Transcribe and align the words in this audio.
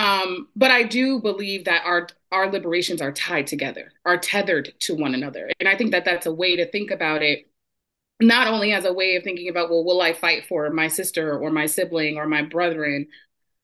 Um, 0.00 0.48
but 0.56 0.70
I 0.70 0.84
do 0.84 1.20
believe 1.20 1.64
that 1.66 1.84
our 1.84 2.08
our 2.32 2.50
liberations 2.50 3.02
are 3.02 3.12
tied 3.12 3.46
together, 3.48 3.92
are 4.06 4.16
tethered 4.18 4.72
to 4.80 4.94
one 4.94 5.14
another, 5.14 5.50
and 5.60 5.68
I 5.68 5.76
think 5.76 5.90
that 5.92 6.04
that's 6.04 6.26
a 6.26 6.32
way 6.34 6.56
to 6.56 6.70
think 6.70 6.90
about 6.90 7.22
it. 7.22 7.48
Not 8.20 8.48
only 8.48 8.72
as 8.72 8.84
a 8.84 8.92
way 8.92 9.16
of 9.16 9.24
thinking 9.24 9.48
about, 9.48 9.70
well, 9.70 9.84
will 9.84 10.02
I 10.02 10.12
fight 10.12 10.46
for 10.46 10.70
my 10.70 10.88
sister 10.88 11.38
or 11.38 11.50
my 11.50 11.66
sibling 11.66 12.18
or 12.18 12.26
my 12.26 12.42
brethren, 12.42 13.08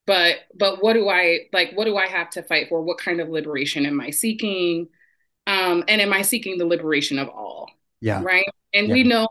but 0.07 0.37
but 0.55 0.83
what 0.83 0.95
do 0.95 1.09
I 1.09 1.49
like? 1.53 1.73
What 1.75 1.87
do 1.87 1.97
I 1.97 2.07
have 2.09 2.31
to 2.33 2.43
fight 2.45 2.69
for? 2.69 2.83
What 2.83 2.99
kind 2.99 3.21
of 3.21 3.29
liberation 3.29 3.87
am 3.87 4.01
I 4.01 4.11
seeking? 4.11 4.89
Um, 5.47 5.85
and 5.89 6.01
am 6.01 6.13
I 6.13 6.23
seeking 6.23 6.59
the 6.59 6.67
liberation 6.67 7.19
of 7.19 7.29
all? 7.29 7.71
Yeah. 8.01 8.23
Right. 8.23 8.47
And 8.75 8.89
Yeah. 8.89 8.95
we 8.95 9.05
know 9.05 9.29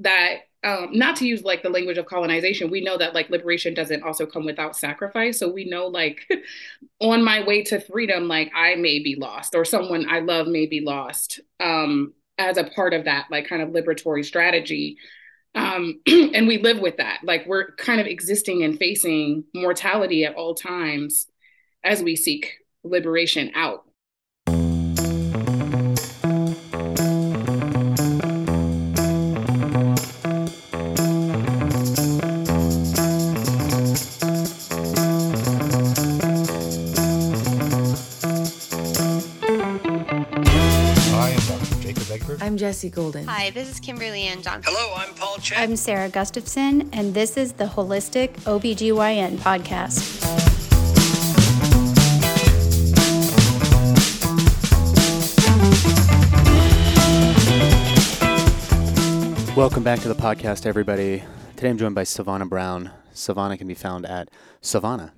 that 0.00 0.42
um, 0.64 0.88
not 0.92 1.16
to 1.16 1.26
use 1.26 1.42
like 1.42 1.62
the 1.62 1.68
language 1.68 1.98
of 1.98 2.06
colonization, 2.06 2.70
we 2.70 2.80
know 2.80 2.96
that 2.96 3.14
like 3.14 3.28
liberation 3.28 3.74
doesn't 3.74 4.02
also 4.02 4.24
come 4.24 4.46
without 4.46 4.76
sacrifice. 4.76 5.38
So 5.38 5.48
we 5.50 5.66
know 5.66 5.86
like 5.86 6.26
on 7.00 7.22
my 7.22 7.44
way 7.44 7.62
to 7.64 7.80
freedom, 7.80 8.28
like 8.28 8.50
I 8.54 8.74
may 8.76 8.98
be 8.98 9.14
lost 9.14 9.54
or 9.54 9.64
someone 9.64 10.08
I 10.08 10.20
love 10.20 10.46
may 10.46 10.66
be 10.66 10.80
lost 10.80 11.40
um, 11.60 12.14
as 12.38 12.56
a 12.56 12.64
part 12.64 12.94
of 12.94 13.04
that 13.04 13.26
like 13.30 13.46
kind 13.46 13.60
of 13.60 13.70
liberatory 13.70 14.24
strategy. 14.24 14.96
Um, 15.54 16.00
and 16.06 16.48
we 16.48 16.58
live 16.58 16.80
with 16.80 16.96
that. 16.96 17.20
Like 17.22 17.46
we're 17.46 17.72
kind 17.76 18.00
of 18.00 18.06
existing 18.06 18.64
and 18.64 18.78
facing 18.78 19.44
mortality 19.54 20.24
at 20.24 20.34
all 20.34 20.54
times 20.54 21.26
as 21.84 22.02
we 22.02 22.16
seek 22.16 22.54
liberation 22.82 23.52
out. 23.54 23.84
Jesse 42.74 42.90
Golden. 42.90 43.24
Hi, 43.28 43.50
this 43.50 43.70
is 43.70 43.78
Kimberly 43.78 44.22
Ann 44.22 44.42
Johnson. 44.42 44.74
Hello, 44.74 44.94
I'm 44.96 45.14
Paul 45.14 45.36
Chen. 45.36 45.62
I'm 45.62 45.76
Sarah 45.76 46.08
Gustafson, 46.08 46.90
and 46.92 47.14
this 47.14 47.36
is 47.36 47.52
the 47.52 47.66
Holistic 47.66 48.32
OBGYN 48.40 49.36
podcast. 49.36 50.26
Welcome 59.56 59.84
back 59.84 60.00
to 60.00 60.08
the 60.08 60.16
podcast, 60.16 60.66
everybody. 60.66 61.22
Today 61.54 61.70
I'm 61.70 61.78
joined 61.78 61.94
by 61.94 62.02
Sevonna 62.02 62.48
Brown. 62.48 62.90
Sevonna 63.14 63.56
can 63.56 63.68
be 63.68 63.74
found 63.74 64.04
at 64.04 64.30
Sevonna. 64.60 65.12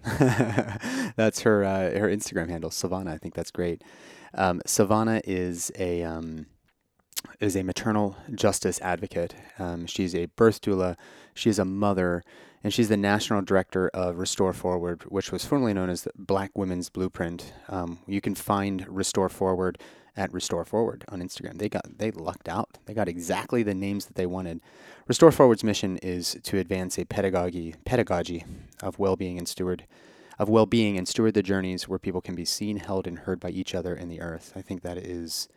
that's 1.16 1.40
her 1.40 1.64
uh, 1.64 1.98
her 1.98 2.10
Instagram 2.10 2.50
handle, 2.50 2.68
Sevonna. 2.68 3.14
I 3.14 3.16
think 3.16 3.32
that's 3.32 3.50
great. 3.50 3.82
Um, 4.34 4.60
Sevonna 4.66 5.22
is 5.24 5.72
a 5.78 6.02
um, 6.02 6.44
is 7.40 7.56
a 7.56 7.62
maternal 7.62 8.16
justice 8.34 8.80
advocate. 8.80 9.34
Um, 9.58 9.86
she's 9.86 10.14
a 10.14 10.26
birth 10.26 10.60
doula. 10.60 10.96
She's 11.34 11.58
a 11.58 11.64
mother, 11.64 12.22
and 12.64 12.72
she's 12.72 12.88
the 12.88 12.96
national 12.96 13.42
director 13.42 13.88
of 13.88 14.18
Restore 14.18 14.52
Forward, 14.52 15.02
which 15.08 15.32
was 15.32 15.44
formerly 15.44 15.74
known 15.74 15.90
as 15.90 16.02
the 16.02 16.12
Black 16.16 16.56
Women's 16.56 16.88
Blueprint. 16.88 17.52
Um, 17.68 17.98
you 18.06 18.20
can 18.20 18.34
find 18.34 18.86
Restore 18.88 19.28
Forward 19.28 19.78
at 20.16 20.32
Restore 20.32 20.64
Forward 20.64 21.04
on 21.08 21.20
Instagram. 21.20 21.58
They 21.58 21.68
got 21.68 21.98
they 21.98 22.10
lucked 22.10 22.48
out. 22.48 22.78
They 22.86 22.94
got 22.94 23.08
exactly 23.08 23.62
the 23.62 23.74
names 23.74 24.06
that 24.06 24.14
they 24.14 24.26
wanted. 24.26 24.60
Restore 25.06 25.30
Forward's 25.30 25.62
mission 25.62 25.98
is 25.98 26.36
to 26.42 26.58
advance 26.58 26.98
a 26.98 27.04
pedagogy 27.04 27.74
pedagogy 27.84 28.44
of 28.82 28.98
well-being 28.98 29.36
and 29.38 29.46
steward 29.46 29.84
of 30.38 30.48
well-being 30.48 30.98
and 30.98 31.08
steward 31.08 31.34
the 31.34 31.42
journeys 31.42 31.88
where 31.88 31.98
people 31.98 32.20
can 32.20 32.34
be 32.34 32.44
seen, 32.44 32.76
held, 32.76 33.06
and 33.06 33.20
heard 33.20 33.40
by 33.40 33.48
each 33.48 33.74
other 33.74 33.94
in 33.94 34.08
the 34.08 34.20
earth. 34.20 34.52
I 34.54 34.60
think 34.60 34.82
that 34.82 34.98
is 34.98 35.48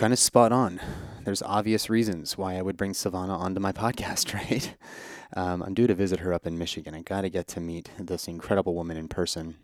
kind 0.00 0.14
of 0.14 0.18
spot 0.18 0.50
on. 0.50 0.80
There's 1.24 1.42
obvious 1.42 1.90
reasons 1.90 2.38
why 2.38 2.56
I 2.56 2.62
would 2.62 2.78
bring 2.78 2.94
Sevonna 2.94 3.38
onto 3.38 3.60
my 3.60 3.70
podcast, 3.70 4.32
right? 4.50 4.74
Um, 5.36 5.62
I'm 5.62 5.74
due 5.74 5.86
to 5.86 5.94
visit 5.94 6.20
her 6.20 6.32
up 6.32 6.46
in 6.46 6.56
Michigan. 6.56 6.94
I 6.94 7.02
got 7.02 7.20
to 7.20 7.28
get 7.28 7.46
to 7.48 7.60
meet 7.60 7.90
this 7.98 8.26
incredible 8.26 8.74
woman 8.74 8.96
in 8.96 9.08
person. 9.08 9.56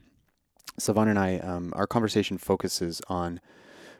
Sevonna 0.79 1.09
and 1.09 1.19
I, 1.19 1.39
um, 1.39 1.73
our 1.75 1.87
conversation 1.87 2.37
focuses 2.37 3.01
on 3.09 3.41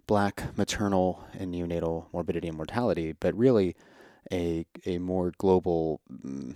black 0.07 0.55
maternal 0.59 1.25
and 1.33 1.55
neonatal 1.55 2.05
morbidity 2.13 2.49
and 2.49 2.57
mortality, 2.59 3.15
but 3.19 3.35
really 3.35 3.75
a, 4.31 4.67
a 4.85 4.99
more 4.99 5.33
global 5.39 6.03
mm, 6.13 6.55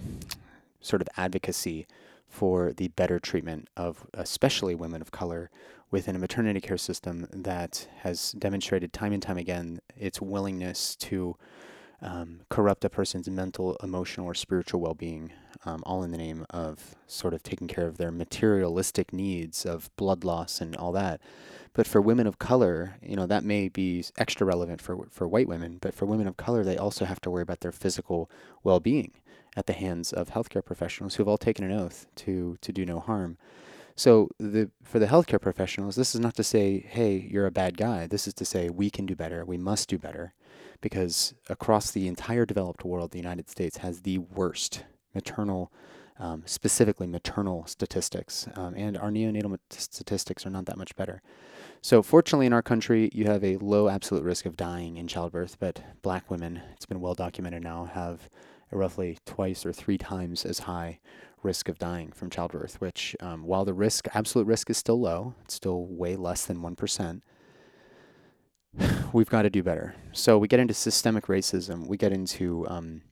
sort 0.83 1.01
of 1.01 1.09
advocacy 1.17 1.87
for 2.29 2.75
the 2.75 2.89
better 2.89 3.19
treatment 3.19 3.67
of 3.79 4.07
especially 4.13 4.75
women 4.75 5.01
of 5.01 5.11
color 5.11 5.51
within 5.91 6.17
a 6.17 6.19
maternity 6.19 6.61
care 6.61 6.79
system 6.79 7.27
that 7.33 7.89
has 8.01 8.33
demonstrated 8.33 8.93
time 8.93 9.13
and 9.13 9.23
time 9.23 9.39
again 9.39 9.81
its 9.97 10.21
willingness 10.21 10.95
to 10.97 11.37
um, 12.03 12.41
corrupt 12.49 12.85
a 12.85 12.89
person's 12.89 13.29
mental, 13.29 13.77
emotional, 13.83 14.27
or 14.27 14.35
spiritual 14.35 14.81
well 14.81 14.95
being, 14.95 15.33
um, 15.65 15.83
all 15.85 16.03
in 16.03 16.11
the 16.11 16.19
name 16.19 16.47
of 16.51 16.95
sort 17.07 17.35
of 17.35 17.43
taking 17.43 17.69
care 17.69 17.87
of 17.87 17.99
their 17.99 18.11
materialistic 18.11 19.13
needs 19.13 19.67
of 19.67 19.95
blood 19.97 20.25
loss 20.25 20.61
and 20.61 20.77
all 20.77 20.93
that. 20.93 21.21
But 21.73 21.87
for 21.87 22.01
women 22.01 22.27
of 22.27 22.39
color, 22.39 22.97
you 23.03 23.17
know, 23.17 23.27
that 23.27 23.45
may 23.45 23.69
be 23.69 24.05
extra 24.17 24.47
relevant 24.47 24.81
for, 24.81 25.07
for 25.11 25.29
white 25.29 25.47
women, 25.49 25.79
but 25.81 25.95
for 25.95 26.07
women 26.07 26.27
of 26.27 26.37
color, 26.37 26.65
they 26.65 26.77
also 26.77 27.05
have 27.05 27.21
to 27.23 27.31
worry 27.31 27.43
about 27.43 27.61
their 27.61 27.73
physical 27.73 28.31
well 28.65 28.81
being 28.81 29.13
at 29.57 29.67
the 29.67 29.73
hands 29.73 30.13
of 30.13 30.31
healthcare 30.31 30.65
professionals 30.65 31.17
who 31.17 31.23
have 31.23 31.29
all 31.29 31.39
taken 31.39 31.65
an 31.65 31.73
oath 31.73 32.07
to, 32.15 32.57
to 32.61 32.73
do 32.73 32.87
no 32.87 32.99
harm. 32.99 33.37
So 34.01 34.31
the 34.39 34.71
for 34.83 34.99
the 34.99 35.09
healthcare 35.09 35.39
professionals, 35.39 35.95
this 35.95 36.15
is 36.15 36.23
not 36.23 36.35
to 36.37 36.43
say, 36.43 36.79
hey, 36.89 37.29
you're 37.31 37.45
a 37.45 37.51
bad 37.51 37.77
guy. 37.77 38.07
This 38.07 38.27
is 38.27 38.33
to 38.33 38.47
say 38.47 38.71
we 38.71 38.89
can 38.89 39.05
do 39.05 39.15
better. 39.15 39.45
We 39.45 39.59
must 39.59 39.91
do 39.91 39.99
better, 39.99 40.33
because 40.81 41.35
across 41.51 41.91
the 41.91 42.09
entire 42.09 42.47
developed 42.47 42.83
world, 42.83 43.11
the 43.11 43.19
United 43.19 43.51
States 43.51 43.77
has 43.77 44.01
the 44.01 44.17
worst 44.17 44.85
maternal, 45.15 45.71
um, 46.19 46.45
specifically 46.47 47.07
maternal 47.07 47.67
statistics, 47.67 48.49
um, 48.55 48.73
and 48.75 48.97
our 48.97 49.11
neonatal 49.11 49.51
mat- 49.51 49.61
statistics 49.69 50.47
are 50.47 50.51
not 50.51 50.65
that 50.65 50.79
much 50.79 50.97
better. 50.97 51.21
So 51.83 52.03
fortunately, 52.03 52.47
in 52.47 52.55
our 52.55 52.63
country, 52.63 53.11
you 53.13 53.27
have 53.27 53.45
a 53.45 53.59
low 53.59 53.91
absolute 53.91 54.25
risk 54.25 54.47
of 54.47 54.57
dying 54.57 54.97
in 54.97 55.09
childbirth, 55.09 55.59
but 55.61 55.83
black 56.01 56.31
women, 56.31 56.63
it's 56.73 56.87
been 56.87 57.03
well 57.03 57.15
documented 57.15 57.63
now, 57.63 57.85
have 57.85 58.31
a 58.73 58.79
roughly 58.79 59.19
twice 59.27 59.67
or 59.67 59.75
three 59.75 59.99
times 59.99 60.47
as 60.47 60.61
high 60.61 61.01
risk 61.43 61.69
of 61.69 61.79
dying 61.79 62.13
from 62.13 62.31
childbirth, 62.31 62.81
which, 62.81 63.17
um, 63.21 63.45
while 63.45 63.65
the 63.65 63.75
risk, 63.75 64.07
absolute 64.15 64.47
risk 64.47 64.71
is 64.71 64.77
still 64.77 65.01
low, 65.01 65.35
it's 65.45 65.55
still 65.55 65.87
way 65.87 66.17
less 66.17 66.45
than 66.45 66.59
1%, 66.59 67.23
we've 69.13 69.31
got 69.31 69.43
to 69.43 69.51
do 69.51 69.63
better. 69.63 69.95
So 70.13 70.39
we 70.39 70.49
get 70.49 70.61
into 70.61 70.75
systemic 70.75 71.27
racism, 71.27 71.87
we 71.87 71.97
get 71.97 72.13
into 72.13 72.67
um, 72.69 73.03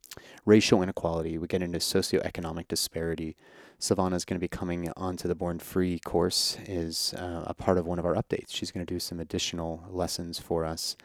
racial 0.45 0.83
inequality, 0.83 1.39
we 1.39 1.47
get 1.47 1.63
into 1.63 1.79
socioeconomic 1.79 2.69
disparity. 2.69 3.37
Sevonna 3.81 4.15
is 4.15 4.25
going 4.25 4.37
to 4.37 4.41
be 4.41 4.49
coming 4.49 4.91
onto 4.97 5.29
the 5.29 5.35
Born 5.35 5.59
Free 5.59 6.01
course, 6.01 6.59
is 6.67 7.15
uh, 7.15 7.45
a 7.47 7.55
part 7.55 7.79
of 7.79 7.87
one 7.87 7.99
of 7.99 8.05
our 8.05 8.15
updates. 8.15 8.49
She's 8.49 8.73
going 8.73 8.85
to 8.85 8.93
do 8.93 8.99
some 8.99 9.21
additional 9.21 9.85
lessons 9.89 10.39
for 10.39 10.65
us 10.65 10.97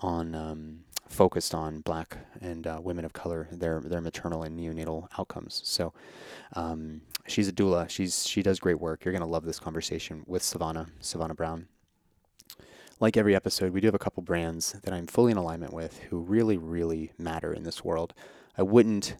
on 0.00 0.34
um, 0.34 0.80
focused 1.08 1.54
on 1.54 1.80
Black 1.80 2.18
and 2.40 2.66
uh, 2.66 2.80
women 2.82 3.04
of 3.04 3.12
color, 3.12 3.48
their 3.52 3.80
their 3.80 4.00
maternal 4.00 4.42
and 4.42 4.58
neonatal 4.58 5.08
outcomes. 5.18 5.60
So 5.64 5.92
um, 6.54 7.02
she's 7.26 7.48
a 7.48 7.52
doula. 7.52 7.88
She's 7.88 8.26
she 8.26 8.42
does 8.42 8.58
great 8.58 8.80
work. 8.80 9.04
You're 9.04 9.12
gonna 9.12 9.26
love 9.26 9.44
this 9.44 9.58
conversation 9.58 10.24
with 10.26 10.42
Sevonna 10.42 10.88
Sevonna 11.00 11.36
Brown. 11.36 11.68
Like 13.00 13.16
every 13.16 13.34
episode, 13.34 13.72
we 13.72 13.80
do 13.80 13.88
have 13.88 13.94
a 13.94 13.98
couple 13.98 14.22
brands 14.22 14.72
that 14.84 14.94
I'm 14.94 15.06
fully 15.06 15.32
in 15.32 15.38
alignment 15.38 15.72
with 15.72 15.98
who 16.10 16.20
really 16.20 16.56
really 16.56 17.12
matter 17.18 17.52
in 17.52 17.64
this 17.64 17.84
world. 17.84 18.14
I 18.56 18.62
wouldn't 18.62 19.16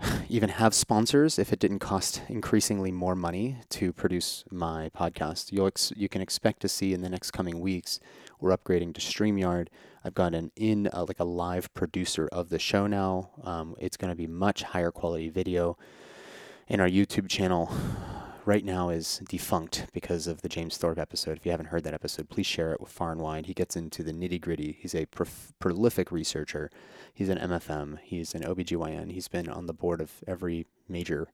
even 0.28 0.50
have 0.50 0.74
sponsors 0.74 1.38
if 1.38 1.52
it 1.52 1.58
didn't 1.58 1.80
cost 1.80 2.22
increasingly 2.28 2.92
more 2.92 3.14
money 3.14 3.58
to 3.70 3.92
produce 3.92 4.44
my 4.50 4.90
podcast. 4.96 5.52
You'll 5.52 5.66
ex- 5.66 5.92
you 5.96 6.08
can 6.08 6.22
expect 6.22 6.60
to 6.60 6.68
see 6.68 6.92
in 6.92 7.02
the 7.02 7.10
next 7.10 7.30
coming 7.32 7.60
weeks 7.60 8.00
we're 8.40 8.56
upgrading 8.56 8.94
to 8.94 9.00
StreamYard. 9.00 9.68
I've 10.04 10.14
got 10.14 10.34
an 10.34 10.52
in 10.56 10.88
uh, 10.92 11.04
like 11.06 11.20
a 11.20 11.24
live 11.24 11.72
producer 11.74 12.28
of 12.32 12.48
the 12.48 12.58
show 12.58 12.86
now. 12.86 13.30
Um, 13.42 13.74
it's 13.78 13.96
going 13.96 14.10
to 14.10 14.16
be 14.16 14.26
much 14.26 14.62
higher 14.62 14.90
quality 14.90 15.28
video. 15.28 15.76
And 16.68 16.80
our 16.80 16.88
YouTube 16.88 17.28
channel 17.28 17.70
right 18.48 18.64
now 18.64 18.88
is 18.88 19.20
defunct 19.28 19.86
because 19.92 20.26
of 20.26 20.40
the 20.40 20.48
James 20.48 20.78
Thorp 20.78 20.98
episode. 20.98 21.36
If 21.36 21.44
you 21.44 21.50
haven't 21.50 21.66
heard 21.66 21.84
that 21.84 21.92
episode, 21.92 22.30
please 22.30 22.46
share 22.46 22.72
it 22.72 22.80
with 22.80 22.90
far 22.90 23.12
and 23.12 23.20
wide. 23.20 23.44
He 23.44 23.52
gets 23.52 23.76
into 23.76 24.02
the 24.02 24.12
nitty 24.12 24.40
gritty. 24.40 24.78
He's 24.80 24.94
a 24.94 25.04
prof- 25.04 25.52
prolific 25.58 26.10
researcher. 26.10 26.70
He's 27.12 27.28
an 27.28 27.36
MFM. 27.36 27.98
He's 28.02 28.34
an 28.34 28.42
OBGYN. 28.42 29.12
He's 29.12 29.28
been 29.28 29.50
on 29.50 29.66
the 29.66 29.74
board 29.74 30.00
of 30.00 30.12
every 30.26 30.66
major 30.88 31.28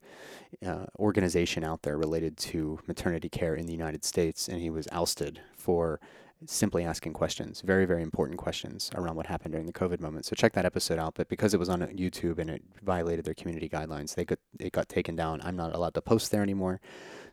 uh, 0.65 0.87
organization 0.99 1.63
out 1.63 1.83
there 1.83 1.97
related 1.97 2.35
to 2.37 2.79
maternity 2.85 3.29
care 3.29 3.55
in 3.55 3.65
the 3.65 3.71
United 3.71 4.03
States, 4.03 4.49
and 4.49 4.59
he 4.61 4.69
was 4.69 4.87
ousted 4.91 5.39
for 5.55 6.01
simply 6.45 6.83
asking 6.83 7.13
questions, 7.13 7.61
very, 7.61 7.85
very 7.85 8.03
important 8.03 8.37
questions 8.37 8.91
around 8.95 9.15
what 9.15 9.27
happened 9.27 9.53
during 9.53 9.67
the 9.67 9.73
COVID 9.73 9.99
moment. 9.99 10.25
So 10.25 10.35
check 10.35 10.53
that 10.53 10.65
episode 10.65 10.99
out. 10.99 11.15
But 11.15 11.29
because 11.29 11.53
it 11.53 11.59
was 11.59 11.69
on 11.69 11.81
YouTube 11.81 12.39
and 12.39 12.49
it 12.49 12.61
violated 12.83 13.25
their 13.25 13.33
community 13.33 13.69
guidelines, 13.69 14.15
they 14.15 14.25
got 14.25 14.39
it 14.59 14.73
got 14.73 14.89
taken 14.89 15.15
down. 15.15 15.41
I'm 15.43 15.55
not 15.55 15.73
allowed 15.73 15.93
to 15.95 16.01
post 16.01 16.31
there 16.31 16.43
anymore. 16.43 16.81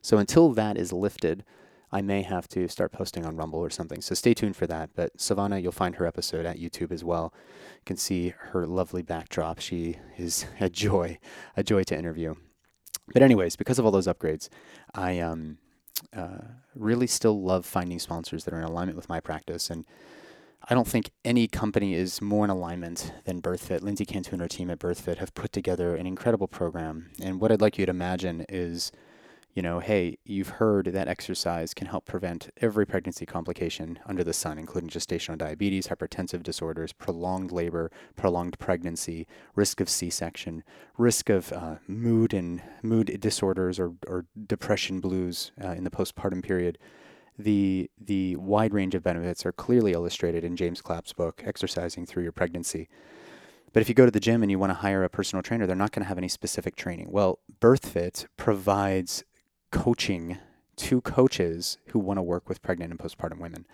So 0.00 0.18
until 0.18 0.52
that 0.52 0.76
is 0.76 0.92
lifted, 0.92 1.44
I 1.90 2.00
may 2.00 2.22
have 2.22 2.48
to 2.48 2.68
start 2.68 2.90
posting 2.90 3.26
on 3.26 3.36
Rumble 3.36 3.58
or 3.58 3.70
something. 3.70 4.00
So 4.00 4.14
stay 4.14 4.32
tuned 4.32 4.56
for 4.56 4.66
that. 4.66 4.90
But 4.94 5.16
Sevonna, 5.18 5.62
you'll 5.62 5.72
find 5.72 5.96
her 5.96 6.06
episode 6.06 6.46
at 6.46 6.58
YouTube 6.58 6.90
as 6.90 7.04
well. 7.04 7.34
You 7.74 7.84
can 7.84 7.96
see 7.98 8.34
her 8.52 8.66
lovely 8.66 9.02
backdrop. 9.02 9.60
She 9.60 9.98
is 10.16 10.46
a 10.60 10.70
joy, 10.70 11.18
a 11.56 11.62
joy 11.62 11.82
to 11.84 11.98
interview. 11.98 12.34
But 13.12 13.22
anyways, 13.22 13.56
because 13.56 13.78
of 13.78 13.84
all 13.84 13.90
those 13.90 14.06
upgrades, 14.06 14.48
I 14.94 15.18
um 15.18 15.58
uh, 16.14 16.38
really 16.74 17.06
still 17.06 17.42
love 17.42 17.66
finding 17.66 17.98
sponsors 17.98 18.44
that 18.44 18.54
are 18.54 18.58
in 18.58 18.64
alignment 18.64 18.96
with 18.96 19.08
my 19.08 19.20
practice. 19.20 19.70
And 19.70 19.84
I 20.68 20.74
don't 20.74 20.86
think 20.86 21.10
any 21.24 21.48
company 21.48 21.94
is 21.94 22.22
more 22.22 22.44
in 22.44 22.50
alignment 22.50 23.12
than 23.24 23.42
BirthFit. 23.42 23.82
Lindsay 23.82 24.04
Cantu 24.04 24.32
and 24.32 24.40
her 24.40 24.48
team 24.48 24.70
at 24.70 24.78
BirthFit 24.78 25.18
have 25.18 25.34
put 25.34 25.52
together 25.52 25.96
an 25.96 26.06
incredible 26.06 26.46
program. 26.48 27.10
And 27.20 27.40
what 27.40 27.50
I'd 27.50 27.60
like 27.60 27.78
you 27.78 27.86
to 27.86 27.90
imagine 27.90 28.46
is 28.48 28.92
you 29.54 29.60
know, 29.60 29.80
hey, 29.80 30.16
you've 30.24 30.48
heard 30.48 30.86
that 30.86 31.08
exercise 31.08 31.74
can 31.74 31.86
help 31.86 32.06
prevent 32.06 32.48
every 32.62 32.86
pregnancy 32.86 33.26
complication 33.26 33.98
under 34.06 34.24
the 34.24 34.32
sun, 34.32 34.58
including 34.58 34.88
gestational 34.88 35.36
diabetes, 35.36 35.88
hypertensive 35.88 36.42
disorders, 36.42 36.92
prolonged 36.92 37.52
labor, 37.52 37.90
prolonged 38.16 38.58
pregnancy, 38.58 39.26
risk 39.54 39.80
of 39.80 39.90
C-section, 39.90 40.64
risk 40.96 41.28
of 41.28 41.52
uh, 41.52 41.76
mood 41.86 42.32
and 42.32 42.62
mood 42.82 43.18
disorders 43.20 43.78
or, 43.78 43.92
or 44.06 44.24
depression 44.46 45.00
blues 45.00 45.52
uh, 45.62 45.72
in 45.72 45.84
the 45.84 45.90
postpartum 45.90 46.42
period. 46.42 46.78
The 47.38 47.90
the 47.98 48.36
wide 48.36 48.74
range 48.74 48.94
of 48.94 49.02
benefits 49.02 49.44
are 49.44 49.52
clearly 49.52 49.92
illustrated 49.92 50.44
in 50.44 50.56
James 50.56 50.80
Clapp's 50.80 51.12
book, 51.12 51.42
Exercising 51.44 52.06
Through 52.06 52.22
Your 52.22 52.32
Pregnancy. 52.32 52.88
But 53.72 53.80
if 53.80 53.88
you 53.88 53.94
go 53.94 54.04
to 54.04 54.10
the 54.10 54.20
gym 54.20 54.42
and 54.42 54.50
you 54.50 54.58
want 54.58 54.70
to 54.70 54.74
hire 54.74 55.02
a 55.02 55.08
personal 55.08 55.42
trainer, 55.42 55.66
they're 55.66 55.74
not 55.74 55.92
going 55.92 56.02
to 56.02 56.08
have 56.08 56.18
any 56.18 56.28
specific 56.28 56.76
training. 56.76 57.08
Well, 57.10 57.38
BirthFit 57.58 58.26
provides 58.36 59.24
coaching 59.72 60.38
to 60.76 61.00
coaches 61.00 61.78
who 61.88 61.98
want 61.98 62.18
to 62.18 62.22
work 62.22 62.48
with 62.48 62.62
pregnant 62.62 62.92
and 62.92 63.00
postpartum 63.00 63.40
women, 63.40 63.66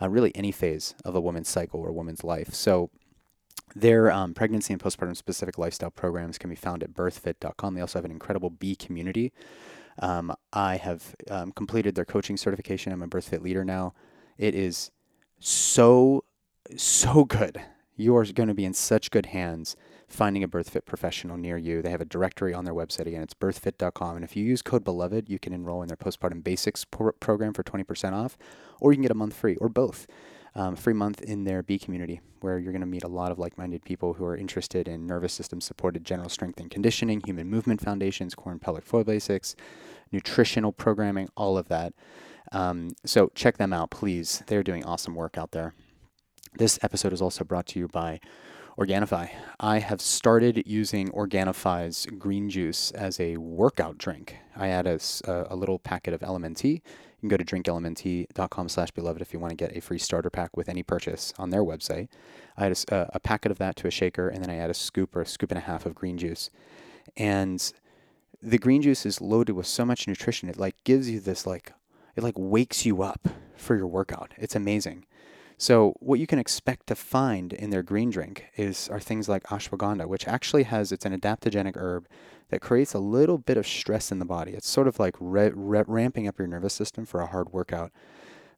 uh, 0.00 0.08
really 0.08 0.32
any 0.34 0.50
phase 0.50 0.94
of 1.04 1.14
a 1.14 1.20
woman's 1.20 1.48
cycle 1.48 1.80
or 1.80 1.88
a 1.88 1.92
woman's 1.92 2.24
life. 2.24 2.54
So 2.54 2.90
their 3.76 4.10
um, 4.10 4.34
pregnancy 4.34 4.72
and 4.72 4.82
postpartum 4.82 5.16
specific 5.16 5.58
lifestyle 5.58 5.90
programs 5.90 6.38
can 6.38 6.50
be 6.50 6.56
found 6.56 6.82
at 6.82 6.94
birthfit.com. 6.94 7.74
They 7.74 7.80
also 7.80 7.98
have 7.98 8.04
an 8.04 8.10
incredible 8.10 8.50
B 8.50 8.74
community. 8.74 9.32
Um, 9.98 10.34
I 10.52 10.76
have 10.76 11.14
um, 11.30 11.52
completed 11.52 11.94
their 11.94 12.04
coaching 12.04 12.36
certification. 12.36 12.92
I'm 12.92 13.02
a 13.02 13.08
BirthFit 13.08 13.42
leader 13.42 13.64
now. 13.64 13.92
It 14.38 14.54
is 14.54 14.90
so, 15.38 16.24
so 16.76 17.24
good. 17.24 17.60
You 17.96 18.16
are 18.16 18.24
going 18.24 18.48
to 18.48 18.54
be 18.54 18.64
in 18.64 18.72
such 18.72 19.10
good 19.10 19.26
hands 19.26 19.76
finding 20.10 20.42
a 20.42 20.48
BirthFit 20.48 20.84
professional 20.84 21.36
near 21.36 21.56
you. 21.56 21.80
They 21.80 21.90
have 21.90 22.00
a 22.00 22.04
directory 22.06 22.52
on 22.52 22.64
their 22.64 22.74
website 22.74 23.06
again. 23.06 23.22
It's 23.22 23.34
birthfit.com. 23.34 24.16
And 24.16 24.24
if 24.24 24.36
you 24.36 24.44
use 24.44 24.60
code 24.60 24.84
Beloved, 24.84 25.28
you 25.28 25.38
can 25.38 25.52
enroll 25.52 25.82
in 25.82 25.88
their 25.88 25.96
postpartum 25.96 26.42
basics 26.42 26.84
pro- 26.84 27.12
program 27.12 27.52
for 27.52 27.62
20% 27.62 28.12
off, 28.12 28.36
or 28.80 28.92
you 28.92 28.96
can 28.96 29.02
get 29.02 29.12
a 29.12 29.14
month 29.14 29.34
free, 29.34 29.56
or 29.56 29.68
both. 29.68 30.06
Um, 30.56 30.74
free 30.74 30.94
month 30.94 31.22
in 31.22 31.44
their 31.44 31.62
B 31.62 31.78
community, 31.78 32.20
where 32.40 32.58
you're 32.58 32.72
going 32.72 32.80
to 32.80 32.86
meet 32.86 33.04
a 33.04 33.08
lot 33.08 33.30
of 33.30 33.38
like 33.38 33.56
minded 33.56 33.84
people 33.84 34.14
who 34.14 34.24
are 34.24 34.36
interested 34.36 34.88
in 34.88 35.06
nervous 35.06 35.32
system 35.32 35.60
supported 35.60 36.04
general 36.04 36.28
strength 36.28 36.58
and 36.58 36.68
conditioning, 36.68 37.22
human 37.24 37.48
movement 37.48 37.80
foundations, 37.80 38.34
core 38.34 38.50
and 38.50 38.60
pelvic 38.60 38.84
floor 38.84 39.04
basics, 39.04 39.54
nutritional 40.10 40.72
programming, 40.72 41.28
all 41.36 41.56
of 41.56 41.68
that. 41.68 41.92
Um, 42.50 42.90
so 43.04 43.30
check 43.36 43.58
them 43.58 43.72
out, 43.72 43.92
please. 43.92 44.42
They're 44.48 44.64
doing 44.64 44.84
awesome 44.84 45.14
work 45.14 45.38
out 45.38 45.52
there. 45.52 45.72
This 46.54 46.80
episode 46.82 47.12
is 47.12 47.22
also 47.22 47.44
brought 47.44 47.66
to 47.66 47.78
you 47.78 47.86
by 47.86 48.18
Organifi. 48.78 49.30
I 49.58 49.78
have 49.78 50.00
started 50.00 50.62
using 50.66 51.10
Organifi's 51.10 52.06
green 52.18 52.48
juice 52.48 52.90
as 52.92 53.20
a 53.20 53.36
workout 53.36 53.98
drink. 53.98 54.36
I 54.56 54.68
add 54.68 54.86
a, 54.86 54.98
a 55.26 55.56
little 55.56 55.78
packet 55.78 56.14
of 56.14 56.20
LMNT. 56.20 56.74
You 56.74 57.28
can 57.28 57.28
go 57.28 57.36
to 57.36 57.44
drinklmnt.com 57.44 58.68
slash 58.68 58.90
beloved 58.92 59.20
if 59.20 59.32
you 59.32 59.38
want 59.38 59.50
to 59.50 59.56
get 59.56 59.76
a 59.76 59.80
free 59.80 59.98
starter 59.98 60.30
pack 60.30 60.56
with 60.56 60.68
any 60.68 60.82
purchase 60.82 61.34
on 61.38 61.50
their 61.50 61.62
website. 61.62 62.08
I 62.56 62.66
add 62.66 62.78
a, 62.90 63.10
a 63.14 63.20
packet 63.20 63.52
of 63.52 63.58
that 63.58 63.76
to 63.76 63.88
a 63.88 63.90
shaker, 63.90 64.28
and 64.28 64.42
then 64.42 64.50
I 64.50 64.56
add 64.56 64.70
a 64.70 64.74
scoop 64.74 65.14
or 65.14 65.20
a 65.20 65.26
scoop 65.26 65.50
and 65.50 65.58
a 65.58 65.62
half 65.62 65.84
of 65.84 65.94
green 65.94 66.16
juice. 66.16 66.48
And 67.16 67.72
the 68.42 68.58
green 68.58 68.80
juice 68.80 69.04
is 69.04 69.20
loaded 69.20 69.52
with 69.52 69.66
so 69.66 69.84
much 69.84 70.08
nutrition. 70.08 70.48
It 70.48 70.56
like 70.56 70.82
gives 70.84 71.10
you 71.10 71.20
this 71.20 71.46
like, 71.46 71.72
it 72.16 72.22
like 72.22 72.34
wakes 72.38 72.86
you 72.86 73.02
up 73.02 73.28
for 73.56 73.76
your 73.76 73.86
workout. 73.86 74.32
It's 74.38 74.56
amazing. 74.56 75.04
So 75.60 75.92
what 76.00 76.18
you 76.18 76.26
can 76.26 76.38
expect 76.38 76.86
to 76.86 76.94
find 76.94 77.52
in 77.52 77.68
their 77.68 77.82
green 77.82 78.08
drink 78.08 78.46
is 78.56 78.88
are 78.88 78.98
things 78.98 79.28
like 79.28 79.42
ashwagandha, 79.44 80.06
which 80.06 80.26
actually 80.26 80.62
has 80.62 80.90
it's 80.90 81.04
an 81.04 81.14
adaptogenic 81.14 81.76
herb 81.76 82.08
that 82.48 82.62
creates 82.62 82.94
a 82.94 82.98
little 82.98 83.36
bit 83.36 83.58
of 83.58 83.66
stress 83.66 84.10
in 84.10 84.20
the 84.20 84.24
body. 84.24 84.52
It's 84.52 84.66
sort 84.66 84.88
of 84.88 84.98
like 84.98 85.16
re- 85.20 85.52
re- 85.54 85.84
ramping 85.86 86.26
up 86.26 86.38
your 86.38 86.48
nervous 86.48 86.72
system 86.72 87.04
for 87.04 87.20
a 87.20 87.26
hard 87.26 87.52
workout. 87.52 87.92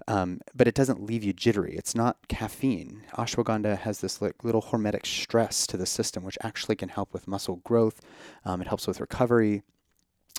Um, 0.06 0.42
but 0.54 0.68
it 0.68 0.76
doesn't 0.76 1.02
leave 1.02 1.24
you 1.24 1.32
jittery. 1.32 1.74
It's 1.74 1.96
not 1.96 2.28
caffeine. 2.28 3.02
Ashwagandha 3.14 3.78
has 3.78 3.98
this 3.98 4.22
like, 4.22 4.44
little 4.44 4.62
hormetic 4.62 5.04
stress 5.04 5.66
to 5.68 5.76
the 5.76 5.86
system, 5.86 6.22
which 6.22 6.38
actually 6.40 6.76
can 6.76 6.88
help 6.88 7.12
with 7.12 7.26
muscle 7.26 7.56
growth. 7.64 8.00
Um, 8.44 8.60
it 8.60 8.68
helps 8.68 8.86
with 8.86 9.00
recovery 9.00 9.64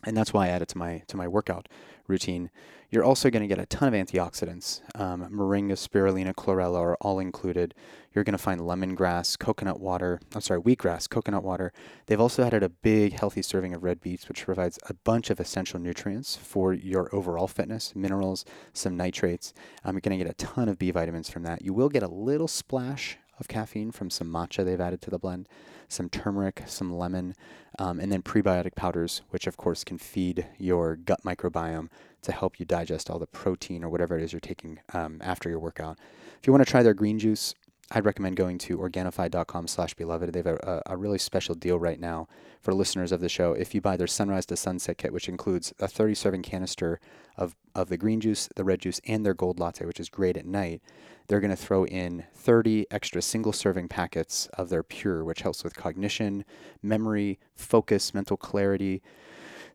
and 0.06 0.18
that's 0.18 0.34
why 0.34 0.48
I 0.48 0.50
add 0.50 0.62
it 0.62 0.68
to 0.70 0.78
my 0.78 1.04
to 1.08 1.18
my 1.18 1.28
workout 1.28 1.68
routine. 2.08 2.50
You're 2.94 3.04
also 3.04 3.32
going 3.32 3.42
to 3.42 3.48
get 3.48 3.58
a 3.58 3.66
ton 3.66 3.92
of 3.92 3.96
antioxidants. 3.96 4.82
Um, 4.94 5.28
moringa, 5.32 5.72
spirulina, 5.72 6.36
chlorella 6.36 6.80
are 6.80 6.98
all 7.02 7.18
included. 7.18 7.74
You're 8.14 8.24
going 8.24 8.38
to 8.38 8.38
find 8.38 8.62
lemongrass, 8.62 9.40
coconut 9.40 9.80
water. 9.80 10.20
I'm 10.36 10.42
sorry, 10.42 10.62
wheatgrass, 10.62 11.10
coconut 11.10 11.44
water. 11.44 11.74
They've 12.06 12.22
also 12.22 12.44
added 12.44 12.62
a 12.62 12.70
big 12.70 13.14
healthy 13.14 13.42
serving 13.42 13.74
of 13.74 13.84
red 13.84 14.00
beets, 14.00 14.30
which 14.30 14.46
provides 14.46 14.78
a 14.88 14.94
bunch 14.94 15.32
of 15.32 15.40
essential 15.40 15.80
nutrients 15.80 16.36
for 16.36 16.72
your 16.72 17.10
overall 17.16 17.48
fitness, 17.48 17.96
minerals, 17.96 18.46
some 18.74 18.96
nitrates. 18.96 19.56
Um, 19.84 19.96
you're 19.96 20.02
going 20.02 20.20
to 20.20 20.24
get 20.24 20.32
a 20.32 20.36
ton 20.36 20.70
of 20.70 20.78
B 20.78 20.92
vitamins 20.92 21.32
from 21.32 21.42
that. 21.42 21.64
You 21.64 21.74
will 21.74 21.90
get 21.90 22.04
a 22.04 22.08
little 22.08 22.48
splash 22.48 23.18
of 23.40 23.48
caffeine 23.48 23.92
from 23.92 24.12
some 24.12 24.28
matcha 24.28 24.64
they've 24.64 24.80
added 24.80 25.02
to 25.02 25.10
the 25.10 25.18
blend, 25.18 25.50
some 25.88 26.10
turmeric, 26.10 26.62
some 26.68 26.94
lemon, 26.94 27.34
um, 27.80 28.00
and 28.00 28.12
then 28.12 28.22
prebiotic 28.22 28.76
powders, 28.76 29.24
which 29.32 29.48
of 29.48 29.58
course 29.58 29.84
can 29.84 29.98
feed 29.98 30.46
your 30.60 30.96
gut 30.96 31.24
microbiome 31.24 31.90
to 32.24 32.32
help 32.32 32.60
you 32.60 32.66
digest 32.66 33.10
all 33.10 33.20
the 33.20 33.28
protein 33.28 33.84
or 33.84 33.90
whatever 33.90 34.18
it 34.18 34.24
is 34.24 34.34
you're 34.34 34.40
taking 34.40 34.80
um, 34.94 35.20
after 35.22 35.50
your 35.50 35.60
workout. 35.60 35.98
If 36.40 36.48
you 36.48 36.54
want 36.54 36.66
to 36.66 36.70
try 36.70 36.84
their 36.84 36.94
green 36.94 37.20
juice, 37.20 37.54
I'd 37.92 38.06
recommend 38.06 38.38
going 38.38 38.58
to 38.60 38.78
organifi.com 38.78 39.68
slash 39.68 39.94
beloved. 39.94 40.34
They 40.34 40.40
have 40.40 40.48
a, 40.48 40.82
a, 40.88 40.98
really 40.98 41.20
special 41.20 41.54
deal 41.54 41.78
right 41.78 42.00
now 42.00 42.28
for 42.62 42.74
listeners 42.74 43.12
of 43.12 43.20
the 43.20 43.30
show. 43.30 43.54
If 43.54 43.76
you 43.76 43.82
buy 43.82 43.98
their 43.98 44.08
sunrise 44.08 44.46
to 44.48 44.56
sunset 44.56 44.98
kit, 44.98 45.14
which 45.14 45.30
includes 45.30 45.74
a 45.80 45.88
30 45.88 46.16
serving 46.16 46.42
canister 46.44 47.00
of, 47.38 47.56
of 47.76 47.90
the 47.90 47.98
green 47.98 48.20
juice, 48.22 48.50
the 48.56 48.64
red 48.64 48.80
juice, 48.80 49.00
and 49.06 49.26
their 49.26 49.34
gold 49.34 49.60
latte, 49.60 49.86
which 49.86 50.00
is 50.00 50.10
great 50.10 50.38
at 50.38 50.46
night, 50.46 50.82
they're 51.28 51.40
going 51.40 51.52
to 51.52 51.58
throw 51.58 51.86
in 51.86 52.24
30 52.34 52.88
extra 52.90 53.22
single 53.22 53.54
serving 53.54 53.90
packets 53.90 54.48
of 54.54 54.70
their 54.70 54.84
pure, 54.84 55.24
which 55.24 55.42
helps 55.42 55.64
with 55.64 55.76
cognition, 55.76 56.46
memory, 56.82 57.38
focus, 57.54 58.14
mental 58.14 58.38
clarity. 58.38 59.02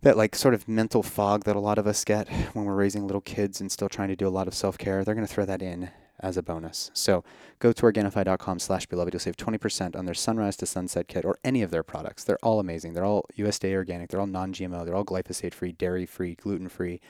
That 0.03 0.17
like 0.17 0.37
sort 0.37 0.55
of 0.55 0.69
mental 0.69 1.03
fog 1.03 1.45
that 1.45 1.57
a 1.57 1.61
lot 1.61 1.79
of 1.79 1.87
us 1.87 2.05
get 2.05 2.29
when 2.53 2.65
we're 2.65 2.75
raising 2.75 3.07
little 3.07 3.21
kids 3.21 3.61
and 3.61 3.71
still 3.71 3.89
trying 3.89 4.09
to 4.09 4.17
do 4.17 4.29
a 4.29 4.31
lot 4.31 4.47
of 4.47 4.55
self 4.55 4.79
care, 4.79 5.05
they're 5.05 5.15
going 5.15 5.27
to 5.27 5.33
throw 5.33 5.45
that 5.45 5.63
in 5.63 5.91
as 6.21 6.37
a 6.37 6.43
bonus. 6.43 6.91
So 6.95 7.25
go 7.59 7.73
to 7.73 7.83
organifi.com 7.83 8.59
slash 8.59 8.87
beloved. 8.87 9.13
You'll 9.13 9.21
save 9.21 9.37
20% 9.37 9.97
on 9.97 10.05
their 10.05 10.15
sunrise 10.15 10.57
to 10.57 10.67
sunset 10.67 11.09
kit 11.09 11.25
or 11.25 11.39
any 11.45 11.63
of 11.63 11.71
their 11.71 11.83
products. 11.83 12.25
They're 12.25 12.39
all 12.43 12.61
amazing. 12.61 12.95
They're 12.95 13.05
all 13.05 13.27
USDA 13.37 13.75
organic. 13.75 14.11
They're 14.11 14.21
all 14.21 14.27
non-GMO. 14.27 14.85
They're 14.85 14.97
all 14.97 15.05
glyphosate 15.05 15.55
free, 15.55 15.73
dairy 15.73 16.07
free, 16.07 16.35
gluten 16.35 16.69
free. 16.69 17.01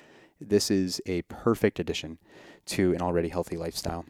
This 0.40 0.70
is 0.70 1.00
a 1.06 1.22
perfect 1.22 1.80
addition 1.80 2.18
to 2.66 2.92
an 2.92 3.02
already 3.02 3.28
healthy 3.28 3.56
lifestyle. 3.56 4.04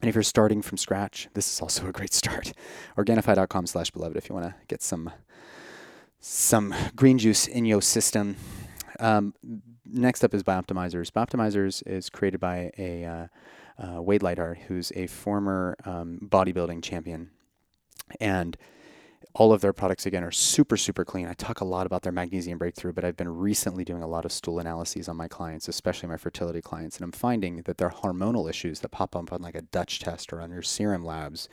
And 0.00 0.08
if 0.08 0.14
you're 0.14 0.22
starting 0.22 0.62
from 0.62 0.78
scratch, 0.78 1.28
this 1.34 1.52
is 1.52 1.60
also 1.60 1.86
a 1.86 1.92
great 1.92 2.14
start. 2.14 2.52
Organifi.com 2.96 3.66
slash 3.66 3.90
beloved 3.90 4.16
if 4.16 4.28
you 4.28 4.34
want 4.34 4.46
to 4.46 4.54
get 4.68 4.82
some 4.82 5.10
some 6.20 6.74
green 6.94 7.18
juice 7.18 7.46
in 7.46 7.64
your 7.64 7.82
system. 7.82 8.36
Um, 8.98 9.34
next 9.84 10.22
up 10.22 10.34
is 10.34 10.42
Bioptimizers. 10.42 11.10
Bioptimizers 11.10 11.82
is 11.86 12.10
created 12.10 12.40
by 12.40 12.70
a 12.78 13.04
uh, 13.04 13.26
uh, 13.78 14.02
Wade 14.02 14.22
Lightheart, 14.22 14.58
who's 14.68 14.92
a 14.94 15.06
former 15.06 15.76
um, 15.84 16.18
bodybuilding 16.22 16.82
champion. 16.82 17.30
And 18.20 18.56
all 19.34 19.52
of 19.52 19.60
their 19.60 19.72
products 19.72 20.06
again 20.06 20.24
are 20.24 20.30
super 20.30 20.76
super 20.76 21.04
clean 21.04 21.28
i 21.28 21.34
talk 21.34 21.60
a 21.60 21.64
lot 21.64 21.86
about 21.86 22.02
their 22.02 22.12
magnesium 22.12 22.58
breakthrough 22.58 22.92
but 22.92 23.04
i've 23.04 23.16
been 23.16 23.28
recently 23.28 23.84
doing 23.84 24.02
a 24.02 24.06
lot 24.06 24.24
of 24.24 24.32
stool 24.32 24.58
analyses 24.58 25.08
on 25.08 25.16
my 25.16 25.28
clients 25.28 25.68
especially 25.68 26.08
my 26.08 26.16
fertility 26.16 26.60
clients 26.60 26.96
and 26.96 27.04
i'm 27.04 27.12
finding 27.12 27.62
that 27.62 27.78
their 27.78 27.90
hormonal 27.90 28.48
issues 28.48 28.80
that 28.80 28.88
pop 28.88 29.14
up 29.14 29.32
on 29.32 29.40
like 29.40 29.54
a 29.54 29.62
dutch 29.62 30.00
test 30.00 30.32
or 30.32 30.40
on 30.40 30.50
your 30.50 30.62
serum 30.62 31.04
labs 31.04 31.48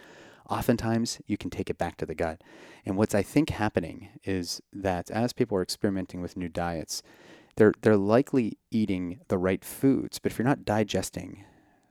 oftentimes 0.50 1.20
you 1.28 1.38
can 1.38 1.50
take 1.50 1.70
it 1.70 1.78
back 1.78 1.98
to 1.98 2.06
the 2.06 2.16
gut 2.16 2.42
and 2.86 2.98
what's 2.98 3.16
i 3.16 3.22
think 3.22 3.50
happening 3.50 4.10
is 4.24 4.62
that 4.72 5.12
as 5.12 5.34
people 5.34 5.58
are 5.58 5.64
experimenting 5.64 6.22
with 6.22 6.38
new 6.38 6.50
diets 6.50 7.04
they're 7.56 7.74
they're 7.82 7.98
likely 7.98 8.58
eating 8.72 9.20
the 9.28 9.38
right 9.38 9.64
foods 9.66 10.20
but 10.20 10.32
if 10.32 10.38
you're 10.38 10.48
not 10.48 10.66
digesting 10.66 11.44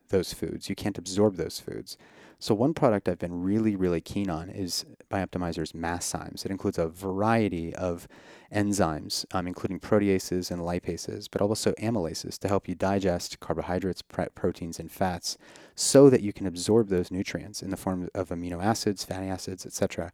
those 0.09 0.33
foods. 0.33 0.69
You 0.69 0.75
can't 0.75 0.99
absorb 0.99 1.37
those 1.37 1.61
foods. 1.61 1.97
So 2.39 2.55
one 2.55 2.75
product 2.75 3.09
I've 3.09 3.19
been 3.19 3.43
really, 3.43 3.77
really 3.77 4.03
keen 4.03 4.29
on 4.29 4.51
is 4.51 4.85
Bioptimizer's 5.11 5.73
Masszymes. 5.73 6.45
It 6.45 6.51
includes 6.51 6.77
a 6.77 6.87
variety 6.87 7.75
of 7.75 8.07
enzymes, 8.55 9.25
um, 9.33 9.47
including 9.47 9.81
proteases 9.81 10.51
and 10.51 10.61
lipases, 10.61 11.29
but 11.31 11.41
also 11.41 11.73
amylases 11.75 12.39
to 12.41 12.49
help 12.49 12.69
you 12.69 12.75
digest 12.75 13.41
carbohydrates, 13.41 14.03
proteins, 14.03 14.79
and 14.79 14.93
fats 14.93 15.39
so 15.75 16.11
that 16.11 16.21
you 16.21 16.33
can 16.33 16.47
absorb 16.47 16.89
those 16.89 17.11
nutrients 17.11 17.63
in 17.63 17.71
the 17.71 17.77
form 17.77 18.09
of 18.15 18.29
amino 18.29 18.63
acids, 18.63 19.03
fatty 19.03 19.29
acids, 19.29 19.65
etc. 19.65 20.13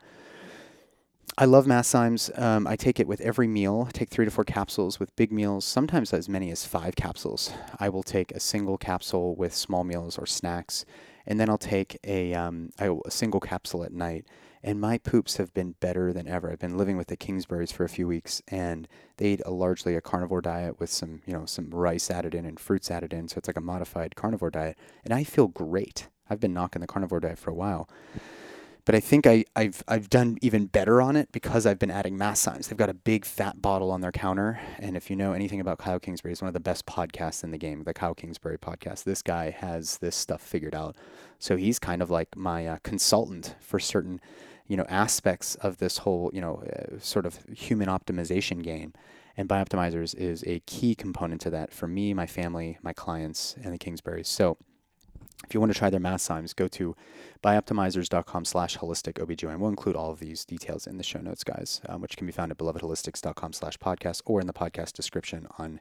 I 1.37 1.47
love 1.47 1.67
Masszymes. 1.67 2.39
Um, 2.41 2.67
I 2.69 2.77
take 2.77 3.01
it 3.01 3.09
with 3.09 3.21
every 3.23 3.49
meal. 3.49 3.87
I 3.89 3.91
take 3.91 4.11
three 4.11 4.27
to 4.27 4.31
four 4.31 4.45
capsules 4.45 5.01
with 5.01 5.17
big 5.17 5.33
meals, 5.33 5.65
sometimes 5.65 6.13
as 6.13 6.29
many 6.29 6.51
as 6.53 6.65
five 6.65 6.95
capsules. 6.95 7.53
I 7.81 7.89
will 7.89 8.03
take 8.05 8.31
a 8.31 8.41
single 8.41 8.79
capsule 8.79 9.35
with 9.35 9.55
small 9.55 9.83
meals 9.83 10.19
or 10.19 10.27
snacks 10.27 10.85
and 11.27 11.39
then 11.39 11.49
I'll 11.49 11.59
take 11.59 11.99
a, 12.05 12.35
um, 12.35 12.71
a, 12.79 12.97
single 13.09 13.41
capsule 13.41 13.85
at 13.85 13.93
night. 13.93 14.27
And 14.65 14.81
my 14.81 14.99
poops 14.99 15.39
have 15.39 15.53
been 15.53 15.75
better 15.81 16.13
than 16.13 16.29
ever. 16.29 16.51
I've 16.51 16.61
been 16.61 16.79
living 16.79 16.97
with 16.97 17.09
the 17.09 17.17
Kingsburys 17.17 17.73
for 17.73 17.85
a 17.85 17.89
few 17.89 18.07
weeks, 18.07 18.41
and 18.47 18.87
they 19.17 19.33
eat 19.33 19.43
a 19.45 19.51
largely 19.51 19.97
a 19.97 20.01
carnivore 20.01 20.41
diet 20.41 20.79
with 20.79 20.89
some, 20.89 21.21
you 21.27 21.33
know, 21.33 21.47
some 21.47 21.71
rice 21.71 22.13
added 22.13 22.33
in 22.33 22.47
and 22.47 22.61
fruits 22.61 22.89
added 22.89 23.13
in. 23.13 23.27
So 23.27 23.39
it's 23.39 23.49
like 23.49 23.57
a 23.57 23.61
modified 23.61 24.15
carnivore 24.15 24.51
diet, 24.51 24.79
and 25.05 25.13
I 25.13 25.25
feel 25.25 25.49
great. 25.49 26.07
I've 26.31 26.39
been 26.39 26.55
knocking 26.55 26.81
the 26.81 26.87
carnivore 26.87 27.19
diet 27.19 27.39
for 27.39 27.51
a 27.51 27.55
while. 27.55 27.89
But 28.85 28.97
I 28.97 29.01
think 29.01 29.29
I, 29.29 29.45
have 29.55 29.85
I've 29.87 30.11
done 30.11 30.39
even 30.43 30.67
better 30.67 31.01
on 31.01 31.15
it 31.15 31.31
because 31.31 31.67
I've 31.67 31.79
been 31.79 31.91
adding 31.91 32.19
Masszymes. 32.19 32.69
They've 32.69 32.77
got 32.77 32.91
a 32.91 32.95
big 32.95 33.25
fat 33.25 33.63
bottle 33.63 33.93
on 33.93 34.01
their 34.01 34.11
counter. 34.11 34.61
And 34.79 34.97
if 34.97 35.09
you 35.09 35.15
know 35.15 35.33
anything 35.33 35.61
about 35.61 35.79
Kyle 35.79 36.01
Kingsbury, 36.01 36.33
he's 36.33 36.43
one 36.43 36.49
of 36.49 36.55
the 36.55 36.61
best 36.61 36.85
podcasts 36.85 37.45
in 37.45 37.53
the 37.53 37.59
game, 37.59 37.85
the 37.85 37.95
Kyle 37.95 38.15
Kingsbury 38.15 38.59
podcast. 38.59 39.05
This 39.05 39.23
guy 39.23 39.51
has 39.51 39.99
this 39.99 40.17
stuff 40.17 40.43
figured 40.43 40.75
out. 40.75 40.97
So 41.39 41.57
he's 41.57 41.79
kind 41.79 42.03
of 42.03 42.11
like 42.11 42.37
my 42.37 42.67
uh, 42.67 42.79
consultant 42.83 43.55
for 43.61 43.79
certain, 43.79 44.21
you 44.67 44.77
know, 44.77 44.87
aspects 44.89 45.55
of 45.57 45.79
this 45.79 45.99
whole, 45.99 46.33
you 46.35 46.41
know, 46.41 46.65
uh, 46.65 46.99
sort 46.99 47.25
of 47.25 47.39
human 47.55 47.89
optimization 47.89 48.65
game. 48.65 48.95
And 49.37 49.49
Bioptimizers 49.49 50.15
is 50.15 50.43
a 50.45 50.61
key 50.67 50.97
component 50.97 51.41
to 51.43 51.51
that 51.51 51.73
for 51.73 51.87
me, 51.87 52.15
my 52.15 52.27
family, 52.27 52.79
my 52.83 52.93
clients, 52.93 53.55
and 53.63 53.73
the 53.73 53.79
Kingsburys. 53.79 54.27
So 54.27 54.59
if 55.45 55.55
you 55.55 55.61
want 55.61 55.73
to 55.73 55.79
try 55.79 55.91
their 55.91 56.01
Masszymes, 56.01 56.55
go 56.55 56.69
to 56.69 56.97
bioptimizers.com 57.43 58.45
slash 58.45 58.79
holistic 58.79 59.15
OBGYN. 59.15 59.59
We'll 59.59 59.71
include 59.71 59.97
all 59.97 60.11
of 60.11 60.21
these 60.21 60.45
details 60.45 60.87
in 60.87 60.97
the 60.97 61.03
show 61.03 61.21
notes, 61.21 61.45
guys, 61.45 61.81
um, 61.89 62.01
which 62.01 62.17
can 62.17 62.27
be 62.27 62.33
found 62.33 62.53
at 62.53 62.59
belovedholistics.com 62.59 63.53
slash 63.53 63.79
podcast 63.79 64.23
or 64.25 64.41
in 64.41 64.47
the 64.47 64.53
podcast 64.53 64.93
description 64.93 65.47
on 65.59 65.81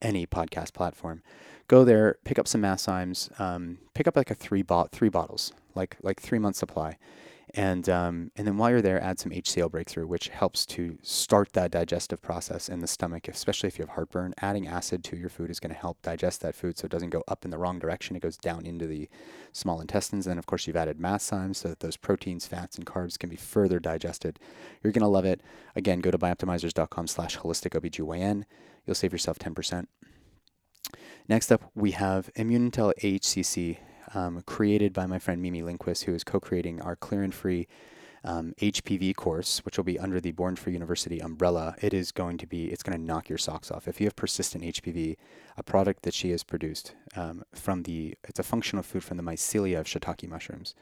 any 0.00 0.26
podcast 0.26 0.72
platform. 0.72 1.22
Go 1.68 1.84
there, 1.84 2.18
pick 2.24 2.38
up 2.38 2.48
some 2.48 2.62
Masszymes, 2.62 3.38
um, 3.40 3.78
pick 3.94 4.08
up 4.08 4.16
like 4.16 4.30
a 4.30 4.34
three, 4.34 4.62
bo- 4.62 4.88
three 4.90 5.08
bottles, 5.08 5.52
like, 5.74 5.96
like 6.02 6.20
three 6.20 6.38
month 6.38 6.56
supply. 6.56 6.98
And, 7.54 7.86
um, 7.90 8.30
and 8.34 8.46
then 8.46 8.56
while 8.56 8.70
you're 8.70 8.80
there, 8.80 9.02
add 9.02 9.18
some 9.18 9.30
HCl 9.30 9.70
breakthrough, 9.70 10.06
which 10.06 10.28
helps 10.28 10.64
to 10.66 10.96
start 11.02 11.52
that 11.52 11.70
digestive 11.70 12.22
process 12.22 12.70
in 12.70 12.80
the 12.80 12.86
stomach, 12.86 13.28
especially 13.28 13.66
if 13.66 13.78
you 13.78 13.82
have 13.82 13.94
heartburn. 13.94 14.32
Adding 14.40 14.66
acid 14.66 15.04
to 15.04 15.16
your 15.16 15.28
food 15.28 15.50
is 15.50 15.60
going 15.60 15.72
to 15.74 15.78
help 15.78 16.00
digest 16.00 16.40
that 16.40 16.54
food 16.54 16.78
so 16.78 16.86
it 16.86 16.90
doesn't 16.90 17.10
go 17.10 17.22
up 17.28 17.44
in 17.44 17.50
the 17.50 17.58
wrong 17.58 17.78
direction. 17.78 18.16
It 18.16 18.22
goes 18.22 18.38
down 18.38 18.64
into 18.64 18.86
the 18.86 19.06
small 19.52 19.82
intestines. 19.82 20.26
And 20.26 20.38
of 20.38 20.46
course, 20.46 20.66
you've 20.66 20.76
added 20.76 20.98
Masszymes 20.98 21.56
so 21.56 21.68
that 21.68 21.80
those 21.80 21.98
proteins, 21.98 22.46
fats, 22.46 22.76
and 22.76 22.86
carbs 22.86 23.18
can 23.18 23.28
be 23.28 23.36
further 23.36 23.78
digested. 23.78 24.38
You're 24.82 24.92
going 24.92 25.02
to 25.02 25.08
love 25.08 25.26
it. 25.26 25.42
Again, 25.76 26.00
go 26.00 26.10
to 26.10 26.18
bioptimizers.com 26.18 27.06
slash 27.06 27.38
holistic 27.38 27.78
OBGYN. 27.78 28.44
You'll 28.86 28.94
save 28.94 29.12
yourself 29.12 29.38
10%. 29.38 29.86
Next 31.28 31.52
up, 31.52 31.70
we 31.74 31.90
have 31.92 32.30
ImmuneIntel 32.34 32.94
HCC 33.00 33.78
um, 34.14 34.42
created 34.42 34.92
by 34.92 35.06
my 35.06 35.18
friend 35.18 35.40
Mimi 35.40 35.62
Lindquist, 35.62 36.04
who 36.04 36.14
is 36.14 36.24
co-creating 36.24 36.80
our 36.80 36.96
Clear 36.96 37.22
and 37.22 37.34
Free 37.34 37.66
um, 38.24 38.54
HPV 38.60 39.16
course, 39.16 39.64
which 39.64 39.76
will 39.76 39.84
be 39.84 39.98
under 39.98 40.20
the 40.20 40.32
Born 40.32 40.56
Free 40.56 40.72
University 40.72 41.18
umbrella. 41.20 41.74
It 41.80 41.92
is 41.92 42.12
going 42.12 42.38
to 42.38 42.46
be, 42.46 42.66
it's 42.66 42.82
going 42.82 42.96
to 42.96 43.04
knock 43.04 43.28
your 43.28 43.38
socks 43.38 43.70
off. 43.70 43.88
If 43.88 44.00
you 44.00 44.06
have 44.06 44.16
persistent 44.16 44.64
HPV, 44.64 45.16
a 45.56 45.62
product 45.62 46.02
that 46.02 46.14
she 46.14 46.30
has 46.30 46.44
produced 46.44 46.94
um, 47.16 47.44
from 47.52 47.82
the, 47.82 48.16
it's 48.24 48.38
a 48.38 48.44
functional 48.44 48.82
food 48.82 49.02
from 49.02 49.16
the 49.16 49.22
mycelia 49.22 49.80
of 49.80 49.86
shiitake 49.86 50.28
mushrooms. 50.28 50.74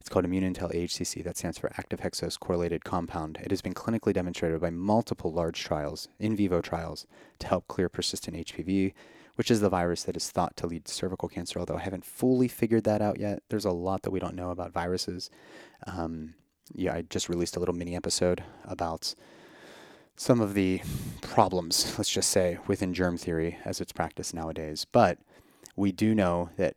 It's 0.00 0.08
called 0.08 0.24
Immune 0.24 0.54
Intel 0.54 0.72
HCC. 0.72 1.24
That 1.24 1.36
stands 1.36 1.58
for 1.58 1.72
active 1.76 2.00
hexose 2.00 2.38
correlated 2.38 2.84
compound. 2.84 3.40
It 3.42 3.50
has 3.50 3.60
been 3.60 3.74
clinically 3.74 4.12
demonstrated 4.12 4.60
by 4.60 4.70
multiple 4.70 5.32
large 5.32 5.64
trials, 5.64 6.08
in 6.20 6.36
vivo 6.36 6.60
trials, 6.60 7.08
to 7.40 7.48
help 7.48 7.66
clear 7.66 7.88
persistent 7.88 8.36
HPV 8.36 8.92
which 9.36 9.50
is 9.50 9.60
the 9.60 9.68
virus 9.68 10.02
that 10.04 10.16
is 10.16 10.30
thought 10.30 10.56
to 10.56 10.66
lead 10.66 10.84
to 10.84 10.92
cervical 10.92 11.28
cancer, 11.28 11.58
although 11.58 11.76
I 11.76 11.82
haven't 11.82 12.04
fully 12.04 12.48
figured 12.48 12.84
that 12.84 13.00
out 13.00 13.20
yet. 13.20 13.42
There's 13.48 13.64
a 13.64 13.70
lot 13.70 14.02
that 14.02 14.10
we 14.10 14.20
don't 14.20 14.34
know 14.34 14.50
about 14.50 14.72
viruses. 14.72 15.30
Um, 15.86 16.34
yeah, 16.74 16.94
I 16.94 17.02
just 17.02 17.28
released 17.28 17.56
a 17.56 17.60
little 17.60 17.74
mini 17.74 17.94
episode 17.94 18.42
about 18.64 19.14
some 20.16 20.40
of 20.40 20.54
the 20.54 20.80
problems, 21.20 21.94
let's 21.98 22.10
just 22.10 22.30
say, 22.30 22.58
within 22.66 22.94
germ 22.94 23.18
theory 23.18 23.58
as 23.64 23.80
it's 23.80 23.92
practiced 23.92 24.34
nowadays. 24.34 24.86
But 24.90 25.18
we 25.76 25.92
do 25.92 26.14
know 26.14 26.48
that 26.56 26.74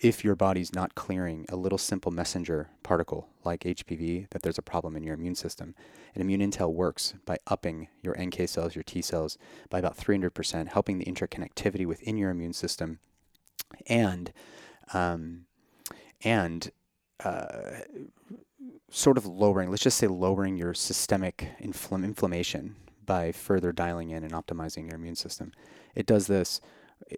if 0.00 0.24
your 0.24 0.34
body's 0.34 0.74
not 0.74 0.94
clearing 0.94 1.44
a 1.50 1.56
little 1.56 1.76
simple 1.76 2.10
messenger 2.10 2.70
particle 2.82 3.28
like 3.44 3.60
HPV, 3.60 4.30
that 4.30 4.42
there's 4.42 4.56
a 4.56 4.62
problem 4.62 4.96
in 4.96 5.04
your 5.04 5.14
immune 5.14 5.34
system. 5.34 5.74
And 6.14 6.22
Immune 6.22 6.50
Intel 6.50 6.72
works 6.72 7.12
by 7.26 7.36
upping 7.46 7.88
your 8.02 8.16
NK 8.18 8.48
cells, 8.48 8.74
your 8.74 8.82
T 8.84 9.02
cells, 9.02 9.36
by 9.68 9.78
about 9.78 9.98
300%, 9.98 10.68
helping 10.68 10.98
the 10.98 11.04
interconnectivity 11.04 11.84
within 11.84 12.16
your 12.16 12.30
immune 12.30 12.54
system, 12.54 13.00
and 13.86 14.32
um, 14.94 15.44
and 16.24 16.70
uh, 17.22 17.80
sort 18.90 19.18
of 19.18 19.26
lowering, 19.26 19.70
let's 19.70 19.82
just 19.82 19.98
say 19.98 20.06
lowering 20.06 20.56
your 20.56 20.72
systemic 20.72 21.48
infl- 21.62 22.02
inflammation 22.02 22.76
by 23.04 23.32
further 23.32 23.72
dialing 23.72 24.10
in 24.10 24.24
and 24.24 24.32
optimizing 24.32 24.86
your 24.86 24.96
immune 24.96 25.16
system. 25.16 25.52
It 25.94 26.06
does 26.06 26.26
this 26.26 26.60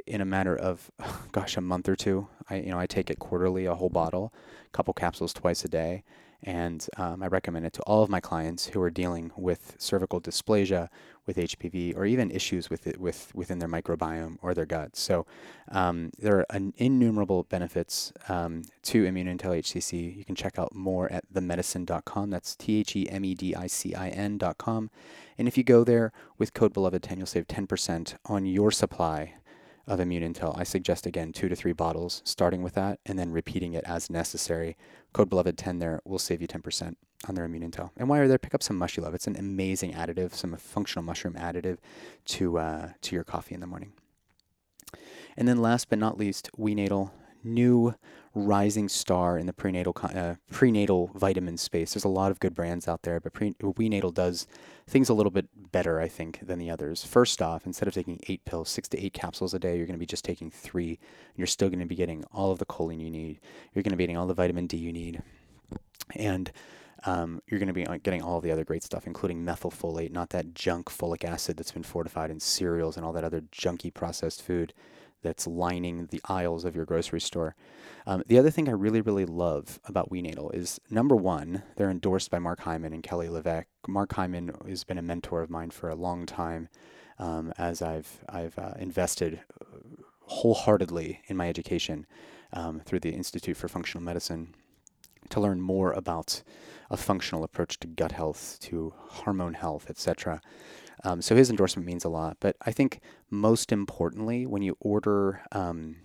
in 0.07 0.21
a 0.21 0.25
matter 0.25 0.57
of 0.57 0.91
gosh 1.33 1.57
a 1.57 1.61
month 1.61 1.89
or 1.89 1.97
two 1.97 2.29
i 2.49 2.57
you 2.57 2.71
know 2.71 2.79
i 2.79 2.87
take 2.87 3.11
it 3.11 3.19
quarterly 3.19 3.67
a 3.67 3.75
whole 3.75 3.91
bottle 3.91 4.33
a 4.73 4.77
couple 4.77 4.95
capsules 4.95 5.33
twice 5.33 5.65
a 5.65 5.69
day. 5.69 6.05
And 6.43 6.89
um, 6.97 7.23
i 7.23 7.27
recommend 7.27 7.67
it 7.67 7.75
to 7.75 7.83
all 7.83 8.03
of 8.03 8.09
my 8.09 8.21
clients 8.21 8.69
who 8.69 8.81
are 8.81 8.89
dealing 8.89 9.31
with 9.37 9.77
cervical 9.79 10.23
dysplasia 10.23 10.89
with 11.27 11.37
hpv 11.37 11.95
or 11.95 12.07
even 12.07 12.31
issues 12.31 12.71
with 12.71 12.87
it 12.87 12.99
with 12.99 13.31
within 13.35 13.59
their 13.59 13.69
microbiome 13.69 14.39
or 14.41 14.55
their 14.55 14.65
gut. 14.65 14.97
So 14.97 15.27
um, 15.71 16.13
there 16.19 16.39
are 16.39 16.47
an 16.49 16.73
innumerable 16.79 17.43
benefits 17.43 18.15
um, 18.31 18.63
to 18.85 19.05
immuneintel 19.05 19.61
hcc 19.61 20.17
you 20.17 20.25
can 20.25 20.35
check 20.35 20.59
out 20.59 20.75
more 20.75 21.13
at 21.13 21.31
themedicin.com 21.31 22.31
that's 22.31 22.57
t-h-e-m-e-d-i-c-i-n.com 22.57 24.91
and 25.37 25.47
if 25.47 25.59
you 25.59 25.65
go 25.65 25.85
there 25.85 26.11
with 26.39 26.55
code 26.55 26.73
beloved 26.73 27.03
10 27.03 27.19
you'll 27.19 27.27
save 27.27 27.47
10% 27.47 28.15
on 28.25 28.47
your 28.47 28.71
supply 28.71 29.35
of 29.91 29.99
Immune 29.99 30.33
Intel, 30.33 30.57
I 30.57 30.63
suggest 30.63 31.05
again 31.05 31.33
two 31.33 31.49
to 31.49 31.57
three 31.57 31.73
bottles, 31.73 32.23
starting 32.25 32.63
with 32.63 32.75
that 32.75 33.01
and 33.05 33.19
then 33.19 33.33
repeating 33.33 33.73
it 33.75 33.83
as 33.85 34.09
necessary. 34.09 34.77
Code 35.13 35.29
Beloved 35.29 35.59
10 35.59 35.81
there 35.81 36.01
will 36.05 36.21
save 36.21 36.41
you 36.41 36.47
10% 36.47 36.95
on 37.29 37.35
their 37.35 37.45
Immune 37.45 37.69
Intel. 37.69 37.91
And 37.97 38.09
while 38.09 38.21
you're 38.21 38.29
there, 38.29 38.39
pick 38.39 38.55
up 38.55 38.63
some 38.63 38.79
Mushy 38.79 39.01
Love. 39.01 39.15
It's 39.15 39.27
an 39.27 39.37
amazing 39.37 39.93
additive, 39.95 40.33
some 40.33 40.57
functional 40.57 41.03
mushroom 41.03 41.35
additive 41.35 41.79
to 42.27 42.59
uh, 42.59 42.89
to 43.01 43.17
your 43.17 43.25
coffee 43.25 43.55
in 43.55 43.61
the 43.61 43.67
morning. 43.67 43.93
And 45.37 45.49
then 45.49 45.61
last 45.61 45.89
but 45.89 45.99
not 45.99 46.17
least, 46.17 46.51
Wenatal 46.57 47.11
new 47.43 47.95
rising 48.35 48.89
star 48.89 49.37
in 49.39 49.47
the 49.47 49.53
prenatal 49.53 49.95
uh, 50.03 50.35
prenatal 50.51 51.11
vitamin 51.15 51.57
space. 51.57 51.95
There's 51.95 52.05
a 52.05 52.09
lot 52.09 52.31
of 52.31 52.39
good 52.39 52.55
brands 52.55 52.87
out 52.87 53.03
there, 53.03 53.19
but 53.21 53.33
pre- 53.33 53.55
Wenatal 53.55 54.15
does 54.15 54.47
things 54.87 55.09
a 55.09 55.15
little 55.15 55.31
bit 55.31 55.49
better, 55.73 56.01
I 56.01 56.09
think, 56.09 56.41
than 56.43 56.59
the 56.59 56.71
others. 56.71 57.05
First 57.05 57.43
off, 57.43 57.67
instead 57.67 57.89
of 57.89 57.95
taking 57.95 58.21
eight 58.29 58.45
pills, 58.45 58.69
six 58.69 58.89
to 58.91 59.05
eight 59.05 59.15
capsules 59.15 59.55
a 59.55 59.59
day, 59.59 59.77
you're 59.77 59.87
going 59.87 59.99
to 59.99 60.01
be 60.01 60.07
just 60.07 60.25
taking 60.25 60.51
three. 60.51 60.91
And 60.91 61.39
you're 61.39 61.47
still 61.47 61.69
going 61.69 61.81
to 61.81 61.87
be 61.87 61.97
getting 61.97 62.25
all 62.33 62.53
of 62.53 62.59
the 62.59 62.67
choline 62.67 63.01
you 63.01 63.11
need. 63.11 63.41
You're 63.75 63.83
going 63.83 63.93
to 63.93 63.97
be 63.97 64.05
getting 64.05 64.17
all 64.17 64.27
the 64.27 64.35
vitamin 64.35 64.67
D 64.67 64.77
you 64.77 64.93
need, 64.93 65.23
and 66.15 66.53
um, 67.05 67.41
you're 67.47 67.59
going 67.59 67.69
to 67.69 67.73
be 67.73 67.87
uh, 67.87 67.99
getting 68.03 68.23
all 68.23 68.41
the 68.41 68.53
other 68.53 68.65
great 68.65 68.83
stuff, 68.83 69.07
including 69.07 69.45
methylfolate, 69.45 70.13
not 70.13 70.31
that 70.31 70.55
junk 70.55 70.87
folic 70.87 71.25
acid 71.25 71.57
that's 71.57 71.73
been 71.73 71.83
fortified 71.83 72.31
in 72.31 72.39
cereals 72.39 72.97
and 72.97 73.05
all 73.05 73.13
that 73.13 73.25
other 73.25 73.41
junky 73.41 73.93
processed 73.93 74.43
food 74.43 74.73
that's 75.23 75.47
lining 75.47 76.07
the 76.07 76.21
aisles 76.29 76.65
of 76.65 76.75
your 76.75 76.85
grocery 76.85 77.21
store. 77.21 77.55
Um, 78.07 78.23
the 78.27 78.39
other 78.39 78.51
thing 78.51 78.69
I 78.69 78.73
really, 78.73 79.01
really 79.01 79.27
love 79.27 79.79
about 79.85 80.11
Wenatal 80.11 80.55
is 80.55 80.81
number 80.91 81.17
one, 81.17 81.63
they're 81.77 81.91
endorsed 81.91 82.31
by 82.31 82.39
Mark 82.39 82.61
Hyman 82.61 82.93
and 82.93 83.03
Kelly 83.03 83.29
LeVeque. 83.29 83.67
Mark 83.87 84.13
Hyman 84.15 84.53
has 84.67 84.85
been 84.85 84.99
a 84.99 85.03
mentor 85.03 85.43
of 85.43 85.51
mine 85.51 85.71
for 85.71 85.89
a 85.89 85.95
long 85.95 86.27
time, 86.27 86.69
um, 87.19 87.53
as 87.59 87.83
I've 87.83 88.25
I've 88.29 88.59
uh, 88.59 88.73
invested 88.79 89.41
wholeheartedly 90.21 91.21
in 91.27 91.37
my 91.37 91.49
education 91.49 92.07
um, 92.53 92.81
through 92.81 93.01
the 93.01 93.11
Institute 93.11 93.57
for 93.57 93.69
Functional 93.69 94.05
Medicine 94.05 94.55
to 95.29 95.41
learn 95.41 95.61
more 95.61 95.93
about 95.93 96.43
a 96.91 96.97
functional 96.97 97.45
approach 97.45 97.79
to 97.81 97.87
gut 97.87 98.13
health, 98.13 98.59
to 98.61 98.93
hormone 98.97 99.55
health, 99.55 99.89
etc. 99.89 100.41
Um, 101.05 101.23
so 101.23 101.35
his 101.35 101.51
endorsement 101.51 101.87
means 101.87 102.05
a 102.05 102.09
lot. 102.09 102.37
But 102.41 102.57
I 102.63 102.73
think 102.73 103.01
most 103.31 103.73
importantly, 103.73 104.47
when 104.47 104.63
you 104.63 104.77
order 104.81 105.43
um, 105.53 105.97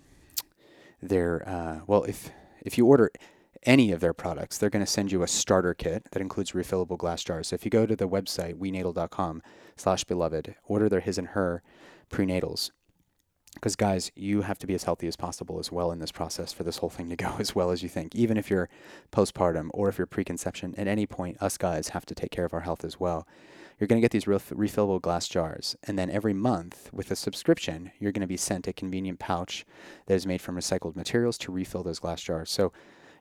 their 1.02 1.46
uh, 1.48 1.80
well, 1.86 2.04
if 2.04 2.30
if 2.62 2.78
you 2.78 2.86
order 2.86 3.10
any 3.62 3.92
of 3.92 4.00
their 4.00 4.14
products, 4.14 4.58
they're 4.58 4.70
going 4.70 4.84
to 4.84 4.90
send 4.90 5.12
you 5.12 5.22
a 5.22 5.28
starter 5.28 5.74
kit 5.74 6.08
that 6.12 6.22
includes 6.22 6.52
refillable 6.52 6.96
glass 6.96 7.22
jars. 7.22 7.48
So 7.48 7.54
if 7.54 7.64
you 7.64 7.70
go 7.70 7.84
to 7.84 7.96
the 7.96 8.08
website 8.08 8.54
wenatal.com 8.54 9.42
slash 9.76 10.04
beloved, 10.04 10.54
order 10.64 10.88
their 10.88 11.00
his 11.00 11.18
and 11.18 11.28
her 11.28 11.62
prenatals. 12.10 12.70
Because 13.54 13.74
guys, 13.74 14.12
you 14.14 14.42
have 14.42 14.58
to 14.58 14.66
be 14.66 14.74
as 14.74 14.84
healthy 14.84 15.06
as 15.06 15.16
possible 15.16 15.58
as 15.58 15.72
well 15.72 15.90
in 15.90 15.98
this 15.98 16.12
process 16.12 16.52
for 16.52 16.62
this 16.62 16.76
whole 16.78 16.90
thing 16.90 17.08
to 17.08 17.16
go 17.16 17.36
as 17.38 17.54
well 17.54 17.70
as 17.70 17.82
you 17.82 17.88
think. 17.88 18.14
Even 18.14 18.36
if 18.36 18.50
you're 18.50 18.68
postpartum 19.10 19.68
or 19.72 19.88
if 19.88 19.98
you're 19.98 20.06
preconception, 20.06 20.74
at 20.76 20.86
any 20.86 21.06
point, 21.06 21.40
us 21.40 21.56
guys 21.56 21.88
have 21.88 22.06
to 22.06 22.14
take 22.14 22.30
care 22.30 22.44
of 22.44 22.54
our 22.54 22.60
health 22.60 22.84
as 22.84 23.00
well. 23.00 23.26
You're 23.78 23.88
going 23.88 24.00
to 24.00 24.04
get 24.04 24.10
these 24.10 24.26
ref- 24.26 24.50
refillable 24.50 25.02
glass 25.02 25.28
jars, 25.28 25.76
and 25.82 25.98
then 25.98 26.10
every 26.10 26.32
month 26.32 26.88
with 26.92 27.10
a 27.10 27.16
subscription, 27.16 27.92
you're 27.98 28.12
going 28.12 28.22
to 28.22 28.26
be 28.26 28.36
sent 28.36 28.66
a 28.66 28.72
convenient 28.72 29.18
pouch 29.18 29.66
that 30.06 30.14
is 30.14 30.26
made 30.26 30.40
from 30.40 30.56
recycled 30.56 30.96
materials 30.96 31.36
to 31.38 31.52
refill 31.52 31.82
those 31.82 31.98
glass 31.98 32.22
jars. 32.22 32.50
So 32.50 32.72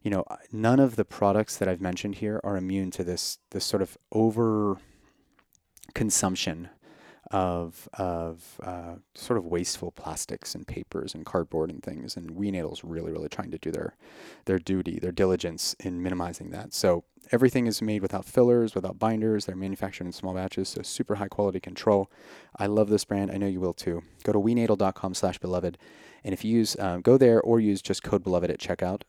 you 0.05 0.11
know, 0.11 0.23
none 0.51 0.79
of 0.79 0.97
the 0.97 1.03
products 1.03 1.57
that 1.57 1.67
I've 1.67 1.81
mentioned 1.81 2.15
here 2.15 2.39
are 2.43 2.57
immune 2.57 2.91
to 2.91 3.03
this 3.03 3.39
this 3.49 3.65
sort 3.65 3.81
of 3.81 3.97
over 4.11 4.77
consumption 5.95 6.69
of 7.31 7.89
of 7.93 8.59
uh, 8.61 8.97
sort 9.15 9.39
of 9.39 9.45
wasteful 9.45 9.89
plastics 9.89 10.53
and 10.53 10.67
papers 10.67 11.15
and 11.15 11.25
cardboard 11.25 11.71
and 11.71 11.81
things. 11.81 12.15
And 12.15 12.31
We 12.31 12.51
WeNatal's 12.51 12.83
really 12.83 13.11
really 13.11 13.29
trying 13.29 13.49
to 13.49 13.57
do 13.57 13.71
their 13.71 13.95
their 14.45 14.59
duty, 14.59 14.99
their 14.99 15.11
diligence 15.11 15.75
in 15.79 16.03
minimizing 16.03 16.51
that. 16.51 16.75
So 16.75 17.03
everything 17.31 17.67
is 17.67 17.81
made 17.81 18.01
without 18.01 18.25
fillers, 18.25 18.75
without 18.75 18.99
binders. 18.99 19.45
They're 19.45 19.55
manufactured 19.55 20.05
in 20.05 20.11
small 20.11 20.33
batches, 20.33 20.69
so 20.69 20.81
super 20.81 21.15
high 21.15 21.27
quality 21.27 21.59
control. 21.59 22.09
I 22.57 22.67
love 22.67 22.89
this 22.89 23.05
brand. 23.05 23.31
I 23.31 23.37
know 23.37 23.47
you 23.47 23.59
will 23.59 23.73
too. 23.73 24.03
Go 24.23 24.33
to 24.33 24.39
wenatal.com/beloved, 24.39 25.77
and 26.23 26.33
if 26.33 26.43
you 26.43 26.57
use 26.57 26.75
um, 26.79 27.01
go 27.01 27.17
there 27.17 27.41
or 27.41 27.59
use 27.59 27.81
just 27.81 28.03
code 28.03 28.23
beloved 28.23 28.49
at 28.49 28.59
checkout, 28.59 29.01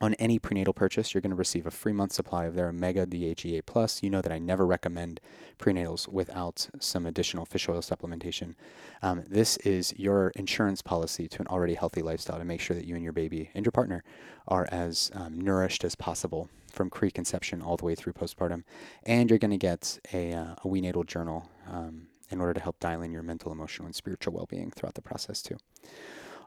on 0.00 0.14
any 0.14 0.38
prenatal 0.38 0.74
purchase, 0.74 1.14
you're 1.14 1.22
going 1.22 1.30
to 1.30 1.36
receive 1.36 1.66
a 1.66 1.70
free 1.70 1.92
month 1.92 2.12
supply 2.12 2.44
of 2.44 2.54
their 2.54 2.68
Omega 2.68 3.06
DHEA 3.06 3.64
Plus. 3.64 4.02
You 4.02 4.10
know 4.10 4.20
that 4.20 4.32
I 4.32 4.38
never 4.38 4.66
recommend 4.66 5.20
prenatals 5.58 6.06
without 6.06 6.68
some 6.80 7.06
additional 7.06 7.46
fish 7.46 7.68
oil 7.68 7.80
supplementation. 7.80 8.54
Um, 9.02 9.24
this 9.26 9.56
is 9.58 9.94
your 9.96 10.32
insurance 10.36 10.82
policy 10.82 11.28
to 11.28 11.40
an 11.40 11.46
already 11.46 11.74
healthy 11.74 12.02
lifestyle 12.02 12.38
to 12.38 12.44
make 12.44 12.60
sure 12.60 12.76
that 12.76 12.84
you 12.84 12.94
and 12.94 13.04
your 13.04 13.14
baby 13.14 13.50
and 13.54 13.64
your 13.64 13.72
partner 13.72 14.04
are 14.46 14.68
as 14.70 15.10
um, 15.14 15.40
nourished 15.40 15.82
as 15.82 15.94
possible 15.94 16.50
from 16.76 16.90
preconception 16.90 17.62
all 17.62 17.76
the 17.76 17.84
way 17.84 17.94
through 17.94 18.12
postpartum. 18.12 18.62
And 19.04 19.30
you're 19.30 19.38
going 19.38 19.50
to 19.50 19.56
get 19.56 19.98
a, 20.12 20.32
uh, 20.32 20.54
a 20.62 20.66
WeNatal 20.66 21.06
journal 21.06 21.48
um, 21.68 22.08
in 22.30 22.40
order 22.40 22.54
to 22.54 22.60
help 22.60 22.78
dial 22.78 23.02
in 23.02 23.12
your 23.12 23.22
mental, 23.22 23.50
emotional, 23.50 23.86
and 23.86 23.94
spiritual 23.94 24.34
well 24.34 24.46
being 24.46 24.70
throughout 24.70 24.94
the 24.94 25.02
process, 25.02 25.42
too. 25.42 25.56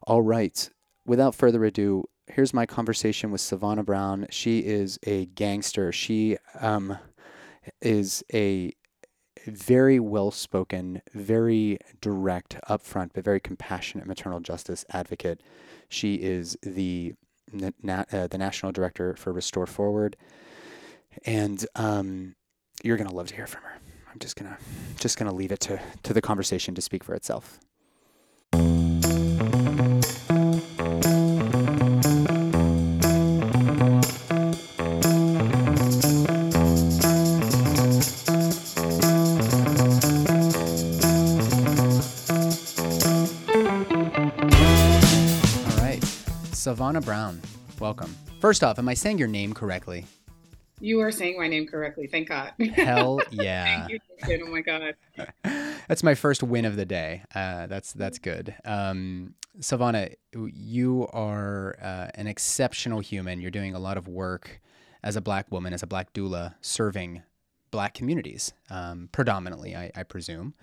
All 0.04 0.22
right. 0.22 0.70
Without 1.06 1.36
further 1.36 1.66
ado, 1.66 2.06
here's 2.28 2.54
my 2.54 2.66
conversation 2.66 3.32
with 3.32 3.42
Sevonna 3.42 3.84
Brown. 3.84 4.28
She 4.30 4.60
is 4.60 5.00
a 5.04 5.26
gangster. 5.26 5.92
She 5.92 6.38
um, 6.60 6.98
is 7.82 8.24
a 8.34 8.74
very 9.46 10.00
well 10.00 10.32
spoken, 10.32 11.02
very 11.14 11.80
direct, 12.02 12.58
upfront, 12.70 13.12
but 13.14 13.24
very 13.24 13.40
compassionate 13.40 14.06
maternal 14.06 14.40
justice 14.40 14.86
advocate. 14.92 15.42
She 15.88 16.16
is 16.16 16.58
the 16.62 17.14
na- 17.82 18.06
uh, 18.12 18.28
the 18.28 18.38
national 18.38 18.72
director 18.72 19.16
for 19.16 19.32
Restore 19.34 19.66
Forward, 19.68 20.16
and 21.26 21.66
um, 21.76 22.36
you're 22.84 22.98
gonna 22.98 23.14
love 23.14 23.28
to 23.28 23.36
hear 23.36 23.48
from 23.48 23.64
her. 23.64 23.74
I'm 24.12 24.20
just 24.20 24.36
gonna 24.36 24.58
just 24.98 25.18
gonna 25.18 25.34
leave 25.34 25.52
it 25.52 25.60
to 25.62 25.80
to 26.04 26.14
the 26.14 26.22
conversation 26.22 26.76
to 26.76 26.82
speak 26.82 27.04
for 27.04 27.14
itself. 27.16 27.60
Sevonna 46.70 47.04
Brown, 47.04 47.42
welcome. 47.80 48.16
First 48.40 48.64
off, 48.64 48.78
am 48.78 48.88
I 48.88 48.94
saying 48.94 49.18
your 49.18 49.28
name 49.28 49.54
correctly? 49.54 50.06
You 50.80 51.00
are 51.02 51.12
saying 51.12 51.36
my 51.40 51.48
name 51.48 51.66
correctly. 51.66 52.06
Thank 52.06 52.30
God. 52.30 52.54
Hell 52.76 53.22
yeah. 53.32 53.88
Thank 53.88 54.02
you. 54.28 54.46
Oh 54.46 54.52
my 54.52 54.62
God. 54.62 54.94
that's 55.88 56.04
my 56.04 56.14
first 56.14 56.44
win 56.44 56.66
of 56.66 56.76
the 56.76 56.86
day. 56.86 57.24
Uh, 57.34 57.66
that's 57.66 57.92
that's 57.94 58.20
good. 58.20 58.54
Um, 58.66 59.34
Sevonna, 59.60 60.14
you 60.32 61.08
are 61.12 61.76
uh, 61.82 62.10
an 62.14 62.28
exceptional 62.28 63.00
human. 63.00 63.42
You're 63.42 63.50
doing 63.50 63.74
a 63.74 63.80
lot 63.80 63.98
of 63.98 64.08
work 64.08 64.62
as 65.02 65.16
a 65.16 65.22
black 65.22 65.52
woman, 65.52 65.74
as 65.74 65.82
a 65.82 65.88
black 65.88 66.14
doula, 66.14 66.54
serving 66.62 67.24
black 67.72 67.96
communities, 67.96 68.54
um, 68.70 69.10
predominantly, 69.12 69.76
I, 69.76 69.90
I 69.96 70.04
presume. 70.04 70.54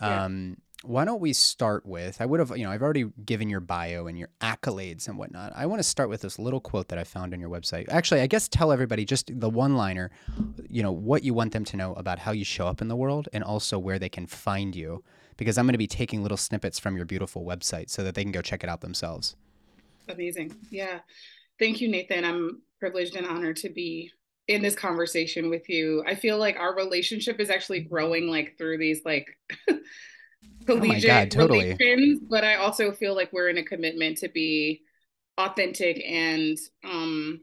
Um, 0.00 0.56
why 0.86 1.04
don't 1.04 1.20
we 1.20 1.32
start 1.32 1.86
with 1.86 2.20
I 2.20 2.26
would 2.26 2.40
have, 2.40 2.56
you 2.56 2.64
know, 2.64 2.70
I've 2.70 2.82
already 2.82 3.06
given 3.24 3.48
your 3.48 3.60
bio 3.60 4.06
and 4.06 4.18
your 4.18 4.28
accolades 4.40 5.08
and 5.08 5.18
whatnot. 5.18 5.52
I 5.54 5.66
want 5.66 5.80
to 5.80 5.84
start 5.84 6.08
with 6.08 6.20
this 6.20 6.38
little 6.38 6.60
quote 6.60 6.88
that 6.88 6.98
I 6.98 7.04
found 7.04 7.32
on 7.32 7.40
your 7.40 7.50
website. 7.50 7.88
Actually, 7.88 8.20
I 8.20 8.26
guess 8.26 8.48
tell 8.48 8.72
everybody 8.72 9.04
just 9.04 9.40
the 9.40 9.50
one 9.50 9.76
liner, 9.76 10.10
you 10.68 10.82
know, 10.82 10.92
what 10.92 11.24
you 11.24 11.34
want 11.34 11.52
them 11.52 11.64
to 11.66 11.76
know 11.76 11.94
about 11.94 12.20
how 12.20 12.32
you 12.32 12.44
show 12.44 12.66
up 12.66 12.80
in 12.80 12.88
the 12.88 12.96
world 12.96 13.28
and 13.32 13.42
also 13.42 13.78
where 13.78 13.98
they 13.98 14.08
can 14.08 14.26
find 14.26 14.76
you. 14.76 15.02
Because 15.36 15.58
I'm 15.58 15.66
going 15.66 15.72
to 15.72 15.78
be 15.78 15.88
taking 15.88 16.22
little 16.22 16.36
snippets 16.36 16.78
from 16.78 16.96
your 16.96 17.04
beautiful 17.04 17.44
website 17.44 17.90
so 17.90 18.04
that 18.04 18.14
they 18.14 18.22
can 18.22 18.30
go 18.30 18.40
check 18.40 18.62
it 18.62 18.70
out 18.70 18.80
themselves. 18.80 19.34
Amazing. 20.08 20.54
Yeah. 20.70 21.00
Thank 21.58 21.80
you, 21.80 21.88
Nathan. 21.88 22.24
I'm 22.24 22.62
privileged 22.78 23.16
and 23.16 23.26
honored 23.26 23.56
to 23.56 23.68
be 23.68 24.12
in 24.48 24.62
this 24.62 24.74
conversation 24.74 25.50
with 25.50 25.68
you. 25.68 26.04
I 26.06 26.14
feel 26.14 26.38
like 26.38 26.56
our 26.56 26.74
relationship 26.74 27.40
is 27.40 27.50
actually 27.50 27.80
growing 27.80 28.28
like 28.28 28.56
through 28.58 28.78
these 28.78 29.00
like 29.04 29.26
collegiate 30.66 31.04
oh 31.04 31.08
God, 31.08 31.30
totally. 31.30 31.76
relations, 31.78 32.20
but 32.28 32.44
I 32.44 32.56
also 32.56 32.92
feel 32.92 33.14
like 33.14 33.32
we're 33.32 33.48
in 33.48 33.58
a 33.58 33.64
commitment 33.64 34.18
to 34.18 34.28
be 34.28 34.82
authentic 35.36 36.00
and 36.06 36.56
um 36.84 37.40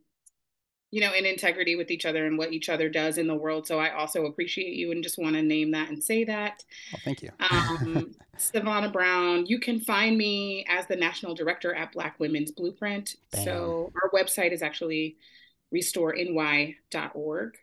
you 0.92 1.02
know 1.02 1.14
in 1.14 1.26
integrity 1.26 1.76
with 1.76 1.92
each 1.92 2.06
other 2.06 2.26
and 2.26 2.38
what 2.38 2.54
each 2.54 2.70
other 2.70 2.90
does 2.90 3.18
in 3.18 3.28
the 3.28 3.36
world. 3.36 3.68
So 3.68 3.80
i 3.80 3.94
also 3.94 4.26
appreciate 4.26 4.74
you 4.74 4.92
and 4.92 5.04
just 5.04 5.18
want 5.18 5.36
to 5.36 5.42
name 5.42 5.72
that 5.72 5.90
and 5.90 6.04
say 6.04 6.24
that. 6.26 6.64
Oh, 6.94 7.00
thank 7.04 7.22
you. 7.22 7.30
Um, 7.40 8.12
sevonna 8.38 8.92
brown 8.92 9.46
you 9.46 9.60
can 9.60 9.80
find 9.80 10.18
me 10.18 10.66
as 10.68 10.88
the 10.88 10.96
national 10.96 11.36
director 11.36 11.74
at 11.74 11.92
black 11.92 12.20
women's 12.20 12.52
blueprint. 12.52 13.16
So 13.44 13.92
our 14.02 14.10
website 14.12 14.52
is 14.52 14.62
actually 14.62 15.18
restoreny.org 15.74 17.56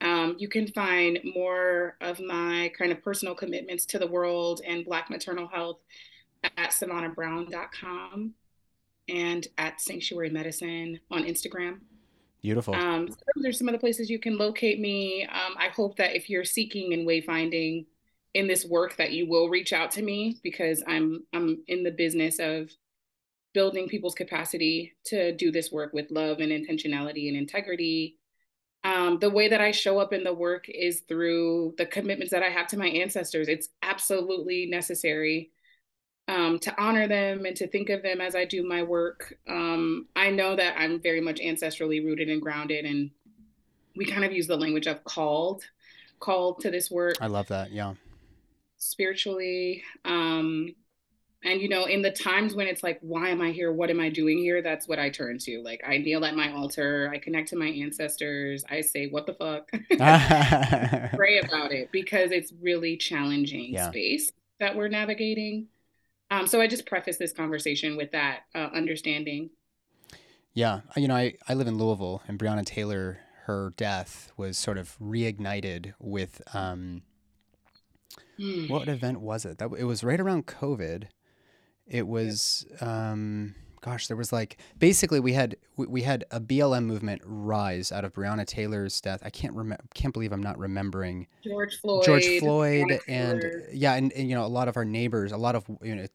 um, 0.00 0.36
you 0.38 0.48
can 0.48 0.66
find 0.68 1.18
more 1.34 1.96
of 2.00 2.20
my 2.20 2.72
kind 2.76 2.92
of 2.92 3.02
personal 3.02 3.34
commitments 3.34 3.86
to 3.86 3.98
the 3.98 4.06
world 4.06 4.60
and 4.66 4.84
Black 4.84 5.10
maternal 5.10 5.48
health 5.48 5.78
at 6.44 6.70
sevonnabrown.com 6.70 8.34
and 9.08 9.46
at 9.58 9.80
Sanctuary 9.80 10.30
Medicine 10.30 11.00
on 11.10 11.24
Instagram. 11.24 11.80
Beautiful. 12.42 12.74
Um, 12.74 13.08
so 13.08 13.16
there's 13.36 13.58
some 13.58 13.68
of 13.68 13.72
the 13.72 13.78
places 13.78 14.10
you 14.10 14.18
can 14.18 14.36
locate 14.36 14.78
me. 14.78 15.24
Um, 15.24 15.54
I 15.58 15.68
hope 15.68 15.96
that 15.96 16.14
if 16.14 16.28
you're 16.28 16.44
seeking 16.44 16.92
and 16.92 17.06
wayfinding 17.06 17.86
in 18.34 18.46
this 18.46 18.66
work, 18.66 18.96
that 18.96 19.12
you 19.12 19.26
will 19.26 19.48
reach 19.48 19.72
out 19.72 19.90
to 19.92 20.02
me 20.02 20.38
because 20.42 20.82
I'm 20.86 21.24
I'm 21.32 21.62
in 21.68 21.84
the 21.84 21.90
business 21.90 22.38
of 22.38 22.70
building 23.54 23.88
people's 23.88 24.14
capacity 24.14 24.92
to 25.06 25.32
do 25.34 25.50
this 25.50 25.72
work 25.72 25.94
with 25.94 26.10
love 26.10 26.40
and 26.40 26.52
intentionality 26.52 27.28
and 27.28 27.36
integrity 27.36 28.18
um, 28.84 29.18
the 29.18 29.30
way 29.30 29.48
that 29.48 29.62
I 29.62 29.70
show 29.70 29.98
up 29.98 30.12
in 30.12 30.22
the 30.22 30.34
work 30.34 30.68
is 30.68 31.00
through 31.00 31.74
the 31.78 31.86
commitments 31.86 32.30
that 32.32 32.42
I 32.42 32.50
have 32.50 32.66
to 32.68 32.78
my 32.78 32.88
ancestors. 32.88 33.48
It's 33.48 33.70
absolutely 33.82 34.66
necessary 34.66 35.50
um, 36.28 36.58
to 36.60 36.80
honor 36.80 37.08
them 37.08 37.46
and 37.46 37.56
to 37.56 37.66
think 37.66 37.88
of 37.88 38.02
them 38.02 38.20
as 38.20 38.34
I 38.34 38.44
do 38.44 38.66
my 38.66 38.82
work. 38.82 39.34
Um, 39.48 40.06
I 40.14 40.30
know 40.30 40.54
that 40.54 40.76
I'm 40.78 41.00
very 41.00 41.20
much 41.20 41.40
ancestrally 41.40 42.04
rooted 42.04 42.28
and 42.28 42.42
grounded, 42.42 42.84
and 42.84 43.10
we 43.96 44.04
kind 44.04 44.24
of 44.24 44.32
use 44.32 44.46
the 44.46 44.56
language 44.56 44.86
of 44.86 45.02
called, 45.04 45.64
called 46.20 46.60
to 46.60 46.70
this 46.70 46.90
work. 46.90 47.16
I 47.20 47.26
love 47.26 47.48
that. 47.48 47.72
Yeah. 47.72 47.94
Spiritually, 48.76 49.82
um, 50.04 50.74
and 51.44 51.60
you 51.60 51.68
know, 51.68 51.84
in 51.84 52.02
the 52.02 52.10
times 52.10 52.54
when 52.54 52.66
it's 52.66 52.82
like, 52.82 52.98
why 53.02 53.28
am 53.28 53.42
I 53.42 53.50
here? 53.50 53.70
What 53.70 53.90
am 53.90 54.00
I 54.00 54.08
doing 54.08 54.38
here? 54.38 54.62
That's 54.62 54.88
what 54.88 54.98
I 54.98 55.10
turn 55.10 55.38
to. 55.40 55.62
Like 55.62 55.82
I 55.86 55.98
kneel 55.98 56.24
at 56.24 56.34
my 56.34 56.52
altar, 56.52 57.10
I 57.12 57.18
connect 57.18 57.50
to 57.50 57.56
my 57.56 57.66
ancestors, 57.66 58.64
I 58.68 58.80
say, 58.80 59.08
what 59.08 59.26
the 59.26 59.34
fuck? 59.34 59.70
Pray 61.14 61.38
about 61.38 61.70
it 61.72 61.92
because 61.92 62.30
it's 62.30 62.52
really 62.60 62.96
challenging 62.96 63.74
yeah. 63.74 63.90
space 63.90 64.32
that 64.58 64.74
we're 64.74 64.88
navigating. 64.88 65.68
Um, 66.30 66.46
so 66.46 66.60
I 66.60 66.66
just 66.66 66.86
preface 66.86 67.18
this 67.18 67.32
conversation 67.32 67.96
with 67.96 68.12
that 68.12 68.40
uh, 68.54 68.70
understanding. 68.74 69.50
Yeah, 70.54 70.80
you 70.96 71.08
know, 71.08 71.16
I, 71.16 71.34
I 71.48 71.54
live 71.54 71.66
in 71.66 71.76
Louisville, 71.76 72.22
and 72.28 72.38
Breonna 72.38 72.64
Taylor, 72.64 73.18
her 73.44 73.74
death 73.76 74.32
was 74.36 74.56
sort 74.56 74.78
of 74.78 74.96
reignited 74.98 75.94
with 75.98 76.40
um, 76.54 77.02
mm. 78.38 78.70
what 78.70 78.88
event 78.88 79.20
was 79.20 79.44
it? 79.44 79.58
That 79.58 79.70
it 79.76 79.84
was 79.84 80.02
right 80.02 80.20
around 80.20 80.46
COVID 80.46 81.08
it 81.86 82.06
was 82.06 82.66
um, 82.80 83.54
gosh, 83.84 84.06
there 84.06 84.16
was 84.16 84.32
like 84.32 84.56
basically 84.78 85.20
we 85.20 85.34
had 85.34 85.56
we, 85.76 86.00
had 86.02 86.24
a 86.30 86.40
BLM 86.40 86.84
movement 86.84 87.20
rise 87.24 87.92
out 87.92 88.02
of 88.02 88.14
Breonna 88.14 88.46
Taylor's 88.46 88.98
death. 88.98 89.20
I 89.22 89.28
can't 89.28 89.52
remember. 89.52 89.84
Can't 89.92 90.14
believe 90.14 90.32
I'm 90.32 90.42
not 90.42 90.58
remembering 90.58 91.26
George 91.42 91.78
Floyd. 91.80 92.04
George 92.04 92.26
Floyd 92.38 92.98
and 93.06 93.44
yeah, 93.72 93.94
and, 93.94 94.10
and 94.12 94.28
you 94.28 94.34
know 94.34 94.44
a 94.44 94.48
lot 94.48 94.68
of 94.68 94.78
our 94.78 94.86
neighbors, 94.86 95.32
a 95.32 95.36
lot 95.36 95.54
of 95.54 95.64
you 95.82 95.94
know 95.94 96.06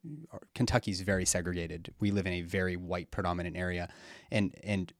Kentucky's 0.55 1.01
very 1.01 1.25
segregated. 1.25 1.93
We 1.99 2.09
live 2.09 2.25
in 2.25 2.33
a 2.33 2.41
very 2.41 2.75
white 2.75 3.11
predominant 3.11 3.55
area, 3.55 3.89
and 4.31 4.55
and 4.63 4.91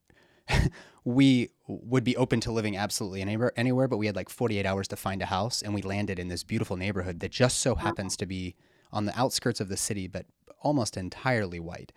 we 1.04 1.50
would 1.68 2.04
be 2.04 2.16
open 2.18 2.40
to 2.42 2.52
living 2.52 2.78
absolutely 2.78 3.22
anywhere, 3.22 3.52
anywhere, 3.56 3.88
but 3.88 3.98
we 3.98 4.06
had 4.06 4.16
like 4.16 4.30
48 4.30 4.66
hours 4.68 4.88
to 4.90 4.96
find 4.96 5.24
a 5.24 5.28
house, 5.28 5.64
and 5.64 5.74
we 5.74 5.82
landed 5.82 6.20
in 6.20 6.28
this 6.28 6.44
beautiful 6.44 6.78
neighborhood 6.78 7.20
that 7.22 7.32
just 7.32 7.60
so 7.60 7.76
happens 7.76 8.16
to 8.18 8.28
be 8.28 8.56
on 8.92 9.06
the 9.06 9.20
outskirts 9.20 9.60
of 9.60 9.70
the 9.70 9.78
city, 9.78 10.08
but 10.08 10.26
almost 10.62 10.98
entirely 10.98 11.60
white. 11.60 11.92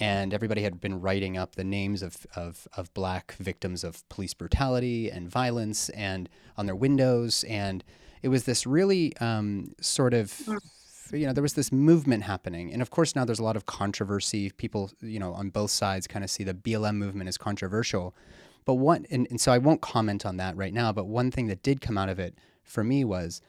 And 0.00 0.34
everybody 0.34 0.62
had 0.62 0.80
been 0.80 1.00
writing 1.00 1.36
up 1.36 1.54
the 1.54 1.64
names 1.64 2.02
of, 2.02 2.26
of, 2.34 2.66
of 2.76 2.92
black 2.94 3.34
victims 3.34 3.84
of 3.84 4.08
police 4.08 4.34
brutality 4.34 5.08
and 5.08 5.28
violence 5.28 5.88
and 5.90 6.28
on 6.56 6.66
their 6.66 6.74
windows. 6.74 7.44
And 7.44 7.84
it 8.22 8.28
was 8.28 8.44
this 8.44 8.66
really 8.66 9.16
um, 9.18 9.74
sort 9.80 10.14
of 10.14 10.40
you 11.12 11.26
know 11.26 11.32
there 11.32 11.42
was 11.42 11.54
this 11.54 11.70
movement 11.70 12.24
happening. 12.24 12.72
And 12.72 12.82
of 12.82 12.90
course 12.90 13.14
now 13.14 13.24
there's 13.24 13.38
a 13.38 13.44
lot 13.44 13.56
of 13.56 13.66
controversy. 13.66 14.50
People 14.50 14.90
you 15.00 15.20
know 15.20 15.32
on 15.32 15.50
both 15.50 15.70
sides 15.70 16.06
kind 16.06 16.24
of 16.24 16.30
see 16.30 16.42
the 16.42 16.54
blm 16.54 16.96
movement 16.96 17.28
as 17.28 17.38
controversial. 17.38 18.14
But 18.64 18.74
one 18.74 19.06
and, 19.10 19.26
and 19.28 19.40
so 19.40 19.52
i 19.52 19.58
won't 19.58 19.82
comment 19.82 20.24
on 20.24 20.38
that 20.38 20.56
right 20.56 20.72
now 20.72 20.90
but 20.90 21.04
one 21.04 21.30
thing 21.30 21.48
that 21.48 21.62
did 21.62 21.82
come 21.82 21.98
out 21.98 22.08
of 22.08 22.18
it 22.18 22.34
for 22.62 22.82
me 22.82 23.04
was 23.04 23.42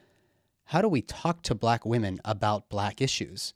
how 0.66 0.82
do 0.82 0.88
we 0.88 1.00
talk 1.00 1.42
to 1.42 1.54
black 1.54 1.86
women 1.86 2.20
about 2.24 2.68
black 2.68 3.00
issues 3.00 3.54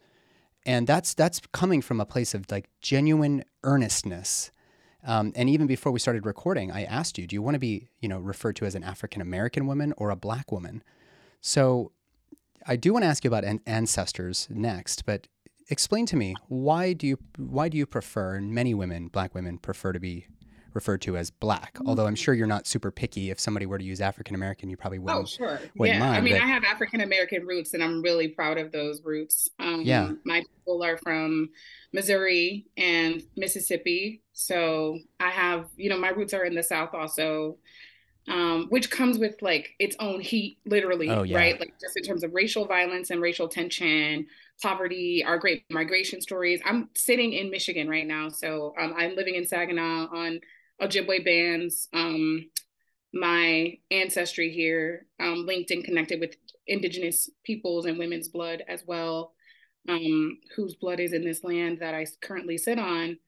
and 0.67 0.87
that's 0.87 1.15
that's 1.15 1.41
coming 1.53 1.83
from 1.83 2.01
a 2.01 2.07
place 2.07 2.35
of 2.35 2.51
like 2.51 2.69
genuine 2.81 3.45
earnestness. 3.65 4.51
Um, 5.07 5.33
and 5.35 5.49
even 5.49 5.67
before 5.67 5.93
we 5.93 5.99
started 5.99 6.27
recording 6.27 6.71
i 6.71 6.85
asked 6.85 7.17
you 7.17 7.27
do 7.27 7.35
you 7.35 7.41
want 7.41 7.55
to 7.55 7.59
be 7.59 7.89
you 8.01 8.09
know 8.09 8.19
referred 8.19 8.55
to 8.57 8.67
as 8.67 8.75
an 8.75 8.85
african 8.85 9.23
american 9.23 9.67
woman 9.67 9.95
or 9.97 10.11
a 10.11 10.17
black 10.17 10.53
woman? 10.53 10.83
So 11.41 11.93
I 12.67 12.77
do 12.77 12.93
want 12.93 13.05
to 13.05 13.09
ask 13.09 13.25
you 13.25 13.29
about 13.29 13.45
an- 13.45 13.63
ancestors 13.67 14.47
next, 14.51 15.07
but 15.07 15.27
explain 15.69 16.05
to 16.07 16.17
me 16.17 16.35
why 16.49 16.93
do 16.93 17.07
you 17.07 17.19
why 17.37 17.69
do 17.69 17.79
you 17.79 17.87
prefer 17.87 18.35
and 18.35 18.53
many 18.53 18.75
women, 18.75 19.09
black 19.09 19.35
women, 19.35 19.59
prefer 19.59 19.93
to 19.93 20.01
be 20.01 20.27
referred 20.75 21.01
to 21.03 21.17
as 21.17 21.31
black? 21.31 21.79
Although 21.87 22.07
I'm 22.07 22.15
sure 22.15 22.35
you're 22.35 22.47
not 22.47 22.67
super 22.67 22.91
picky. 22.91 23.31
If 23.31 23.39
somebody 23.41 23.67
were 23.67 23.79
to 23.79 23.85
use 23.85 24.01
African 24.01 24.35
American, 24.35 24.71
you 24.71 24.77
probably 24.77 24.99
wouldn't. 24.99 25.23
Oh, 25.23 25.25
sure. 25.27 25.61
wouldn't 25.77 25.99
Yeah. 25.99 26.11
I 26.11 26.21
mean, 26.21 26.35
but- 26.35 26.43
I 26.43 26.47
have 26.47 26.65
African 26.65 27.01
American 27.01 27.47
roots 27.47 27.75
and 27.75 27.83
I'm 27.83 28.03
really 28.03 28.29
proud 28.29 28.59
of 28.59 28.73
those 28.73 29.03
roots. 29.03 29.49
Um, 29.59 29.83
Yeah. 29.83 30.13
My 30.25 30.41
people 30.57 30.83
are 30.83 30.97
from 30.99 31.51
Missouri 31.93 32.67
and 32.77 33.23
Mississippi. 33.37 34.23
So 34.33 34.99
I 35.19 35.31
have, 35.31 35.67
you 35.77 35.91
know, 35.91 35.99
my 35.99 36.11
roots 36.11 36.33
are 36.35 36.45
in 36.45 36.55
the 36.55 36.63
South 36.63 36.95
also, 36.95 37.57
um, 38.29 38.67
which 38.69 38.91
comes 38.91 39.19
with 39.19 39.41
like 39.43 39.71
its 39.79 39.97
own 39.99 40.21
heat, 40.21 40.59
literally, 40.67 41.09
Oh, 41.11 41.23
yeah. 41.25 41.37
right? 41.37 41.59
Like 41.59 41.75
just 41.81 41.97
in 41.97 42.03
terms 42.03 42.23
of 42.23 42.33
racial 42.33 42.65
violence 42.67 43.11
and 43.11 43.21
racial 43.21 43.49
tension, 43.49 44.27
poverty, 44.63 45.25
our 45.25 45.39
great 45.39 45.65
migration 45.71 46.21
stories. 46.21 46.61
I'm 46.65 46.91
sitting 46.95 47.33
in 47.33 47.51
Michigan 47.51 47.89
right 47.89 48.07
now. 48.07 48.29
So 48.29 48.75
um, 48.79 48.93
I'm 48.97 49.17
living 49.17 49.35
in 49.35 49.47
Saginaw 49.47 50.09
on 50.15 50.41
Ojibwe 50.81 51.25
bands. 51.25 51.89
Um, 51.93 52.47
my 53.13 53.79
ancestry 53.91 54.51
here, 54.51 55.07
um, 55.19 55.45
linked 55.47 55.71
and 55.71 55.85
connected 55.85 56.21
with 56.21 56.37
indigenous 56.67 57.29
peoples 57.45 57.87
and 57.87 57.99
women's 57.99 58.29
blood 58.29 58.63
as 58.69 58.85
well, 58.87 59.33
um, 59.89 60.39
whose 60.55 60.77
blood 60.77 61.01
is 61.01 61.13
in 61.13 61.25
this 61.25 61.43
land 61.43 61.79
that 61.81 61.95
I 61.95 62.07
currently 62.21 62.57
sit 62.57 62.79
on. 62.79 63.19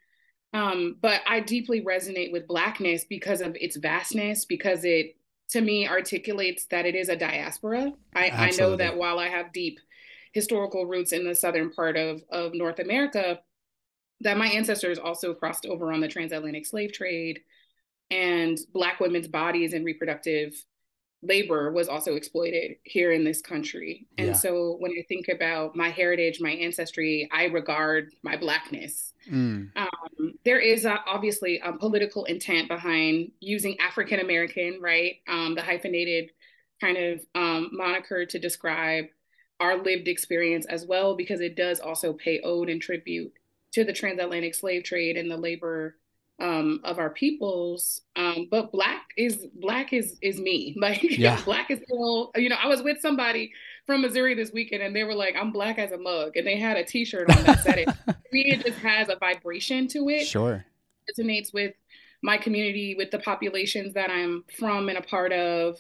Um, 0.55 0.97
but 1.01 1.23
I 1.27 1.41
deeply 1.41 1.83
resonate 1.83 2.31
with 2.31 2.47
Blackness 2.47 3.05
because 3.09 3.41
of 3.41 3.57
its 3.57 3.77
vastness, 3.77 4.45
because 4.45 4.85
it, 4.85 5.17
to 5.51 5.61
me, 5.61 5.89
articulates 5.89 6.67
that 6.67 6.87
it 6.87 6.95
is 6.95 7.09
a 7.09 7.17
diaspora. 7.17 7.93
I, 8.15 8.29
I 8.31 8.51
know 8.59 8.77
that 8.77 8.97
while 8.97 9.19
I 9.19 9.29
have 9.29 9.53
deep 9.53 9.79
historical 10.33 10.87
roots 10.87 11.13
in 11.13 11.25
the 11.25 11.35
southern 11.35 11.71
part 11.71 11.97
of, 11.97 12.23
of 12.31 12.55
North 12.55 12.79
America, 12.79 13.41
that 14.23 14.39
my 14.39 14.49
ancestors 14.49 14.99
also 14.99 15.35
crossed 15.35 15.67
over 15.67 15.93
on 15.93 16.01
the 16.01 16.09
transatlantic 16.09 16.67
slave 16.67 16.93
trade 16.93 17.41
and 18.11 18.59
black 18.73 19.01
women's 19.01 19.29
bodies 19.29 19.73
and 19.73 19.85
reproductive 19.85 20.55
labor 21.23 21.71
was 21.71 21.89
also 21.89 22.17
exploited 22.17 22.73
here 22.83 23.13
in 23.13 23.23
this 23.25 23.41
country. 23.41 24.09
And 24.19 24.29
Yeah. 24.29 24.33
so 24.35 24.77
when 24.81 24.91
i 24.93 25.03
think 25.09 25.29
about 25.29 25.77
my 25.77 25.89
heritage 25.89 26.41
my 26.41 26.51
ancestry 26.51 27.29
i 27.33 27.45
regard 27.45 28.13
my 28.23 28.37
blackness. 28.37 29.13
Mm, 29.31 29.71
um, 29.77 30.35
there 30.45 30.59
is 30.59 30.85
uh, 30.85 30.97
obviously 31.07 31.61
a 31.65 31.73
political 31.73 32.25
intent 32.25 32.67
behind 32.69 33.31
using 33.41 33.79
african 33.79 34.19
american 34.19 34.81
right? 34.81 35.17
Um, 35.29 35.55
the 35.55 35.63
hyphenated 35.63 36.31
kind 36.81 36.97
of 36.97 37.25
um, 37.37 37.71
moniker 37.73 38.27
to 38.27 38.39
describe 38.41 39.05
our 39.61 39.81
lived 39.81 40.09
experience 40.09 40.67
as 40.67 40.85
well 40.87 41.17
because 41.17 41.41
it 41.41 41.55
does 41.55 41.79
also 41.79 42.13
pay 42.13 42.41
ode 42.43 42.69
and 42.69 42.83
tribute 42.83 43.33
to 43.73 43.85
the 43.85 43.93
transatlantic 43.93 44.55
slave 44.55 44.85
trade 44.85 45.17
and 45.17 45.31
the 45.31 45.37
labor 45.37 45.97
um, 46.41 46.81
of 46.85 46.99
our 46.99 47.11
peoples. 47.11 48.01
Um, 48.17 48.49
but 48.51 48.73
black 48.73 49.03
is 49.17 49.47
black 49.55 49.93
is 49.93 50.19
is 50.23 50.41
me. 50.41 50.75
Like 50.81 51.03
Yeah. 51.03 51.41
black 51.45 51.71
is 51.71 51.81
still. 51.85 52.33
You 52.37 52.49
know, 52.49 52.57
I 52.63 52.69
was 52.69 52.83
with 52.83 53.01
somebody 53.01 53.53
from 53.87 54.03
Missouri 54.03 54.35
this 54.35 54.53
weekend, 54.53 54.83
and 54.83 54.95
they 54.95 55.05
were 55.05 55.15
like, 55.15 55.35
"I'm 55.37 55.53
black 55.53 55.79
as 55.79 55.93
a 55.93 55.99
mug," 55.99 56.37
and 56.37 56.47
they 56.47 56.59
had 56.59 56.77
a 56.77 56.85
T-shirt 56.85 57.31
on 57.31 57.45
that 57.45 57.61
said 57.63 57.79
it. 57.79 57.89
To 58.07 58.39
me, 58.39 58.45
it 58.53 58.65
just 58.65 58.79
has 58.79 59.09
a 59.11 59.17
vibration 59.17 59.89
to 59.89 60.09
it 60.09 60.27
sure. 60.27 60.65
It 61.07 61.17
resonates 61.21 61.53
with 61.53 61.75
my 62.23 62.39
community, 62.39 62.95
with 62.97 63.11
the 63.11 63.19
populations 63.19 63.93
that 63.95 64.11
I'm 64.11 64.45
from 64.59 64.89
and 64.89 64.97
a 64.97 65.03
part 65.03 65.33
of. 65.33 65.79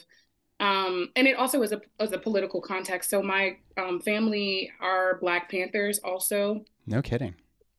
Um, 0.61 1.09
and 1.17 1.27
it 1.27 1.37
also 1.37 1.63
is 1.63 1.73
a, 1.73 1.81
is 1.99 2.13
a 2.13 2.19
political 2.19 2.61
context. 2.61 3.09
So 3.11 3.23
my 3.23 3.57
um, 3.77 4.01
family 4.01 4.71
are 4.81 5.19
Black 5.21 5.51
Panthers 5.51 5.99
also 6.01 6.65
No 6.87 7.01
kidding. 7.01 7.35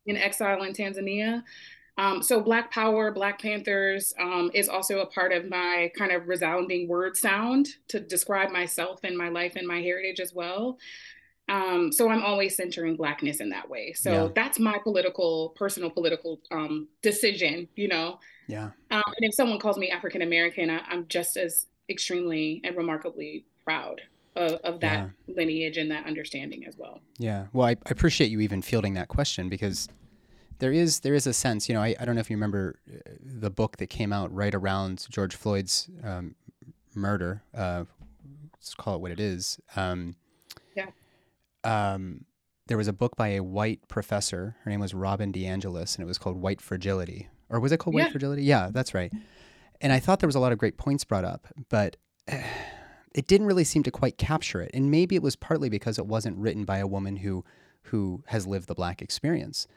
In 0.05 0.17
exile 0.17 0.63
in 0.63 0.73
Tanzania. 0.73 1.43
Um, 1.97 2.23
so 2.23 2.41
Black 2.41 2.71
Power, 2.71 3.11
Black 3.11 3.39
Panthers 3.39 4.13
um, 4.19 4.49
is 4.53 4.67
also 4.67 4.99
a 4.99 5.05
part 5.05 5.31
of 5.31 5.49
my 5.49 5.91
kind 5.95 6.11
of 6.11 6.27
resounding 6.27 6.87
word 6.87 7.15
sound 7.15 7.67
to 7.89 7.99
describe 7.99 8.49
myself 8.51 9.01
and 9.03 9.15
my 9.17 9.29
life 9.29 9.53
and 9.55 9.67
my 9.67 9.79
heritage 9.79 10.19
as 10.19 10.33
well. 10.33 10.79
Um, 11.49 11.91
so 11.91 12.09
I'm 12.09 12.23
always 12.23 12.55
centering 12.55 12.95
Blackness 12.95 13.41
in 13.41 13.49
that 13.49 13.69
way. 13.69 13.93
So 13.93 14.11
Yeah. 14.11 14.29
that's 14.33 14.59
my 14.59 14.79
political, 14.81 15.49
personal 15.49 15.89
political 15.91 16.39
um, 16.51 16.87
decision, 17.01 17.67
you 17.75 17.89
know. 17.89 18.19
Yeah. 18.47 18.71
Um, 18.89 19.03
and 19.05 19.29
if 19.29 19.35
someone 19.35 19.59
calls 19.59 19.77
me 19.77 19.91
African 19.91 20.21
American, 20.21 20.69
I'm 20.69 21.07
just 21.09 21.37
as 21.37 21.67
extremely 21.89 22.61
and 22.63 22.75
remarkably 22.75 23.45
proud 23.65 24.01
of, 24.35 24.53
of 24.63 24.79
that 24.81 25.09
lineage 25.27 25.77
and 25.77 25.91
that 25.91 26.05
understanding 26.05 26.65
as 26.65 26.75
well. 26.77 27.01
Yeah. 27.17 27.47
Well, 27.53 27.67
I, 27.67 27.71
I 27.71 27.89
appreciate 27.89 28.29
you 28.31 28.39
even 28.39 28.61
fielding 28.61 28.93
that 28.95 29.07
question 29.07 29.49
because 29.49 29.87
there 30.59 30.71
is 30.71 31.01
there 31.01 31.13
is 31.13 31.27
a 31.27 31.33
sense, 31.33 31.67
you 31.67 31.75
know, 31.75 31.81
I, 31.81 31.95
I 31.99 32.05
don't 32.05 32.15
know 32.15 32.21
if 32.21 32.29
you 32.29 32.35
remember 32.37 32.79
uh, 32.91 33.11
the 33.19 33.49
book 33.49 33.77
that 33.77 33.87
came 33.87 34.13
out 34.13 34.33
right 34.33 34.53
around 34.53 35.05
George 35.09 35.35
Floyd's 35.35 35.89
um, 36.03 36.35
murder. 36.95 37.43
Uh, 37.53 37.83
let's 38.53 38.73
call 38.75 38.95
it 38.95 39.01
what 39.01 39.11
it 39.11 39.19
is. 39.19 39.59
Um, 39.75 40.15
Yeah. 40.75 40.87
Um, 41.63 42.25
there 42.67 42.77
was 42.77 42.87
a 42.87 42.93
book 42.93 43.15
by 43.17 43.29
a 43.29 43.43
white 43.43 43.87
professor. 43.87 44.55
Her 44.63 44.71
name 44.71 44.79
was 44.79 44.93
Robin 44.93 45.33
DeAngelis, 45.33 45.95
and 45.95 46.03
it 46.03 46.07
was 46.07 46.17
called 46.17 46.37
White 46.37 46.61
Fragility. 46.61 47.27
Or 47.49 47.59
was 47.59 47.71
it 47.73 47.77
called 47.77 47.93
White 47.93 48.05
Yeah. 48.05 48.11
Fragility? 48.11 48.43
Yeah, 48.43 48.69
that's 48.71 48.93
right. 48.93 49.11
And 49.81 49.91
I 49.91 49.99
thought 49.99 50.19
there 50.21 50.27
was 50.27 50.35
a 50.35 50.39
lot 50.39 50.53
of 50.53 50.57
great 50.57 50.77
points 50.77 51.03
brought 51.03 51.25
up, 51.25 51.47
but 51.69 51.97
it 53.13 53.27
didn't 53.27 53.47
really 53.47 53.63
seem 53.63 53.83
to 53.83 53.91
quite 53.91 54.17
capture 54.17 54.61
it. 54.61 54.71
And 54.73 54.89
maybe 54.89 55.15
it 55.15 55.21
was 55.21 55.35
partly 55.35 55.69
because 55.69 55.97
it 55.99 56.07
wasn't 56.07 56.37
written 56.37 56.65
by 56.65 56.77
a 56.79 56.87
woman 56.87 57.17
who 57.17 57.43
who 57.83 58.23
has 58.27 58.47
lived 58.47 58.67
the 58.67 58.75
black 58.75 59.01
experience. 59.01 59.67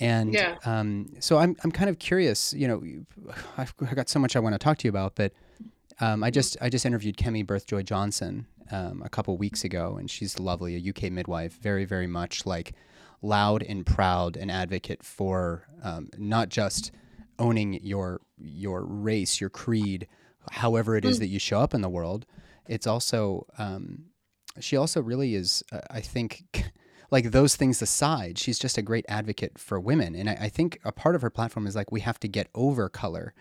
And 0.00 0.32
Yeah. 0.32 0.56
um, 0.64 1.14
so 1.20 1.38
I'm 1.38 1.56
I'm 1.62 1.70
kind 1.70 1.90
of 1.90 1.98
curious. 1.98 2.54
You 2.54 2.68
know, 2.68 3.34
I've 3.56 3.76
got 3.76 4.08
so 4.08 4.18
much 4.18 4.34
I 4.36 4.40
want 4.40 4.54
to 4.54 4.58
talk 4.58 4.78
to 4.78 4.84
you 4.84 4.90
about, 4.90 5.14
but 5.14 5.32
um, 6.00 6.24
I 6.24 6.30
just 6.30 6.56
I 6.60 6.68
just 6.68 6.86
interviewed 6.86 7.16
Kemi 7.16 7.44
Birthjoy 7.44 7.84
Johnson 7.84 8.46
um, 8.70 9.02
a 9.04 9.08
couple 9.08 9.36
weeks 9.36 9.62
ago, 9.64 9.96
and 9.98 10.10
she's 10.10 10.38
lovely, 10.38 10.74
a 10.76 10.90
UK 10.90 11.12
midwife, 11.12 11.58
very 11.60 11.84
very 11.84 12.06
much 12.06 12.46
like 12.46 12.72
loud 13.22 13.62
and 13.62 13.86
proud, 13.86 14.36
an 14.36 14.50
advocate 14.50 15.02
for 15.02 15.64
um, 15.82 16.08
not 16.18 16.48
just 16.48 16.90
owning 17.38 17.74
your 17.84 18.20
your 18.38 18.84
race, 18.84 19.40
your 19.40 19.50
creed, 19.50 20.08
however 20.50 20.96
it 20.96 21.04
is 21.04 21.18
that 21.20 21.28
you 21.28 21.38
show 21.38 21.60
up 21.60 21.74
in 21.74 21.80
the 21.82 21.88
world. 21.88 22.26
It's 22.68 22.86
also 22.86 23.46
um, 23.58 24.06
she 24.60 24.76
also 24.76 25.02
really 25.02 25.34
is, 25.34 25.62
uh, 25.72 25.80
I 25.90 26.00
think. 26.00 26.44
Like 27.10 27.30
those 27.30 27.54
things 27.54 27.80
aside, 27.80 28.38
she's 28.38 28.58
just 28.58 28.76
a 28.76 28.82
great 28.82 29.04
advocate 29.08 29.56
for 29.56 29.78
women, 29.78 30.16
and 30.16 30.28
I, 30.28 30.32
I 30.40 30.48
think 30.48 30.80
a 30.84 30.90
part 30.90 31.14
of 31.14 31.22
her 31.22 31.30
platform 31.30 31.64
is 31.66 31.76
like 31.76 31.92
we 31.92 32.00
have 32.00 32.18
to 32.20 32.26
get 32.26 32.48
over 32.54 32.88
color 32.88 33.34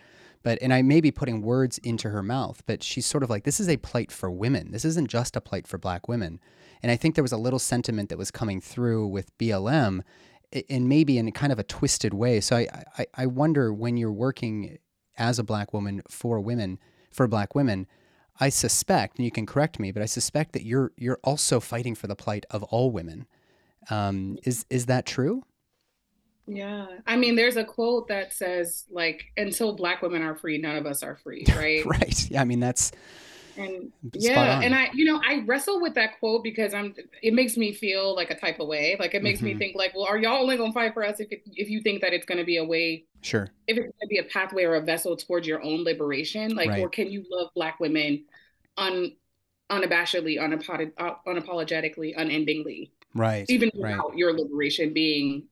but 0.44 0.60
and 0.62 0.74
I 0.74 0.82
may 0.82 1.02
be 1.02 1.10
putting 1.10 1.42
words 1.42 1.78
into 1.80 2.10
her 2.10 2.22
mouth, 2.22 2.62
but 2.66 2.84
she's 2.84 3.06
sort 3.06 3.24
of 3.24 3.30
like 3.30 3.46
this 3.46 3.60
is 3.60 3.70
a 3.70 3.78
plight 3.78 4.12
for 4.12 4.30
women. 4.30 4.72
This 4.72 4.86
isn't 4.86 5.10
just 5.10 5.36
a 5.36 5.42
plight 5.42 5.66
for 5.66 5.78
black 5.78 6.08
women. 6.08 6.40
And 6.84 6.92
I 6.92 6.98
think 6.98 7.16
there 7.16 7.24
was 7.24 7.32
a 7.32 7.38
little 7.38 7.60
sentiment 7.60 8.10
that 8.10 8.18
was 8.18 8.30
coming 8.30 8.60
through 8.60 9.08
with 9.08 9.36
BLM 9.38 10.02
and 10.70 10.90
maybe 10.90 11.18
in 11.18 11.32
kind 11.32 11.54
of 11.54 11.60
a 11.60 11.64
twisted 11.64 12.14
way. 12.14 12.42
So 12.42 12.58
I, 12.58 12.84
I, 12.98 13.06
I 13.16 13.26
wonder 13.26 13.74
when 13.74 13.96
you're 13.96 14.12
working 14.12 14.78
as 15.18 15.40
a 15.40 15.44
black 15.44 15.74
woman 15.74 16.02
for 16.10 16.42
women, 16.42 16.78
for 17.10 17.28
black 17.28 17.56
women, 17.56 17.88
I 18.40 18.50
suspect, 18.50 19.18
and 19.18 19.26
you 19.26 19.32
can 19.32 19.46
correct 19.46 19.80
me, 19.80 19.92
but 19.92 20.02
I 20.02 20.06
suspect 20.06 20.54
that 20.54 20.66
you're 20.66 20.92
you're 20.98 21.20
also 21.24 21.60
fighting 21.60 21.96
for 21.96 22.08
the 22.08 22.16
plight 22.16 22.46
of 22.50 22.64
all 22.64 22.92
women. 22.92 23.28
Um, 23.90 24.38
is 24.44 24.66
is 24.70 24.88
that 24.88 25.06
true? 25.06 25.44
Yeah. 26.48 26.88
I 27.08 27.16
mean, 27.16 27.36
there's 27.36 27.56
a 27.56 27.64
quote 27.64 28.10
that 28.10 28.34
says, 28.34 28.86
like, 28.90 29.32
until 29.38 29.76
black 29.76 30.02
women 30.02 30.22
are 30.24 30.36
free, 30.36 30.58
none 30.58 30.76
of 30.76 30.86
us 30.86 31.02
are 31.02 31.16
free, 31.16 31.46
right? 31.56 31.86
right. 31.86 32.30
Yeah. 32.30 32.42
I 32.42 32.46
mean, 32.46 32.60
that's 32.60 32.92
and 33.58 33.92
yeah, 34.14 34.62
and 34.62 34.74
I, 34.74 34.90
you 34.94 35.06
know, 35.06 35.22
I 35.26 35.44
wrestle 35.46 35.82
with 35.82 35.94
that 35.96 36.20
quote 36.20 36.44
because 36.44 36.74
I'm. 36.74 36.96
It 37.22 37.34
makes 37.34 37.58
me 37.58 37.74
feel 37.74 38.16
like 38.16 38.30
a 38.30 38.36
type 38.40 38.60
of 38.60 38.68
way. 38.68 38.96
Like 39.00 39.14
it 39.14 39.24
makes 39.24 39.40
mm-hmm. 39.40 39.48
me 39.48 39.58
think, 39.58 39.76
like, 39.76 39.94
well, 39.96 40.06
are 40.06 40.18
y'all 40.18 40.42
only 40.42 40.58
gonna 40.58 40.74
fight 40.74 40.94
for 40.94 41.06
us 41.06 41.20
if 41.20 41.32
it, 41.32 41.44
if 41.56 41.70
you 41.70 41.82
think 41.82 42.02
that 42.02 42.14
it's 42.14 42.26
gonna 42.26 42.44
be 42.44 42.58
a 42.58 42.64
way? 42.64 43.06
Sure. 43.22 43.50
If 43.68 43.78
it's 43.78 43.94
gonna 44.00 44.10
be 44.10 44.18
a 44.18 44.24
pathway 44.24 44.64
or 44.64 44.76
a 44.76 44.82
vessel 44.82 45.16
towards 45.16 45.48
your 45.48 45.64
own 45.64 45.84
liberation, 45.84 46.56
like, 46.56 46.70
right. 46.70 46.82
or 46.82 46.90
can 46.90 47.12
you 47.12 47.26
love 47.30 47.50
Black 47.56 47.80
women, 47.80 48.26
un, 48.78 49.14
unabashedly, 49.70 50.40
unapod, 50.40 50.92
uh, 50.98 51.16
unapologetically, 51.28 52.14
unendingly? 52.18 52.92
Right. 53.16 53.46
Even 53.50 53.72
without 53.76 54.10
right. 54.10 54.18
your 54.18 54.38
liberation 54.38 54.94
being 54.94 55.44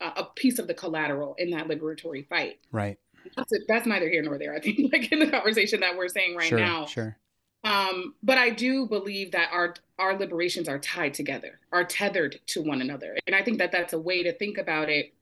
a, 0.00 0.06
a 0.16 0.24
piece 0.36 0.58
of 0.58 0.66
the 0.66 0.74
collateral 0.74 1.34
in 1.38 1.50
that 1.50 1.68
liberatory 1.68 2.26
fight. 2.28 2.58
Right. 2.72 2.98
That's, 3.36 3.52
a, 3.52 3.56
that's 3.66 3.86
neither 3.86 4.08
here 4.08 4.22
nor 4.22 4.38
there. 4.38 4.54
I 4.54 4.60
think, 4.60 4.78
like 4.92 5.10
in 5.12 5.18
the 5.18 5.30
conversation 5.30 5.80
that 5.80 5.96
we're 5.96 6.08
saying 6.08 6.36
right 6.36 6.48
sure, 6.48 6.58
now. 6.58 6.86
Sure. 6.86 7.16
Um, 7.64 8.14
but 8.22 8.38
I 8.38 8.50
do 8.50 8.86
believe 8.86 9.32
that 9.32 9.50
our 9.52 9.74
our 9.98 10.16
liberations 10.16 10.68
are 10.68 10.78
tied 10.78 11.14
together, 11.14 11.58
are 11.72 11.84
tethered 11.84 12.38
to 12.46 12.62
one 12.62 12.80
another, 12.80 13.16
and 13.26 13.34
I 13.34 13.42
think 13.42 13.58
that 13.58 13.72
that's 13.72 13.92
a 13.92 13.98
way 13.98 14.22
to 14.22 14.32
think 14.32 14.58
about 14.58 14.88
it. 14.88 15.12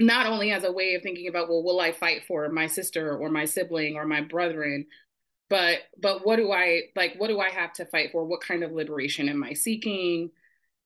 Not 0.00 0.26
only 0.26 0.50
as 0.50 0.64
a 0.64 0.72
way 0.72 0.94
of 0.94 1.02
thinking 1.02 1.28
about, 1.28 1.48
well, 1.48 1.62
will 1.62 1.78
I 1.78 1.92
fight 1.92 2.24
for 2.26 2.48
my 2.48 2.66
sister 2.66 3.16
or 3.16 3.28
my 3.28 3.44
sibling 3.44 3.96
or 3.96 4.06
my 4.06 4.22
brethren, 4.22 4.86
but 5.48 5.78
but 6.00 6.24
what 6.26 6.36
do 6.36 6.50
I 6.50 6.84
like? 6.96 7.14
What 7.18 7.28
do 7.28 7.38
I 7.38 7.50
have 7.50 7.72
to 7.74 7.84
fight 7.84 8.10
for? 8.12 8.24
What 8.24 8.40
kind 8.40 8.64
of 8.64 8.72
liberation 8.72 9.28
am 9.28 9.44
I 9.44 9.52
seeking? 9.52 10.30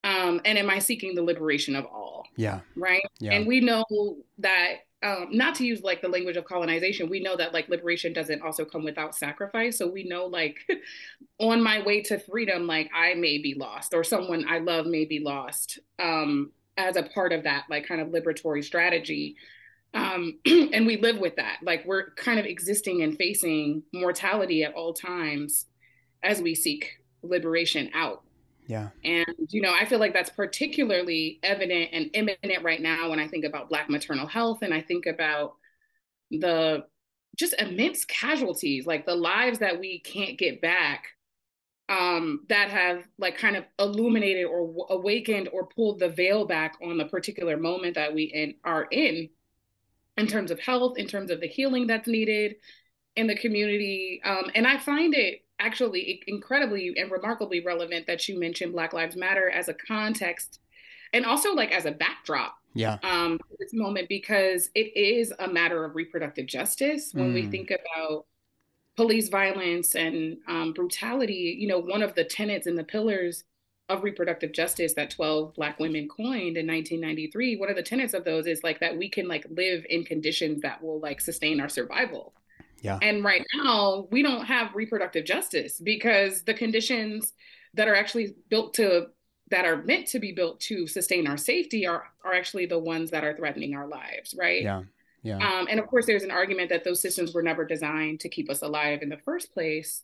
Um, 0.03 0.43
and 0.45 0.59
am 0.59 0.69
I 0.69 0.81
seeking 0.81 1.15
the 1.15 1.23
liberation 1.23 1.75
of 1.75 1.87
all? 1.87 2.27
Yeah. 2.37 2.61
Right. 2.77 3.03
Yeah. 3.21 3.33
And 3.33 3.47
we 3.47 3.61
know 3.61 3.85
that 4.39 4.81
um, 5.05 5.29
not 5.31 5.55
to 5.57 5.67
use 5.67 5.83
like 5.83 6.01
the 6.01 6.09
language 6.09 6.39
of 6.39 6.47
colonization, 6.47 7.11
we 7.11 7.21
know 7.21 7.37
that 7.37 7.53
like 7.53 7.69
liberation 7.69 8.15
doesn't 8.15 8.41
also 8.41 8.65
come 8.65 8.83
without 8.83 9.15
sacrifice. 9.15 9.77
So 9.77 9.87
we 9.87 10.05
know 10.05 10.25
like 10.25 10.59
on 11.39 11.63
my 11.63 11.83
way 11.83 12.01
to 12.05 12.19
freedom, 12.19 12.67
like 12.67 12.91
I 12.95 13.13
may 13.13 13.37
be 13.37 13.55
lost 13.55 13.93
or 13.93 14.03
someone 14.03 14.47
I 14.49 14.59
love 14.59 14.87
may 14.87 15.05
be 15.05 15.21
lost 15.21 15.79
um, 15.99 16.53
as 16.79 16.97
a 16.97 17.03
part 17.03 17.33
of 17.33 17.45
that 17.45 17.65
like 17.69 17.87
kind 17.87 18.01
of 18.01 18.09
liberatory 18.09 18.65
strategy. 18.65 19.37
Um, 19.93 20.39
and 20.47 20.87
we 20.87 20.97
live 20.97 21.19
with 21.19 21.37
that. 21.37 21.59
Like 21.63 21.85
we're 21.85 22.11
kind 22.15 22.41
of 22.41 22.47
existing 22.47 23.03
and 23.03 23.17
facing 23.17 23.83
mortality 23.93 24.65
at 24.65 24.73
all 24.73 24.95
times 24.95 25.67
as 26.23 26.41
we 26.41 26.55
seek 26.55 26.99
liberation 27.23 27.91
out. 27.95 28.24
Yeah. 28.67 28.89
And, 29.05 29.27
you 29.51 29.61
know, 29.61 29.75
I 29.75 29.85
feel 29.85 29.99
like 29.99 30.15
that's 30.15 30.31
particularly 30.31 31.39
evident 31.43 31.91
and 31.93 32.11
imminent 32.15 32.63
right 32.63 32.81
now 32.81 33.11
when 33.11 33.21
I 33.21 33.29
think 33.29 33.45
about 33.45 33.69
Black 33.69 33.91
maternal 33.91 34.27
health 34.27 34.63
and 34.63 34.73
I 34.73 34.81
think 34.81 35.07
about 35.07 35.55
the 36.31 36.85
just 37.37 37.55
immense 37.61 38.05
casualties, 38.05 38.87
like 38.87 39.07
the 39.07 39.15
lives 39.15 39.59
that 39.59 39.81
we 39.81 40.01
can't 40.01 40.39
get 40.39 40.63
back 40.63 41.09
um, 41.89 42.45
that 42.49 42.71
have 42.71 43.05
like 43.19 43.37
kind 43.37 43.57
of 43.57 43.65
illuminated 43.79 44.47
or 44.47 44.67
w- 44.67 44.87
awakened 44.89 45.49
or 45.53 45.67
pulled 45.67 45.99
the 45.99 46.09
veil 46.09 46.47
back 46.47 46.77
on 46.83 46.97
the 46.97 47.05
particular 47.05 47.59
moment 47.59 47.97
that 47.97 48.15
we 48.15 48.25
in, 48.25 48.55
are 48.65 48.85
in, 48.91 49.29
in 50.17 50.27
terms 50.27 50.51
of 50.51 50.59
health, 50.61 50.97
in 50.97 51.07
terms 51.07 51.31
of 51.31 51.41
the 51.41 51.49
healing 51.49 51.87
that's 51.87 52.09
needed 52.09 52.57
in 53.17 53.27
the 53.27 53.37
community. 53.37 54.23
Um, 54.25 54.51
and 54.55 54.67
I 54.67 54.79
find 54.79 55.15
it 55.15 55.44
actually 55.59 56.23
incredibly 56.27 56.95
and 56.97 57.11
remarkably 57.11 57.61
relevant 57.61 58.07
that 58.07 58.29
you 58.29 58.39
mentioned 58.39 58.73
Black 58.73 58.93
Lives 58.93 59.17
Matter 59.17 59.51
as 59.51 59.69
a 59.69 59.75
context 59.75 60.61
and 61.13 61.25
also 61.25 61.55
like 61.55 61.73
as 61.73 61.87
a 61.87 61.93
backdrop 61.93 62.57
yeah 62.75 62.99
um 63.03 63.39
this 63.59 63.73
moment 63.73 64.09
because 64.09 64.69
it 64.75 64.95
is 64.97 65.33
a 65.39 65.49
matter 65.49 65.85
of 65.85 65.95
reproductive 65.95 66.47
justice 66.47 67.13
when 67.15 67.31
mm. 67.31 67.35
we 67.35 67.47
think 67.47 67.71
about 67.71 68.27
police 68.97 69.29
violence 69.29 69.95
and 69.95 70.37
um, 70.49 70.73
brutality 70.73 71.57
you 71.59 71.67
know 71.67 71.79
one 71.79 72.03
of 72.03 72.15
the 72.15 72.25
tenets 72.25 72.67
and 72.67 72.77
the 72.77 72.85
pillars 72.85 73.45
of 73.89 74.03
reproductive 74.03 74.53
justice 74.53 74.95
that 74.95 75.11
12 75.11 75.55
black 75.55 75.79
women 75.79 76.09
coined 76.09 76.57
in 76.57 76.67
1993 76.67 77.57
one 77.57 77.71
of 77.71 77.77
the 77.77 77.83
tenets 77.83 78.15
of 78.15 78.25
those 78.25 78.47
is 78.47 78.63
like 78.65 78.81
that 78.81 78.97
we 78.97 79.09
can 79.09 79.29
like 79.29 79.47
live 79.51 79.87
in 79.89 80.05
conditions 80.05 80.63
that 80.63 80.83
will 80.83 81.01
like 81.01 81.21
sustain 81.21 81.61
our 81.61 81.69
survival 81.69 82.35
yeah. 82.85 82.99
And 83.01 83.25
right 83.25 83.45
now, 83.55 84.07
we 84.11 84.23
don't 84.23 84.45
have 84.45 84.75
reproductive 84.75 85.25
justice 85.25 85.81
because 85.83 86.43
the 86.43 86.53
conditions 86.53 87.33
that 87.73 87.89
are 87.89 87.95
actually 87.95 88.35
built 88.51 88.75
to 88.75 89.07
that 89.51 89.65
are 89.65 89.83
meant 89.83 90.07
to 90.09 90.19
be 90.19 90.33
built 90.33 90.61
to 90.61 90.87
sustain 90.87 91.27
our 91.27 91.39
safety 91.39 91.87
are 91.87 92.05
are 92.23 92.35
actually 92.35 92.67
the 92.67 92.79
ones 92.79 93.11
that 93.11 93.25
are 93.25 93.35
threatening 93.35 93.75
our 93.75 93.89
lives, 93.89 94.35
right? 94.39 94.63
Yeah. 94.63 94.83
Yeah. 95.23 95.39
Um, 95.39 95.67
and 95.71 95.81
of 95.81 95.87
course, 95.87 96.05
there's 96.05 96.25
an 96.25 96.31
argument 96.31 96.69
that 96.69 96.85
those 96.85 97.01
systems 97.01 97.33
were 97.33 97.43
never 97.43 97.65
designed 97.65 98.21
to 98.21 98.29
keep 98.29 98.51
us 98.51 98.61
alive 98.61 99.01
in 99.01 99.09
the 99.09 99.17
first 99.17 99.55
place. 99.55 100.03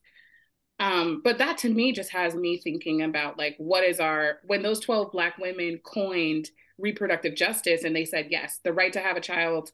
Um, 0.78 1.20
but 1.22 1.36
that 1.36 1.58
to 1.58 1.68
me 1.68 1.92
just 1.92 2.10
has 2.12 2.34
me 2.34 2.56
thinking 2.56 3.02
about 3.02 3.36
like 3.36 3.56
what 3.58 3.84
is 3.84 4.00
our 4.00 4.38
when 4.46 4.62
those 4.62 4.80
12 4.80 5.12
black 5.12 5.36
women 5.36 5.80
coined 5.84 6.48
reproductive 6.78 7.34
justice 7.34 7.84
and 7.84 7.94
they 7.94 8.06
said 8.06 8.28
yes, 8.30 8.58
the 8.64 8.72
right 8.72 8.94
to 8.94 9.00
have 9.00 9.18
a 9.18 9.20
child 9.20 9.72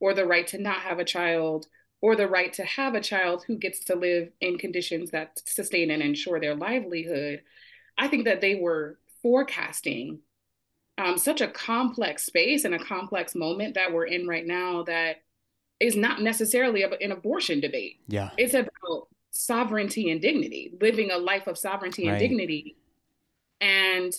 or 0.00 0.12
the 0.12 0.26
right 0.26 0.48
to 0.48 0.58
not 0.58 0.80
have 0.80 0.98
a 0.98 1.04
child 1.04 1.66
or 2.00 2.14
the 2.14 2.28
right 2.28 2.52
to 2.54 2.64
have 2.64 2.94
a 2.94 3.00
child 3.00 3.44
who 3.46 3.56
gets 3.56 3.80
to 3.86 3.96
live 3.96 4.30
in 4.40 4.58
conditions 4.58 5.10
that 5.10 5.40
sustain 5.44 5.90
and 5.90 6.02
ensure 6.02 6.38
their 6.40 6.54
livelihood, 6.54 7.42
I 7.96 8.08
think 8.08 8.24
that 8.24 8.40
they 8.40 8.54
were 8.54 8.98
forecasting 9.22 10.20
um, 10.96 11.18
such 11.18 11.40
a 11.40 11.48
complex 11.48 12.24
space 12.24 12.64
and 12.64 12.74
a 12.74 12.78
complex 12.78 13.34
moment 13.34 13.74
that 13.74 13.92
we're 13.92 14.06
in 14.06 14.26
right 14.26 14.46
now 14.46 14.82
that 14.84 15.22
is 15.80 15.96
not 15.96 16.20
necessarily 16.20 16.82
an 16.82 17.12
abortion 17.12 17.60
debate. 17.60 18.00
Yeah. 18.08 18.30
It's 18.36 18.54
about 18.54 19.08
sovereignty 19.30 20.10
and 20.10 20.20
dignity, 20.20 20.72
living 20.80 21.10
a 21.10 21.18
life 21.18 21.46
of 21.46 21.56
sovereignty 21.56 22.04
and 22.04 22.12
right. 22.12 22.18
dignity, 22.18 22.76
and 23.60 24.12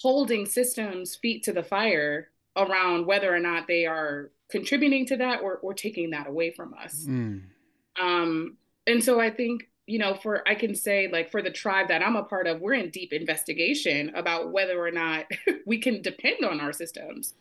holding 0.00 0.46
systems 0.46 1.14
feet 1.14 1.44
to 1.44 1.52
the 1.52 1.62
fire 1.62 2.30
around 2.56 3.06
whether 3.06 3.32
or 3.32 3.38
not 3.38 3.66
they 3.68 3.86
are 3.86 4.30
contributing 4.50 5.06
to 5.06 5.16
that 5.16 5.40
or, 5.42 5.56
or 5.56 5.74
taking 5.74 6.10
that 6.10 6.26
away 6.26 6.50
from 6.50 6.74
us. 6.74 7.04
Mm. 7.08 7.42
Um, 8.00 8.56
and 8.86 9.02
so 9.02 9.20
I 9.20 9.30
think, 9.30 9.64
you 9.86 9.98
know, 9.98 10.14
for 10.14 10.46
I 10.48 10.54
can 10.54 10.74
say, 10.74 11.08
like, 11.12 11.30
for 11.30 11.42
the 11.42 11.50
tribe 11.50 11.88
that 11.88 12.02
I'm 12.02 12.16
a 12.16 12.24
part 12.24 12.46
of, 12.46 12.60
we're 12.60 12.74
in 12.74 12.90
deep 12.90 13.12
investigation 13.12 14.12
about 14.14 14.52
whether 14.52 14.78
or 14.78 14.90
not 14.90 15.26
we 15.66 15.78
can 15.78 16.02
depend 16.02 16.44
on 16.44 16.60
our 16.60 16.72
systems 16.72 17.34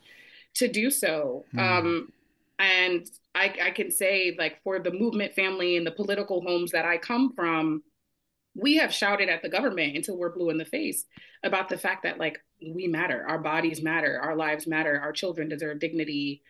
to 0.55 0.67
do 0.67 0.89
so. 0.89 1.45
Mm. 1.53 1.59
Um, 1.59 2.13
and 2.59 3.09
I, 3.35 3.53
I 3.63 3.71
can 3.71 3.91
say, 3.91 4.35
like, 4.37 4.61
for 4.63 4.79
the 4.79 4.91
movement 4.91 5.33
family 5.33 5.77
and 5.77 5.85
the 5.85 5.91
political 5.91 6.41
homes 6.41 6.71
that 6.71 6.85
I 6.85 6.97
come 6.97 7.33
from, 7.33 7.83
we 8.55 8.75
have 8.75 8.93
shouted 8.93 9.29
at 9.29 9.41
the 9.41 9.49
government 9.49 9.95
until 9.95 10.17
we're 10.17 10.33
blue 10.33 10.49
in 10.49 10.57
the 10.57 10.65
face 10.65 11.05
about 11.43 11.69
the 11.69 11.77
fact 11.77 12.03
that 12.03 12.19
like 12.19 12.39
we 12.61 12.87
matter 12.87 13.25
our 13.27 13.39
bodies 13.39 13.81
matter 13.81 14.19
our 14.21 14.35
lives 14.35 14.67
matter 14.67 14.99
our 14.99 15.11
children 15.11 15.49
deserve 15.49 15.79
dignity 15.79 16.41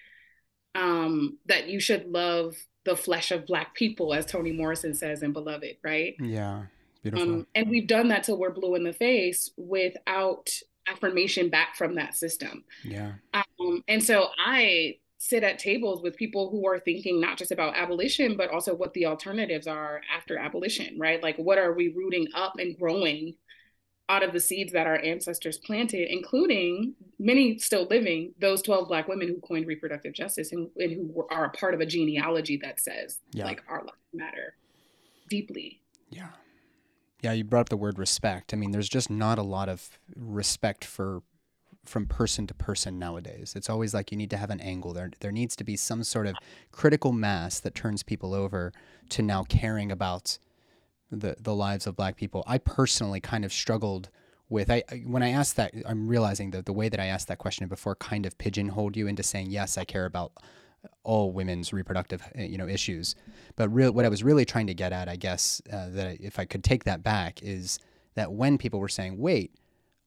um, 0.75 1.37
that 1.45 1.67
you 1.67 1.79
should 1.79 2.11
love 2.11 2.55
the 2.85 2.95
flesh 2.95 3.31
of 3.31 3.45
black 3.45 3.73
people, 3.75 4.13
as 4.13 4.25
Toni 4.25 4.51
Morrison 4.51 4.93
says 4.93 5.23
in 5.23 5.33
Beloved, 5.33 5.77
right? 5.83 6.15
Yeah, 6.19 6.63
beautiful. 7.01 7.33
Um, 7.33 7.47
and 7.55 7.69
we've 7.69 7.87
done 7.87 8.09
that 8.09 8.23
till 8.23 8.37
we're 8.37 8.51
blue 8.51 8.75
in 8.75 8.83
the 8.83 8.93
face 8.93 9.51
without 9.57 10.49
affirmation 10.87 11.49
back 11.49 11.75
from 11.75 11.95
that 11.95 12.15
system. 12.15 12.63
Yeah. 12.83 13.13
Um, 13.33 13.83
and 13.87 14.03
so 14.03 14.27
I 14.37 14.97
sit 15.17 15.43
at 15.43 15.57
tables 15.57 16.01
with 16.01 16.17
people 16.17 16.49
who 16.49 16.67
are 16.67 16.79
thinking 16.79 17.21
not 17.21 17.37
just 17.37 17.53
about 17.53 17.77
abolition, 17.77 18.35
but 18.35 18.49
also 18.49 18.75
what 18.75 18.93
the 18.93 19.05
alternatives 19.05 19.67
are 19.67 20.01
after 20.13 20.37
abolition, 20.37 20.99
right? 20.99 21.23
Like, 21.23 21.37
what 21.37 21.57
are 21.57 21.71
we 21.71 21.87
rooting 21.87 22.27
up 22.35 22.55
and 22.59 22.77
growing 22.77 23.33
out 24.09 24.23
of 24.23 24.33
the 24.33 24.39
seeds 24.39 24.73
that 24.73 24.85
our 24.85 24.99
ancestors 24.99 25.57
planted, 25.57 26.11
including 26.11 26.93
many 27.19 27.57
still 27.57 27.87
living, 27.89 28.33
those 28.39 28.61
12 28.61 28.87
Black 28.87 29.07
women 29.07 29.27
who 29.27 29.39
coined 29.39 29.65
reproductive 29.65 30.13
justice 30.13 30.51
and, 30.51 30.69
and 30.77 30.91
who 30.91 31.11
were, 31.13 31.31
are 31.31 31.45
a 31.45 31.49
part 31.51 31.73
of 31.73 31.79
a 31.79 31.85
genealogy 31.85 32.59
that 32.61 32.79
says, 32.79 33.19
yeah. 33.31 33.45
like, 33.45 33.63
our 33.69 33.79
lives 33.79 33.97
matter 34.13 34.55
deeply. 35.29 35.79
Yeah. 36.09 36.27
Yeah, 37.21 37.31
you 37.31 37.45
brought 37.45 37.61
up 37.61 37.69
the 37.69 37.77
word 37.77 37.97
respect. 37.97 38.53
I 38.53 38.57
mean, 38.57 38.71
there's 38.71 38.89
just 38.89 39.09
not 39.09 39.39
a 39.39 39.43
lot 39.43 39.69
of 39.69 39.97
respect 40.15 40.83
for 40.83 41.23
from 41.85 42.05
person 42.05 42.47
to 42.47 42.53
person 42.53 42.97
nowadays. 42.97 43.53
It's 43.55 43.69
always 43.69 43.93
like 43.93 44.11
you 44.11 44.17
need 44.17 44.29
to 44.29 44.37
have 44.37 44.49
an 44.49 44.59
angle. 44.61 44.93
There 44.93 45.11
there 45.19 45.31
needs 45.31 45.55
to 45.57 45.63
be 45.63 45.75
some 45.75 46.03
sort 46.03 46.27
of 46.27 46.35
critical 46.71 47.11
mass 47.11 47.59
that 47.61 47.75
turns 47.75 48.03
people 48.03 48.33
over 48.33 48.71
to 49.09 49.21
now 49.21 49.43
caring 49.43 49.91
about 49.91 50.37
the 51.19 51.35
the 51.39 51.55
lives 51.55 51.87
of 51.87 51.95
black 51.95 52.15
people. 52.15 52.43
I 52.47 52.57
personally 52.57 53.19
kind 53.19 53.45
of 53.45 53.53
struggled 53.53 54.09
with 54.49 54.69
I 54.69 54.83
when 55.05 55.23
I 55.23 55.29
asked 55.29 55.55
that 55.55 55.73
I'm 55.85 56.07
realizing 56.07 56.51
that 56.51 56.65
the 56.65 56.73
way 56.73 56.89
that 56.89 56.99
I 56.99 57.05
asked 57.05 57.27
that 57.27 57.37
question 57.37 57.67
before 57.67 57.95
kind 57.95 58.25
of 58.25 58.37
pigeonholed 58.37 58.97
you 58.97 59.07
into 59.07 59.23
saying 59.23 59.51
yes 59.51 59.77
I 59.77 59.85
care 59.85 60.05
about 60.05 60.33
all 61.03 61.31
women's 61.31 61.71
reproductive 61.71 62.21
eh, 62.35 62.45
you 62.45 62.57
know 62.57 62.67
issues. 62.67 63.15
But 63.55 63.69
real 63.69 63.91
what 63.91 64.05
I 64.05 64.09
was 64.09 64.23
really 64.23 64.45
trying 64.45 64.67
to 64.67 64.73
get 64.73 64.91
at 64.91 65.07
I 65.07 65.15
guess 65.15 65.61
uh, 65.71 65.89
that 65.89 66.19
if 66.19 66.39
I 66.39 66.45
could 66.45 66.63
take 66.63 66.83
that 66.85 67.03
back 67.03 67.41
is 67.41 67.79
that 68.15 68.31
when 68.31 68.57
people 68.57 68.79
were 68.79 68.89
saying 68.89 69.17
wait 69.17 69.55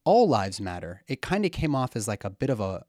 all 0.05 0.29
lives 0.29 0.61
matter 0.61 1.03
it 1.09 1.23
kind 1.23 1.45
of 1.45 1.53
came 1.53 1.75
off 1.75 1.97
as 1.97 2.07
like 2.07 2.25
a 2.25 2.31
bit 2.31 2.51
of 2.51 2.61
a 2.61 2.85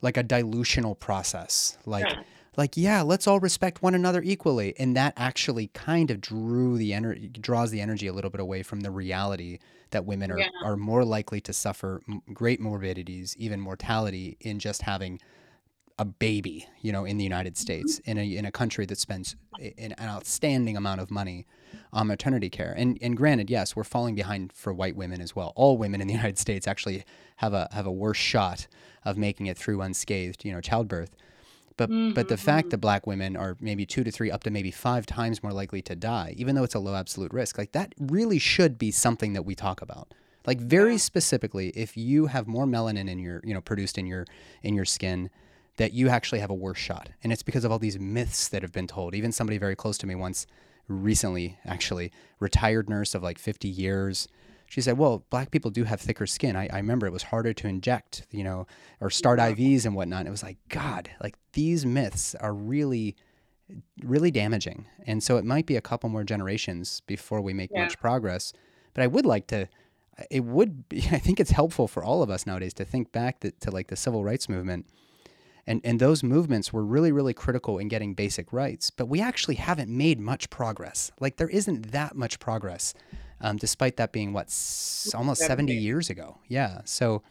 like 0.00 0.16
a 0.16 0.24
dilutional 0.24 0.98
process. 0.98 1.78
Like 1.86 2.04
yeah 2.08 2.22
like 2.56 2.76
yeah 2.76 3.02
let's 3.02 3.26
all 3.26 3.40
respect 3.40 3.82
one 3.82 3.94
another 3.94 4.22
equally 4.22 4.74
and 4.78 4.96
that 4.96 5.14
actually 5.16 5.68
kind 5.68 6.10
of 6.10 6.20
drew 6.20 6.76
the 6.76 6.92
energy 6.92 7.28
draws 7.28 7.70
the 7.70 7.80
energy 7.80 8.06
a 8.06 8.12
little 8.12 8.30
bit 8.30 8.40
away 8.40 8.62
from 8.62 8.80
the 8.80 8.90
reality 8.90 9.58
that 9.90 10.04
women 10.04 10.30
are, 10.30 10.38
yeah. 10.38 10.48
are 10.64 10.76
more 10.76 11.04
likely 11.04 11.40
to 11.40 11.52
suffer 11.52 12.02
great 12.32 12.60
morbidities 12.60 13.34
even 13.38 13.60
mortality 13.60 14.36
in 14.40 14.58
just 14.58 14.82
having 14.82 15.20
a 15.98 16.04
baby 16.04 16.66
you 16.80 16.90
know 16.90 17.04
in 17.04 17.18
the 17.18 17.24
united 17.24 17.54
mm-hmm. 17.54 17.60
states 17.62 17.98
in 18.00 18.18
a, 18.18 18.36
in 18.36 18.44
a 18.44 18.52
country 18.52 18.86
that 18.86 18.98
spends 18.98 19.36
an 19.78 19.94
outstanding 20.00 20.76
amount 20.76 21.00
of 21.00 21.10
money 21.10 21.46
on 21.92 22.06
maternity 22.06 22.50
care 22.50 22.74
and 22.76 22.98
and 23.02 23.16
granted 23.16 23.50
yes 23.50 23.76
we're 23.76 23.84
falling 23.84 24.14
behind 24.14 24.52
for 24.52 24.72
white 24.72 24.96
women 24.96 25.20
as 25.20 25.36
well 25.36 25.52
all 25.54 25.76
women 25.76 26.00
in 26.00 26.06
the 26.06 26.14
united 26.22 26.38
states 26.38 26.66
actually 26.66 27.04
have 27.36 27.52
a 27.52 27.68
have 27.72 27.86
a 27.86 27.92
worse 27.92 28.18
shot 28.18 28.66
of 29.04 29.16
making 29.18 29.46
it 29.46 29.56
through 29.56 29.80
unscathed 29.82 30.44
you 30.44 30.52
know 30.52 30.60
childbirth 30.60 31.14
but 31.76 31.90
mm-hmm. 31.90 32.12
but 32.12 32.28
the 32.28 32.36
fact 32.36 32.70
that 32.70 32.76
mm-hmm. 32.76 32.80
black 32.82 33.06
women 33.06 33.36
are 33.36 33.56
maybe 33.60 33.86
two 33.86 34.04
to 34.04 34.10
three, 34.10 34.30
up 34.30 34.44
to 34.44 34.50
maybe 34.50 34.70
five 34.70 35.06
times 35.06 35.42
more 35.42 35.52
likely 35.52 35.82
to 35.82 35.96
die, 35.96 36.34
even 36.36 36.54
though 36.54 36.64
it's 36.64 36.74
a 36.74 36.78
low 36.78 36.94
absolute 36.94 37.32
risk, 37.32 37.58
like 37.58 37.72
that 37.72 37.94
really 37.98 38.38
should 38.38 38.78
be 38.78 38.90
something 38.90 39.32
that 39.32 39.44
we 39.44 39.54
talk 39.54 39.82
about. 39.82 40.14
Like 40.46 40.60
very 40.60 40.98
specifically, 40.98 41.68
if 41.70 41.96
you 41.96 42.26
have 42.26 42.46
more 42.46 42.66
melanin 42.66 43.08
in 43.08 43.18
your, 43.18 43.40
you 43.44 43.54
know, 43.54 43.60
produced 43.60 43.98
in 43.98 44.06
your 44.06 44.26
in 44.62 44.74
your 44.74 44.84
skin, 44.84 45.30
that 45.76 45.92
you 45.92 46.08
actually 46.08 46.40
have 46.40 46.50
a 46.50 46.54
worse 46.54 46.78
shot. 46.78 47.10
And 47.22 47.32
it's 47.32 47.42
because 47.42 47.64
of 47.64 47.72
all 47.72 47.78
these 47.78 47.98
myths 47.98 48.48
that 48.48 48.62
have 48.62 48.72
been 48.72 48.86
told. 48.86 49.14
Even 49.14 49.32
somebody 49.32 49.58
very 49.58 49.76
close 49.76 49.96
to 49.98 50.06
me 50.06 50.14
once 50.14 50.46
recently, 50.88 51.58
actually, 51.64 52.12
retired 52.40 52.90
nurse 52.90 53.14
of 53.14 53.22
like 53.22 53.38
50 53.38 53.68
years, 53.68 54.28
she 54.72 54.80
said, 54.80 54.96
well, 54.96 55.22
black 55.28 55.50
people 55.50 55.70
do 55.70 55.84
have 55.84 56.00
thicker 56.00 56.26
skin. 56.26 56.56
I, 56.56 56.66
I 56.72 56.78
remember 56.78 57.06
it 57.06 57.12
was 57.12 57.24
harder 57.24 57.52
to 57.52 57.68
inject, 57.68 58.26
you 58.30 58.42
know, 58.42 58.66
or 59.02 59.10
start 59.10 59.38
IVs 59.38 59.84
and 59.84 59.94
whatnot. 59.94 60.20
And 60.20 60.28
it 60.28 60.30
was 60.30 60.42
like, 60.42 60.56
God, 60.70 61.10
like 61.22 61.36
these 61.52 61.84
myths 61.84 62.34
are 62.36 62.54
really, 62.54 63.14
really 64.02 64.30
damaging. 64.30 64.86
And 65.06 65.22
so 65.22 65.36
it 65.36 65.44
might 65.44 65.66
be 65.66 65.76
a 65.76 65.82
couple 65.82 66.08
more 66.08 66.24
generations 66.24 67.02
before 67.06 67.42
we 67.42 67.52
make 67.52 67.68
yeah. 67.70 67.82
much 67.82 68.00
progress. 68.00 68.54
But 68.94 69.02
I 69.02 69.08
would 69.08 69.26
like 69.26 69.46
to, 69.48 69.68
it 70.30 70.44
would 70.44 70.88
be, 70.88 71.06
I 71.12 71.18
think 71.18 71.38
it's 71.38 71.50
helpful 71.50 71.86
for 71.86 72.02
all 72.02 72.22
of 72.22 72.30
us 72.30 72.46
nowadays 72.46 72.72
to 72.74 72.86
think 72.86 73.12
back 73.12 73.40
to, 73.40 73.50
to 73.50 73.70
like 73.70 73.88
the 73.88 73.96
civil 73.96 74.24
rights 74.24 74.48
movement. 74.48 74.86
And, 75.66 75.82
and 75.84 76.00
those 76.00 76.22
movements 76.22 76.72
were 76.72 76.82
really, 76.82 77.12
really 77.12 77.34
critical 77.34 77.76
in 77.76 77.88
getting 77.88 78.14
basic 78.14 78.54
rights. 78.54 78.88
But 78.88 79.04
we 79.04 79.20
actually 79.20 79.56
haven't 79.56 79.90
made 79.90 80.18
much 80.18 80.48
progress. 80.48 81.12
Like 81.20 81.36
there 81.36 81.50
isn't 81.50 81.92
that 81.92 82.16
much 82.16 82.38
progress 82.38 82.94
um, 83.42 83.56
despite 83.56 83.96
that 83.96 84.12
being 84.12 84.32
what 84.32 84.46
s- 84.46 85.12
almost 85.14 85.42
70 85.42 85.74
years 85.74 86.08
ago. 86.08 86.38
Yeah. 86.48 86.80
So, 86.84 87.22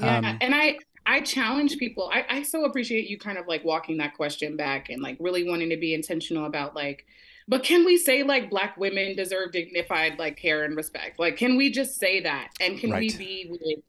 um, 0.00 0.24
yeah. 0.24 0.38
And 0.40 0.54
I, 0.54 0.78
I 1.06 1.20
challenge 1.20 1.78
people. 1.78 2.10
I, 2.12 2.24
I 2.28 2.42
so 2.42 2.64
appreciate 2.64 3.08
you 3.08 3.18
kind 3.18 3.38
of 3.38 3.46
like 3.46 3.64
walking 3.64 3.96
that 3.98 4.14
question 4.14 4.56
back 4.56 4.90
and 4.90 5.00
like 5.02 5.16
really 5.20 5.48
wanting 5.48 5.70
to 5.70 5.76
be 5.76 5.94
intentional 5.94 6.44
about 6.46 6.74
like, 6.74 7.06
but 7.48 7.62
can 7.62 7.84
we 7.84 7.96
say 7.96 8.22
like 8.22 8.50
black 8.50 8.76
women 8.76 9.16
deserve 9.16 9.52
dignified 9.52 10.18
like 10.18 10.36
care 10.36 10.64
and 10.64 10.76
respect? 10.76 11.18
Like, 11.18 11.36
can 11.36 11.56
we 11.56 11.70
just 11.70 11.98
say 11.98 12.20
that? 12.20 12.50
And 12.60 12.78
can 12.78 12.90
right. 12.90 13.00
we 13.00 13.16
be 13.16 13.46
with 13.48 13.82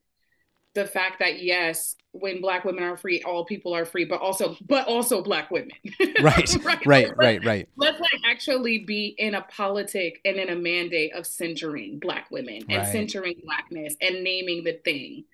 the 0.74 0.86
fact 0.86 1.20
that 1.20 1.42
yes, 1.42 1.96
when 2.14 2.42
black 2.42 2.66
women 2.66 2.84
are 2.84 2.98
free, 2.98 3.22
all 3.24 3.46
people 3.46 3.74
are 3.74 3.86
free, 3.86 4.06
but 4.06 4.22
also 4.22 4.56
but 4.68 4.88
also 4.88 5.22
black 5.22 5.52
women. 5.52 5.72
right, 6.22 6.56
right, 6.64 6.86
right, 6.86 7.18
right, 7.18 7.46
right. 7.46 7.70
Let's 7.76 8.00
like 8.00 8.22
actually 8.26 8.80
be 8.80 9.16
in 9.18 9.36
a 9.36 9.42
politic 9.44 10.20
and 10.26 10.38
in 10.38 10.50
a 10.50 10.56
mandate 10.56 11.14
of 11.14 11.26
centering 11.26 12.00
black 12.00 12.30
women 12.32 12.64
and 12.70 12.80
right. 12.80 12.92
centering 12.92 13.36
blackness 13.44 13.96
and 14.02 14.24
naming 14.24 14.64
the 14.64 14.80
thing 14.84 15.26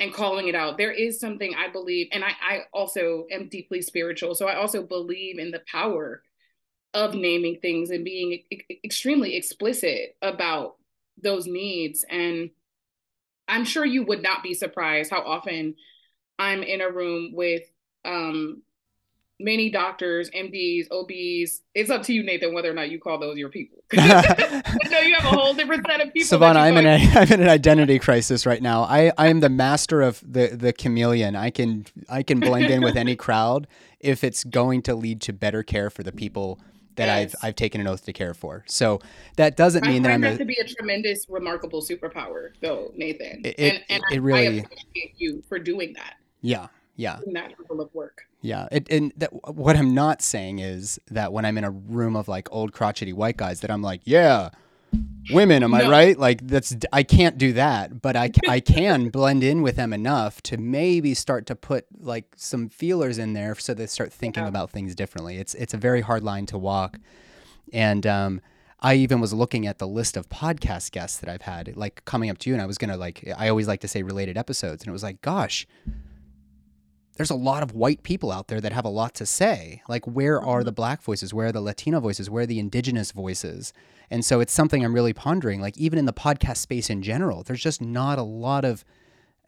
and 0.00 0.12
calling 0.12 0.48
it 0.48 0.54
out. 0.54 0.76
There 0.76 0.92
is 0.92 1.20
something 1.20 1.54
I 1.54 1.68
believe, 1.68 2.08
and 2.12 2.24
I, 2.24 2.32
I 2.42 2.60
also 2.72 3.26
am 3.30 3.48
deeply 3.48 3.80
spiritual. 3.80 4.34
So 4.34 4.46
I 4.46 4.56
also 4.56 4.82
believe 4.82 5.38
in 5.38 5.50
the 5.50 5.62
power 5.70 6.22
of 6.94 7.14
naming 7.14 7.58
things 7.60 7.90
and 7.90 8.04
being 8.04 8.40
e- 8.50 8.78
extremely 8.84 9.36
explicit 9.36 10.16
about 10.22 10.76
those 11.20 11.46
needs 11.46 12.04
and 12.08 12.50
I'm 13.48 13.64
sure 13.64 13.84
you 13.84 14.04
would 14.04 14.22
not 14.22 14.42
be 14.42 14.54
surprised 14.54 15.10
how 15.10 15.22
often 15.22 15.74
I'm 16.38 16.62
in 16.62 16.80
a 16.80 16.90
room 16.90 17.32
with 17.34 17.62
um, 18.04 18.62
many 19.40 19.70
doctors, 19.70 20.30
MDs, 20.30 20.86
OBs. 20.90 21.62
It's 21.74 21.90
up 21.90 22.02
to 22.04 22.12
you, 22.12 22.22
Nathan, 22.22 22.54
whether 22.54 22.70
or 22.70 22.74
not 22.74 22.90
you 22.90 22.98
call 22.98 23.18
those 23.18 23.36
your 23.36 23.48
people. 23.48 23.82
I 23.92 24.64
know 24.90 25.00
you 25.00 25.14
have 25.14 25.32
a 25.32 25.36
whole 25.36 25.54
different 25.54 25.86
set 25.86 26.00
of 26.00 26.12
people. 26.12 26.38
Sevonna, 26.38 26.56
I'm 26.56 26.76
in, 26.76 26.86
a, 26.86 26.96
I'm 27.14 27.32
in 27.32 27.42
an 27.42 27.48
identity 27.48 27.98
crisis 27.98 28.46
right 28.46 28.62
now. 28.62 28.82
I, 28.82 29.12
I 29.18 29.28
am 29.28 29.40
the 29.40 29.48
master 29.48 30.02
of 30.02 30.20
the, 30.20 30.48
the 30.48 30.72
chameleon. 30.72 31.36
I 31.36 31.50
can 31.50 31.86
I 32.08 32.22
can 32.22 32.40
blend 32.40 32.66
in 32.66 32.82
with 32.82 32.96
any 32.96 33.16
crowd 33.24 33.66
if 34.00 34.24
it's 34.24 34.44
going 34.44 34.82
to 34.82 34.94
lead 34.94 35.20
to 35.22 35.32
better 35.32 35.62
care 35.62 35.90
for 35.90 36.02
the 36.02 36.12
people 36.12 36.60
that 36.96 37.06
yes. 37.06 37.34
I've 37.34 37.48
I've 37.48 37.56
taken 37.56 37.80
an 37.80 37.86
oath 37.86 38.04
to 38.06 38.12
care 38.12 38.34
for. 38.34 38.64
So 38.66 39.00
that 39.36 39.56
doesn't 39.56 39.86
mean 39.86 40.02
that 40.02 40.12
I'm 40.12 40.20
that 40.22 40.34
a, 40.34 40.38
to 40.38 40.44
be 40.44 40.56
a 40.56 40.64
tremendous, 40.64 41.26
remarkable 41.28 41.82
superpower, 41.82 42.50
though, 42.60 42.92
Nathan. 42.94 43.42
It, 43.44 43.58
and, 43.58 43.84
and 43.88 44.02
it, 44.10 44.16
it 44.16 44.20
really 44.20 44.60
I 44.60 44.62
appreciate 44.62 45.14
you 45.16 45.42
for 45.48 45.58
doing 45.58 45.94
that. 45.94 46.14
Yeah, 46.40 46.68
yeah. 46.96 47.16
Doing 47.16 47.34
that 47.34 47.54
level 47.58 47.80
of 47.80 47.94
work. 47.94 48.22
Yeah, 48.40 48.68
it, 48.70 48.86
and 48.90 49.12
that, 49.16 49.32
what 49.54 49.74
I'm 49.74 49.94
not 49.94 50.20
saying 50.20 50.58
is 50.58 51.00
that 51.10 51.32
when 51.32 51.46
I'm 51.46 51.56
in 51.56 51.64
a 51.64 51.70
room 51.70 52.14
of 52.14 52.28
like 52.28 52.46
old 52.52 52.72
crotchety 52.72 53.14
white 53.14 53.38
guys, 53.38 53.60
that 53.60 53.70
I'm 53.70 53.80
like, 53.80 54.02
yeah, 54.04 54.50
women 55.30 55.62
am 55.62 55.70
no. 55.70 55.78
i 55.78 55.88
right 55.88 56.18
like 56.18 56.46
that's 56.46 56.76
i 56.92 57.02
can't 57.02 57.38
do 57.38 57.52
that 57.52 58.02
but 58.02 58.16
i, 58.16 58.30
I 58.48 58.60
can 58.74 59.08
blend 59.08 59.42
in 59.42 59.62
with 59.62 59.76
them 59.76 59.92
enough 59.92 60.42
to 60.42 60.56
maybe 60.56 61.14
start 61.14 61.46
to 61.46 61.56
put 61.56 61.86
like 61.98 62.26
some 62.36 62.68
feelers 62.68 63.18
in 63.18 63.32
there 63.32 63.54
so 63.54 63.74
they 63.74 63.86
start 63.86 64.12
thinking 64.12 64.42
yeah. 64.42 64.48
about 64.48 64.70
things 64.70 64.94
differently 64.94 65.36
it's 65.36 65.54
it's 65.54 65.74
a 65.74 65.78
very 65.78 66.02
hard 66.02 66.22
line 66.22 66.46
to 66.46 66.58
walk 66.58 66.98
and 67.72 68.06
um, 68.06 68.40
i 68.80 68.94
even 68.94 69.20
was 69.20 69.32
looking 69.32 69.66
at 69.66 69.78
the 69.78 69.86
list 69.86 70.16
of 70.16 70.28
podcast 70.28 70.90
guests 70.90 71.18
that 71.18 71.30
i've 71.30 71.42
had 71.42 71.74
like 71.76 72.04
coming 72.04 72.28
up 72.28 72.38
to 72.38 72.50
you 72.50 72.54
and 72.54 72.62
i 72.62 72.66
was 72.66 72.76
gonna 72.76 72.96
like 72.96 73.26
i 73.38 73.48
always 73.48 73.66
like 73.66 73.80
to 73.80 73.88
say 73.88 74.02
related 74.02 74.36
episodes 74.36 74.82
and 74.82 74.88
it 74.88 74.92
was 74.92 75.02
like 75.02 75.20
gosh 75.22 75.66
there's 77.16 77.30
a 77.30 77.36
lot 77.36 77.62
of 77.62 77.72
white 77.72 78.02
people 78.02 78.32
out 78.32 78.48
there 78.48 78.60
that 78.60 78.72
have 78.72 78.84
a 78.84 78.90
lot 78.90 79.14
to 79.14 79.26
say. 79.26 79.82
Like, 79.88 80.04
where 80.06 80.40
are 80.40 80.58
mm-hmm. 80.58 80.66
the 80.66 80.72
black 80.72 81.02
voices? 81.02 81.32
Where 81.32 81.48
are 81.48 81.52
the 81.52 81.60
Latino 81.60 82.00
voices? 82.00 82.28
Where 82.28 82.42
are 82.42 82.46
the 82.46 82.58
indigenous 82.58 83.12
voices? 83.12 83.72
And 84.10 84.24
so 84.24 84.40
it's 84.40 84.52
something 84.52 84.84
I'm 84.84 84.94
really 84.94 85.12
pondering. 85.12 85.60
Like, 85.60 85.76
even 85.78 85.98
in 85.98 86.06
the 86.06 86.12
podcast 86.12 86.58
space 86.58 86.90
in 86.90 87.02
general, 87.02 87.42
there's 87.42 87.62
just 87.62 87.80
not 87.80 88.18
a 88.18 88.22
lot 88.22 88.64
of 88.64 88.84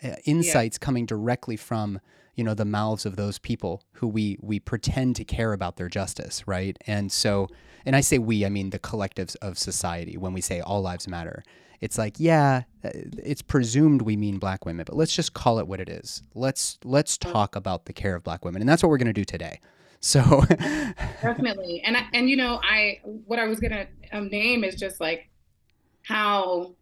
uh, 0.02 0.16
insights 0.24 0.78
yeah. 0.80 0.84
coming 0.84 1.06
directly 1.06 1.56
from 1.56 2.00
you 2.34 2.44
know 2.44 2.54
the 2.54 2.66
mouths 2.66 3.06
of 3.06 3.16
those 3.16 3.38
people 3.38 3.82
who 3.92 4.06
we 4.06 4.36
we 4.42 4.60
pretend 4.60 5.16
to 5.16 5.24
care 5.24 5.54
about 5.54 5.76
their 5.76 5.88
justice 5.88 6.46
right 6.46 6.76
and 6.86 7.10
so 7.10 7.48
and 7.86 7.96
i 7.96 8.00
say 8.02 8.18
we 8.18 8.44
i 8.44 8.50
mean 8.50 8.68
the 8.68 8.78
collectives 8.78 9.36
of 9.40 9.58
society 9.58 10.18
when 10.18 10.34
we 10.34 10.42
say 10.42 10.60
all 10.60 10.82
lives 10.82 11.08
matter 11.08 11.42
it's 11.80 11.98
like, 11.98 12.14
yeah, 12.18 12.62
uh, 12.84 12.90
it's 13.24 13.42
presumed 13.42 14.02
we 14.02 14.16
mean 14.16 14.38
black 14.38 14.64
women, 14.66 14.84
but 14.86 14.96
let's 14.96 15.14
just 15.14 15.34
call 15.34 15.58
it 15.58 15.66
what 15.66 15.80
it 15.80 15.88
is. 15.88 16.22
Let's 16.34 16.78
let's 16.84 17.18
talk 17.18 17.56
about 17.56 17.86
the 17.86 17.92
care 17.92 18.14
of 18.14 18.24
black 18.24 18.44
women, 18.44 18.62
and 18.62 18.68
that's 18.68 18.82
what 18.82 18.90
we're 18.90 18.98
going 18.98 19.06
to 19.06 19.12
do 19.12 19.24
today. 19.24 19.60
So 20.00 20.44
definitely, 21.22 21.82
and 21.84 21.96
I, 21.96 22.06
and 22.12 22.30
you 22.30 22.36
know, 22.36 22.60
I 22.62 23.00
what 23.02 23.40
I 23.40 23.46
was 23.46 23.58
going 23.58 23.72
to 23.72 23.86
um, 24.12 24.28
name 24.28 24.62
is 24.62 24.76
just 24.76 25.00
like 25.00 25.30
how 26.02 26.76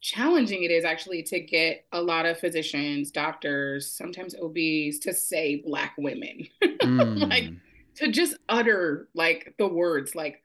challenging 0.00 0.62
it 0.62 0.70
is 0.70 0.84
actually 0.84 1.22
to 1.24 1.40
get 1.40 1.86
a 1.92 2.00
lot 2.00 2.26
of 2.26 2.38
physicians, 2.38 3.10
doctors, 3.10 3.90
sometimes 3.90 4.34
OBs 4.36 4.98
to 5.00 5.12
say 5.12 5.56
black 5.66 5.94
women, 5.98 6.46
mm. 6.62 7.28
like 7.28 7.50
to 7.96 8.12
just 8.12 8.36
utter 8.48 9.08
like 9.14 9.54
the 9.58 9.66
words 9.66 10.14
like 10.14 10.42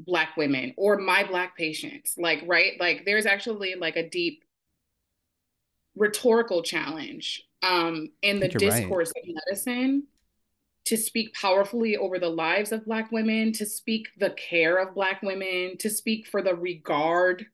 black 0.00 0.36
women 0.36 0.72
or 0.76 0.96
my 0.96 1.24
black 1.24 1.56
patients 1.56 2.14
like 2.16 2.42
right 2.46 2.74
like 2.78 3.04
there's 3.04 3.26
actually 3.26 3.74
like 3.74 3.96
a 3.96 4.08
deep 4.08 4.44
rhetorical 5.96 6.62
challenge 6.62 7.42
um 7.62 8.08
in 8.22 8.38
the 8.38 8.48
discourse 8.48 9.12
right. 9.16 9.24
of 9.28 9.34
medicine 9.46 10.04
to 10.84 10.96
speak 10.96 11.34
powerfully 11.34 11.96
over 11.96 12.18
the 12.18 12.28
lives 12.28 12.70
of 12.70 12.84
black 12.86 13.10
women 13.10 13.52
to 13.52 13.66
speak 13.66 14.06
the 14.18 14.30
care 14.30 14.76
of 14.76 14.94
black 14.94 15.20
women 15.22 15.76
to 15.78 15.90
speak 15.90 16.26
for 16.28 16.42
the 16.42 16.54
regard 16.54 17.44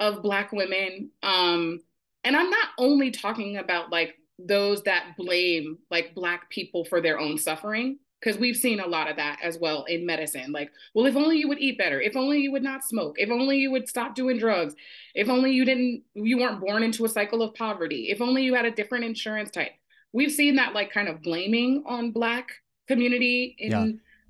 of 0.00 0.22
black 0.22 0.52
women 0.52 1.10
um 1.22 1.78
and 2.24 2.34
i'm 2.34 2.48
not 2.48 2.68
only 2.78 3.10
talking 3.10 3.58
about 3.58 3.90
like 3.92 4.16
those 4.38 4.82
that 4.82 5.14
blame 5.18 5.76
like 5.90 6.14
black 6.14 6.48
people 6.48 6.84
for 6.84 7.02
their 7.02 7.18
own 7.18 7.36
suffering 7.36 7.98
because 8.20 8.38
we've 8.38 8.56
seen 8.56 8.80
a 8.80 8.86
lot 8.86 9.10
of 9.10 9.16
that 9.16 9.38
as 9.42 9.58
well 9.58 9.84
in 9.84 10.06
medicine. 10.06 10.52
Like, 10.52 10.70
well, 10.94 11.06
if 11.06 11.16
only 11.16 11.38
you 11.38 11.48
would 11.48 11.60
eat 11.60 11.78
better, 11.78 12.00
if 12.00 12.16
only 12.16 12.40
you 12.40 12.50
would 12.52 12.62
not 12.62 12.84
smoke, 12.84 13.16
if 13.18 13.30
only 13.30 13.58
you 13.58 13.70
would 13.70 13.88
stop 13.88 14.14
doing 14.14 14.38
drugs, 14.38 14.74
if 15.14 15.28
only 15.28 15.52
you 15.52 15.64
didn't, 15.64 16.02
you 16.14 16.38
weren't 16.38 16.60
born 16.60 16.82
into 16.82 17.04
a 17.04 17.08
cycle 17.08 17.42
of 17.42 17.54
poverty, 17.54 18.08
if 18.10 18.20
only 18.20 18.42
you 18.42 18.54
had 18.54 18.64
a 18.64 18.70
different 18.70 19.04
insurance 19.04 19.50
type. 19.50 19.72
We've 20.12 20.32
seen 20.32 20.56
that 20.56 20.72
like 20.72 20.92
kind 20.92 21.08
of 21.08 21.22
blaming 21.22 21.84
on 21.86 22.10
Black 22.10 22.50
community 22.88 23.54
in 23.58 23.70
yeah. 23.70 23.86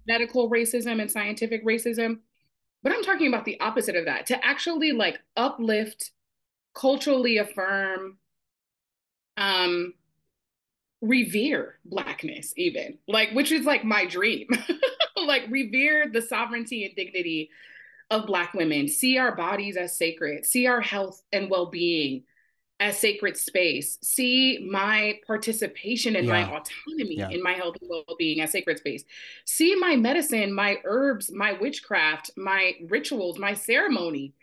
medical 0.06 0.50
racism 0.50 1.00
and 1.00 1.10
scientific 1.10 1.64
racism. 1.64 2.18
But 2.82 2.92
I'm 2.92 3.04
talking 3.04 3.28
about 3.28 3.44
the 3.44 3.60
opposite 3.60 3.96
of 3.96 4.06
that 4.06 4.26
to 4.26 4.44
actually 4.44 4.92
like 4.92 5.20
uplift, 5.36 6.10
culturally 6.74 7.38
affirm, 7.38 8.18
um, 9.36 9.94
revere 11.02 11.78
blackness 11.84 12.54
even 12.56 12.96
like 13.06 13.30
which 13.32 13.52
is 13.52 13.66
like 13.66 13.84
my 13.84 14.06
dream. 14.06 14.46
Like 15.26 15.46
revere 15.50 16.08
the 16.08 16.22
sovereignty 16.22 16.84
and 16.84 16.94
dignity 16.94 17.50
of 18.10 18.26
black 18.26 18.54
women. 18.54 18.88
See 18.88 19.18
our 19.18 19.34
bodies 19.34 19.76
as 19.76 19.96
sacred. 19.96 20.46
See 20.46 20.66
our 20.66 20.80
health 20.80 21.22
and 21.32 21.50
well-being 21.50 22.22
as 22.78 22.98
sacred 22.98 23.36
space. 23.36 23.98
See 24.02 24.68
my 24.70 25.18
participation 25.26 26.14
and 26.14 26.26
yeah. 26.26 26.32
my 26.32 26.42
autonomy 26.42 27.16
yeah. 27.16 27.30
in 27.30 27.42
my 27.42 27.52
health 27.52 27.76
and 27.80 27.90
well-being 27.90 28.40
as 28.40 28.52
sacred 28.52 28.78
space. 28.78 29.04
See 29.44 29.74
my 29.74 29.96
medicine 29.96 30.52
my 30.52 30.78
herbs 30.84 31.32
my 31.32 31.52
witchcraft 31.54 32.30
my 32.36 32.74
rituals 32.88 33.38
my 33.38 33.54
ceremony 33.54 34.34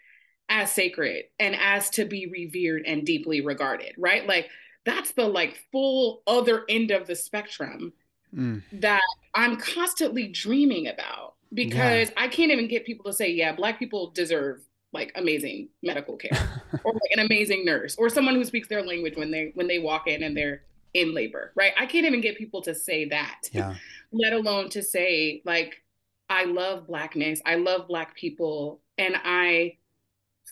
as 0.50 0.72
sacred 0.72 1.26
and 1.40 1.56
as 1.56 1.90
to 1.92 2.04
be 2.04 2.28
revered 2.28 2.84
and 2.86 3.06
deeply 3.06 3.42
regarded 3.42 3.94
right? 3.98 4.28
Like 4.28 4.50
that's 4.86 5.12
the 5.12 5.28
like 5.28 5.60
full 5.72 6.24
other 6.28 6.64
end 6.70 6.92
of 6.92 7.08
the 7.08 7.16
spectrum 7.16 7.94
mm. 8.36 8.62
that 8.74 9.02
I'm 9.34 9.58
constantly 9.58 10.28
dreaming 10.28 10.88
about 10.88 11.36
because 11.54 12.10
yeah. 12.10 12.24
I 12.24 12.28
can't 12.28 12.52
even 12.52 12.68
get 12.68 12.86
people 12.86 13.06
to 13.06 13.14
say, 13.14 13.32
yeah, 13.32 13.54
black 13.54 13.80
people 13.80 14.12
deserve 14.12 14.62
like 14.92 15.12
amazing 15.16 15.70
medical 15.82 16.16
care 16.16 16.32
or 16.84 16.94
like 16.94 17.12
an 17.12 17.26
amazing 17.26 17.66
nurse 17.66 17.96
or 17.98 18.10
someone 18.10 18.36
who 18.36 18.44
speaks 18.44 18.68
their 18.68 18.84
language 18.84 19.16
when 19.18 19.32
they 19.32 19.52
when 19.56 19.68
they 19.68 19.80
walk 19.80 20.08
in 20.08 20.24
and 20.24 20.38
they're 20.38 20.64
in 20.94 21.14
labor, 21.14 21.52
right? 21.56 21.74
I 21.80 21.86
can't 21.86 22.06
even 22.06 22.22
get 22.22 22.38
people 22.38 22.62
to 22.64 22.76
say 22.76 23.06
that. 23.10 23.42
Yeah. 23.52 23.76
Let 24.12 24.34
alone 24.34 24.70
to 24.70 24.84
say 24.84 25.42
like 25.46 25.82
I 26.30 26.46
love 26.46 26.88
blackness, 26.88 27.42
I 27.46 27.56
love 27.56 27.88
black 27.88 28.16
people 28.16 28.82
and 28.98 29.16
I 29.24 29.78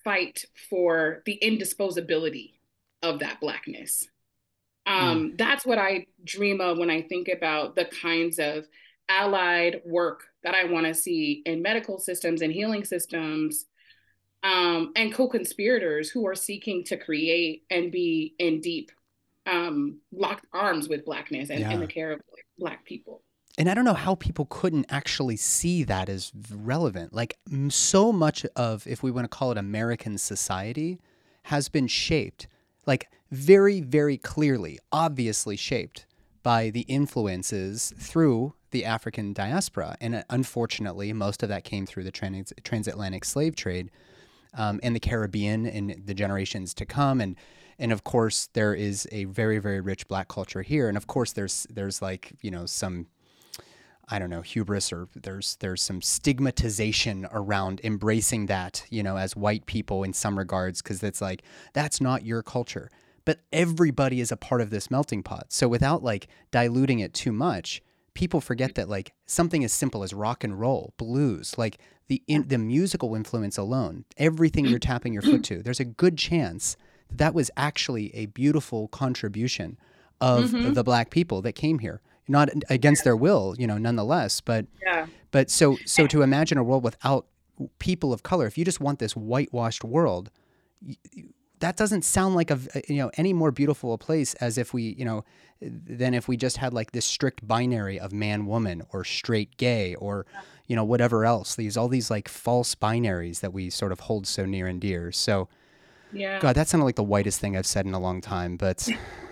fight 0.04 0.46
for 0.70 1.22
the 1.26 1.40
indisposability 1.44 2.54
of 3.04 3.20
that 3.20 3.40
blackness. 3.40 4.08
Um, 4.86 5.32
mm. 5.32 5.38
That's 5.38 5.66
what 5.66 5.78
I 5.78 6.08
dream 6.24 6.62
of 6.62 6.78
when 6.78 6.90
I 6.90 7.02
think 7.04 7.28
about 7.28 7.76
the 7.76 7.86
kinds 7.86 8.40
of 8.40 8.66
allied 9.10 9.82
work 9.86 10.24
that 10.44 10.56
I 10.56 10.66
want 10.66 10.86
to 10.88 10.94
see 10.94 11.44
in 11.46 11.62
medical 11.62 12.00
systems 12.00 12.42
and 12.42 12.52
healing 12.52 12.84
systems 12.84 13.66
um, 14.44 14.92
and 14.96 15.14
co 15.14 15.28
conspirators 15.28 16.10
who 16.10 16.26
are 16.28 16.36
seeking 16.36 16.84
to 16.86 16.98
create 16.98 17.64
and 17.70 17.92
be 17.92 18.34
in 18.40 18.62
deep 18.62 18.92
um, 19.46 20.00
locked 20.12 20.46
arms 20.54 20.88
with 20.88 21.06
Blackness 21.06 21.50
and, 21.50 21.60
yeah. 21.60 21.72
and 21.72 21.82
the 21.82 21.88
care 21.88 22.12
of 22.12 22.22
Black 22.58 22.86
people. 22.86 23.22
And 23.58 23.70
I 23.70 23.74
don't 23.74 23.86
know 23.86 23.94
how 23.94 24.16
people 24.16 24.48
couldn't 24.50 24.86
actually 24.90 25.36
see 25.36 25.84
that 25.84 26.08
as 26.10 26.32
relevant. 26.54 27.14
Like, 27.14 27.38
so 27.70 28.14
much 28.14 28.46
of, 28.56 28.88
if 28.88 29.04
we 29.04 29.12
want 29.12 29.26
to 29.26 29.30
call 29.30 29.52
it 29.52 29.58
American 29.58 30.18
society, 30.18 31.00
has 31.44 31.68
been 31.68 31.88
shaped. 31.88 32.48
Like, 32.86 33.10
very, 33.32 33.82
very 33.82 34.18
clearly, 34.18 34.80
obviously 34.92 35.56
shaped 35.56 36.06
by 36.44 36.70
the 36.70 36.82
influences 36.82 37.94
through 37.98 38.54
the 38.72 38.86
African 38.86 39.34
diaspora. 39.34 39.96
And 40.02 40.16
uh, 40.16 40.24
unfortunately, 40.30 41.14
most 41.14 41.44
of 41.44 41.50
that 41.50 41.64
came 41.64 41.86
through 41.86 42.04
the 42.04 42.12
trans- 42.12 42.54
transatlantic 42.64 43.26
slave 43.26 43.56
trade 43.56 43.92
um, 44.54 44.80
and 44.84 44.96
the 44.96 45.00
Caribbean 45.00 45.66
in 45.66 46.02
the 46.06 46.14
generations 46.14 46.74
to 46.76 46.86
come. 46.86 47.22
And 47.22 47.36
and 47.80 47.92
of 47.92 48.04
course, 48.04 48.48
there 48.54 48.76
is 48.76 49.08
a 49.12 49.24
very, 49.26 49.58
very 49.58 49.82
rich 49.82 50.08
black 50.08 50.28
culture 50.28 50.62
here. 50.62 50.88
And 50.88 50.96
of 50.96 51.08
course, 51.08 51.32
there's 51.32 51.66
there's 51.70 52.02
like 52.02 52.34
you 52.42 52.52
know 52.52 52.66
some 52.66 53.08
I 54.10 54.20
don't 54.20 54.30
know, 54.30 54.42
hubris 54.42 54.92
or 54.92 55.08
there's 55.16 55.56
there's 55.58 55.82
some 55.82 56.02
stigmatization 56.02 57.28
around 57.32 57.82
embracing 57.84 58.48
that, 58.48 58.84
you 58.90 59.04
know, 59.04 59.18
as 59.18 59.36
white 59.36 59.66
people 59.66 60.04
in 60.04 60.14
some 60.14 60.38
regards 60.38 60.82
because 60.82 61.02
it's 61.04 61.22
like 61.22 61.44
that's 61.74 62.02
not 62.02 62.26
your 62.26 62.44
culture 62.44 62.90
but 63.26 63.40
everybody 63.52 64.20
is 64.20 64.32
a 64.32 64.38
part 64.38 64.62
of 64.62 64.70
this 64.70 64.90
melting 64.90 65.24
pot. 65.24 65.48
So 65.50 65.68
without 65.68 66.04
like 66.04 66.28
diluting 66.52 67.00
it 67.00 67.14
too 67.14 67.32
much, 67.32 67.82
people 68.14 68.42
forget 68.42 68.76
that 68.76 68.90
like 68.90 69.14
something 69.26 69.64
as 69.64 69.72
simple 69.72 70.04
as 70.04 70.14
rock 70.14 70.44
and 70.44 70.60
roll, 70.60 70.94
blues, 70.98 71.58
like 71.58 71.80
the 72.08 72.22
in, 72.28 72.48
the 72.48 72.58
musical 72.58 73.16
influence 73.16 73.58
alone, 73.58 74.06
everything 74.18 74.66
you're 74.66 74.80
tapping 74.80 75.14
your 75.14 75.22
foot 75.22 75.44
to, 75.46 75.62
there's 75.64 75.80
a 75.80 75.86
good 75.86 76.18
chance 76.18 76.76
that, 77.10 77.18
that 77.18 77.34
was 77.34 77.52
actually 77.58 78.14
a 78.16 78.26
beautiful 78.28 78.88
contribution 78.88 79.78
of 80.20 80.52
mm-hmm. 80.52 80.74
the 80.74 80.84
black 80.84 81.10
people 81.10 81.42
that 81.42 81.54
came 81.54 81.80
here. 81.80 82.02
Not 82.32 82.50
against 82.70 83.04
their 83.04 83.16
will, 83.16 83.56
you 83.58 83.68
know, 83.68 83.78
nonetheless, 83.78 84.40
but 84.40 84.66
yeah. 84.82 85.08
but 85.32 85.50
so 85.50 85.78
so 85.86 86.08
to 86.08 86.22
imagine 86.22 86.58
a 86.58 86.64
world 86.64 86.84
without 86.84 87.26
people 87.80 88.14
of 88.14 88.24
color, 88.24 88.48
if 88.48 88.58
you 88.58 88.64
just 88.64 88.80
want 88.80 89.00
this 89.00 89.16
whitewashed 89.16 89.84
world, 89.84 90.32
that 91.60 91.76
doesn't 91.76 92.04
sound 92.04 92.36
like 92.36 92.50
a 92.50 92.60
you 92.88 92.98
know 92.98 93.12
any 93.18 93.34
more 93.34 93.52
beautiful 93.52 93.94
a 93.94 93.98
place 93.98 94.34
as 94.36 94.58
if 94.58 94.74
we 94.74 94.96
you 94.98 95.06
know 95.06 95.26
than 95.62 96.14
if 96.14 96.28
we 96.28 96.38
just 96.38 96.58
had 96.58 96.74
like 96.74 96.92
this 96.92 97.06
strict 97.06 97.46
binary 97.46 98.00
of 98.00 98.14
man 98.14 98.46
woman 98.46 98.82
or 98.94 99.04
straight 99.04 99.58
gay 99.58 99.94
or 99.96 100.26
you 100.68 100.76
know 100.76 100.86
whatever 100.86 101.26
else. 101.26 101.56
These 101.56 101.76
all 101.76 101.90
these 101.90 102.10
like 102.10 102.30
false 102.30 102.76
binaries 102.76 103.42
that 103.42 103.52
we 103.52 103.70
sort 103.70 103.92
of 103.92 104.02
hold 104.02 104.26
so 104.26 104.46
near 104.46 104.68
and 104.68 104.80
dear. 104.80 105.12
So 105.12 105.50
yeah. 106.14 106.40
God 106.40 106.56
that 106.56 106.68
sounded 106.68 106.86
like 106.86 106.96
the 106.96 107.04
whitest 107.04 107.40
thing 107.40 107.56
i've 107.56 107.66
said 107.66 107.86
in 107.86 107.94
a 107.94 108.00
long 108.00 108.22
time 108.22 108.58
but 108.58 108.88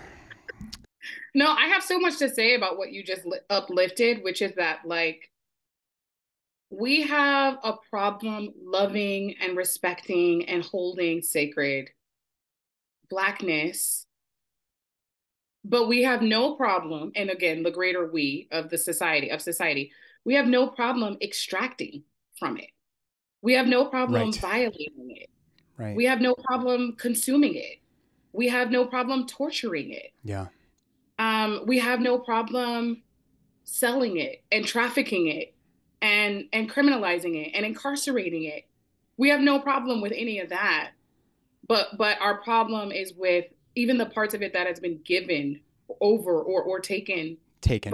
no 1.34 1.52
i 1.52 1.66
have 1.66 1.82
so 1.82 1.98
much 1.98 2.18
to 2.18 2.28
say 2.28 2.54
about 2.54 2.78
what 2.78 2.92
you 2.92 3.02
just 3.02 3.22
uplifted 3.48 4.22
which 4.22 4.42
is 4.42 4.54
that 4.56 4.80
like 4.84 5.30
we 6.70 7.02
have 7.02 7.58
a 7.64 7.74
problem 7.90 8.50
loving 8.62 9.34
and 9.40 9.56
respecting 9.56 10.48
and 10.48 10.64
holding 10.64 11.20
sacred 11.20 11.90
blackness 13.08 14.06
but 15.64 15.88
we 15.88 16.02
have 16.02 16.22
no 16.22 16.54
problem 16.54 17.10
and 17.16 17.28
again 17.28 17.62
the 17.62 17.70
greater 17.70 18.10
we 18.10 18.48
of 18.52 18.70
the 18.70 18.78
society 18.78 19.30
of 19.30 19.42
society 19.42 19.90
we 20.24 20.34
have 20.34 20.46
no 20.46 20.68
problem 20.68 21.16
extracting 21.22 22.02
from 22.38 22.56
it. 22.56 22.70
We 23.42 23.54
have 23.54 23.66
no 23.66 23.86
problem 23.86 24.30
right. 24.30 24.40
violating 24.40 25.16
it. 25.16 25.30
Right. 25.78 25.96
We 25.96 26.04
have 26.04 26.20
no 26.20 26.34
problem 26.34 26.94
consuming 26.98 27.54
it. 27.54 27.78
We 28.32 28.48
have 28.48 28.70
no 28.70 28.84
problem 28.84 29.26
torturing 29.26 29.92
it. 29.92 30.12
Yeah 30.22 30.46
um, 31.20 31.60
we 31.66 31.78
have 31.78 32.00
no 32.00 32.18
problem 32.18 33.02
selling 33.64 34.16
it 34.16 34.42
and 34.50 34.66
trafficking 34.66 35.26
it 35.28 35.54
and 36.00 36.46
and 36.52 36.68
criminalizing 36.68 37.36
it 37.46 37.52
and 37.54 37.66
incarcerating 37.66 38.44
it. 38.44 38.66
We 39.18 39.28
have 39.28 39.40
no 39.40 39.60
problem 39.60 40.00
with 40.00 40.12
any 40.16 40.40
of 40.40 40.48
that. 40.48 40.92
But 41.68 41.98
but 41.98 42.18
our 42.22 42.38
problem 42.38 42.90
is 42.90 43.12
with 43.12 43.44
even 43.76 43.98
the 43.98 44.06
parts 44.06 44.32
of 44.32 44.40
it 44.40 44.54
that 44.54 44.66
has 44.66 44.80
been 44.80 44.98
given 45.04 45.60
over 46.00 46.40
or 46.40 46.62
or 46.62 46.80
taken 46.80 47.36
taken. 47.60 47.92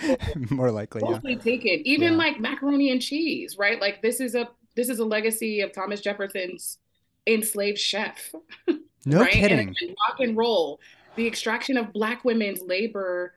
more 0.50 0.70
likely 0.70 1.00
mostly 1.00 1.32
yeah. 1.32 1.38
taken. 1.38 1.86
Even 1.86 2.12
yeah. 2.12 2.18
like 2.18 2.38
macaroni 2.38 2.92
and 2.92 3.00
cheese 3.00 3.56
right? 3.58 3.80
Like 3.80 4.02
this 4.02 4.20
is 4.20 4.34
a 4.34 4.46
this 4.76 4.90
is 4.90 4.98
a 4.98 5.04
legacy 5.06 5.62
of 5.62 5.72
thomas 5.72 6.02
jefferson's 6.02 6.76
enslaved 7.26 7.78
chef. 7.78 8.34
No 9.06 9.20
right? 9.20 9.32
kidding. 9.32 9.58
and, 9.58 9.76
and 9.80 9.96
rock 10.06 10.20
and 10.20 10.36
roll 10.36 10.80
the 11.18 11.26
extraction 11.26 11.76
of 11.76 11.92
black 11.92 12.24
women's 12.24 12.62
labor 12.62 13.34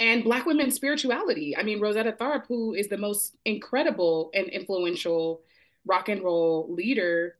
and 0.00 0.24
black 0.24 0.46
women's 0.46 0.74
spirituality 0.74 1.56
i 1.56 1.62
mean 1.62 1.80
rosetta 1.80 2.12
tharpe 2.12 2.46
who 2.48 2.74
is 2.74 2.88
the 2.88 2.98
most 2.98 3.36
incredible 3.44 4.30
and 4.34 4.48
influential 4.48 5.42
rock 5.86 6.08
and 6.08 6.22
roll 6.22 6.66
leader 6.72 7.36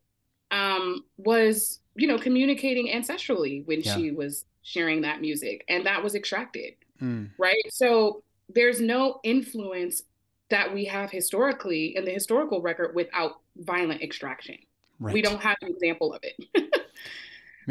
um, 0.50 1.04
was, 1.16 1.80
you 1.94 2.06
know, 2.06 2.18
communicating 2.18 2.88
ancestrally 2.88 3.66
when 3.66 3.80
yeah. 3.80 3.96
she 3.96 4.10
was 4.10 4.44
sharing 4.62 5.02
that 5.02 5.20
music, 5.20 5.64
and 5.68 5.86
that 5.86 6.02
was 6.02 6.14
extracted, 6.14 6.74
mm. 7.00 7.30
right? 7.38 7.62
So 7.70 8.22
there's 8.48 8.80
no 8.80 9.20
influence 9.22 10.02
that 10.50 10.72
we 10.72 10.84
have 10.86 11.10
historically 11.10 11.96
in 11.96 12.04
the 12.04 12.10
historical 12.10 12.60
record 12.60 12.94
without 12.94 13.40
violent 13.56 14.02
extraction. 14.02 14.56
Right. 14.98 15.14
We 15.14 15.22
don't 15.22 15.40
have 15.40 15.56
an 15.62 15.68
example 15.68 16.12
of 16.12 16.22
it. 16.22 16.84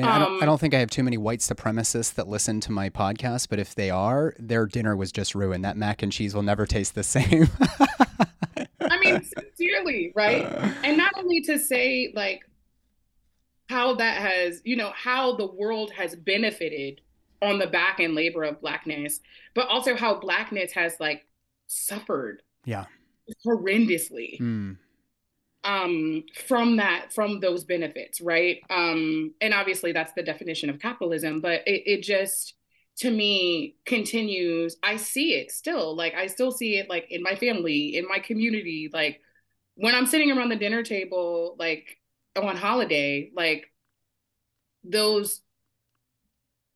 Man, 0.01 0.09
I, 0.09 0.19
don't, 0.19 0.31
I 0.33 0.39
um, 0.39 0.45
don't 0.45 0.59
think 0.59 0.73
I 0.73 0.79
have 0.79 0.89
too 0.89 1.03
many 1.03 1.17
white 1.17 1.39
supremacists 1.39 2.13
that 2.15 2.27
listen 2.27 2.59
to 2.61 2.71
my 2.71 2.89
podcast, 2.89 3.49
but 3.49 3.59
if 3.59 3.75
they 3.75 3.89
are, 3.89 4.33
their 4.39 4.65
dinner 4.65 4.95
was 4.95 5.11
just 5.11 5.35
ruined. 5.35 5.65
That 5.65 5.77
mac 5.77 6.01
and 6.01 6.11
cheese 6.11 6.33
will 6.33 6.43
never 6.43 6.65
taste 6.65 6.95
the 6.95 7.03
same. 7.03 7.47
I 8.81 8.99
mean, 8.99 9.23
sincerely, 9.23 10.11
right? 10.15 10.45
And 10.83 10.97
not 10.97 11.13
only 11.17 11.41
to 11.41 11.59
say, 11.59 12.11
like, 12.15 12.41
how 13.67 13.95
that 13.95 14.21
has, 14.21 14.61
you 14.63 14.75
know, 14.75 14.91
how 14.95 15.35
the 15.35 15.45
world 15.45 15.91
has 15.91 16.15
benefited 16.15 17.01
on 17.41 17.59
the 17.59 17.67
back 17.67 17.99
and 17.99 18.15
labor 18.15 18.43
of 18.43 18.59
blackness, 18.61 19.19
but 19.53 19.67
also 19.67 19.95
how 19.95 20.19
blackness 20.19 20.71
has 20.73 20.95
like 20.99 21.25
suffered 21.67 22.41
Yeah. 22.65 22.85
horrendously 23.45 24.39
Mm. 24.39 24.77
Um 25.73 26.23
from 26.47 26.77
that 26.77 27.13
from 27.13 27.39
those 27.39 27.63
benefits 27.63 28.21
right? 28.21 28.57
Um 28.69 29.33
and 29.41 29.53
obviously 29.53 29.91
that's 29.91 30.13
the 30.13 30.23
definition 30.23 30.69
of 30.69 30.79
capitalism 30.79 31.41
but 31.41 31.61
it, 31.67 31.83
it 31.93 32.01
just 32.03 32.55
to 32.97 33.09
me 33.11 33.75
continues. 33.85 34.77
I 34.83 34.97
see 34.97 35.29
it 35.39 35.51
still. 35.51 35.95
Like 35.95 36.13
i 36.15 36.27
still 36.27 36.51
see 36.51 36.71
it 36.79 36.89
like 36.89 37.05
in 37.09 37.21
my 37.23 37.35
family 37.35 37.95
in 37.97 38.05
my 38.13 38.19
community. 38.19 38.89
Like 38.91 39.21
when 39.75 39.95
i'm 39.95 40.05
sitting 40.13 40.31
around 40.31 40.49
the 40.49 40.55
dinner 40.65 40.83
table 40.83 41.55
like 41.65 41.85
on 42.35 42.55
holiday 42.57 43.31
like 43.35 43.61
those 44.83 45.41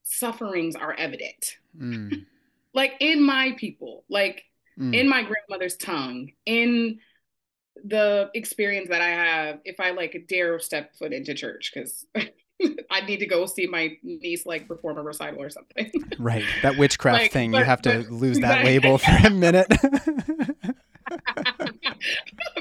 sufferings 0.04 0.76
are 0.76 0.94
evident. 0.94 1.58
Mm. 1.78 2.26
like 2.74 2.94
in 3.00 3.22
my 3.22 3.54
people 3.58 4.04
like 4.10 4.44
Mm. 4.80 4.96
in 5.00 5.08
my 5.08 5.22
grandmother's 5.22 5.78
tongue 5.78 6.32
in 6.48 6.98
the 7.84 8.30
experience 8.34 8.88
that 8.90 9.02
i 9.02 9.10
have 9.10 9.60
if 9.66 9.80
i 9.80 9.92
like 9.92 10.26
dare 10.28 10.58
step 10.60 10.96
foot 10.96 11.12
into 11.14 11.34
church 11.34 11.72
because 11.74 12.06
i 12.90 13.02
need 13.06 13.18
to 13.18 13.26
go 13.26 13.46
see 13.46 13.68
my 13.68 13.98
niece 14.04 14.46
like 14.46 14.68
perform 14.68 14.98
a 14.98 15.02
recital 15.04 15.42
or 15.42 15.50
something 15.50 15.92
Right. 16.20 16.46
That 16.62 16.78
witchcraft 16.78 17.22
Like, 17.24 17.32
thing, 17.32 17.54
you 17.54 17.64
have 17.64 17.82
to 17.82 18.04
but- 18.04 18.12
lose 18.12 18.40
that 18.40 18.60
but- 18.60 18.66
label 18.72 18.98
for 18.98 19.12
a 19.28 19.30
minute. 19.30 19.68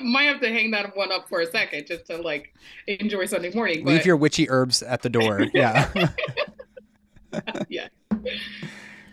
might 0.02 0.24
have 0.24 0.40
to 0.40 0.48
hang 0.48 0.70
that 0.72 0.96
one 0.96 1.12
up 1.12 1.28
for 1.28 1.40
a 1.40 1.46
second 1.46 1.86
just 1.86 2.06
to 2.06 2.16
like 2.18 2.52
enjoy 2.86 3.26
sunday 3.26 3.52
morning 3.54 3.84
but 3.84 3.92
Leave 3.92 4.06
your 4.06 4.16
witchy 4.16 4.48
herbs 4.50 4.82
at 4.82 5.02
the 5.02 5.08
door. 5.08 5.46
Yeah. 5.54 5.92
yeah. 7.68 7.88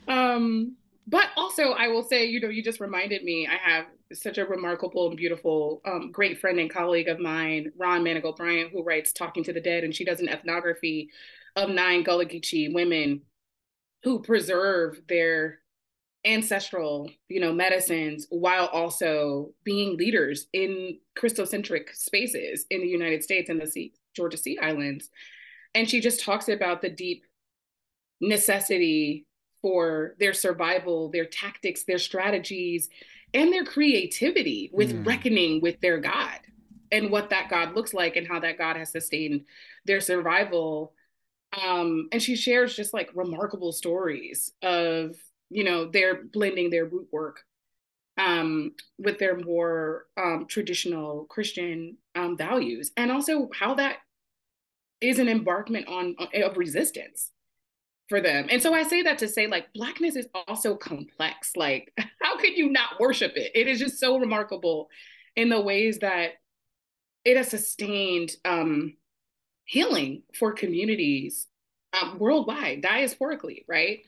Um, 0.08 0.76
but 1.08 1.28
also, 1.38 1.72
I 1.72 1.88
will 1.88 2.04
say, 2.04 2.26
you 2.26 2.40
know, 2.40 2.50
you 2.50 2.64
just 2.64 2.80
reminded 2.80 3.24
me. 3.24 3.48
I 3.48 3.56
have 3.70 3.86
such 4.14 4.38
a 4.38 4.46
remarkable 4.46 5.08
and 5.08 5.18
beautiful, 5.18 5.82
um, 5.86 6.12
great 6.12 6.40
friend 6.40 6.60
and 6.60 6.70
colleague 6.70 7.08
of 7.08 7.20
mine, 7.20 7.72
Ron 7.78 8.04
Manigault 8.04 8.38
Bryant, 8.38 8.72
who 8.72 8.84
writes 8.84 9.14
"Talking 9.14 9.44
to 9.44 9.54
the 9.54 9.62
Dead," 9.62 9.84
and 9.84 9.96
she 9.96 10.06
does 10.06 10.20
an 10.20 10.30
ethnography 10.30 11.10
of 11.56 11.70
nine 11.70 12.04
Gullah 12.04 12.26
Geechee 12.26 12.74
women 12.74 13.22
who 14.04 14.22
preserve 14.22 15.02
their 15.08 15.60
ancestral, 16.26 17.10
you 17.28 17.40
know, 17.40 17.54
medicines 17.54 18.28
while 18.30 18.66
also 18.68 19.54
being 19.64 19.98
leaders 19.98 20.48
in 20.54 21.00
Christocentric 21.18 21.94
spaces 21.94 22.66
in 22.70 22.82
the 22.82 22.88
United 22.88 23.24
States 23.24 23.50
and 23.50 23.62
the 23.62 23.68
sea, 23.68 23.94
Georgia 24.16 24.38
Sea 24.38 24.58
Islands. 24.60 25.10
And 25.74 25.90
she 25.90 26.02
just 26.02 26.22
talks 26.22 26.50
about 26.50 26.82
the 26.82 26.90
deep 26.90 27.24
necessity 28.20 29.28
for 29.62 30.16
their 30.20 30.34
survival, 30.34 31.10
their 31.10 31.26
tactics, 31.26 31.84
their 31.84 31.98
strategies, 31.98 32.90
and 33.34 33.54
their 33.54 33.66
creativity 33.66 34.70
with 34.74 34.94
Mm. 34.94 35.06
reckoning 35.06 35.62
with 35.62 35.80
their 35.82 36.00
God 36.00 36.40
and 36.92 37.12
what 37.12 37.30
that 37.30 37.50
God 37.50 37.76
looks 37.76 37.94
like 37.94 38.16
and 38.16 38.28
how 38.28 38.40
that 38.40 38.58
God 38.58 38.76
has 38.76 38.92
sustained 38.92 39.46
their 39.86 40.02
survival. 40.02 40.94
Um, 41.54 42.10
and 42.12 42.22
she 42.22 42.36
shares 42.36 42.76
just 42.76 42.94
like 42.94 43.10
remarkable 43.16 43.72
stories 43.72 44.54
of, 44.62 45.16
you 45.50 45.64
know, 45.64 45.86
their 45.86 46.24
blending 46.24 46.70
their 46.70 46.86
root 46.86 47.08
work 47.12 47.44
um, 48.18 48.74
with 48.98 49.18
their 49.18 49.38
more 49.38 50.08
um, 50.18 50.46
traditional 50.48 51.26
Christian 51.26 51.98
um, 52.16 52.38
values, 52.38 52.92
and 52.98 53.12
also 53.12 53.50
how 53.54 53.76
that 53.76 53.98
is 55.02 55.20
an 55.20 55.30
embarkment 55.30 55.88
on 55.88 56.16
of 56.36 56.58
resistance 56.58 57.32
for 58.10 58.20
them. 58.20 58.48
And 58.50 58.62
so 58.62 58.74
I 58.74 58.84
say 58.84 59.04
that 59.04 59.20
to 59.20 59.28
say 59.28 59.48
like 59.48 59.72
blackness 59.74 60.16
is 60.16 60.28
also 60.48 60.76
complex. 60.76 61.56
Like 61.56 61.94
how 62.22 62.38
could 62.38 62.58
you 62.58 62.70
not 62.70 63.00
worship 63.00 63.34
it? 63.36 63.52
It 63.56 63.68
is 63.68 63.80
just 63.80 64.00
so 64.00 64.18
remarkable 64.18 64.90
in 65.36 65.50
the 65.50 65.62
ways 65.62 66.00
that 66.00 66.32
it 67.24 67.38
has 67.38 67.48
sustained 67.48 68.32
um, 68.44 68.96
healing 69.66 70.24
for 70.38 70.52
communities 70.54 71.48
um, 72.00 72.18
worldwide, 72.20 72.82
diasporically, 72.82 73.64
right? 73.68 74.00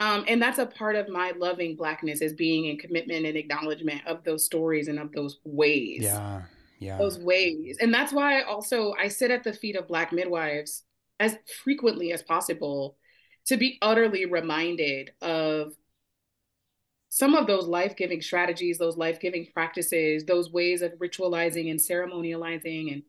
Um, 0.00 0.24
and 0.26 0.42
that's 0.42 0.58
a 0.58 0.66
part 0.66 0.96
of 0.96 1.08
my 1.08 1.32
loving 1.36 1.76
blackness 1.76 2.20
is 2.20 2.32
being 2.32 2.66
in 2.66 2.78
commitment 2.78 3.26
and 3.26 3.36
acknowledgement 3.36 4.02
of 4.06 4.24
those 4.24 4.44
stories 4.44 4.88
and 4.88 4.98
of 4.98 5.12
those 5.12 5.38
ways 5.44 6.02
yeah. 6.02 6.42
Yeah. 6.80 6.98
those 6.98 7.18
ways. 7.18 7.78
And 7.80 7.94
that's 7.94 8.12
why 8.12 8.42
also 8.42 8.94
I 9.00 9.08
sit 9.08 9.30
at 9.30 9.44
the 9.44 9.52
feet 9.52 9.76
of 9.76 9.86
Black 9.88 10.12
midwives 10.12 10.82
as 11.20 11.36
frequently 11.62 12.12
as 12.12 12.22
possible 12.22 12.96
to 13.46 13.56
be 13.56 13.78
utterly 13.82 14.24
reminded 14.26 15.12
of 15.20 15.74
some 17.08 17.34
of 17.34 17.46
those 17.46 17.66
life 17.66 17.96
giving 17.96 18.20
strategies, 18.20 18.78
those 18.78 18.96
life 18.96 19.20
giving 19.20 19.46
practices, 19.52 20.24
those 20.24 20.50
ways 20.50 20.82
of 20.82 20.92
ritualizing 20.94 21.70
and 21.70 21.78
ceremonializing 21.78 22.92
and 22.92 23.02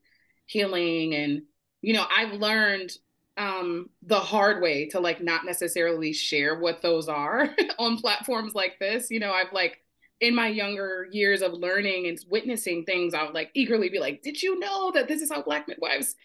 healing. 0.45 1.15
And, 1.15 1.43
you 1.81 1.93
know, 1.93 2.05
I've 2.15 2.33
learned 2.33 2.91
um 3.37 3.89
the 4.01 4.17
hard 4.19 4.61
way 4.61 4.87
to 4.87 4.97
like 5.01 5.21
not 5.21 5.43
necessarily 5.43 6.13
share 6.13 6.57
what 6.57 6.81
those 6.81 7.09
are 7.09 7.49
on 7.79 7.97
platforms 7.97 8.53
like 8.55 8.79
this 8.79 9.11
you 9.11 9.19
know 9.19 9.33
i've 9.33 9.51
like 9.51 9.81
in 10.21 10.33
my 10.33 10.47
younger 10.47 11.07
years 11.11 11.41
of 11.41 11.51
learning 11.53 12.07
and 12.07 12.17
witnessing 12.29 12.85
things, 12.85 13.13
I 13.13 13.23
would 13.23 13.33
like 13.33 13.51
eagerly 13.53 13.89
be 13.89 13.99
like, 13.99 14.21
"Did 14.21 14.41
you 14.41 14.57
know 14.59 14.91
that 14.93 15.09
this 15.09 15.21
is 15.21 15.29
how 15.29 15.41
Black 15.41 15.67
midwives 15.67 16.15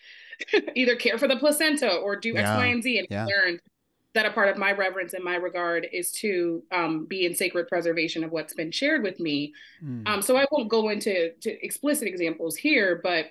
either 0.77 0.97
care 0.97 1.19
for 1.19 1.27
the 1.29 1.37
placenta 1.37 1.97
or 1.97 2.17
do 2.17 2.37
X, 2.37 2.53
Yeah. 2.53 2.55
Y, 2.55 2.67
and 2.67 2.83
Z?" 2.83 2.99
And 2.99 3.09
Yeah. 3.09 3.27
Learned 3.27 3.61
that 4.15 4.27
a 4.27 4.31
part 4.33 4.49
of 4.49 4.59
my 4.59 4.73
reverence 4.73 5.15
and 5.15 5.23
my 5.23 5.37
regard 5.37 5.87
is 5.93 6.11
to 6.11 6.63
um, 6.73 7.07
be 7.07 7.27
in 7.27 7.35
sacred 7.35 7.69
preservation 7.69 8.25
of 8.25 8.33
what's 8.33 8.55
been 8.55 8.73
shared 8.73 9.03
with 9.03 9.21
me. 9.21 9.53
Mm. 9.85 10.09
Um, 10.09 10.23
so 10.23 10.37
I 10.37 10.47
won't 10.51 10.69
go 10.69 10.89
into 10.89 11.31
to 11.33 11.65
explicit 11.65 12.09
examples 12.09 12.57
here, 12.57 13.01
but 13.03 13.27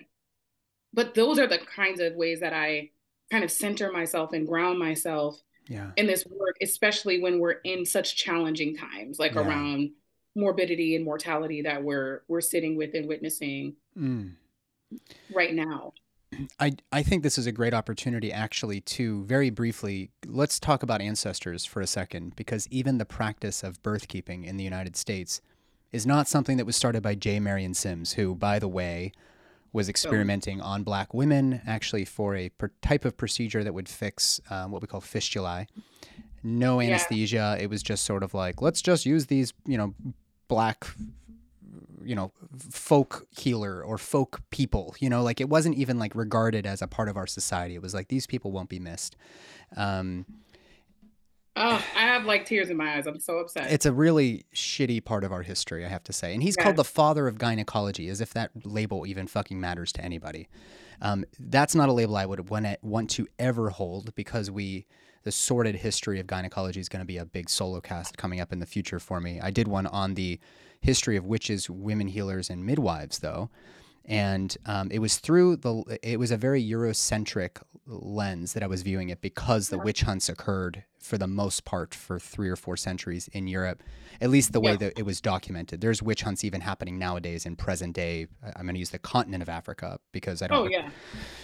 but 0.93 1.13
those 1.13 1.38
are 1.38 1.47
the 1.47 1.59
kinds 1.59 1.99
of 1.99 2.15
ways 2.15 2.39
that 2.39 2.53
I 2.53 2.89
kind 3.30 3.43
of 3.43 3.51
center 3.51 3.91
myself 3.91 4.34
and 4.34 4.47
ground 4.47 4.80
myself 4.80 5.39
yeah. 5.67 5.91
in 5.97 6.07
this 6.07 6.25
work, 6.25 6.55
especially 6.61 7.21
when 7.21 7.39
we're 7.39 7.59
in 7.63 7.86
such 7.86 8.15
challenging 8.15 8.75
times, 8.75 9.19
like 9.19 9.36
Yeah. 9.36 9.41
around 9.47 9.91
morbidity 10.36 10.95
and 10.95 11.03
mortality 11.03 11.61
that 11.63 11.84
we're 11.84 12.21
we're 12.27 12.41
sitting 12.41 12.77
with 12.77 12.93
and 12.95 13.07
witnessing 13.07 13.75
Mm. 13.97 14.36
right 15.34 15.53
now. 15.53 15.93
I, 16.60 16.74
I 16.92 17.04
think 17.04 17.24
this 17.24 17.38
is 17.38 17.48
a 17.48 17.52
great 17.52 17.74
opportunity, 17.74 18.32
actually, 18.32 18.82
to 18.82 19.24
very 19.26 19.50
briefly 19.50 20.12
let's 20.26 20.60
talk 20.60 20.84
about 20.84 21.02
ancestors 21.02 21.66
for 21.66 21.82
a 21.82 21.88
second, 21.88 22.36
because 22.36 22.68
even 22.72 22.98
the 22.98 23.06
practice 23.06 23.64
of 23.64 23.82
birth 23.84 24.08
keeping 24.08 24.44
in 24.44 24.58
the 24.58 24.64
United 24.64 24.96
States 24.96 25.42
is 25.92 26.06
not 26.06 26.28
something 26.28 26.58
that 26.58 26.66
was 26.66 26.76
started 26.76 27.02
by 27.02 27.16
J. 27.16 27.40
Marion 27.40 27.74
Sims, 27.74 28.14
who, 28.14 28.36
by 28.36 28.60
the 28.60 28.68
way, 28.68 29.12
was 29.74 29.90
experimenting 29.90 30.62
on 30.62 30.84
black 30.84 31.14
women 31.14 31.62
actually 31.68 32.06
for 32.06 32.36
a 32.36 32.50
per- 32.50 32.72
type 32.82 33.06
of 33.06 33.18
procedure 33.18 33.64
that 33.64 33.74
would 33.74 33.90
fix 33.90 34.40
um, 34.50 34.72
what 34.72 34.82
we 34.82 34.88
call 34.88 35.02
fistulae. 35.02 35.68
No 36.42 36.80
Yeah. 36.80 36.90
anesthesia. 36.90 37.58
It 37.60 37.70
was 37.70 37.84
just 37.84 38.06
sort 38.06 38.24
of 38.24 38.34
like, 38.34 38.62
let's 38.62 38.82
just 38.82 39.06
use 39.06 39.28
these, 39.28 39.54
you 39.66 39.78
know, 39.78 39.94
black 40.48 40.88
you 42.03 42.15
know 42.15 42.32
folk 42.72 43.28
healer 43.38 43.84
or 43.84 43.97
folk 43.97 44.41
people 44.49 44.95
you 44.99 45.09
know 45.09 45.22
like 45.22 45.41
it 45.41 45.49
wasn't 45.49 45.76
even 45.76 45.99
like 45.99 46.15
regarded 46.15 46.65
as 46.65 46.82
a 46.82 46.88
part 46.88 47.09
of 47.09 47.17
our 47.17 47.28
society. 47.28 47.76
It 47.76 47.82
was 47.82 47.93
like 47.93 48.07
these 48.07 48.28
people 48.28 48.51
won't 48.51 48.70
be 48.70 48.80
missed. 48.80 49.15
Um, 49.76 50.26
Oh, 51.61 51.84
I 51.93 52.03
have 52.03 52.24
like 52.24 52.45
tears 52.45 52.70
in 52.70 52.78
my 52.78 52.95
eyes. 52.95 53.05
I'm 53.05 53.20
so 53.20 53.39
upset. 53.39 53.70
it's 53.70 53.86
a 53.86 53.91
really 53.91 54.45
shitty 54.55 55.03
part 55.03 55.26
of 55.26 55.34
our 55.34 55.41
history 55.41 55.86
i 55.86 55.89
have 55.89 56.03
to 56.05 56.13
say. 56.13 56.34
And 56.34 56.41
he's 56.41 56.55
called 56.55 56.78
the 56.78 56.86
father 56.86 57.28
of 57.28 57.38
gynecology 57.38 58.07
as 58.07 58.22
if 58.22 58.34
that 58.34 58.51
label 58.63 59.05
even 59.05 59.28
fucking 59.28 59.59
matters 59.59 59.91
to 59.93 60.01
anybody. 60.03 60.47
Um, 61.01 61.26
that's 61.38 61.76
not 61.76 61.89
a 61.89 61.93
label 61.93 62.15
i 62.15 62.26
would 62.26 62.49
want, 62.49 62.65
want 62.82 63.09
to 63.11 63.28
ever 63.38 63.72
hold 63.72 64.15
because 64.15 64.49
we 64.49 64.86
the 65.24 65.32
sordid 65.32 65.76
history 65.76 66.20
of 66.20 66.28
gynecology 66.28 66.80
is 66.80 66.88
going 66.88 67.01
to 67.01 67.05
be 67.05 67.17
a 67.17 67.26
big 67.26 67.49
solo 67.49 67.82
cast 67.82 68.17
coming 68.17 68.39
up 68.39 68.53
in 68.53 68.59
the 68.59 68.65
future 68.65 68.99
for 68.99 69.20
me. 69.20 69.41
I 69.41 69.51
did 69.51 69.67
one 69.67 69.88
on 69.88 70.13
the 70.13 70.39
history 70.82 71.17
of 71.17 71.25
witches 71.25 71.69
women 71.69 72.07
healers 72.07 72.49
and 72.49 72.65
midwives 72.65 73.19
though 73.19 73.49
and 74.05 74.57
um, 74.65 74.89
it 74.91 74.99
was 74.99 75.17
through 75.17 75.55
the 75.57 75.99
it 76.01 76.17
was 76.17 76.32
a 76.32 76.38
very 76.38 76.63
eurocentric 76.63 77.61
lens 77.86 78.53
that 78.53 78.63
i 78.63 78.67
was 78.67 78.82
viewing 78.82 79.09
it 79.09 79.19
because 79.21 79.69
the 79.69 79.77
witch 79.77 80.01
hunts 80.01 80.30
occurred 80.30 80.84
for 80.99 81.17
the 81.17 81.27
most 81.27 81.65
part 81.65 81.93
for 81.93 82.19
three 82.19 82.49
or 82.49 82.55
four 82.55 82.77
centuries 82.77 83.27
in 83.34 83.47
europe 83.47 83.84
at 84.21 84.30
least 84.30 84.51
the 84.53 84.59
way 84.59 84.71
Yeah. 84.71 84.77
that 84.77 84.99
it 84.99 85.03
was 85.05 85.19
documented 85.21 85.82
there's 85.82 86.01
witch 86.01 86.21
hunts 86.21 86.43
even 86.43 86.61
happening 86.61 86.97
nowadays 86.97 87.45
in 87.45 87.55
present 87.55 87.93
day 87.95 88.27
i'm 88.55 88.63
going 88.63 88.75
to 88.75 88.80
use 88.80 88.91
the 88.91 88.99
continent 88.99 89.41
of 89.43 89.49
africa 89.49 89.99
because 90.11 90.41
i 90.41 90.47
don't 90.47 90.65
oh 90.65 90.69
yeah. 90.69 90.89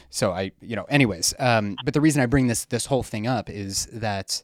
so 0.10 0.32
I, 0.32 0.52
you 0.62 0.76
know, 0.78 0.86
anyways, 0.86 1.34
um, 1.40 1.76
but 1.84 1.94
the 1.94 2.00
reason 2.02 2.22
I 2.22 2.26
bring 2.26 2.48
this 2.48 2.66
this 2.66 2.86
whole 2.86 3.04
thing 3.04 3.28
up 3.28 3.50
is 3.50 3.88
that, 3.92 4.44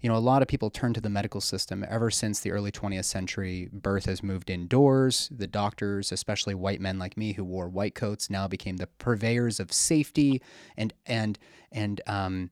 you 0.00 0.08
know, 0.08 0.16
a 0.16 0.18
lot 0.18 0.42
of 0.42 0.48
people 0.48 0.70
turn 0.70 0.94
to 0.94 1.00
the 1.00 1.10
medical 1.10 1.40
system 1.40 1.84
ever 1.88 2.10
since 2.10 2.40
the 2.40 2.50
early 2.50 2.72
20th 2.72 3.04
century. 3.04 3.68
Birth 3.72 4.06
has 4.06 4.22
moved 4.22 4.48
indoors. 4.48 5.28
The 5.30 5.46
doctors, 5.46 6.10
especially 6.10 6.54
white 6.54 6.80
men 6.80 6.98
like 6.98 7.16
me 7.16 7.34
who 7.34 7.44
wore 7.44 7.68
white 7.68 7.94
coats, 7.94 8.30
now 8.30 8.48
became 8.48 8.78
the 8.78 8.86
purveyors 8.86 9.60
of 9.60 9.72
safety 9.72 10.40
and 10.76 10.94
and 11.06 11.38
and 11.70 12.00
um, 12.06 12.50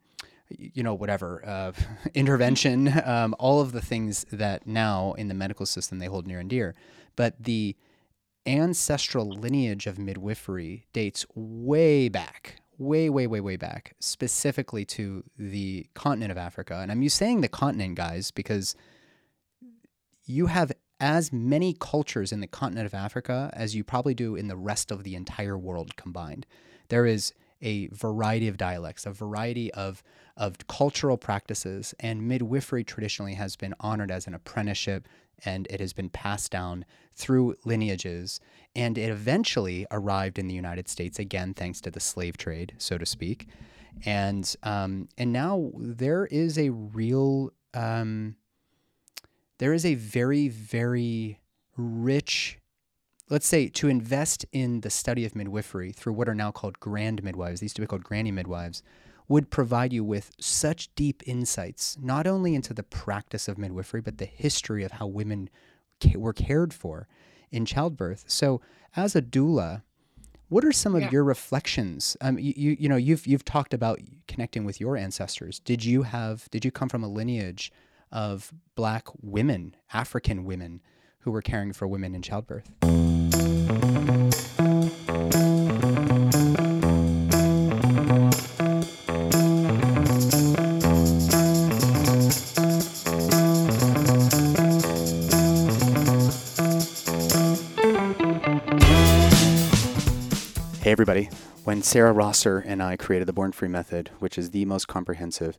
you 0.51 0.83
know, 0.83 0.95
whatever, 0.95 1.43
uh, 1.47 1.73
intervention, 2.15 2.93
um, 3.05 3.35
all 3.39 3.61
of 3.61 3.73
the 3.73 3.83
things 3.83 4.25
that 4.33 4.67
now 4.67 5.13
in 5.15 5.29
the 5.29 5.35
medical 5.35 5.67
system 5.67 5.99
they 5.99 6.07
hold 6.07 6.27
near 6.27 6.41
and 6.41 6.51
dear. 6.51 6.75
But 7.17 7.43
the 7.43 7.77
ancestral 8.47 9.29
lineage 9.29 9.87
of 9.87 9.99
midwifery 9.99 10.87
dates 10.93 11.27
way 11.35 12.09
back, 12.09 12.63
way, 12.79 13.11
way, 13.11 13.27
way, 13.27 13.41
way 13.41 13.57
back, 13.57 13.95
specifically 14.01 14.85
to 14.85 15.25
the 15.37 15.87
continent 15.95 16.31
of 16.31 16.39
Africa. 16.39 16.79
And 16.81 16.91
I'm 16.91 17.07
saying 17.09 17.41
the 17.41 17.49
continent, 17.49 17.97
guys, 17.97 18.31
because 18.31 18.77
you 20.25 20.47
have 20.47 20.73
as 21.01 21.33
many 21.33 21.77
cultures 21.79 22.33
in 22.33 22.41
the 22.41 22.47
continent 22.47 22.87
of 22.87 22.95
Africa 22.95 23.51
as 23.53 23.75
you 23.75 23.85
probably 23.85 24.15
do 24.15 24.37
in 24.37 24.49
the 24.49 24.57
rest 24.57 24.91
of 24.91 25.05
the 25.05 25.15
entire 25.15 25.57
world 25.57 25.97
combined. 25.97 26.47
There 26.89 27.07
is 27.07 27.33
a 27.61 27.89
variety 27.89 28.49
of 28.49 28.57
dialects, 28.57 29.07
a 29.07 29.11
variety 29.11 29.73
of, 29.75 30.03
of 30.37 30.67
cultural 30.69 31.17
practices, 31.17 31.95
and 32.01 32.27
midwifery 32.27 32.85
traditionally 32.85 33.35
has 33.35 33.57
been 33.57 33.75
honored 33.81 34.11
as 34.11 34.27
an 34.27 34.35
apprenticeship 34.35 35.09
and 35.45 35.67
it 35.71 35.81
has 35.81 35.93
been 35.93 36.09
passed 36.09 36.51
down 36.51 36.85
through 37.19 37.57
lineages. 37.65 38.41
And 38.75 38.97
it 38.97 39.11
eventually 39.11 39.87
arrived 39.91 40.39
in 40.39 40.47
the 40.47 40.55
United 40.55 40.89
States, 40.89 41.19
again, 41.19 41.53
thanks 41.53 41.81
to 41.83 41.91
the 41.91 42.01
slave 42.01 42.37
trade, 42.37 42.75
so 42.79 42.97
to 42.97 43.05
speak. 43.05 43.49
And, 44.05 44.55
um, 44.63 45.09
and 45.19 45.33
now 45.33 45.73
there 45.77 46.27
is 46.27 46.57
a 46.57 46.71
real, 46.71 47.51
um, 47.75 48.37
there 49.59 49.73
is 49.73 49.85
a 49.85 49.95
very, 49.95 50.49
very 50.49 51.41
rich 51.77 52.59
let's 53.31 53.47
say 53.47 53.69
to 53.69 53.89
invest 53.89 54.47
in 54.53 54.81
the 54.81 54.91
study 54.91 55.25
of 55.27 55.37
midwifery 55.37 55.93
through 55.93 56.15
what 56.15 56.29
are 56.29 56.35
now 56.35 56.51
called 56.51 56.81
grand 56.81 57.23
midwives, 57.23 57.61
these 57.61 57.67
used 57.67 57.77
to 57.77 57.83
be 57.83 57.87
called 57.87 58.05
granny 58.05 58.33
midwives, 58.33 58.83
would 59.29 59.51
provide 59.51 59.93
you 59.93 60.03
with 60.03 60.31
such 60.41 60.95
deep 60.95 61.23
insights, 61.27 61.99
not 62.01 62.27
only 62.27 62.55
into 62.55 62.73
the 62.73 62.83
practice 62.83 63.47
of 63.47 63.59
midwifery, 63.59 64.01
but 64.01 64.19
the 64.19 64.25
history 64.25 64.83
of 64.83 64.93
how 64.93 65.07
women 65.07 65.51
were 66.15 66.33
cared 66.33 66.73
for 66.73 67.09
in 67.51 67.65
childbirth. 67.65 68.25
So, 68.27 68.61
as 68.97 69.15
a 69.15 69.23
doula, 69.23 69.83
what 70.49 70.65
are 70.65 70.73
some 70.73 70.95
of 70.95 71.03
yeah. 71.03 71.11
your 71.11 71.25
reflections? 71.25 72.17
Um, 72.21 72.39
you, 72.39 72.55
you, 72.57 72.77
you 72.81 72.89
know, 72.89 72.97
you've 72.97 73.27
you've 73.27 73.45
talked 73.45 73.75
about 73.75 74.01
connecting 74.27 74.65
with 74.65 74.81
your 74.81 74.97
ancestors. 74.97 75.59
Did 75.61 75.85
you 75.85 76.03
have? 76.03 76.49
Did 76.51 76.65
you 76.65 76.71
come 76.71 76.89
from 76.89 77.05
a 77.05 77.09
lineage 77.09 77.73
of 78.11 78.53
black 78.75 79.09
women, 79.21 79.77
African 79.93 80.45
women, 80.45 80.81
who 81.21 81.31
were 81.31 81.43
caring 81.43 81.73
for 81.73 81.87
women 81.87 82.15
in 82.15 82.23
childbirth? 82.23 82.71
Everybody. 100.99 101.31
When 101.63 101.81
Sarah 101.81 102.11
Rosser 102.11 102.59
and 102.59 102.83
I 102.83 102.97
created 102.97 103.29
the 103.29 103.33
Born 103.33 103.53
Free 103.53 103.69
Method, 103.69 104.11
which 104.19 104.37
is 104.37 104.51
the 104.51 104.65
most 104.65 104.89
comprehensive, 104.89 105.57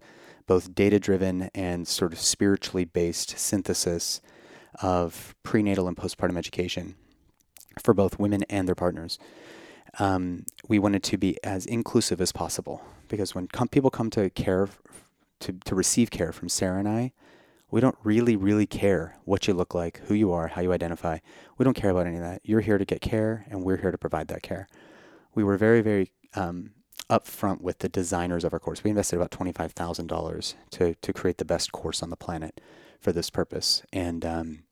both 0.47 0.75
data 0.75 0.99
driven 0.99 1.49
and 1.55 1.87
sort 1.87 2.11
of 2.11 2.19
spiritually 2.19 2.83
based 2.83 3.39
synthesis 3.39 4.19
of 4.81 5.33
prenatal 5.43 5.87
and 5.87 5.95
postpartum 5.95 6.37
education 6.37 6.95
for 7.81 7.93
both 7.93 8.19
women 8.19 8.43
and 8.49 8.67
their 8.67 8.75
partners, 8.75 9.17
um, 9.97 10.45
we 10.67 10.77
wanted 10.77 11.03
to 11.03 11.17
be 11.17 11.37
as 11.41 11.65
inclusive 11.65 12.19
as 12.19 12.33
possible. 12.33 12.83
Because 13.07 13.33
when 13.33 13.47
com- 13.47 13.69
people 13.69 13.89
come 13.89 14.09
to 14.09 14.29
care, 14.31 14.67
to, 15.39 15.53
to 15.53 15.73
receive 15.73 16.11
care 16.11 16.33
from 16.33 16.49
Sarah 16.49 16.79
and 16.79 16.89
I, 16.89 17.13
we 17.71 17.79
don't 17.79 17.97
really, 18.03 18.35
really 18.35 18.67
care 18.67 19.15
what 19.23 19.47
you 19.47 19.53
look 19.53 19.73
like, 19.73 20.01
who 20.07 20.15
you 20.15 20.33
are, 20.33 20.49
how 20.49 20.59
you 20.59 20.73
identify. 20.73 21.19
We 21.57 21.63
don't 21.63 21.75
care 21.75 21.91
about 21.91 22.07
any 22.07 22.17
of 22.17 22.23
that. 22.23 22.41
You're 22.43 22.59
here 22.59 22.77
to 22.77 22.83
get 22.83 22.99
care, 22.99 23.45
and 23.49 23.63
we're 23.63 23.77
here 23.77 23.91
to 23.91 23.97
provide 23.97 24.27
that 24.27 24.43
care 24.43 24.67
we 25.35 25.43
were 25.43 25.57
very, 25.57 25.81
very 25.81 26.11
um, 26.35 26.71
upfront 27.09 27.61
with 27.61 27.79
the 27.79 27.89
designers 27.89 28.43
of 28.43 28.53
our 28.53 28.59
course. 28.59 28.83
We 28.83 28.89
invested 28.89 29.15
about 29.15 29.31
twenty-five 29.31 29.71
thousand 29.73 30.07
dollars 30.07 30.55
to 30.71 30.95
to 30.95 31.13
create 31.13 31.37
the 31.37 31.45
best 31.45 31.71
course 31.71 32.03
on 32.03 32.09
the 32.09 32.15
planet 32.15 32.61
for 32.99 33.11
this 33.11 33.29
purpose, 33.29 33.83
and 33.91 34.25
um, 34.25 34.63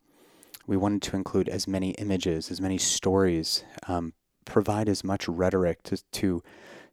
we 0.67 0.77
wanted 0.77 1.01
to 1.03 1.15
include 1.15 1.49
as 1.49 1.67
many 1.67 1.91
images, 1.91 2.51
as 2.51 2.59
many 2.61 2.77
stories, 2.77 3.63
um, 3.87 4.13
provide 4.45 4.89
as 4.89 5.03
much 5.03 5.27
rhetoric 5.27 5.83
to 5.83 5.97
to 6.11 6.43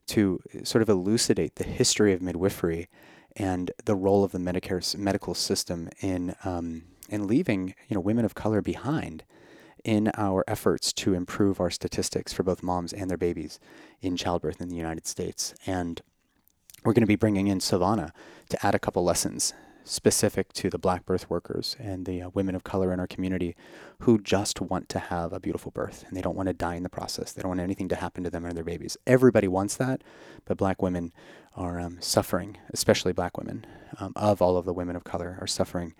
to 0.07 0.39
sort 0.63 0.81
of 0.81 0.89
elucidate 0.89 1.55
the 1.55 1.63
history 1.63 2.13
of 2.13 2.21
midwifery 2.21 2.87
and 3.35 3.71
the 3.85 3.95
role 3.95 4.23
of 4.23 4.31
the 4.31 4.37
Medicare 4.37 4.97
medical 4.97 5.33
system 5.33 5.89
in 5.99 6.35
um, 6.43 6.83
in 7.09 7.27
leaving 7.27 7.75
you 7.87 7.95
know 7.95 7.99
women 7.99 8.25
of 8.25 8.35
color 8.35 8.61
behind 8.61 9.23
in 9.85 10.11
our 10.17 10.43
efforts 10.47 10.91
to 10.91 11.13
improve 11.13 11.61
our 11.61 11.69
statistics 11.69 12.33
for 12.33 12.43
both 12.43 12.63
moms 12.63 12.91
and 12.91 13.09
their 13.09 13.17
babies 13.17 13.59
in 14.01 14.17
childbirth 14.17 14.59
in 14.59 14.67
the 14.67 14.75
United 14.75 15.07
States. 15.07 15.53
And 15.65 16.01
we're 16.83 16.93
going 16.93 17.03
to 17.03 17.07
be 17.07 17.15
bringing 17.15 17.47
in 17.47 17.59
Sevonna 17.59 18.11
to 18.49 18.65
add 18.65 18.75
a 18.75 18.79
couple 18.79 19.03
lessons 19.03 19.53
specific 19.85 20.51
to 20.53 20.69
the 20.69 20.79
black 20.79 21.05
birth 21.05 21.29
workers 21.29 21.75
and 21.79 22.05
the 22.07 22.23
uh, 22.23 22.29
women 22.33 22.55
of 22.55 22.63
color 22.63 22.91
in 22.91 22.99
our 22.99 23.05
community 23.05 23.55
who 23.99 24.19
just 24.19 24.59
want 24.59 24.89
to 24.89 24.97
have 24.97 25.31
a 25.31 25.39
beautiful 25.39 25.71
birth 25.71 26.03
and 26.07 26.17
they 26.17 26.21
don't 26.21 26.35
want 26.35 26.47
to 26.47 26.53
die 26.53 26.73
in 26.73 26.81
the 26.81 26.89
process. 26.89 27.31
They 27.31 27.43
don't 27.43 27.49
want 27.49 27.59
anything 27.61 27.87
to 27.89 27.95
happen 27.95 28.23
to 28.23 28.31
them 28.31 28.45
or 28.45 28.51
their 28.51 28.63
babies. 28.63 28.97
Everybody 29.05 29.47
wants 29.47 29.77
that, 29.77 30.03
but 30.45 30.57
black 30.57 30.81
women 30.81 31.13
are 31.55 31.79
um, 31.79 31.97
suffering, 32.01 32.57
especially 32.73 33.13
black 33.13 33.37
women, 33.37 33.65
um, 33.99 34.11
of 34.15 34.41
all 34.41 34.57
of 34.57 34.65
the 34.65 34.73
women 34.73 34.95
of 34.95 35.03
color, 35.03 35.37
are 35.39 35.47
suffering 35.47 35.93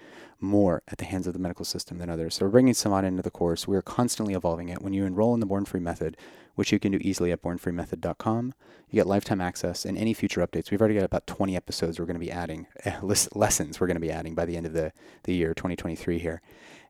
more 0.45 0.83
at 0.87 0.97
the 0.97 1.05
hands 1.05 1.27
of 1.27 1.33
the 1.33 1.39
medical 1.39 1.65
system 1.65 1.97
than 1.97 2.09
others. 2.09 2.35
So 2.35 2.45
we're 2.45 2.51
bringing 2.51 2.73
Sevonna 2.73 3.05
into 3.05 3.21
the 3.21 3.31
course. 3.31 3.67
We 3.67 3.75
are 3.75 3.81
constantly 3.81 4.33
evolving 4.33 4.69
it. 4.69 4.81
When 4.81 4.93
you 4.93 5.05
enroll 5.05 5.33
in 5.33 5.39
the 5.39 5.45
Born 5.45 5.65
Free 5.65 5.79
Method, 5.79 6.17
which 6.55 6.71
you 6.71 6.79
can 6.79 6.91
do 6.91 6.99
easily 7.01 7.31
at 7.31 7.41
bornfreemethod.com, 7.41 8.53
you 8.89 8.95
get 8.95 9.07
lifetime 9.07 9.41
access 9.41 9.85
and 9.85 9.97
any 9.97 10.13
future 10.13 10.45
updates. 10.45 10.71
We've 10.71 10.79
already 10.79 10.95
got 10.95 11.03
about 11.03 11.27
20 11.27 11.55
episodes 11.55 11.99
we're 11.99 12.05
going 12.05 12.19
to 12.19 12.25
be 12.25 12.31
adding, 12.31 12.67
uh, 12.85 12.99
lessons 13.33 13.79
we're 13.79 13.87
going 13.87 13.95
to 13.95 14.01
be 14.01 14.11
adding 14.11 14.35
by 14.35 14.45
the 14.45 14.55
end 14.55 14.65
of 14.65 14.73
the, 14.73 14.93
the 15.23 15.33
year 15.33 15.53
2023 15.53 16.19
here. 16.19 16.41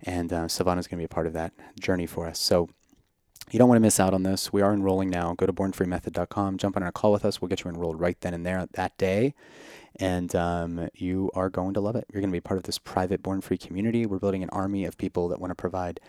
And 0.04 0.32
uh, 0.32 0.46
is 0.46 0.58
going 0.58 0.84
to 0.84 0.98
be 0.98 1.04
a 1.04 1.08
part 1.08 1.26
of 1.26 1.34
that 1.34 1.54
journey 1.80 2.06
for 2.06 2.28
us. 2.28 2.38
So 2.40 2.70
you 3.52 3.60
don't 3.60 3.70
want 3.70 3.78
to 3.78 3.82
miss 3.82 4.00
out 4.00 4.14
on 4.14 4.24
this. 4.24 4.52
We 4.52 4.62
are 4.62 4.74
enrolling 4.74 5.10
now. 5.10 5.34
Go 5.36 5.46
to 5.46 5.54
bornfreemethod.com, 5.54 6.58
jump 6.58 6.78
on 6.78 6.84
a 6.84 6.92
call 6.92 7.12
with 7.12 7.26
us. 7.26 7.42
We'll 7.42 7.50
get 7.50 7.64
you 7.64 7.70
enrolled 7.70 8.00
right 8.00 8.20
then 8.22 8.34
and 8.34 8.46
there 8.46 8.68
that 8.74 8.98
day. 8.98 9.34
And 9.98 10.36
um, 10.36 10.90
you 10.94 11.32
are 11.36 11.50
going 11.50 11.74
to 11.74 11.80
love 11.80 11.96
it. 11.96 12.06
You're 12.12 12.22
going 12.22 12.32
to 12.32 12.36
be 12.36 12.42
part 12.42 12.58
of 12.58 12.64
this 12.64 12.78
private 12.78 13.24
Born 13.24 13.40
Free 13.40 13.58
community. 13.58 14.06
We're 14.06 14.20
building 14.20 14.44
an 14.44 14.50
army 14.50 14.84
of 14.86 14.98
people 14.98 15.30
that 15.30 15.40
want 15.40 15.52
to 15.52 15.56
provide 15.56 16.02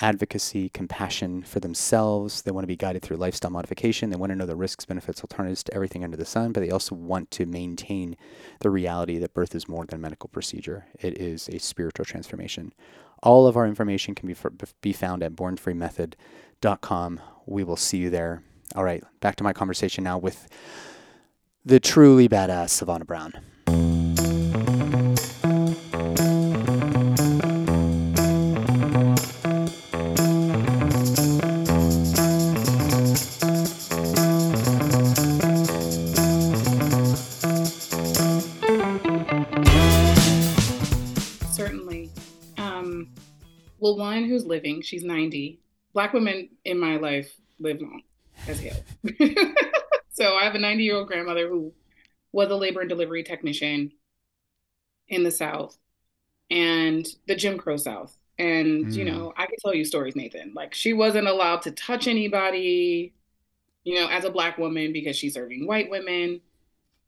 advocacy, 0.00 0.70
compassion 0.70 1.42
for 1.42 1.60
themselves. 1.60 2.42
They 2.42 2.50
want 2.50 2.64
to 2.64 2.68
be 2.68 2.76
guided 2.76 3.02
through 3.02 3.18
lifestyle 3.18 3.50
modification. 3.50 4.10
They 4.10 4.16
want 4.16 4.30
to 4.30 4.36
know 4.36 4.46
the 4.46 4.56
risks, 4.56 4.84
benefits, 4.84 5.20
alternatives 5.20 5.62
to 5.64 5.74
everything 5.74 6.02
under 6.02 6.16
the 6.16 6.24
sun, 6.24 6.52
but 6.52 6.60
they 6.60 6.70
also 6.70 6.94
want 6.94 7.30
to 7.32 7.46
maintain 7.46 8.16
the 8.60 8.70
reality 8.70 9.18
that 9.18 9.34
birth 9.34 9.54
is 9.54 9.68
more 9.68 9.84
than 9.84 9.98
a 9.98 10.02
medical 10.02 10.28
procedure. 10.28 10.86
It 10.98 11.18
is 11.18 11.48
a 11.48 11.58
spiritual 11.58 12.04
transformation. 12.04 12.72
All 13.22 13.46
of 13.46 13.56
our 13.56 13.66
information 13.66 14.14
can 14.14 14.26
be, 14.26 14.36
be 14.80 14.92
found 14.92 15.22
at 15.22 15.32
bornfreemethod.com. 15.32 17.20
We 17.46 17.64
will 17.64 17.76
see 17.76 17.98
you 17.98 18.10
there. 18.10 18.42
All 18.74 18.84
right, 18.84 19.04
back 19.20 19.36
to 19.36 19.44
my 19.44 19.52
conversation 19.52 20.02
now 20.02 20.18
with 20.18 20.48
the 21.64 21.80
truly 21.80 22.28
badass 22.28 22.82
Sevonna 22.82 23.06
Brown. 23.06 23.32
Certainly. 41.52 42.10
Um, 42.58 43.08
well, 43.78 43.96
one 43.96 44.24
who's 44.24 44.44
living, 44.44 44.82
she's 44.82 45.02
90. 45.02 45.58
Black 45.94 46.12
women 46.12 46.50
in 46.64 46.78
my 46.78 46.96
life 46.96 47.32
live 47.58 47.80
long 47.80 48.02
as 48.48 48.60
hell. 48.60 48.76
So 50.14 50.36
I 50.36 50.44
have 50.44 50.54
a 50.54 50.58
90 50.58 50.82
year 50.82 50.96
old 50.96 51.08
grandmother 51.08 51.48
who 51.48 51.72
was 52.32 52.50
a 52.50 52.56
labor 52.56 52.80
and 52.80 52.88
delivery 52.88 53.22
technician 53.22 53.92
in 55.08 55.24
the 55.24 55.30
South 55.30 55.76
and 56.50 57.06
the 57.26 57.34
Jim 57.34 57.58
Crow 57.58 57.76
South. 57.76 58.16
And, 58.38 58.86
mm. 58.86 58.94
you 58.94 59.04
know, 59.04 59.32
I 59.36 59.46
can 59.46 59.56
tell 59.62 59.74
you 59.74 59.84
stories, 59.84 60.16
Nathan. 60.16 60.52
Like 60.54 60.72
she 60.72 60.92
wasn't 60.92 61.28
allowed 61.28 61.62
to 61.62 61.72
touch 61.72 62.08
anybody, 62.08 63.12
you 63.82 63.96
know, 63.96 64.08
as 64.08 64.24
a 64.24 64.30
black 64.30 64.56
woman 64.56 64.92
because 64.92 65.16
she's 65.16 65.34
serving 65.34 65.66
white 65.66 65.90
women. 65.90 66.40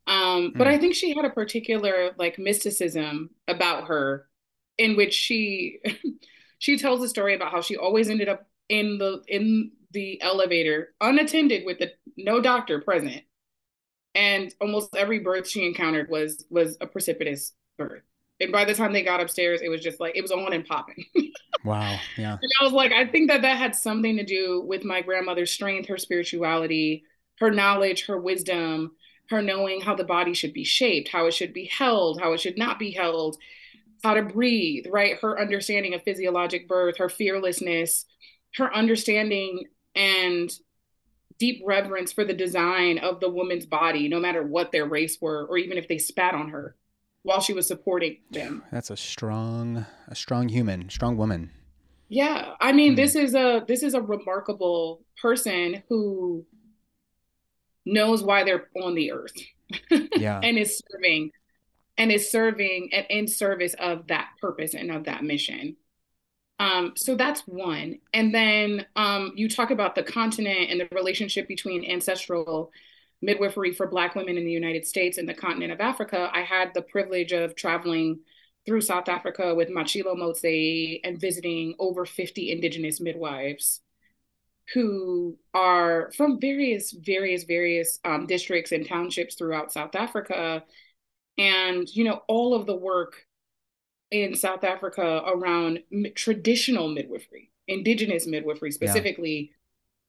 Um, 0.05 0.51
mm. 0.51 0.57
But 0.57 0.67
I 0.67 0.77
think 0.77 0.93
she 0.93 1.15
had 1.15 1.25
a 1.25 1.29
particular 1.29 2.11
like 2.17 2.37
mysticism 2.37 3.29
about 3.47 3.87
her 3.87 4.27
in 4.77 4.97
which 4.97 5.13
she 5.13 5.79
she 6.59 6.77
tells 6.77 7.01
a 7.01 7.09
story 7.09 7.35
about 7.35 7.51
how 7.51 7.61
she 7.61 7.77
always 7.77 8.09
ended 8.09 8.27
up 8.27 8.47
in 8.69 8.97
the 8.97 9.21
in 9.27 9.71
the 9.91 10.21
elevator 10.21 10.93
unattended 11.01 11.65
with 11.65 11.79
the 11.79 11.91
no 12.17 12.41
doctor 12.41 12.79
present 12.81 13.23
and 14.17 14.53
almost 14.59 14.95
every 14.95 15.19
birth 15.19 15.47
she 15.47 15.65
encountered 15.65 16.09
was 16.09 16.45
was 16.49 16.75
a 16.81 16.87
precipitous 16.87 17.53
birth. 17.77 18.01
And 18.39 18.51
by 18.51 18.65
the 18.65 18.73
time 18.73 18.91
they 18.91 19.03
got 19.03 19.21
upstairs, 19.21 19.61
it 19.61 19.69
was 19.69 19.81
just 19.81 19.99
like 19.99 20.15
it 20.15 20.21
was 20.21 20.31
on 20.31 20.53
and 20.53 20.65
popping. 20.65 21.05
wow. 21.63 21.97
Yeah. 22.17 22.37
And 22.41 22.51
I 22.59 22.63
was 22.63 22.73
like, 22.73 22.91
I 22.91 23.05
think 23.05 23.29
that 23.29 23.43
that 23.43 23.57
had 23.57 23.75
something 23.75 24.17
to 24.17 24.25
do 24.25 24.61
with 24.65 24.83
my 24.83 25.01
grandmother's 25.01 25.51
strength, 25.51 25.87
her 25.87 25.97
spirituality, 25.97 27.03
her 27.39 27.51
knowledge, 27.51 28.05
her 28.07 28.19
wisdom, 28.19 28.91
her 29.29 29.41
knowing 29.41 29.81
how 29.81 29.95
the 29.95 30.03
body 30.03 30.33
should 30.33 30.53
be 30.53 30.63
shaped, 30.63 31.09
how 31.09 31.27
it 31.27 31.33
should 31.33 31.53
be 31.53 31.65
held, 31.65 32.19
how 32.19 32.33
it 32.33 32.39
should 32.39 32.57
not 32.57 32.79
be 32.79 32.91
held, 32.91 33.37
how 34.03 34.13
to 34.15 34.23
breathe, 34.23 34.85
right? 34.89 35.17
Her 35.19 35.39
understanding 35.39 35.93
of 35.93 36.03
physiologic 36.03 36.67
birth, 36.67 36.97
her 36.97 37.09
fearlessness, 37.09 38.05
her 38.55 38.73
understanding 38.73 39.65
and 39.97 40.51
deep 41.39 41.61
reverence 41.65 42.11
for 42.11 42.23
the 42.23 42.33
design 42.33 42.97
of 42.99 43.19
the 43.19 43.29
woman's 43.29 43.65
body, 43.65 44.07
no 44.07 44.19
matter 44.19 44.43
what 44.43 44.71
their 44.71 44.85
race 44.85 45.17
were, 45.21 45.45
or 45.45 45.57
even 45.57 45.77
if 45.77 45.87
they 45.87 45.97
spat 45.97 46.33
on 46.33 46.49
her 46.49 46.75
while 47.23 47.41
she 47.41 47.53
was 47.53 47.67
supporting 47.67 48.17
them. 48.31 48.63
That's 48.71 48.89
a 48.89 48.97
strong, 48.97 49.85
a 50.07 50.15
strong 50.15 50.49
human, 50.49 50.89
strong 50.89 51.17
woman. 51.17 51.51
Yeah, 52.09 52.53
I 52.61 52.71
mean, 52.71 52.93
mm. 52.93 52.95
this 52.95 53.15
is 53.15 53.35
a 53.35 53.65
this 53.67 53.83
is 53.83 53.93
a 53.93 54.01
remarkable 54.01 55.01
person 55.21 55.83
who 55.89 56.45
knows 57.85 58.23
why 58.23 58.43
they're 58.43 58.69
on 58.81 58.95
the 58.95 59.11
earth. 59.11 59.33
yeah, 60.15 60.39
and 60.41 60.57
is 60.57 60.81
serving, 60.89 61.31
and 61.97 62.11
is 62.11 62.31
serving 62.31 62.89
and 62.93 63.05
in 63.09 63.27
service 63.27 63.75
of 63.77 64.07
that 64.07 64.29
purpose 64.39 64.73
and 64.73 64.89
of 64.89 65.03
that 65.03 65.23
mission. 65.23 65.75
Um, 66.59 66.93
so 66.95 67.15
that's 67.15 67.41
one. 67.41 67.99
And 68.13 68.33
then 68.33 68.85
um, 68.95 69.33
you 69.35 69.47
talk 69.47 69.71
about 69.71 69.95
the 69.95 70.03
continent 70.03 70.71
and 70.71 70.79
the 70.79 70.87
relationship 70.91 71.47
between 71.47 71.85
ancestral 71.85 72.71
midwifery 73.21 73.73
for 73.73 73.87
Black 73.87 74.15
women 74.15 74.37
in 74.37 74.45
the 74.45 74.51
United 74.51 74.85
States 74.85 75.17
and 75.17 75.27
the 75.27 75.33
continent 75.33 75.71
of 75.71 75.79
Africa. 75.79 76.29
I 76.33 76.41
had 76.41 76.73
the 76.73 76.81
privilege 76.81 77.31
of 77.31 77.55
traveling 77.55 78.19
through 78.65 78.81
South 78.81 79.07
Africa 79.07 79.55
with 79.55 79.69
Machilo 79.69 80.15
Motse 80.15 80.99
and 81.03 81.19
visiting 81.19 81.75
over 81.79 82.05
50 82.05 82.51
Indigenous 82.51 82.99
midwives 82.99 83.81
who 84.73 85.37
are 85.53 86.11
from 86.15 86.39
various, 86.39 86.91
various, 86.91 87.43
various 87.45 87.99
um, 88.03 88.25
districts 88.25 88.73
and 88.73 88.85
townships 88.85 89.35
throughout 89.35 89.71
South 89.71 89.95
Africa. 89.95 90.63
And, 91.37 91.87
you 91.95 92.03
know, 92.03 92.21
all 92.27 92.53
of 92.53 92.65
the 92.65 92.75
work 92.75 93.26
in 94.11 94.35
South 94.35 94.63
Africa 94.63 95.21
around 95.25 95.79
traditional 96.15 96.87
midwifery, 96.87 97.51
indigenous 97.67 98.25
midwifery 98.27 98.71
specifically, 98.71 99.51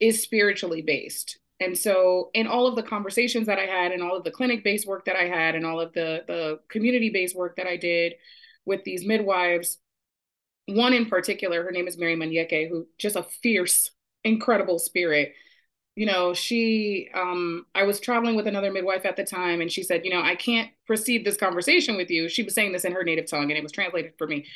yeah. 0.00 0.08
is 0.08 0.22
spiritually 0.22 0.82
based. 0.82 1.38
And 1.60 1.76
so, 1.76 2.30
in 2.34 2.46
all 2.46 2.68
of 2.68 2.76
the 2.76 2.84
conversations 2.84 3.46
that 3.46 3.58
I 3.58 3.66
had, 3.66 3.90
and 3.90 4.02
all 4.02 4.16
of 4.16 4.22
the 4.22 4.30
clinic 4.30 4.62
based 4.62 4.86
work 4.86 5.04
that 5.06 5.16
I 5.16 5.24
had, 5.24 5.56
and 5.56 5.66
all 5.66 5.80
of 5.80 5.92
the, 5.92 6.22
the 6.26 6.60
community 6.68 7.10
based 7.10 7.34
work 7.34 7.56
that 7.56 7.66
I 7.66 7.76
did 7.76 8.14
with 8.64 8.84
these 8.84 9.04
midwives, 9.04 9.78
one 10.66 10.92
in 10.92 11.06
particular, 11.06 11.64
her 11.64 11.72
name 11.72 11.88
is 11.88 11.98
Mary 11.98 12.14
Manyeke, 12.14 12.68
who 12.68 12.86
just 12.98 13.16
a 13.16 13.24
fierce, 13.42 13.90
incredible 14.22 14.78
spirit 14.78 15.32
you 15.98 16.06
know, 16.06 16.32
she, 16.32 17.08
um, 17.12 17.66
I 17.74 17.82
was 17.82 17.98
traveling 17.98 18.36
with 18.36 18.46
another 18.46 18.70
midwife 18.70 19.04
at 19.04 19.16
the 19.16 19.24
time, 19.24 19.60
and 19.60 19.70
she 19.70 19.82
said, 19.82 20.04
you 20.04 20.12
know, 20.12 20.22
I 20.22 20.36
can't 20.36 20.70
proceed 20.86 21.24
this 21.24 21.36
conversation 21.36 21.96
with 21.96 22.08
you. 22.08 22.28
She 22.28 22.44
was 22.44 22.54
saying 22.54 22.70
this 22.70 22.84
in 22.84 22.92
her 22.92 23.02
native 23.02 23.26
tongue, 23.26 23.50
and 23.50 23.58
it 23.58 23.64
was 23.64 23.72
translated 23.72 24.12
for 24.16 24.28
me. 24.28 24.46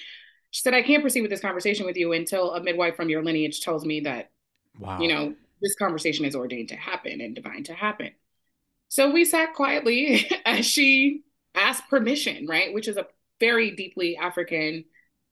She 0.53 0.62
said, 0.62 0.72
I 0.72 0.82
can't 0.82 1.03
proceed 1.03 1.22
with 1.22 1.32
this 1.32 1.40
conversation 1.40 1.84
with 1.84 1.97
you 1.97 2.12
until 2.12 2.55
a 2.55 2.62
midwife 2.62 2.95
from 2.95 3.09
your 3.09 3.24
lineage 3.24 3.61
tells 3.61 3.84
me 3.84 3.99
that, 4.03 4.30
wow. 4.78 5.01
you 5.01 5.09
know, 5.09 5.34
this 5.61 5.74
conversation 5.74 6.24
is 6.24 6.36
ordained 6.36 6.68
to 6.68 6.76
happen 6.76 7.20
and 7.20 7.34
divine 7.34 7.64
to 7.64 7.74
happen. 7.74 8.12
So 8.86 9.11
we 9.11 9.24
sat 9.24 9.53
quietly 9.55 10.30
as 10.47 10.64
she 10.64 11.24
asked 11.57 11.90
permission, 11.90 12.47
right? 12.47 12.72
Which 12.72 12.86
is 12.86 12.97
a 12.97 13.09
very 13.40 13.72
deeply 13.72 14.16
African 14.16 14.84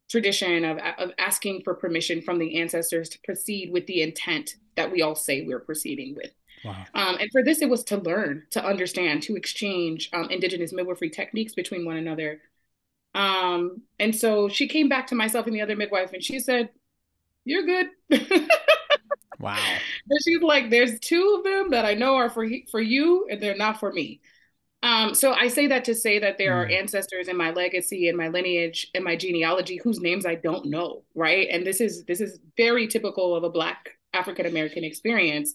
tradition 0.09 0.65
of, 0.65 0.79
of 0.99 1.13
asking 1.19 1.63
for 1.63 1.75
permission 1.75 2.21
from 2.21 2.41
the 2.41 2.61
ancestors 2.61 3.09
to 3.11 3.21
proceed 3.21 3.73
with 3.73 3.87
the 3.87 4.03
intent 4.03 4.57
that 4.77 4.91
we 4.91 5.03
all 5.03 5.15
say 5.15 5.43
we're 5.43 5.61
proceeding 5.61 6.15
with. 6.15 6.31
Wow. 6.65 6.85
Um, 6.95 7.17
and 7.21 7.31
for 7.33 7.43
this, 7.43 7.63
it 7.63 7.69
was 7.69 7.85
to 7.85 7.97
learn, 7.97 8.45
to 8.51 8.65
understand, 8.65 9.23
to 9.25 9.37
exchange 9.37 10.11
um, 10.13 10.29
Indigenous 10.31 10.73
midwifery 10.73 11.11
techniques 11.11 11.55
between 11.55 11.85
one 11.85 11.97
another. 11.97 12.41
Um, 13.15 13.83
and 13.99 14.15
so 14.15 14.49
she 14.49 14.69
came 14.69 14.89
back 14.89 15.07
to 15.09 15.15
myself 15.15 15.47
and 15.47 15.55
the 15.55 15.63
other 15.63 15.77
midwife, 15.77 16.13
and 16.13 16.23
she 16.23 16.39
said, 16.39 16.71
"You're 17.45 17.65
good." 17.65 17.89
wow. 19.41 19.59
And 19.59 20.19
she's 20.23 20.43
like, 20.43 20.71
"There's 20.71 21.01
two 21.01 21.37
of 21.39 21.45
them 21.45 21.71
that 21.71 21.85
I 21.85 21.95
know 21.95 22.17
are 22.17 22.31
for 22.31 22.47
for 22.71 22.81
you, 22.81 23.27
and 23.31 23.41
they're 23.41 23.57
not 23.57 23.81
for 23.81 23.93
me." 23.93 24.21
Um, 24.83 25.15
so 25.15 25.35
I 25.35 25.49
say 25.49 25.67
that 25.67 25.85
to 25.87 25.95
say 25.95 26.19
that 26.21 26.39
there 26.39 26.53
mm. 26.53 26.57
are 26.57 26.67
ancestors 26.67 27.29
in 27.29 27.37
my 27.37 27.51
legacy 27.51 28.09
in 28.09 28.17
my 28.17 28.29
lineage 28.29 28.89
in 28.95 29.05
my 29.05 29.15
genealogy 29.15 29.79
whose 29.83 30.01
names 30.01 30.25
I 30.25 30.37
don't 30.37 30.67
know, 30.67 31.03
right? 31.15 31.49
And 31.51 31.67
this 31.67 31.81
is 31.81 32.05
this 32.05 32.21
is 32.21 32.39
very 32.57 32.87
typical 32.87 33.35
of 33.35 33.45
a 33.45 33.51
Black 33.51 33.99
African 34.13 34.47
American 34.47 34.85
experience 34.85 35.55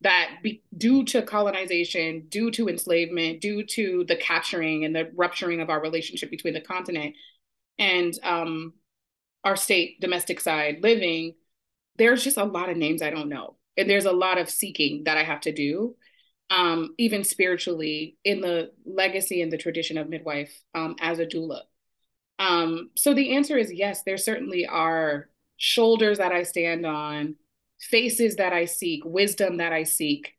that 0.00 0.38
be, 0.42 0.62
due 0.76 1.04
to 1.04 1.22
colonization, 1.22 2.26
due 2.28 2.50
to 2.50 2.68
enslavement, 2.68 3.40
due 3.40 3.64
to 3.64 4.04
the 4.06 4.16
capturing 4.16 4.84
and 4.84 4.94
the 4.94 5.10
rupturing 5.14 5.60
of 5.60 5.70
our 5.70 5.80
relationship 5.80 6.30
between 6.30 6.54
the 6.54 6.60
continent 6.60 7.14
and 7.78 8.18
um, 8.22 8.74
our 9.44 9.56
state 9.56 10.00
domestic 10.00 10.40
side 10.40 10.78
living, 10.82 11.34
there's 11.96 12.24
just 12.24 12.36
a 12.36 12.44
lot 12.44 12.68
of 12.68 12.76
names 12.76 13.02
I 13.02 13.10
don't 13.10 13.28
know. 13.28 13.56
And 13.76 13.88
there's 13.88 14.04
a 14.04 14.12
lot 14.12 14.38
of 14.38 14.50
seeking 14.50 15.04
that 15.04 15.16
I 15.16 15.24
have 15.24 15.40
to 15.42 15.52
do 15.52 15.96
um, 16.50 16.94
even 16.98 17.24
spiritually, 17.24 18.16
in 18.24 18.40
the 18.40 18.72
legacy 18.84 19.42
and 19.42 19.52
the 19.52 19.58
tradition 19.58 19.98
of 19.98 20.08
midwife 20.08 20.52
um, 20.74 20.96
as 21.00 21.18
a 21.18 21.26
doula? 21.26 21.62
Um, 22.38 22.90
so 22.96 23.14
the 23.14 23.36
answer 23.36 23.56
is 23.56 23.72
yes, 23.72 24.02
there 24.02 24.18
certainly 24.18 24.66
are 24.66 25.28
shoulders 25.56 26.18
that 26.18 26.32
I 26.32 26.42
stand 26.42 26.84
on, 26.84 27.36
faces 27.90 28.36
that 28.36 28.52
I 28.52 28.64
seek, 28.64 29.04
wisdom 29.04 29.58
that 29.58 29.72
I 29.72 29.84
seek 29.84 30.34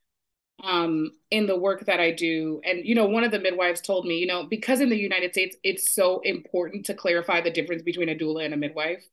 um, 0.64 1.12
in 1.32 1.48
the 1.48 1.58
work 1.58 1.86
that 1.86 2.00
I 2.00 2.12
do. 2.12 2.62
And, 2.64 2.86
you 2.86 2.96
know, 2.96 3.06
one 3.06 3.24
of 3.24 3.32
the 3.32 3.40
midwives 3.40 3.82
told 3.82 4.06
me, 4.06 4.18
you 4.18 4.28
know, 4.28 4.46
because 4.46 4.82
in 4.82 4.90
the 4.90 4.98
United 4.98 5.32
States, 5.34 5.56
it's 5.64 5.94
so 5.94 6.22
important 6.22 6.86
to 6.88 6.94
clarify 6.94 7.42
the 7.42 7.52
difference 7.52 7.84
between 7.84 8.10
a 8.10 8.16
doula 8.16 8.46
and 8.46 8.54
a 8.54 8.58
midwife. 8.58 9.04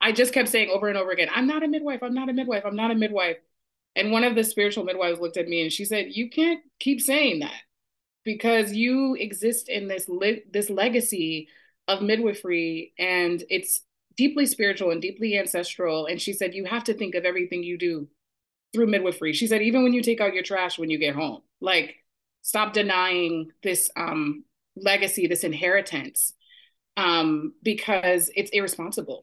I 0.00 0.12
just 0.12 0.32
kept 0.32 0.48
saying 0.48 0.70
over 0.70 0.88
and 0.88 0.96
over 0.96 1.10
again, 1.10 1.28
I'm 1.34 1.46
not 1.46 1.62
a 1.64 1.68
midwife, 1.68 2.02
I'm 2.02 2.14
not 2.14 2.28
a 2.28 2.32
midwife, 2.32 2.64
I'm 2.64 2.76
not 2.76 2.90
a 2.90 2.94
midwife. 2.94 3.38
And 3.96 4.12
one 4.12 4.22
of 4.22 4.36
the 4.36 4.44
spiritual 4.44 4.84
midwives 4.84 5.18
looked 5.18 5.36
at 5.36 5.48
me 5.48 5.60
and 5.60 5.72
she 5.72 5.84
said, 5.84 6.06
"You 6.10 6.30
can't 6.30 6.60
keep 6.78 7.00
saying 7.00 7.40
that 7.40 7.62
because 8.24 8.72
you 8.72 9.16
exist 9.16 9.68
in 9.68 9.88
this 9.88 10.08
li- 10.08 10.44
this 10.52 10.70
legacy 10.70 11.48
of 11.88 12.02
midwifery 12.02 12.92
and 12.98 13.42
it's 13.50 13.80
deeply 14.18 14.44
spiritual 14.46 14.90
and 14.90 15.00
deeply 15.00 15.38
ancestral." 15.38 16.06
And 16.06 16.20
she 16.20 16.34
said, 16.34 16.54
"You 16.54 16.66
have 16.66 16.84
to 16.84 16.94
think 16.94 17.14
of 17.14 17.24
everything 17.24 17.62
you 17.62 17.78
do 17.78 18.08
through 18.74 18.88
midwifery." 18.88 19.32
She 19.32 19.46
said, 19.46 19.62
"Even 19.62 19.82
when 19.82 19.94
you 19.94 20.02
take 20.02 20.20
out 20.20 20.34
your 20.34 20.42
trash 20.42 20.78
when 20.78 20.90
you 20.90 20.98
get 20.98 21.14
home, 21.14 21.42
like 21.60 21.96
stop 22.42 22.74
denying 22.74 23.52
this 23.62 23.90
um, 23.96 24.44
legacy, 24.76 25.26
this 25.26 25.44
inheritance, 25.44 26.34
um, 26.98 27.54
because 27.62 28.30
it's 28.36 28.50
irresponsible." 28.50 29.22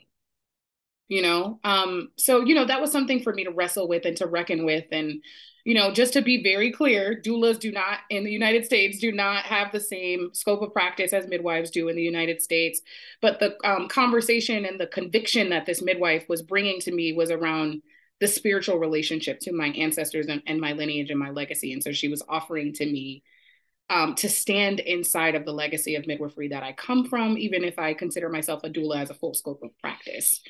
You 1.07 1.21
know? 1.21 1.59
Um 1.63 2.09
so 2.17 2.43
you 2.43 2.55
know 2.55 2.65
that 2.65 2.81
was 2.81 2.91
something 2.91 3.21
for 3.21 3.33
me 3.33 3.43
to 3.43 3.51
wrestle 3.51 3.87
with 3.87 4.05
and 4.05 4.17
to 4.17 4.27
reckon 4.27 4.65
with. 4.65 4.85
And 4.91 5.23
you 5.65 5.73
know 5.73 5.91
just 5.91 6.13
to 6.13 6.21
be 6.21 6.43
very 6.43 6.71
clear 6.71 7.19
doulas 7.25 7.59
do 7.59 7.71
not 7.71 7.99
in 8.09 8.23
the 8.23 8.31
united 8.31 8.65
states 8.65 8.99
do 8.99 9.11
not 9.11 9.45
have 9.45 9.71
the 9.71 9.79
same 9.79 10.29
scope 10.31 10.61
of 10.61 10.71
practice 10.71 11.11
as 11.11 11.27
midwives 11.27 11.71
do 11.71 11.89
in 11.89 11.95
the 11.95 12.03
united 12.03 12.41
states. 12.41 12.81
But 13.21 13.39
the 13.39 13.57
um, 13.67 13.87
conversation 13.87 14.65
and 14.65 14.79
the 14.79 14.87
conviction 14.87 15.49
that 15.49 15.65
this 15.65 15.81
midwife 15.81 16.29
was 16.29 16.41
bringing 16.41 16.79
to 16.81 16.91
me 16.91 17.13
was 17.13 17.31
around 17.31 17.81
the 18.21 18.27
spiritual 18.27 18.77
relationship 18.77 19.39
to 19.41 19.51
my 19.51 19.67
ancestors 19.67 20.27
and, 20.27 20.41
and 20.47 20.61
my 20.61 20.71
lineage 20.71 21.09
and 21.09 21.19
my 21.19 21.31
legacy. 21.31 21.73
And 21.73 21.83
so 21.83 21.91
she 21.91 22.07
was 22.07 22.23
offering 22.29 22.71
to 22.73 22.85
me 22.85 23.23
um, 23.89 24.15
to 24.15 24.29
stand 24.29 24.79
inside 24.79 25.35
of 25.35 25.45
the 25.45 25.51
legacy 25.51 25.95
of 25.95 26.07
midwifery 26.07 26.47
that 26.49 26.63
I 26.63 26.71
come 26.73 27.05
from, 27.05 27.37
even 27.37 27.63
if 27.63 27.77
I 27.77 27.93
consider 27.93 28.29
myself 28.29 28.63
a 28.63 28.69
doula 28.69 29.01
as 29.01 29.09
a 29.09 29.13
full 29.15 29.33
scope 29.33 29.61
of 29.63 29.77
practice 29.79 30.41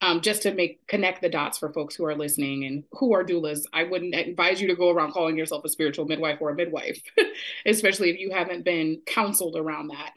um, 0.00 0.20
just 0.20 0.42
to 0.42 0.54
make 0.54 0.86
connect 0.86 1.22
the 1.22 1.28
dots 1.28 1.58
for 1.58 1.72
folks 1.72 1.94
who 1.94 2.04
are 2.04 2.14
listening 2.14 2.64
and 2.64 2.84
who 2.92 3.14
are 3.14 3.24
doulas. 3.24 3.62
I 3.72 3.84
wouldn't 3.84 4.14
advise 4.14 4.60
you 4.60 4.68
to 4.68 4.76
go 4.76 4.90
around 4.90 5.12
calling 5.12 5.36
yourself 5.36 5.64
a 5.64 5.68
spiritual 5.68 6.06
midwife 6.06 6.38
or 6.40 6.50
a 6.50 6.54
midwife, 6.54 7.00
especially 7.66 8.10
if 8.10 8.20
you 8.20 8.30
haven't 8.30 8.64
been 8.64 9.02
counseled 9.06 9.56
around 9.56 9.88
that. 9.88 10.12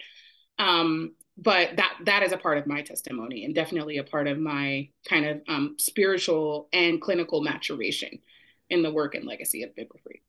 Um, 0.59 1.15
but 1.37 1.75
that 1.77 1.93
that 2.05 2.23
is 2.23 2.31
a 2.31 2.37
part 2.37 2.59
of 2.59 2.67
my 2.67 2.81
testimony 2.81 3.45
and 3.45 3.55
definitely 3.55 3.97
a 3.97 4.03
part 4.03 4.27
of 4.27 4.37
my 4.37 4.89
kind 5.07 5.25
of 5.25 5.41
um, 5.47 5.75
spiritual 5.79 6.67
and 6.71 7.01
clinical 7.01 7.41
maturation 7.41 8.19
in 8.69 8.83
the 8.83 8.91
work 8.91 9.15
and 9.15 9.25
legacy 9.25 9.63
of 9.63 9.71
midwifery. 9.75 10.21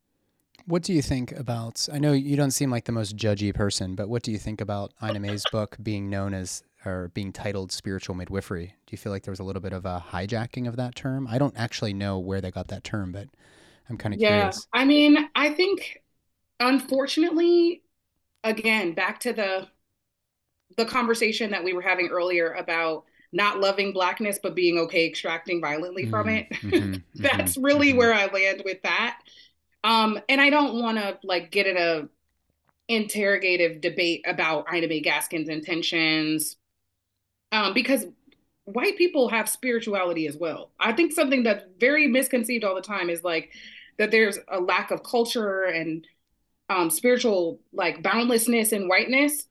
What 0.66 0.82
do 0.82 0.92
you 0.92 1.03
think 1.03 1.32
about? 1.32 1.88
I 1.92 1.98
know 1.98 2.12
you 2.12 2.36
don't 2.36 2.53
seem 2.53 2.70
like 2.70 2.84
the 2.84 2.92
most 2.92 3.16
judgy 3.16 3.53
person, 3.53 3.94
but 3.94 4.09
what 4.09 4.22
do 4.22 4.30
you 4.30 4.38
think 4.38 4.61
about 4.61 4.92
Ina 5.03 5.18
May's 5.18 5.44
book 5.50 5.76
being 5.82 6.09
known 6.09 6.34
as 6.34 6.62
or 6.84 7.09
being 7.14 7.32
titled 7.32 7.72
spiritual 7.72 8.14
midwifery. 8.14 8.66
Do 8.86 8.92
you 8.92 8.98
feel 8.98 9.12
like 9.12 9.22
there 9.22 9.32
was 9.32 9.40
a 9.40 9.44
little 9.44 9.62
bit 9.62 9.72
of 9.72 9.84
a 9.84 10.05
hijacking 10.11 10.66
of 10.66 10.76
that 10.76 10.94
term? 10.94 11.28
I 11.30 11.38
don't 11.38 11.55
actually 11.57 11.94
know 11.94 12.18
where 12.18 12.40
they 12.40 12.50
got 12.50 12.68
that 12.68 12.84
term, 12.84 13.12
but 13.12 13.28
I'm 13.88 13.96
kind 13.96 14.14
of 14.14 14.20
yeah, 14.20 14.28
curious. 14.28 14.66
I 14.72 14.84
mean, 14.84 15.28
I 15.34 15.50
think 15.50 16.03
unfortunately, 16.61 17.82
again, 18.44 18.94
back 18.94 19.20
to 19.20 19.32
the 19.32 19.68
the 20.78 20.84
conversation 20.86 21.50
that 21.50 21.62
we 21.62 21.74
were 21.74 21.82
having 21.82 22.09
earlier 22.09 22.53
about 22.53 23.05
not 23.30 23.61
loving 23.61 23.92
blackness 23.92 24.38
but 24.42 24.55
being 24.55 24.78
okay 24.78 25.07
extracting 25.07 25.61
violently 25.61 26.05
mm-hmm, 26.05 26.11
from 26.11 26.28
it. 26.28 26.50
Mm-hmm, 26.50 26.94
That's 27.22 27.53
mm-hmm, 27.53 27.64
really 27.64 27.88
mm-hmm. 27.90 27.98
where 27.98 28.14
I 28.14 28.26
land 28.26 28.62
with 28.64 28.82
that. 28.82 29.20
Um, 29.85 30.20
and 30.28 30.41
I 30.41 30.51
don't 30.51 30.80
want 30.80 30.99
to 30.99 31.18
like 31.24 31.51
get 31.51 31.66
in 31.66 31.76
a 31.76 32.09
interrogative 32.89 33.80
debate 33.80 34.24
about 34.26 34.66
Ina 34.72 34.89
May 34.89 35.03
Gaskin's 35.03 35.49
intentions 35.49 36.57
um, 37.51 37.74
because 37.74 38.07
white 38.64 38.97
people 38.97 39.28
have 39.28 39.49
spirituality 39.49 40.26
as 40.26 40.37
well. 40.37 40.70
I 40.78 40.93
think 40.93 41.12
something 41.12 41.43
that's 41.43 41.64
very 41.78 42.07
misconceived 42.07 42.64
all 42.64 42.74
the 42.74 42.80
time 42.80 43.11
is 43.11 43.24
like 43.24 43.53
that 43.99 44.11
there's 44.11 44.39
a 44.49 44.61
lack 44.61 44.91
of 44.91 45.03
culture 45.03 45.64
and 45.64 46.07
um, 46.70 46.91
spiritual 46.91 47.61
like 47.72 48.03
boundlessness 48.03 48.72
in 48.72 48.89
whiteness. 48.89 49.47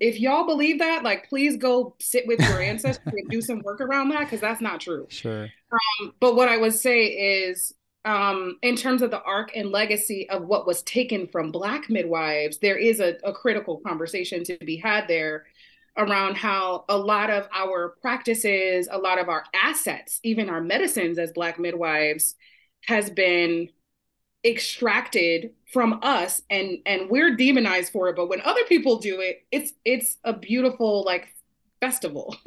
If 0.00 0.18
y'all 0.18 0.44
believe 0.44 0.80
that, 0.80 1.04
like, 1.04 1.28
please 1.28 1.56
go 1.56 1.94
sit 2.00 2.26
with 2.26 2.40
your 2.40 2.60
ancestors 2.60 3.06
and 3.16 3.30
do 3.30 3.40
some 3.40 3.60
work 3.60 3.80
around 3.80 4.08
that 4.10 4.20
because 4.20 4.40
that's 4.40 4.60
not 4.60 4.80
true. 4.80 5.06
Sure. 5.08 5.48
Um, 5.72 6.14
but 6.20 6.34
what 6.34 6.48
I 6.48 6.56
would 6.56 6.74
say 6.74 7.06
is, 7.06 7.72
um, 8.04 8.58
in 8.62 8.76
terms 8.76 9.02
of 9.02 9.10
the 9.10 9.22
arc 9.22 9.56
and 9.56 9.70
legacy 9.70 10.28
of 10.28 10.44
what 10.44 10.66
was 10.66 10.82
taken 10.82 11.26
from 11.26 11.50
Black 11.50 11.88
midwives, 11.88 12.58
there 12.58 12.76
is 12.76 13.00
a, 13.00 13.16
a 13.24 13.32
critical 13.32 13.80
conversation 13.80 14.44
to 14.44 14.58
be 14.58 14.76
had 14.76 15.08
there 15.08 15.46
around 15.96 16.36
how 16.36 16.84
a 16.88 16.96
lot 16.96 17.30
of 17.30 17.48
our 17.54 17.90
practices, 18.00 18.88
a 18.90 18.98
lot 18.98 19.18
of 19.18 19.28
our 19.28 19.44
assets, 19.54 20.20
even 20.22 20.50
our 20.50 20.60
medicines 20.60 21.18
as 21.18 21.32
Black 21.32 21.58
midwives, 21.58 22.34
has 22.86 23.08
been 23.10 23.68
extracted 24.44 25.52
from 25.72 26.00
us 26.02 26.42
and 26.50 26.76
and 26.84 27.08
we're 27.08 27.34
demonized 27.34 27.90
for 27.90 28.10
it 28.10 28.16
but 28.16 28.28
when 28.28 28.42
other 28.42 28.62
people 28.68 28.98
do 28.98 29.20
it 29.20 29.42
it's 29.50 29.72
it's 29.86 30.18
a 30.22 30.34
beautiful 30.34 31.02
like 31.02 31.34
festival. 31.84 32.34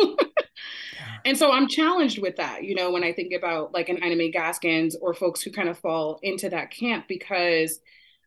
and 1.26 1.38
so 1.38 1.52
i'm 1.52 1.68
challenged 1.68 2.22
with 2.22 2.36
that 2.36 2.64
you 2.64 2.76
know 2.76 2.92
when 2.92 3.04
i 3.04 3.12
think 3.12 3.34
about 3.34 3.74
like 3.74 3.90
Ina 3.90 4.16
May 4.16 4.32
Gaskins 4.32 4.96
or 5.02 5.14
folks 5.14 5.42
who 5.42 5.52
kind 5.52 5.70
of 5.70 5.78
fall 5.78 6.20
into 6.24 6.50
that 6.50 6.72
camp 6.72 7.08
because 7.08 7.80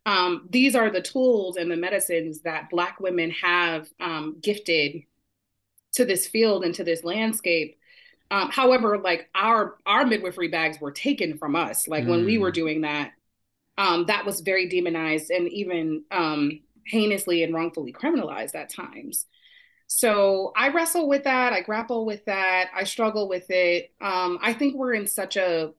um, 0.06 0.48
these 0.50 0.74
are 0.74 0.90
the 0.90 1.02
tools 1.02 1.56
and 1.56 1.70
the 1.70 1.76
medicines 1.76 2.40
that 2.40 2.70
black 2.70 3.00
women 3.00 3.30
have 3.32 3.86
um, 4.00 4.38
gifted 4.40 5.02
to 5.92 6.06
this 6.06 6.26
field 6.26 6.64
and 6.64 6.74
to 6.76 6.84
this 6.84 7.04
landscape 7.04 7.78
um, 8.30 8.50
however 8.50 8.98
like 8.98 9.28
our 9.34 9.76
our 9.86 10.06
midwifery 10.06 10.48
bags 10.48 10.80
were 10.80 10.92
taken 10.92 11.36
from 11.36 11.54
us 11.54 11.86
like 11.86 12.04
mm. 12.04 12.10
when 12.10 12.24
we 12.24 12.38
were 12.38 12.50
mm. 12.50 12.54
doing 12.54 12.80
that 12.82 13.12
um, 13.78 14.06
that 14.06 14.26
was 14.26 14.40
very 14.40 14.68
demonized 14.68 15.30
and 15.30 15.48
even 15.48 16.04
um, 16.10 16.60
heinously 16.86 17.42
and 17.42 17.54
wrongfully 17.54 17.92
criminalized 17.92 18.54
at 18.54 18.70
times 18.70 19.26
so 19.92 20.52
i 20.56 20.68
wrestle 20.68 21.08
with 21.08 21.24
that 21.24 21.52
i 21.52 21.60
grapple 21.60 22.06
with 22.06 22.24
that 22.24 22.70
i 22.74 22.84
struggle 22.84 23.28
with 23.28 23.50
it 23.50 23.92
um, 24.00 24.38
i 24.40 24.52
think 24.52 24.76
we're 24.76 24.94
in 24.94 25.06
such 25.06 25.36
a 25.36 25.72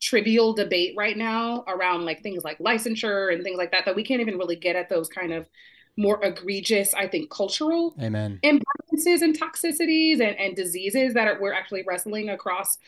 trivial 0.00 0.52
debate 0.52 0.94
right 0.96 1.16
now 1.16 1.64
around 1.66 2.04
like 2.04 2.22
things 2.22 2.44
like 2.44 2.58
licensure 2.60 3.32
and 3.32 3.42
things 3.42 3.58
like 3.58 3.72
that 3.72 3.84
that 3.84 3.96
we 3.96 4.04
can't 4.04 4.20
even 4.20 4.38
really 4.38 4.54
get 4.54 4.76
at 4.76 4.88
those 4.88 5.08
kind 5.08 5.32
of 5.32 5.48
more 5.96 6.24
egregious, 6.24 6.94
I 6.94 7.08
think, 7.08 7.28
cultural 7.28 7.96
Amen. 8.00 8.38
imbalances 8.44 9.20
and 9.20 9.38
toxicities 9.38 10.20
and, 10.20 10.38
and 10.38 10.54
diseases 10.54 11.14
that 11.14 11.26
are, 11.26 11.40
we're 11.40 11.52
actually 11.52 11.82
wrestling 11.86 12.28
across 12.28 12.78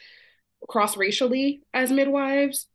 cross 0.68 0.97
racially 0.97 1.62
as 1.75 1.91
midwives 1.91 2.66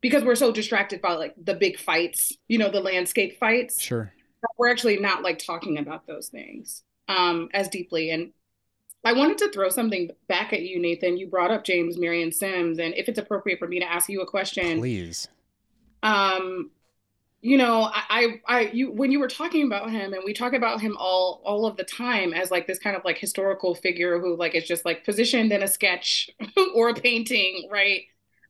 because 0.00 0.24
we're 0.24 0.34
so 0.34 0.50
distracted 0.50 1.00
by 1.00 1.12
like 1.12 1.34
the 1.40 1.54
big 1.54 1.78
fights, 1.78 2.32
you 2.48 2.58
know, 2.58 2.70
the 2.70 2.80
landscape 2.80 3.38
fights. 3.38 3.80
Sure. 3.80 4.12
We're 4.58 4.70
actually 4.70 4.98
not 4.98 5.22
like 5.22 5.38
talking 5.38 5.78
about 5.78 6.08
those 6.08 6.28
things 6.28 6.82
um, 7.08 7.48
as 7.52 7.68
deeply. 7.68 8.10
And 8.10 8.32
I 9.04 9.12
wanted 9.12 9.38
to 9.38 9.50
throw 9.50 9.68
something 9.68 10.10
back 10.28 10.52
at 10.52 10.62
you, 10.62 10.80
Nathan. 10.80 11.18
You 11.18 11.26
brought 11.26 11.50
up 11.50 11.64
James 11.64 11.98
Marion 11.98 12.32
Sims, 12.32 12.78
and 12.78 12.94
if 12.94 13.08
it's 13.08 13.18
appropriate 13.18 13.58
for 13.58 13.68
me 13.68 13.78
to 13.80 13.90
ask 13.90 14.08
you 14.08 14.22
a 14.22 14.26
question, 14.26 14.78
please. 14.78 15.28
Um, 16.02 16.70
you 17.42 17.58
know, 17.58 17.90
I, 17.92 18.02
I, 18.08 18.40
I, 18.46 18.60
you, 18.72 18.90
when 18.90 19.12
you 19.12 19.20
were 19.20 19.28
talking 19.28 19.66
about 19.66 19.90
him, 19.90 20.14
and 20.14 20.22
we 20.24 20.32
talk 20.32 20.54
about 20.54 20.80
him 20.80 20.96
all, 20.98 21.42
all 21.44 21.66
of 21.66 21.76
the 21.76 21.84
time 21.84 22.32
as 22.32 22.50
like 22.50 22.66
this 22.66 22.78
kind 22.78 22.96
of 22.96 23.04
like 23.04 23.18
historical 23.18 23.74
figure 23.74 24.18
who 24.18 24.34
like 24.34 24.54
is 24.54 24.64
just 24.64 24.86
like 24.86 25.04
positioned 25.04 25.52
in 25.52 25.62
a 25.62 25.68
sketch 25.68 26.30
or 26.74 26.88
a 26.88 26.94
painting, 26.94 27.68
right? 27.70 28.04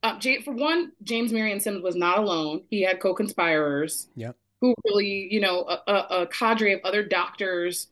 Uh, 0.05 0.21
for 0.45 0.53
one, 0.53 0.93
James 1.03 1.33
Marion 1.33 1.59
Sims 1.59 1.83
was 1.83 1.97
not 1.97 2.19
alone. 2.19 2.63
He 2.71 2.83
had 2.83 3.01
co-conspirators. 3.01 4.09
Yep. 4.15 4.37
Who 4.61 4.75
really, 4.85 5.27
you 5.29 5.41
know, 5.41 5.63
a, 5.63 5.93
a, 5.93 6.23
a 6.23 6.27
cadre 6.29 6.75
of 6.75 6.81
other 6.85 7.03
doctors 7.03 7.89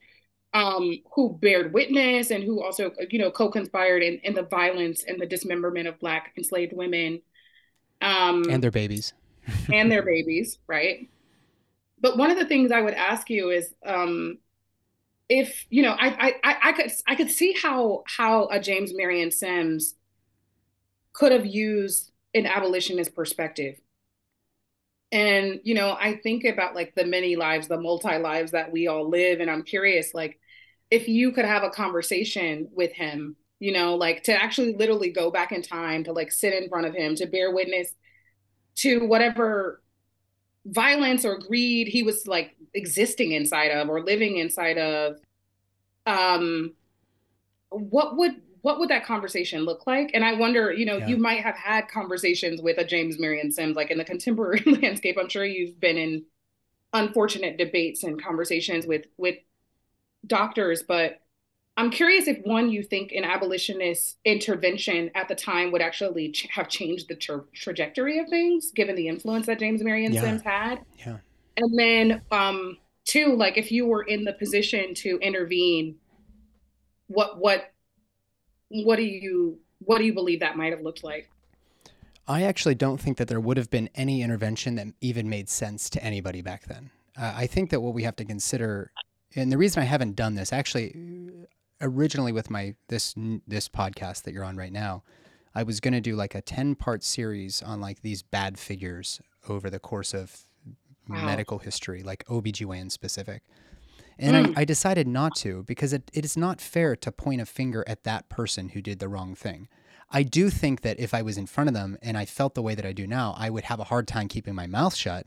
um, 0.54 0.98
who 1.14 1.38
bared 1.40 1.72
witness 1.72 2.30
and 2.30 2.44
who 2.44 2.62
also, 2.62 2.92
you 3.10 3.18
know, 3.18 3.30
co-conspired 3.30 4.02
in, 4.02 4.18
in 4.22 4.34
the 4.34 4.42
violence 4.42 5.04
and 5.06 5.20
the 5.20 5.26
dismemberment 5.26 5.88
of 5.88 5.98
Black 5.98 6.32
enslaved 6.36 6.72
women. 6.72 7.22
Um, 8.00 8.44
and 8.50 8.62
their 8.62 8.70
babies 8.70 9.14
and 9.72 9.90
their 9.90 10.02
babies, 10.04 10.58
right? 10.66 11.08
But 12.00 12.18
one 12.18 12.30
of 12.30 12.38
the 12.38 12.46
things 12.46 12.72
I 12.72 12.80
would 12.80 12.94
ask 12.94 13.30
you 13.30 13.50
is, 13.50 13.72
um, 13.86 14.38
if 15.28 15.66
you 15.70 15.82
know, 15.82 15.96
I, 15.98 16.34
I 16.42 16.56
I 16.62 16.72
could 16.72 16.92
I 17.06 17.14
could 17.14 17.30
see 17.30 17.54
how 17.54 18.02
how 18.06 18.48
a 18.48 18.60
James 18.60 18.92
Marion 18.92 19.30
Sims 19.30 19.94
could 21.12 21.32
have 21.32 21.46
used 21.46 22.10
an 22.34 22.46
abolitionist 22.46 23.14
perspective. 23.14 23.80
And 25.10 25.60
you 25.62 25.74
know, 25.74 25.96
I 25.98 26.16
think 26.16 26.44
about 26.44 26.74
like 26.74 26.94
the 26.94 27.04
many 27.04 27.36
lives, 27.36 27.68
the 27.68 27.80
multi 27.80 28.18
lives 28.18 28.50
that 28.50 28.72
we 28.72 28.88
all 28.88 29.08
live, 29.08 29.40
and 29.40 29.50
I'm 29.50 29.62
curious, 29.62 30.12
like, 30.12 30.40
if 30.92 31.08
you 31.08 31.32
could 31.32 31.46
have 31.46 31.62
a 31.62 31.70
conversation 31.70 32.68
with 32.70 32.92
him, 32.92 33.34
you 33.60 33.72
know, 33.72 33.94
like 33.94 34.22
to 34.24 34.32
actually 34.32 34.74
literally 34.74 35.10
go 35.10 35.30
back 35.30 35.50
in 35.50 35.62
time 35.62 36.04
to 36.04 36.12
like 36.12 36.30
sit 36.30 36.52
in 36.52 36.68
front 36.68 36.84
of 36.84 36.94
him 36.94 37.14
to 37.14 37.24
bear 37.24 37.50
witness 37.50 37.94
to 38.74 39.06
whatever 39.06 39.82
violence 40.66 41.24
or 41.24 41.38
greed 41.38 41.88
he 41.88 42.02
was 42.02 42.26
like 42.26 42.54
existing 42.74 43.32
inside 43.32 43.70
of 43.70 43.88
or 43.88 44.04
living 44.04 44.36
inside 44.36 44.78
of 44.78 45.16
um 46.06 46.72
what 47.70 48.16
would 48.16 48.40
what 48.60 48.78
would 48.78 48.88
that 48.88 49.04
conversation 49.04 49.64
look 49.64 49.88
like 49.88 50.12
and 50.14 50.24
i 50.24 50.32
wonder 50.34 50.72
you 50.72 50.86
know 50.86 50.98
yeah. 50.98 51.08
you 51.08 51.16
might 51.16 51.42
have 51.42 51.56
had 51.56 51.88
conversations 51.88 52.62
with 52.62 52.78
a 52.78 52.84
james 52.84 53.18
marion 53.18 53.50
sims 53.50 53.74
like 53.74 53.90
in 53.90 53.98
the 53.98 54.04
contemporary 54.04 54.62
landscape 54.82 55.16
i'm 55.20 55.28
sure 55.28 55.44
you've 55.44 55.80
been 55.80 55.98
in 55.98 56.24
unfortunate 56.92 57.58
debates 57.58 58.04
and 58.04 58.22
conversations 58.22 58.86
with 58.86 59.06
with 59.16 59.34
doctors 60.26 60.82
but 60.82 61.22
I'm 61.76 61.90
curious 61.90 62.28
if 62.28 62.38
one, 62.44 62.70
you 62.70 62.82
think 62.82 63.12
an 63.12 63.24
abolitionist 63.24 64.18
intervention 64.24 65.10
at 65.14 65.28
the 65.28 65.34
time 65.34 65.72
would 65.72 65.80
actually 65.80 66.30
ch- 66.30 66.46
have 66.50 66.68
changed 66.68 67.08
the 67.08 67.14
tra- 67.14 67.44
trajectory 67.54 68.18
of 68.18 68.28
things, 68.28 68.72
given 68.72 68.94
the 68.94 69.08
influence 69.08 69.46
that 69.46 69.58
James 69.58 69.82
Marion 69.82 70.12
yeah. 70.12 70.20
Sims 70.20 70.42
had. 70.42 70.80
Yeah. 70.98 71.16
And 71.56 71.78
then, 71.78 72.22
um, 72.30 72.76
two, 73.04 73.36
like 73.36 73.56
if 73.56 73.72
you 73.72 73.86
were 73.86 74.02
in 74.02 74.24
the 74.24 74.34
position 74.34 74.94
to 74.96 75.18
intervene, 75.20 75.96
what 77.06 77.38
what 77.38 77.72
what 78.68 78.96
do 78.96 79.02
you 79.02 79.58
what 79.80 79.98
do 79.98 80.04
you 80.04 80.12
believe 80.12 80.40
that 80.40 80.56
might 80.56 80.72
have 80.72 80.82
looked 80.82 81.02
like? 81.02 81.30
I 82.28 82.42
actually 82.42 82.74
don't 82.74 83.00
think 83.00 83.16
that 83.16 83.28
there 83.28 83.40
would 83.40 83.56
have 83.56 83.70
been 83.70 83.88
any 83.94 84.22
intervention 84.22 84.76
that 84.76 84.88
even 85.00 85.28
made 85.28 85.48
sense 85.48 85.90
to 85.90 86.04
anybody 86.04 86.40
back 86.40 86.66
then. 86.66 86.90
Uh, 87.18 87.32
I 87.34 87.46
think 87.46 87.70
that 87.70 87.80
what 87.80 87.94
we 87.94 88.04
have 88.04 88.16
to 88.16 88.24
consider, 88.24 88.92
and 89.34 89.50
the 89.50 89.58
reason 89.58 89.82
I 89.82 89.86
haven't 89.86 90.16
done 90.16 90.34
this, 90.34 90.52
actually, 90.52 90.94
originally 91.80 92.32
with 92.32 92.50
my 92.50 92.74
this 92.88 93.14
this 93.46 93.68
podcast 93.68 94.22
that 94.22 94.34
you're 94.34 94.44
on 94.44 94.56
right 94.56 94.72
now, 94.72 95.02
I 95.54 95.62
was 95.62 95.80
going 95.80 95.94
to 95.94 96.00
do 96.00 96.16
like 96.16 96.34
a 96.34 96.40
10 96.40 96.74
part 96.76 97.02
series 97.02 97.62
on 97.62 97.80
like 97.80 98.02
these 98.02 98.22
bad 98.22 98.58
figures 98.58 99.20
over 99.48 99.68
the 99.68 99.78
course 99.78 100.14
of 100.14 100.46
wow. 101.08 101.24
medical 101.24 101.58
history, 101.58 102.02
like 102.02 102.24
OBGYN 102.26 102.90
specific. 102.90 103.42
And 104.18 104.46
mm. 104.46 104.56
I, 104.56 104.62
I, 104.62 104.64
decided 104.64 105.08
not 105.08 105.34
to 105.36 105.64
because 105.64 105.92
it, 105.92 106.10
it 106.12 106.24
is 106.24 106.36
not 106.36 106.60
fair 106.60 106.94
to 106.96 107.10
point 107.10 107.40
a 107.40 107.46
finger 107.46 107.82
at 107.86 108.04
that 108.04 108.28
person 108.28 108.70
who 108.70 108.82
did 108.82 108.98
the 108.98 109.08
wrong 109.08 109.34
thing. 109.34 109.68
I 110.10 110.22
do 110.22 110.50
think 110.50 110.82
that 110.82 111.00
if 111.00 111.14
I 111.14 111.22
was 111.22 111.38
in 111.38 111.46
front 111.46 111.68
of 111.68 111.74
them 111.74 111.96
and 112.02 112.16
I 112.18 112.26
felt 112.26 112.54
the 112.54 112.62
way 112.62 112.74
that 112.74 112.84
I 112.84 112.92
do 112.92 113.06
now, 113.06 113.34
I 113.38 113.48
would 113.48 113.64
have 113.64 113.80
a 113.80 113.84
hard 113.84 114.06
time 114.06 114.28
keeping 114.28 114.54
my 114.54 114.66
mouth 114.66 114.94
shut 114.94 115.26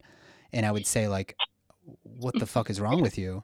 and 0.54 0.66
I 0.66 0.72
would 0.72 0.86
say 0.86 1.08
like 1.08 1.36
what 2.04 2.38
the 2.40 2.46
fuck 2.46 2.70
is 2.70 2.80
wrong 2.80 3.02
with 3.02 3.18
you? 3.18 3.44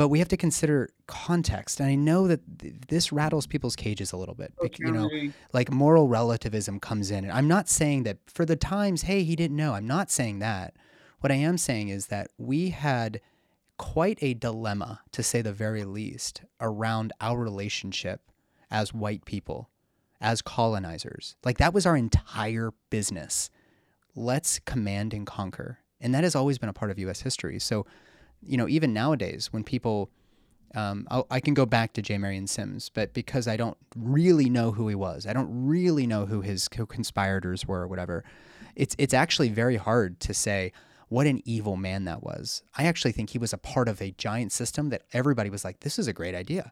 But 0.00 0.08
we 0.08 0.18
have 0.18 0.28
to 0.28 0.36
consider 0.38 0.88
context 1.06 1.78
and 1.78 1.90
i 1.90 1.94
know 1.94 2.26
that 2.26 2.40
th- 2.58 2.72
this 2.88 3.12
rattles 3.12 3.46
people's 3.46 3.76
cages 3.76 4.12
a 4.12 4.16
little 4.16 4.34
bit 4.34 4.50
oh, 4.58 4.64
okay. 4.64 4.76
you 4.78 4.90
know 4.90 5.10
like 5.52 5.70
moral 5.70 6.08
relativism 6.08 6.80
comes 6.80 7.10
in 7.10 7.22
and 7.24 7.32
i'm 7.34 7.46
not 7.46 7.68
saying 7.68 8.04
that 8.04 8.16
for 8.26 8.46
the 8.46 8.56
times 8.56 9.02
hey 9.02 9.22
he 9.22 9.36
didn't 9.36 9.58
know 9.58 9.74
i'm 9.74 9.86
not 9.86 10.10
saying 10.10 10.38
that 10.38 10.74
what 11.20 11.30
i 11.30 11.34
am 11.34 11.58
saying 11.58 11.90
is 11.90 12.06
that 12.06 12.28
we 12.38 12.70
had 12.70 13.20
quite 13.76 14.18
a 14.22 14.32
dilemma 14.32 15.02
to 15.12 15.22
say 15.22 15.42
the 15.42 15.52
very 15.52 15.84
least 15.84 16.40
around 16.62 17.12
our 17.20 17.38
relationship 17.38 18.22
as 18.70 18.94
white 18.94 19.26
people 19.26 19.68
as 20.18 20.40
colonizers 20.40 21.36
like 21.44 21.58
that 21.58 21.74
was 21.74 21.84
our 21.84 21.96
entire 21.96 22.70
business 22.88 23.50
let's 24.14 24.58
command 24.60 25.12
and 25.12 25.26
conquer 25.26 25.78
And 26.00 26.14
that 26.14 26.24
has 26.24 26.34
always 26.34 26.56
been 26.58 26.70
a 26.70 26.72
part 26.72 26.90
of 26.90 26.98
US 26.98 27.20
history. 27.20 27.58
So, 27.58 27.84
you 28.46 28.56
know, 28.56 28.68
even 28.68 28.92
nowadays 28.92 29.52
when 29.52 29.64
people 29.64 30.10
um, 30.74 31.06
I'll, 31.10 31.26
i 31.30 31.40
can 31.40 31.54
go 31.54 31.66
back 31.66 31.94
to 31.94 32.02
J. 32.02 32.16
Marion 32.18 32.46
Sims, 32.46 32.90
but 32.90 33.12
because 33.12 33.48
I 33.48 33.56
don't 33.56 33.76
really 33.96 34.48
know 34.48 34.70
who 34.70 34.86
he 34.88 34.94
was, 34.94 35.26
I 35.26 35.32
don't 35.32 35.66
really 35.66 36.06
know 36.06 36.26
who 36.26 36.42
his 36.42 36.68
co-conspirators 36.68 37.66
were 37.66 37.80
or 37.80 37.88
whatever. 37.88 38.24
It's 38.76 38.94
it's 38.98 39.14
actually 39.14 39.48
very 39.48 39.76
hard 39.76 40.20
to 40.20 40.34
say 40.34 40.72
what 41.08 41.26
an 41.26 41.42
evil 41.44 41.76
man 41.76 42.04
that 42.04 42.22
was. 42.22 42.62
I 42.78 42.84
actually 42.84 43.10
think 43.12 43.30
he 43.30 43.38
was 43.38 43.52
a 43.52 43.58
part 43.58 43.88
of 43.88 44.00
a 44.00 44.12
giant 44.12 44.52
system 44.52 44.90
that 44.90 45.02
everybody 45.12 45.50
was 45.50 45.64
like, 45.64 45.80
this 45.80 45.98
is 45.98 46.06
a 46.06 46.12
great 46.12 46.36
idea. 46.36 46.70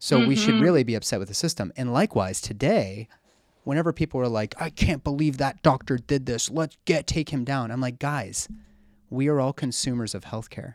So 0.00 0.18
mm-hmm. 0.18 0.28
we 0.28 0.36
should 0.36 0.54
mm-hmm. 0.54 0.64
really 0.64 0.82
be 0.82 0.96
upset 0.96 1.20
with 1.20 1.28
the 1.28 1.34
system. 1.34 1.72
And 1.76 1.92
likewise, 1.92 2.40
today, 2.40 3.06
whenever 3.62 3.92
people 3.92 4.20
are 4.20 4.28
like, 4.28 4.60
I 4.60 4.68
can't 4.68 5.04
believe 5.04 5.38
that 5.38 5.62
doctor 5.62 5.96
did 5.96 6.26
this, 6.26 6.50
let's 6.50 6.76
get 6.86 7.06
take 7.06 7.28
him 7.28 7.44
down. 7.44 7.70
I'm 7.70 7.80
like, 7.80 8.00
guys, 8.00 8.48
we 9.12 9.28
are 9.28 9.40
all 9.40 9.52
consumers 9.52 10.14
of 10.14 10.24
healthcare. 10.24 10.74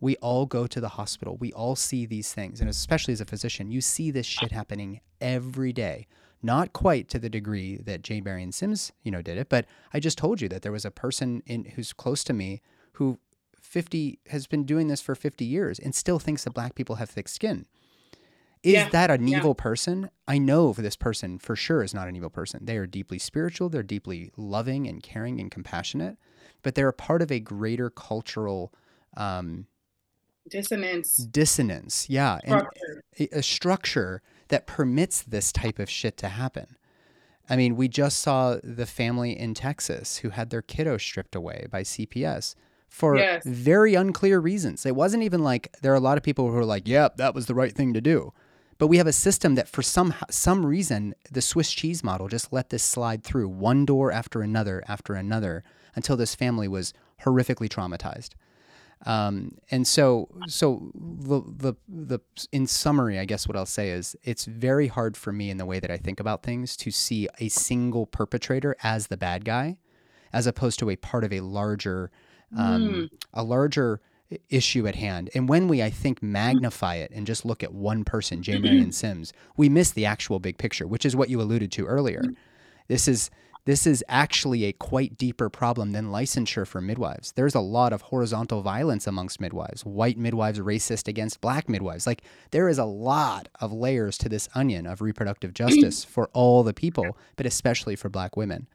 We 0.00 0.16
all 0.16 0.46
go 0.46 0.66
to 0.66 0.80
the 0.80 0.88
hospital. 0.90 1.36
We 1.36 1.52
all 1.52 1.76
see 1.76 2.06
these 2.06 2.32
things. 2.32 2.60
And 2.60 2.70
especially 2.70 3.12
as 3.12 3.20
a 3.20 3.26
physician, 3.26 3.70
you 3.70 3.80
see 3.80 4.10
this 4.10 4.26
shit 4.26 4.52
happening 4.52 5.00
every 5.20 5.72
day. 5.72 6.06
Not 6.42 6.72
quite 6.72 7.08
to 7.08 7.18
the 7.18 7.28
degree 7.28 7.76
that 7.76 8.02
J. 8.02 8.22
and 8.24 8.54
Sims, 8.54 8.92
you 9.02 9.10
know, 9.10 9.22
did 9.22 9.38
it, 9.38 9.48
but 9.48 9.66
I 9.92 10.00
just 10.00 10.16
told 10.16 10.40
you 10.40 10.48
that 10.48 10.62
there 10.62 10.72
was 10.72 10.84
a 10.84 10.90
person 10.90 11.42
in 11.46 11.64
who's 11.64 11.92
close 11.92 12.22
to 12.24 12.32
me 12.32 12.62
who 12.92 13.18
50 13.60 14.20
has 14.28 14.46
been 14.46 14.64
doing 14.64 14.86
this 14.86 15.02
for 15.02 15.14
50 15.14 15.44
years 15.44 15.78
and 15.78 15.94
still 15.94 16.20
thinks 16.20 16.44
that 16.44 16.54
black 16.54 16.74
people 16.74 16.96
have 16.96 17.10
thick 17.10 17.28
skin. 17.28 17.66
Is 18.62 18.74
yeah, 18.74 18.88
that 18.90 19.10
an 19.10 19.26
yeah. 19.26 19.38
evil 19.38 19.54
person? 19.54 20.10
I 20.26 20.38
know 20.38 20.72
for 20.72 20.82
this 20.82 20.96
person 20.96 21.38
for 21.38 21.54
sure 21.54 21.82
is 21.82 21.92
not 21.92 22.08
an 22.08 22.16
evil 22.16 22.30
person. 22.30 22.64
They 22.64 22.76
are 22.76 22.86
deeply 22.86 23.18
spiritual, 23.18 23.68
they're 23.68 23.82
deeply 23.82 24.30
loving 24.36 24.86
and 24.86 25.02
caring 25.02 25.40
and 25.40 25.50
compassionate, 25.50 26.16
but 26.68 26.74
they're 26.74 26.86
a 26.86 26.92
part 26.92 27.22
of 27.22 27.32
a 27.32 27.40
greater 27.40 27.88
cultural 27.88 28.74
um, 29.16 29.66
dissonance. 30.50 31.16
Dissonance, 31.16 32.10
yeah. 32.10 32.40
Structure. 32.40 33.02
And 33.16 33.28
a, 33.32 33.38
a 33.38 33.42
structure 33.42 34.20
that 34.48 34.66
permits 34.66 35.22
this 35.22 35.50
type 35.50 35.78
of 35.78 35.88
shit 35.88 36.18
to 36.18 36.28
happen. 36.28 36.76
I 37.48 37.56
mean, 37.56 37.74
we 37.74 37.88
just 37.88 38.18
saw 38.18 38.58
the 38.62 38.84
family 38.84 39.32
in 39.32 39.54
Texas 39.54 40.18
who 40.18 40.28
had 40.28 40.50
their 40.50 40.60
kiddo 40.60 40.98
stripped 40.98 41.34
away 41.34 41.64
by 41.70 41.84
CPS 41.84 42.54
for 42.86 43.16
yes. 43.16 43.46
very 43.46 43.94
unclear 43.94 44.38
reasons. 44.38 44.84
It 44.84 44.94
wasn't 44.94 45.22
even 45.22 45.42
like 45.42 45.74
there 45.80 45.94
are 45.94 45.96
a 45.96 46.00
lot 46.00 46.18
of 46.18 46.22
people 46.22 46.50
who 46.50 46.56
are 46.58 46.66
like, 46.66 46.86
"Yep, 46.86 47.16
that 47.16 47.34
was 47.34 47.46
the 47.46 47.54
right 47.54 47.74
thing 47.74 47.94
to 47.94 48.02
do." 48.02 48.34
But 48.76 48.88
we 48.88 48.98
have 48.98 49.06
a 49.06 49.12
system 49.14 49.54
that 49.54 49.70
for 49.70 49.80
some 49.80 50.12
some 50.28 50.66
reason, 50.66 51.14
the 51.32 51.40
Swiss 51.40 51.72
cheese 51.72 52.04
model 52.04 52.28
just 52.28 52.52
let 52.52 52.68
this 52.68 52.82
slide 52.82 53.24
through 53.24 53.48
one 53.48 53.86
door 53.86 54.12
after 54.12 54.42
another 54.42 54.84
after 54.86 55.14
another 55.14 55.64
until 55.98 56.16
this 56.16 56.34
family 56.34 56.68
was 56.68 56.94
horrifically 57.24 57.68
traumatized. 57.68 58.30
Um, 59.04 59.58
and 59.70 59.86
so, 59.86 60.28
so 60.46 60.90
the, 60.94 61.42
the, 61.46 61.74
the, 61.88 62.18
in 62.50 62.66
summary, 62.66 63.18
I 63.18 63.24
guess 63.24 63.46
what 63.46 63.56
I'll 63.56 63.66
say 63.66 63.90
is 63.90 64.16
it's 64.22 64.44
very 64.44 64.88
hard 64.88 65.16
for 65.16 65.32
me 65.32 65.50
in 65.50 65.56
the 65.56 65.66
way 65.66 65.80
that 65.80 65.90
I 65.90 65.96
think 65.96 66.20
about 66.20 66.42
things 66.42 66.76
to 66.78 66.90
see 66.90 67.28
a 67.38 67.48
single 67.48 68.06
perpetrator 68.06 68.74
as 68.82 69.06
the 69.08 69.16
bad 69.16 69.44
guy, 69.44 69.76
as 70.32 70.46
opposed 70.46 70.78
to 70.80 70.90
a 70.90 70.96
part 70.96 71.24
of 71.24 71.32
a 71.32 71.40
larger, 71.40 72.10
um, 72.56 72.82
mm. 72.82 73.10
a 73.34 73.42
larger 73.42 74.00
issue 74.50 74.86
at 74.86 74.96
hand. 74.96 75.30
And 75.34 75.48
when 75.48 75.68
we, 75.68 75.82
I 75.82 75.90
think, 75.90 76.22
magnify 76.22 76.96
it 76.96 77.10
and 77.12 77.26
just 77.26 77.44
look 77.44 77.62
at 77.62 77.72
one 77.72 78.04
person, 78.04 78.42
J. 78.42 78.58
Marion 78.58 78.92
Sims, 78.92 79.32
we 79.56 79.68
miss 79.68 79.90
the 79.92 80.06
actual 80.06 80.38
big 80.38 80.58
picture, 80.58 80.86
which 80.86 81.06
is 81.06 81.16
what 81.16 81.30
you 81.30 81.40
alluded 81.40 81.72
to 81.72 81.86
earlier. 81.86 82.22
This 82.88 83.08
is 83.08 83.30
this 83.64 83.86
is 83.86 84.04
actually 84.08 84.64
a 84.64 84.72
quite 84.72 85.18
deeper 85.18 85.50
problem 85.50 85.92
than 85.92 86.06
licensure 86.06 86.66
for 86.66 86.80
midwives. 86.80 87.32
There's 87.32 87.54
a 87.54 87.60
lot 87.60 87.92
of 87.92 88.02
horizontal 88.02 88.62
violence 88.62 89.06
amongst 89.06 89.40
midwives, 89.40 89.84
white 89.84 90.16
midwives 90.16 90.58
racist 90.58 91.08
against 91.08 91.40
black 91.40 91.68
midwives. 91.68 92.06
Like 92.06 92.22
there 92.50 92.68
is 92.68 92.78
a 92.78 92.84
lot 92.84 93.48
of 93.60 93.72
layers 93.72 94.16
to 94.18 94.28
this 94.28 94.48
onion 94.54 94.86
of 94.86 95.00
reproductive 95.00 95.54
justice 95.54 96.04
for 96.04 96.30
all 96.32 96.62
the 96.62 96.74
people, 96.74 97.16
but 97.36 97.46
especially 97.46 97.96
for 97.96 98.08
black 98.08 98.36
women. 98.36 98.68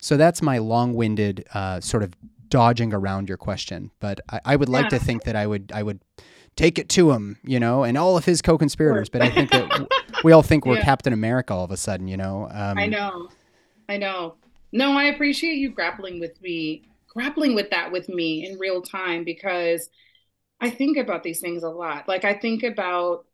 So 0.00 0.16
that's 0.16 0.40
my 0.40 0.58
long 0.58 0.94
winded 0.94 1.44
uh, 1.52 1.80
sort 1.80 2.02
of 2.02 2.14
dodging 2.48 2.94
around 2.94 3.28
your 3.28 3.38
question. 3.38 3.90
But 4.00 4.20
I, 4.30 4.40
I 4.44 4.56
would 4.56 4.68
like 4.68 4.84
yeah. 4.84 4.98
to 4.98 4.98
think 5.00 5.24
that 5.24 5.36
I 5.36 5.46
would 5.46 5.72
I 5.74 5.82
would 5.82 6.00
take 6.56 6.78
it 6.78 6.88
to 6.90 7.12
him, 7.12 7.38
you 7.44 7.60
know, 7.60 7.84
and 7.84 7.96
all 7.96 8.16
of 8.16 8.24
his 8.24 8.42
co-conspirators. 8.42 9.08
But 9.08 9.22
I 9.22 9.30
think 9.30 9.50
that 9.50 9.88
we 10.24 10.32
all 10.32 10.42
think 10.42 10.66
we're 10.66 10.76
yeah. 10.76 10.84
Captain 10.84 11.12
America 11.12 11.54
all 11.54 11.64
of 11.64 11.70
a 11.70 11.76
sudden, 11.76 12.08
you 12.08 12.16
know. 12.16 12.48
Um, 12.50 12.78
I 12.78 12.86
know. 12.86 13.28
I 13.88 13.96
know. 13.96 14.36
No, 14.72 14.92
I 14.92 15.04
appreciate 15.04 15.56
you 15.56 15.70
grappling 15.70 16.20
with 16.20 16.40
me, 16.42 16.88
grappling 17.08 17.54
with 17.54 17.70
that 17.70 17.90
with 17.90 18.08
me 18.08 18.46
in 18.46 18.58
real 18.58 18.82
time 18.82 19.24
because 19.24 19.88
I 20.60 20.70
think 20.70 20.98
about 20.98 21.22
these 21.22 21.40
things 21.40 21.62
a 21.62 21.70
lot. 21.70 22.06
Like 22.08 22.24
I 22.24 22.34
think 22.34 22.62
about 22.62 23.24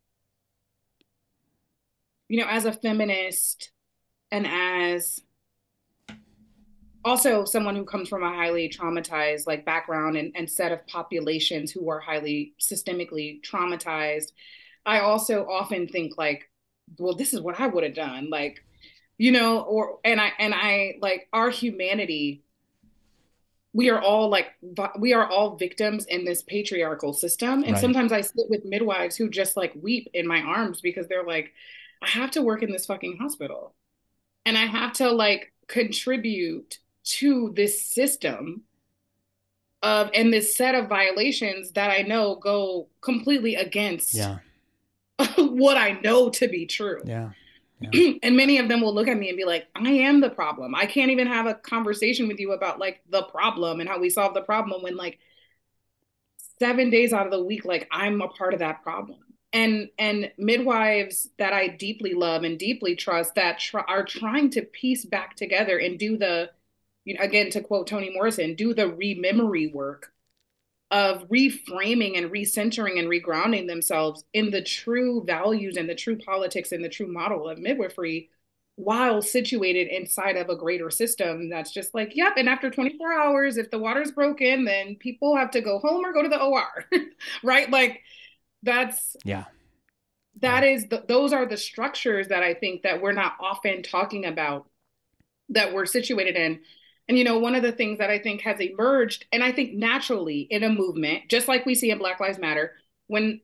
you 2.27 2.39
know, 2.39 2.47
as 2.49 2.65
a 2.65 2.73
feminist 2.73 3.71
and 4.31 4.47
as 4.47 5.21
also 7.03 7.45
someone 7.45 7.75
who 7.75 7.85
comes 7.85 8.09
from 8.09 8.23
a 8.23 8.29
highly 8.35 8.67
traumatized 8.67 9.45
like 9.45 9.63
background 9.63 10.17
and, 10.17 10.31
and 10.35 10.49
set 10.49 10.71
of 10.71 10.85
populations 10.87 11.71
who 11.71 11.87
are 11.87 11.99
highly 11.99 12.53
systemically 12.59 13.39
traumatized 13.43 14.31
i 14.87 14.99
also 14.99 15.45
often 15.45 15.87
think 15.87 16.17
like 16.17 16.49
well 16.97 17.13
this 17.13 17.31
is 17.31 17.41
what 17.41 17.59
i 17.59 17.67
would 17.67 17.83
have 17.83 17.93
done 17.93 18.27
like 18.31 18.63
you 19.17 19.31
know 19.31 19.61
or 19.61 19.99
and 20.03 20.19
i 20.19 20.31
and 20.39 20.53
i 20.53 20.95
like 21.01 21.27
our 21.31 21.49
humanity 21.49 22.43
we 23.75 23.89
are 23.89 24.01
all 24.01 24.29
like 24.29 24.55
we 24.97 25.11
are 25.11 25.29
all 25.29 25.57
victims 25.57 26.05
in 26.05 26.23
this 26.23 26.41
patriarchal 26.41 27.11
system. 27.11 27.61
And 27.63 27.73
right. 27.73 27.81
sometimes 27.81 28.13
i 28.13 28.21
sit 28.21 28.45
with 28.49 28.63
midwives 28.63 29.17
who 29.17 29.29
just 29.29 29.57
like 29.57 29.73
weep 29.79 30.09
in 30.13 30.25
my 30.25 30.41
arms 30.41 30.79
because 30.79 31.07
they're 31.07 31.25
like 31.25 31.51
i 32.01 32.07
have 32.07 32.31
to 32.31 32.41
work 32.41 32.63
in 32.63 32.71
this 32.71 32.85
fucking 32.85 33.17
hospital. 33.17 33.75
And 34.45 34.57
i 34.57 34.65
have 34.65 34.93
to 34.93 35.11
like 35.11 35.51
contribute 35.67 36.79
to 37.03 37.51
this 37.53 37.81
system 37.81 38.63
of 39.83 40.09
and 40.15 40.31
this 40.31 40.55
set 40.55 40.73
of 40.73 40.87
violations 40.87 41.71
that 41.71 41.91
i 41.91 42.01
know 42.01 42.35
go 42.35 42.87
completely 43.01 43.55
against 43.55 44.15
yeah. 44.15 44.37
what 45.37 45.75
i 45.75 45.99
know 46.01 46.29
to 46.29 46.47
be 46.47 46.65
true. 46.65 47.01
Yeah 47.03 47.31
yeah. 47.79 48.13
and 48.23 48.37
many 48.37 48.57
of 48.57 48.67
them 48.67 48.81
will 48.81 48.93
look 48.93 49.07
at 49.07 49.17
me 49.17 49.29
and 49.29 49.37
be 49.37 49.45
like, 49.45 49.67
I 49.75 49.89
am 49.89 50.21
the 50.21 50.29
problem. 50.29 50.75
I 50.75 50.85
can't 50.85 51.11
even 51.11 51.27
have 51.27 51.45
a 51.45 51.55
conversation 51.55 52.27
with 52.27 52.39
you 52.39 52.53
about 52.53 52.79
like 52.79 53.01
the 53.09 53.23
problem 53.23 53.79
and 53.79 53.89
how 53.89 53.99
we 53.99 54.09
solve 54.09 54.33
the 54.33 54.41
problem 54.41 54.81
when 54.81 54.95
like 54.95 55.19
seven 56.59 56.89
days 56.89 57.13
out 57.13 57.25
of 57.25 57.31
the 57.31 57.43
week, 57.43 57.65
like 57.65 57.87
I'm 57.91 58.21
a 58.21 58.27
part 58.27 58.53
of 58.53 58.59
that 58.59 58.83
problem. 58.83 59.19
And 59.53 59.89
and 59.97 60.31
midwives 60.37 61.29
that 61.37 61.53
I 61.53 61.69
deeply 61.69 62.13
love 62.13 62.43
and 62.43 62.59
deeply 62.59 62.95
trust 62.95 63.35
that 63.35 63.59
tr- 63.59 63.79
are 63.79 64.03
trying 64.03 64.49
to 64.51 64.61
piece 64.61 65.05
back 65.05 65.35
together 65.35 65.77
and 65.77 65.97
do 65.97 66.17
the, 66.17 66.51
you 67.05 67.13
know, 67.13 67.23
again 67.23 67.51
to 67.51 67.61
quote 67.61 67.87
Toni 67.87 68.09
Morrison, 68.09 68.55
do 68.55 68.73
the 68.73 68.89
rememory 68.89 69.71
work 69.73 70.11
of 70.91 71.27
reframing 71.29 72.17
and 72.17 72.31
recentering 72.31 72.99
and 72.99 73.09
regrounding 73.09 73.67
themselves 73.67 74.23
in 74.33 74.51
the 74.51 74.61
true 74.61 75.23
values 75.25 75.77
and 75.77 75.89
the 75.89 75.95
true 75.95 76.17
politics 76.17 76.71
and 76.71 76.83
the 76.83 76.89
true 76.89 77.11
model 77.11 77.49
of 77.49 77.57
midwifery 77.57 78.29
while 78.75 79.21
situated 79.21 79.87
inside 79.87 80.35
of 80.35 80.49
a 80.49 80.55
greater 80.55 80.89
system 80.89 81.49
that's 81.49 81.71
just 81.71 81.93
like, 81.95 82.15
yep, 82.15 82.33
and 82.37 82.49
after 82.49 82.69
24 82.69 83.13
hours, 83.13 83.57
if 83.57 83.71
the 83.71 83.79
water's 83.79 84.11
broken, 84.11 84.65
then 84.65 84.95
people 84.95 85.35
have 85.35 85.49
to 85.51 85.61
go 85.61 85.79
home 85.79 86.05
or 86.05 86.11
go 86.11 86.21
to 86.21 86.29
the 86.29 86.41
OR, 86.41 86.85
right? 87.43 87.69
Like 87.71 88.01
that's, 88.63 89.15
yeah. 89.23 89.45
That 90.41 90.63
yeah. 90.63 90.71
is 90.71 90.87
the, 90.89 91.05
those 91.07 91.31
are 91.31 91.45
the 91.45 91.55
structures 91.55 92.27
that 92.27 92.43
I 92.43 92.53
think 92.53 92.83
that 92.83 93.01
we're 93.01 93.13
not 93.13 93.33
often 93.39 93.81
talking 93.81 94.25
about 94.25 94.69
that 95.49 95.73
we're 95.73 95.85
situated 95.85 96.35
in 96.35 96.59
and 97.07 97.17
you 97.17 97.23
know, 97.23 97.37
one 97.37 97.55
of 97.55 97.63
the 97.63 97.71
things 97.71 97.99
that 97.99 98.09
I 98.09 98.19
think 98.19 98.41
has 98.41 98.59
emerged, 98.59 99.25
and 99.31 99.43
I 99.43 99.51
think 99.51 99.73
naturally 99.73 100.41
in 100.49 100.63
a 100.63 100.69
movement, 100.69 101.29
just 101.29 101.47
like 101.47 101.65
we 101.65 101.75
see 101.75 101.91
in 101.91 101.97
Black 101.97 102.19
Lives 102.19 102.39
Matter, 102.39 102.73
when 103.07 103.41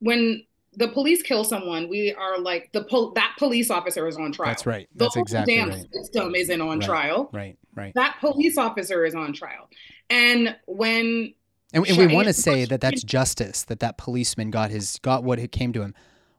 when 0.00 0.44
the 0.76 0.88
police 0.88 1.22
kill 1.22 1.44
someone, 1.44 1.88
we 1.88 2.12
are 2.12 2.38
like 2.38 2.70
the 2.72 2.84
pol- 2.84 3.12
that 3.12 3.34
police 3.38 3.70
officer 3.70 4.06
is 4.06 4.16
on 4.16 4.32
trial. 4.32 4.50
That's 4.50 4.66
right. 4.66 4.88
That's 4.94 5.14
the 5.14 5.20
exactly 5.20 5.56
damn 5.56 5.70
right. 5.70 5.86
system 5.92 6.34
isn't 6.34 6.60
on 6.60 6.78
right. 6.78 6.86
trial. 6.86 7.30
Right. 7.32 7.56
Right. 7.74 7.94
That 7.94 8.18
police 8.20 8.58
officer 8.58 9.04
is 9.04 9.14
on 9.14 9.32
trial, 9.32 9.68
and 10.10 10.56
when 10.66 11.34
and, 11.72 11.86
and 11.86 11.96
we 11.96 12.06
want 12.06 12.28
to 12.28 12.32
say 12.32 12.64
that 12.66 12.80
that's 12.80 13.02
justice. 13.02 13.64
That 13.64 13.80
that 13.80 13.98
policeman 13.98 14.50
got 14.50 14.70
his 14.70 14.98
got 15.02 15.24
what 15.24 15.38
it 15.38 15.52
came 15.52 15.72
to 15.72 15.82
him. 15.82 15.94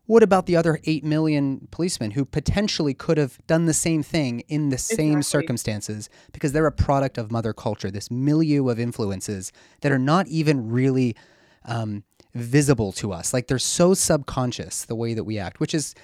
What 0.07 0.21
about 0.21 0.45
the 0.45 0.55
other 0.55 0.79
8 0.83 1.03
million 1.03 1.67
policemen 1.71 2.11
who 2.11 2.25
potentially 2.25 2.93
could 2.93 3.17
have 3.17 3.39
done 3.47 3.65
the 3.65 3.73
same 3.73 4.03
thing 4.03 4.41
in 4.41 4.69
the 4.69 4.77
same 4.77 5.23
circumstances 5.23 6.09
because 6.31 6.51
they're 6.51 6.67
a 6.67 6.71
product 6.71 7.17
of 7.17 7.31
mother 7.31 7.53
culture, 7.53 7.89
this 7.89 8.11
milieu 8.11 8.69
of 8.69 8.79
influences 8.79 9.51
that 9.81 9.91
are 9.91 9.99
not 9.99 10.27
even 10.27 10.69
really 10.69 11.15
um, 11.65 12.03
visible 12.35 12.91
to 12.93 13.11
us? 13.13 13.33
Like 13.33 13.47
they're 13.47 13.57
so 13.57 13.95
subconscious 13.95 14.85
the 14.85 14.95
way 14.95 15.15
that 15.15 15.23
we 15.23 15.39
act, 15.39 15.59
which 15.59 15.73
is 15.73 15.95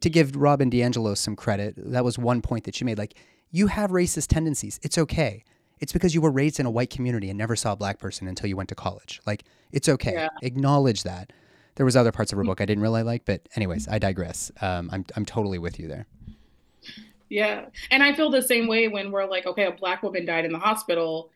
to 0.00 0.10
give 0.10 0.36
Robin 0.36 0.70
DiAngelo 0.70 1.16
some 1.16 1.36
credit. 1.36 1.74
That 1.76 2.04
was 2.04 2.18
one 2.18 2.42
point 2.42 2.64
that 2.64 2.74
she 2.74 2.84
made. 2.84 2.98
Like, 2.98 3.14
you 3.50 3.68
have 3.68 3.90
racist 3.90 4.28
tendencies. 4.28 4.78
It's 4.82 4.98
okay. 4.98 5.44
It's 5.80 5.92
because 5.92 6.14
you 6.14 6.20
were 6.20 6.30
raised 6.30 6.58
in 6.58 6.66
a 6.66 6.70
white 6.70 6.90
community 6.90 7.28
and 7.30 7.38
never 7.38 7.56
saw 7.56 7.72
a 7.72 7.76
black 7.76 7.98
person 7.98 8.28
until 8.28 8.48
you 8.48 8.56
went 8.56 8.68
to 8.70 8.74
college. 8.74 9.20
Like, 9.26 9.44
it's 9.72 9.88
okay. 9.88 10.12
Yeah. 10.12 10.28
Acknowledge 10.42 11.02
that. 11.04 11.32
There 11.78 11.86
was 11.86 11.94
other 11.94 12.10
parts 12.10 12.32
of 12.32 12.38
her 12.38 12.44
book 12.44 12.60
I 12.60 12.64
didn't 12.64 12.82
really 12.82 13.04
like, 13.04 13.24
but 13.24 13.48
anyways, 13.54 13.86
I 13.86 14.00
digress. 14.00 14.50
Um, 14.60 14.90
I'm 14.92 15.04
I'm 15.14 15.24
totally 15.24 15.58
with 15.58 15.78
you 15.78 15.86
there. 15.86 16.06
Yeah. 17.28 17.66
And 17.92 18.02
I 18.02 18.14
feel 18.14 18.30
the 18.30 18.42
same 18.42 18.66
way 18.66 18.88
when 18.88 19.12
we're 19.12 19.26
like, 19.26 19.46
okay, 19.46 19.66
a 19.66 19.70
black 19.70 20.02
woman 20.02 20.26
died 20.26 20.44
in 20.44 20.50
the 20.50 20.58
hospital. 20.58 21.30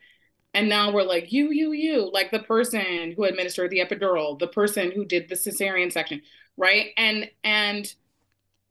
And 0.53 0.67
now 0.67 0.91
we're 0.91 1.03
like, 1.03 1.31
you, 1.31 1.51
you, 1.51 1.71
you, 1.71 2.11
like 2.11 2.29
the 2.29 2.39
person 2.39 3.13
who 3.15 3.23
administered 3.23 3.71
the 3.71 3.79
epidural, 3.79 4.37
the 4.37 4.49
person 4.49 4.91
who 4.91 5.05
did 5.05 5.29
the 5.29 5.35
cesarean 5.35 5.93
section, 5.93 6.21
right? 6.57 6.87
And 6.97 7.31
and 7.45 7.93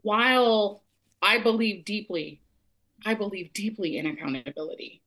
while 0.02 0.82
I 1.22 1.38
believe 1.38 1.86
deeply, 1.86 2.42
I 3.06 3.14
believe 3.14 3.50
deeply 3.54 3.96
in 3.96 4.04
accountability, 4.04 5.00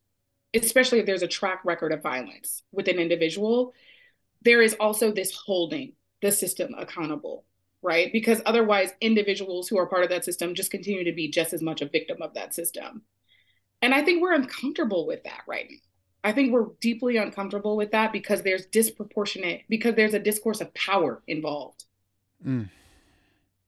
especially 0.55 0.97
if 0.97 1.05
there's 1.05 1.22
a 1.22 1.28
track 1.28 1.61
record 1.63 1.91
of 1.91 2.01
violence 2.01 2.63
with 2.72 2.88
an 2.88 2.97
individual, 2.97 3.76
there 4.41 4.63
is 4.63 4.76
also 4.80 5.11
this 5.11 5.32
holding 5.32 5.93
the 6.22 6.32
system 6.32 6.74
accountable 6.78 7.45
right? 7.86 8.11
Because 8.11 8.41
otherwise, 8.47 8.93
individuals 8.99 9.68
who 9.68 9.78
are 9.78 9.86
part 9.86 10.03
of 10.03 10.09
that 10.09 10.26
system 10.26 10.55
just 10.55 10.72
continue 10.72 11.03
to 11.03 11.11
be 11.11 11.30
just 11.30 11.53
as 11.53 11.61
much 11.61 11.82
a 11.82 11.88
victim 11.88 12.20
of 12.20 12.34
that 12.34 12.55
system. 12.55 13.03
And 13.82 13.93
I 13.93 14.03
think 14.03 14.24
we're 14.24 14.34
uncomfortable 14.34 15.05
with 15.05 15.24
that 15.26 15.41
right 15.47 15.68
now. 15.70 15.78
I 16.24 16.34
think 16.34 16.51
we're 16.51 16.70
deeply 16.82 17.18
uncomfortable 17.18 17.78
with 17.78 17.91
that 17.91 18.11
because 18.11 18.41
there's 18.41 18.66
disproportionate, 18.66 19.61
because 19.70 19.93
there's 19.93 20.16
a 20.16 20.20
discourse 20.20 20.59
of 20.59 20.74
power 20.74 21.22
involved, 21.28 21.84
mm. 22.43 22.68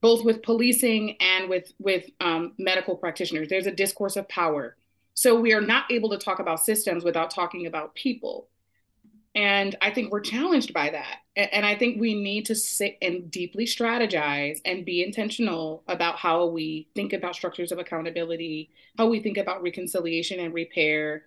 both 0.02 0.26
with 0.26 0.42
policing 0.42 1.18
and 1.20 1.48
with 1.48 1.72
with 1.78 2.06
um, 2.20 2.54
medical 2.58 2.96
practitioners. 2.96 3.50
There's 3.50 3.68
a 3.68 3.72
discourse 3.72 4.16
of 4.16 4.28
power, 4.28 4.76
so 5.14 5.40
we 5.40 5.54
are 5.54 5.62
not 5.62 5.92
able 5.92 6.10
to 6.10 6.18
talk 6.18 6.40
about 6.40 6.66
systems 6.66 7.04
without 7.04 7.30
talking 7.30 7.68
about 7.68 7.94
people. 7.94 8.50
And 9.38 9.76
I 9.84 9.92
think 9.92 10.12
we're 10.12 10.22
challenged 10.22 10.74
by 10.74 10.90
that. 10.90 11.18
And 11.36 11.64
I 11.64 11.76
think 11.76 12.02
we 12.02 12.16
need 12.16 12.48
to 12.48 12.56
sit 12.56 12.98
and 13.04 13.30
deeply 13.30 13.66
strategize 13.66 14.58
and 14.66 14.84
be 14.84 15.04
intentional 15.04 15.84
about 15.88 16.16
how 16.16 16.48
we 16.48 16.88
think 16.96 17.14
about 17.14 17.36
structures 17.36 17.72
of 17.72 17.78
accountability, 17.78 18.72
how 18.98 19.08
we 19.08 19.20
think 19.20 19.38
about 19.38 19.62
reconciliation 19.62 20.40
and 20.40 20.56
repair. 20.56 21.26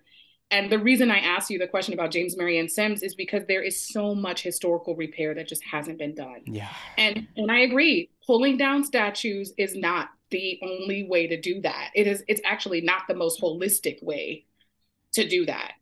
And 0.51 0.69
the 0.69 0.77
reason 0.77 1.09
I 1.09 1.19
asked 1.19 1.49
you 1.49 1.57
the 1.57 1.69
question 1.69 1.93
about 1.93 2.11
James 2.11 2.35
Marion 2.35 2.67
Sims 2.67 3.01
is 3.01 3.15
because 3.15 3.43
there 3.47 3.63
is 3.63 3.87
so 3.87 4.13
much 4.13 4.43
historical 4.43 4.93
repair 4.97 5.33
that 5.33 5.47
just 5.47 5.63
hasn't 5.63 5.97
been 5.97 6.13
done. 6.13 6.41
Yeah. 6.45 6.67
And 6.97 7.25
and 7.37 7.49
I 7.49 7.59
agree, 7.59 8.09
pulling 8.27 8.57
down 8.57 8.83
statues 8.83 9.53
is 9.57 9.73
not 9.73 10.09
the 10.31 10.59
only 10.61 11.07
way 11.07 11.27
to 11.27 11.39
do 11.39 11.61
that. 11.61 11.91
It 11.95 12.07
is 12.07 12.25
it's 12.27 12.41
actually 12.43 12.81
not 12.81 13.03
the 13.07 13.15
most 13.15 13.39
holistic 13.39 14.03
way 14.03 14.43
to 15.13 15.25
do 15.25 15.45
that. 15.45 15.75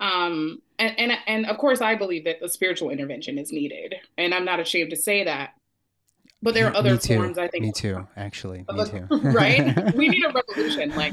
Um, 0.00 0.62
and, 0.80 0.98
and 0.98 1.12
and 1.26 1.46
of 1.46 1.58
course, 1.58 1.80
I 1.80 1.94
believe 1.94 2.24
that 2.24 2.40
the 2.40 2.48
spiritual 2.48 2.90
intervention 2.90 3.38
is 3.38 3.52
needed, 3.52 3.94
and 4.16 4.34
I'm 4.34 4.44
not 4.44 4.58
ashamed 4.58 4.90
to 4.90 4.96
say 4.96 5.24
that. 5.24 5.54
But 6.42 6.54
there 6.54 6.66
are 6.68 6.74
other 6.76 6.98
forms. 6.98 7.38
I 7.38 7.48
think. 7.48 7.64
Me 7.64 7.72
too. 7.72 8.06
Actually, 8.16 8.64
me 8.72 8.84
too. 8.86 9.06
right? 9.10 9.94
We 9.94 10.08
need 10.08 10.24
a 10.24 10.32
revolution. 10.32 10.90
Like, 10.96 11.12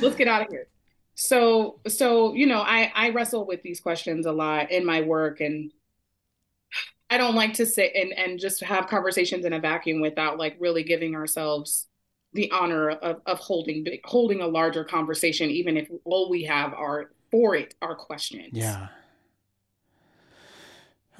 let's 0.00 0.16
get 0.16 0.28
out 0.28 0.42
of 0.42 0.48
here. 0.48 0.66
So, 1.14 1.78
so 1.86 2.34
you 2.34 2.46
know, 2.46 2.60
I 2.60 2.92
I 2.94 3.10
wrestle 3.10 3.46
with 3.46 3.62
these 3.62 3.80
questions 3.80 4.26
a 4.26 4.32
lot 4.32 4.70
in 4.70 4.84
my 4.84 5.00
work, 5.00 5.40
and 5.40 5.70
I 7.08 7.16
don't 7.16 7.36
like 7.36 7.54
to 7.54 7.66
sit 7.66 7.92
and 7.94 8.12
and 8.12 8.38
just 8.38 8.62
have 8.62 8.88
conversations 8.88 9.44
in 9.44 9.52
a 9.52 9.60
vacuum 9.60 10.00
without 10.00 10.38
like 10.38 10.56
really 10.58 10.82
giving 10.82 11.14
ourselves 11.14 11.86
the 12.32 12.50
honor 12.50 12.90
of 12.90 13.20
of 13.26 13.38
holding 13.38 13.86
holding 14.04 14.40
a 14.40 14.46
larger 14.48 14.82
conversation, 14.84 15.50
even 15.50 15.76
if 15.76 15.88
all 16.04 16.28
we 16.28 16.44
have 16.44 16.74
are 16.74 17.12
for 17.30 17.54
it 17.54 17.74
are 17.82 17.94
questions. 17.94 18.50
Yeah. 18.52 18.88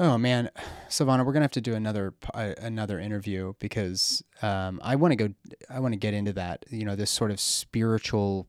Oh 0.01 0.17
man, 0.17 0.51
Sevonna, 0.89 1.27
we're 1.27 1.33
gonna 1.33 1.45
have 1.45 1.51
to 1.53 1.61
do 1.61 1.75
another 1.75 2.15
uh, 2.33 2.55
another 2.59 3.01
interview 3.01 3.55
because 3.59 4.23
um, 4.43 4.81
I 4.83 4.95
want 4.95 5.13
to 5.13 5.17
go. 5.17 5.35
I 5.69 5.81
want 5.81 5.93
to 5.93 5.99
get 5.99 6.15
into 6.15 6.33
that. 6.35 6.65
You 6.71 6.85
know, 6.85 6.95
this 6.95 7.11
sort 7.11 7.33
of 7.33 7.41
spiritual. 7.41 8.47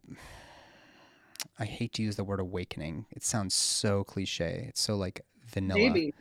I 1.57 1.65
hate 1.65 1.93
to 1.93 2.03
use 2.03 2.17
the 2.17 2.23
word 2.23 2.39
awakening. 2.39 3.05
It 3.11 3.23
sounds 3.23 3.55
so 3.55 4.03
cliche. 4.03 4.65
It's 4.69 4.81
so 4.81 4.95
like 4.95 5.21
vanilla. 5.47 5.79
Maybe, 5.79 6.13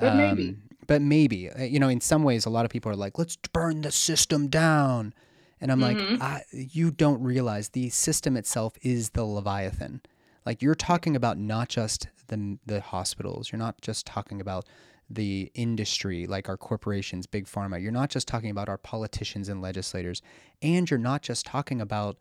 but 0.00 0.12
um, 0.12 0.16
maybe. 0.16 0.56
But 0.88 1.00
maybe. 1.00 1.48
Uh, 1.48 1.62
you 1.62 1.78
know, 1.78 1.88
in 1.88 2.00
some 2.00 2.24
ways, 2.24 2.44
a 2.44 2.50
lot 2.50 2.64
of 2.64 2.70
people 2.72 2.90
are 2.90 2.96
like, 2.96 3.18
"Let's 3.18 3.36
burn 3.36 3.82
the 3.82 3.92
system 3.92 4.48
down," 4.48 5.14
and 5.60 5.70
I'm 5.70 5.78
mm-hmm. 5.78 6.20
like, 6.20 6.44
"You 6.52 6.90
don't 6.90 7.22
realize 7.22 7.68
the 7.68 7.88
system 7.90 8.36
itself 8.36 8.74
is 8.82 9.10
the 9.10 9.24
leviathan." 9.24 10.00
Like 10.46 10.62
you're 10.62 10.76
talking 10.76 11.16
about 11.16 11.36
not 11.38 11.68
just 11.68 12.08
the 12.28 12.58
the 12.64 12.80
hospitals, 12.80 13.52
you're 13.52 13.58
not 13.58 13.80
just 13.82 14.06
talking 14.06 14.40
about 14.40 14.66
the 15.10 15.50
industry, 15.54 16.26
like 16.26 16.48
our 16.48 16.56
corporations, 16.56 17.26
big 17.26 17.46
pharma. 17.46 17.80
You're 17.80 17.92
not 17.92 18.10
just 18.10 18.26
talking 18.26 18.50
about 18.50 18.68
our 18.68 18.78
politicians 18.78 19.48
and 19.48 19.60
legislators, 19.60 20.22
and 20.62 20.88
you're 20.90 20.98
not 20.98 21.22
just 21.22 21.46
talking 21.46 21.80
about 21.80 22.16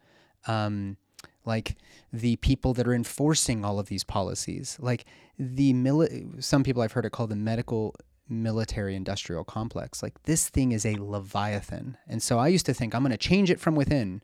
um, 0.48 0.98
like 1.46 1.76
the 2.12 2.36
people 2.38 2.74
that 2.74 2.88
are 2.88 2.94
enforcing 2.94 3.64
all 3.64 3.80
of 3.80 3.88
these 3.88 4.04
policies. 4.04 4.78
Like 4.80 5.06
the 5.38 5.74
mili- 5.74 6.44
some 6.44 6.64
people 6.64 6.82
I've 6.82 6.92
heard 6.92 7.06
it 7.06 7.12
called 7.12 7.30
the 7.30 7.36
medical 7.36 7.96
military 8.28 8.96
industrial 8.96 9.44
complex. 9.44 10.02
Like 10.02 10.24
this 10.24 10.50
thing 10.50 10.72
is 10.72 10.86
a 10.86 10.96
leviathan, 10.96 11.98
and 12.08 12.22
so 12.22 12.40
I 12.40 12.48
used 12.48 12.66
to 12.68 12.74
think 12.74 12.94
I'm 12.94 13.02
going 13.02 13.12
to 13.12 13.18
change 13.18 13.50
it 13.50 13.60
from 13.60 13.76
within. 13.76 14.22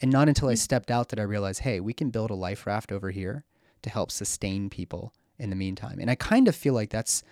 And 0.00 0.10
not 0.12 0.28
until 0.28 0.48
I 0.48 0.54
mm. 0.54 0.58
stepped 0.58 0.90
out 0.90 1.08
did 1.08 1.18
I 1.18 1.24
realize, 1.24 1.60
hey, 1.60 1.80
we 1.80 1.92
can 1.92 2.10
build 2.10 2.30
a 2.30 2.34
life 2.34 2.66
raft 2.66 2.92
over 2.92 3.10
here 3.10 3.44
to 3.82 3.90
help 3.90 4.10
sustain 4.10 4.70
people 4.70 5.12
in 5.38 5.50
the 5.50 5.56
meantime. 5.56 5.98
And 6.00 6.10
I 6.10 6.14
kind 6.14 6.48
of 6.48 6.56
feel 6.56 6.74
like 6.74 6.90
that's 6.90 7.22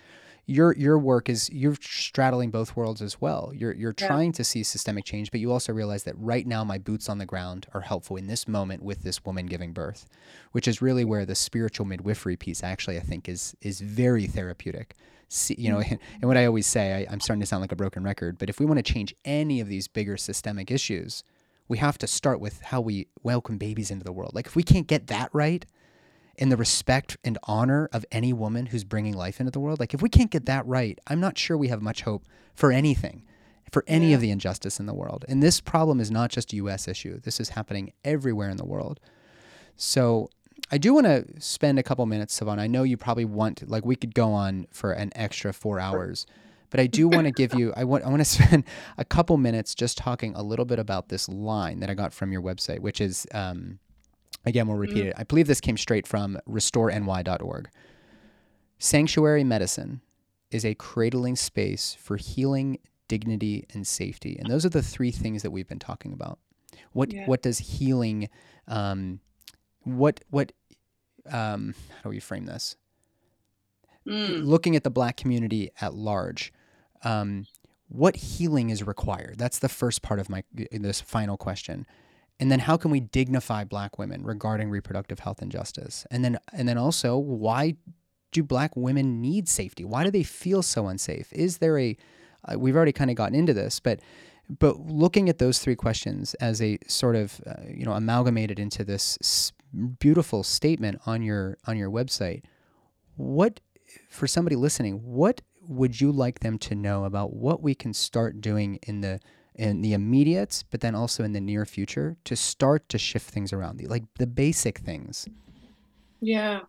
your 0.49 0.73
your 0.77 0.97
work 0.97 1.27
is 1.27 1.49
you're 1.49 1.75
straddling 1.81 2.51
both 2.51 2.75
worlds 2.75 3.01
as 3.01 3.19
well. 3.19 3.51
You're 3.53 3.73
you're 3.73 3.93
yeah. 3.99 4.07
trying 4.07 4.31
to 4.33 4.45
see 4.45 4.63
systemic 4.63 5.03
change, 5.03 5.29
but 5.29 5.41
you 5.41 5.51
also 5.51 5.73
realize 5.73 6.03
that 6.03 6.15
right 6.17 6.47
now 6.47 6.63
my 6.63 6.77
boots 6.77 7.09
on 7.09 7.17
the 7.17 7.25
ground 7.25 7.67
are 7.73 7.81
helpful 7.81 8.15
in 8.15 8.27
this 8.27 8.47
moment 8.47 8.81
with 8.81 9.03
this 9.03 9.25
woman 9.25 9.45
giving 9.45 9.73
birth, 9.73 10.07
which 10.53 10.67
is 10.67 10.81
really 10.81 11.03
where 11.03 11.25
the 11.25 11.35
spiritual 11.35 11.85
midwifery 11.85 12.37
piece 12.37 12.63
actually 12.63 12.97
I 12.97 13.01
think 13.01 13.27
is 13.27 13.55
is 13.61 13.81
very 13.81 14.25
therapeutic. 14.25 14.95
See, 15.29 15.55
you 15.57 15.69
know, 15.69 15.79
and, 15.79 15.99
and 16.21 16.23
what 16.23 16.37
I 16.37 16.45
always 16.45 16.65
say, 16.65 17.05
I, 17.05 17.11
I'm 17.11 17.19
starting 17.19 17.41
to 17.41 17.45
sound 17.45 17.59
like 17.59 17.73
a 17.73 17.77
broken 17.77 18.03
record, 18.03 18.37
but 18.37 18.49
if 18.49 18.57
we 18.61 18.65
want 18.65 18.77
to 18.77 18.93
change 18.93 19.13
any 19.25 19.59
of 19.59 19.67
these 19.67 19.89
bigger 19.89 20.15
systemic 20.15 20.71
issues, 20.71 21.25
we 21.67 21.77
have 21.77 21.97
to 21.99 22.07
start 22.07 22.39
with 22.39 22.61
how 22.61 22.81
we 22.81 23.07
welcome 23.23 23.57
babies 23.57 23.91
into 23.91 24.03
the 24.03 24.11
world. 24.11 24.33
Like 24.33 24.47
if 24.47 24.55
we 24.55 24.63
can't 24.63 24.87
get 24.87 25.07
that 25.07 25.29
right, 25.33 25.65
in 26.37 26.49
the 26.49 26.57
respect 26.57 27.17
and 27.23 27.37
honor 27.43 27.89
of 27.91 28.05
any 28.11 28.31
woman 28.31 28.67
who's 28.67 28.83
bringing 28.83 29.13
life 29.13 29.39
into 29.39 29.51
the 29.51 29.59
world, 29.59 29.79
like 29.79 29.93
if 29.93 30.01
we 30.01 30.09
can't 30.09 30.31
get 30.31 30.45
that 30.45 30.65
right, 30.65 30.99
I'm 31.07 31.19
not 31.19 31.37
sure 31.37 31.57
we 31.57 31.69
have 31.69 31.81
much 31.81 32.03
hope 32.03 32.25
for 32.53 32.71
anything, 32.71 33.23
for 33.71 33.83
any 33.87 34.09
yeah. 34.09 34.15
of 34.15 34.21
the 34.21 34.29
injustice 34.29 34.79
in 34.79 34.85
the 34.85 34.93
world. 34.93 35.25
And 35.27 35.41
this 35.41 35.59
problem 35.59 35.99
is 35.99 36.11
not 36.11 36.29
just 36.29 36.53
a 36.53 36.57
US 36.57 36.87
issue. 36.87 37.19
This 37.19 37.39
is 37.39 37.49
happening 37.49 37.91
everywhere 38.05 38.49
in 38.49 38.57
the 38.57 38.65
world. 38.65 38.99
So 39.75 40.29
I 40.71 40.77
do 40.77 40.93
want 40.93 41.07
to 41.07 41.25
spend 41.39 41.79
a 41.79 41.83
couple 41.83 42.05
minutes, 42.05 42.39
Sevonna. 42.39 42.59
I 42.59 42.67
know 42.67 42.83
you 42.83 42.97
probably 42.97 43.25
want 43.25 43.67
like 43.67 43.85
we 43.85 43.95
could 43.95 44.13
go 44.13 44.31
on 44.31 44.67
for 44.71 44.91
an 44.91 45.11
extra 45.15 45.53
four 45.53 45.79
hours. 45.79 46.25
But 46.69 46.79
I 46.79 46.87
do 46.87 47.07
want 47.07 47.25
to 47.25 47.31
give 47.35 47.53
you 47.53 47.73
I 47.75 47.83
want 47.83 48.03
I 48.03 48.09
want 48.09 48.19
to 48.19 48.25
spend 48.25 48.63
a 48.97 49.05
couple 49.05 49.37
minutes 49.37 49.75
just 49.75 49.97
talking 49.97 50.33
a 50.35 50.43
little 50.43 50.65
bit 50.65 50.79
about 50.79 51.09
this 51.09 51.29
line 51.29 51.79
that 51.79 51.89
I 51.89 51.93
got 51.93 52.13
from 52.13 52.31
your 52.31 52.41
website, 52.41 52.79
which 52.79 53.01
is 53.01 53.27
um, 53.33 53.79
again 54.45 54.67
we'll 54.67 54.77
repeat 54.77 55.05
mm. 55.05 55.09
it. 55.09 55.13
I 55.17 55.23
believe 55.23 55.47
this 55.47 55.61
came 55.61 55.77
straight 55.77 56.07
from 56.07 56.37
restoreny.org. 56.45 57.69
Sanctuary 58.79 59.43
medicine 59.43 60.01
is 60.51 60.63
a 60.63 60.75
cradling 60.75 61.35
space 61.35 61.97
for 61.99 62.15
healing, 62.17 62.79
dignity, 63.07 63.65
and 63.73 63.85
safety. 63.85 64.37
And 64.39 64.49
those 64.49 64.65
are 64.65 64.69
the 64.69 64.83
three 64.83 65.11
things 65.11 65.41
that 65.41 65.51
we've 65.51 65.67
been 65.67 65.79
talking 65.79 66.13
about. 66.13 66.39
What 66.93 67.13
yeah. 67.13 67.25
what 67.25 67.41
does 67.41 67.57
healing 67.57 68.29
um, 68.67 69.19
what 69.83 70.21
what 70.29 70.51
um, 71.29 71.73
how 71.89 72.03
do 72.03 72.09
we 72.09 72.19
frame 72.19 72.45
this? 72.45 72.75
Mm. 74.07 74.45
Looking 74.45 74.75
at 74.75 74.83
the 74.83 74.89
black 74.89 75.17
community 75.17 75.69
at 75.81 75.93
large, 75.93 76.53
um, 77.03 77.45
what 77.89 78.15
healing 78.15 78.69
is 78.69 78.83
required? 78.83 79.35
That's 79.37 79.59
the 79.59 79.69
first 79.69 80.01
part 80.01 80.19
of 80.19 80.29
my 80.29 80.43
this 80.53 81.01
final 81.01 81.37
question. 81.37 81.85
And 82.39 82.51
then 82.51 82.59
how 82.59 82.77
can 82.77 82.91
we 82.91 82.99
dignify 82.99 83.63
black 83.63 83.97
women 83.97 84.23
regarding 84.23 84.69
reproductive 84.69 85.19
health 85.19 85.41
and 85.41 85.51
justice? 85.51 86.05
And 86.11 86.23
then 86.23 86.37
and 86.53 86.67
then 86.67 86.77
also 86.77 87.17
why 87.17 87.75
do 88.31 88.43
black 88.43 88.75
women 88.75 89.21
need 89.21 89.47
safety? 89.47 89.85
Why 89.85 90.03
do 90.03 90.11
they 90.11 90.23
feel 90.23 90.61
so 90.61 90.87
unsafe? 90.87 91.31
Is 91.33 91.57
there 91.57 91.79
a 91.79 91.97
uh, 92.45 92.59
we've 92.59 92.75
already 92.75 92.91
kind 92.91 93.09
of 93.09 93.15
gotten 93.15 93.35
into 93.35 93.53
this, 93.53 93.79
but 93.79 93.99
but 94.59 94.79
looking 94.79 95.27
at 95.27 95.39
those 95.39 95.59
three 95.59 95.75
questions 95.75 96.33
as 96.35 96.61
a 96.61 96.77
sort 96.87 97.15
of 97.15 97.41
uh, 97.47 97.55
you 97.69 97.85
know 97.85 97.93
amalgamated 97.93 98.59
into 98.59 98.83
this 98.83 99.51
beautiful 99.99 100.43
statement 100.43 100.99
on 101.05 101.21
your 101.21 101.57
on 101.65 101.77
your 101.77 101.89
website, 101.89 102.43
what 103.15 103.59
for 104.09 104.27
somebody 104.27 104.55
listening, 104.55 104.95
what 105.03 105.41
would 105.67 105.99
you 105.99 106.11
like 106.11 106.39
them 106.39 106.57
to 106.59 106.75
know 106.75 107.05
about 107.05 107.33
what 107.33 107.61
we 107.61 107.75
can 107.75 107.93
start 107.93 108.41
doing 108.41 108.79
in 108.83 109.01
the 109.01 109.19
in 109.55 109.81
the 109.81 109.93
immediate, 109.93 110.63
but 110.69 110.81
then 110.81 110.93
also 110.93 111.23
in 111.23 111.33
the 111.33 111.41
near 111.41 111.65
future 111.65 112.15
to 112.23 112.35
start 112.35 112.87
to 112.89 112.97
shift 112.97 113.29
things 113.29 113.51
around, 113.51 113.81
like 113.89 114.03
the 114.19 114.27
basic 114.27 114.79
things? 114.79 115.27
Yeah. 116.21 116.61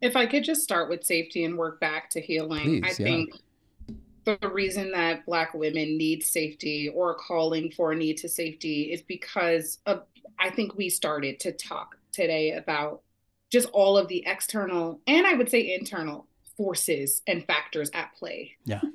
If 0.00 0.14
I 0.14 0.26
could 0.26 0.44
just 0.44 0.62
start 0.62 0.88
with 0.88 1.02
safety 1.02 1.44
and 1.44 1.58
work 1.58 1.80
back 1.80 2.10
to 2.10 2.20
healing, 2.20 2.82
Please, 2.82 2.84
I 2.84 2.88
yeah. 2.88 2.94
think 2.94 3.30
the 4.24 4.48
reason 4.48 4.92
that 4.92 5.26
Black 5.26 5.52
women 5.54 5.96
need 5.96 6.22
safety 6.22 6.88
or 6.94 7.14
calling 7.14 7.70
for 7.70 7.92
a 7.92 7.96
need 7.96 8.18
to 8.18 8.28
safety 8.28 8.92
is 8.92 9.02
because 9.02 9.78
of, 9.86 10.02
I 10.38 10.50
think 10.50 10.76
we 10.76 10.88
started 10.90 11.40
to 11.40 11.52
talk 11.52 11.96
today 12.12 12.52
about 12.52 13.02
just 13.50 13.68
all 13.72 13.96
of 13.96 14.08
the 14.08 14.24
external 14.26 15.00
and 15.06 15.26
I 15.26 15.34
would 15.34 15.48
say 15.48 15.74
internal 15.74 16.26
forces 16.56 17.22
and 17.26 17.44
factors 17.46 17.90
at 17.94 18.14
play. 18.14 18.52
Yeah. 18.64 18.80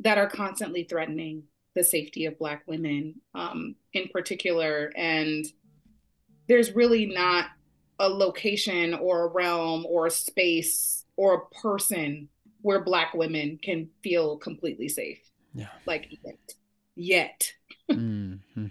That 0.00 0.18
are 0.18 0.28
constantly 0.28 0.84
threatening 0.84 1.44
the 1.74 1.82
safety 1.82 2.26
of 2.26 2.38
Black 2.38 2.64
women 2.66 3.22
um, 3.34 3.76
in 3.94 4.08
particular. 4.08 4.92
And 4.94 5.46
there's 6.48 6.72
really 6.72 7.06
not 7.06 7.46
a 7.98 8.06
location 8.06 8.92
or 8.92 9.24
a 9.24 9.28
realm 9.28 9.86
or 9.86 10.06
a 10.06 10.10
space 10.10 11.06
or 11.16 11.34
a 11.34 11.54
person 11.62 12.28
where 12.60 12.84
Black 12.84 13.14
women 13.14 13.58
can 13.62 13.88
feel 14.02 14.36
completely 14.36 14.88
safe. 14.88 15.20
Yeah. 15.54 15.68
Like 15.86 16.08
yet. 16.22 16.54
Yet. 16.94 17.52
Mm-hmm. 17.88 18.66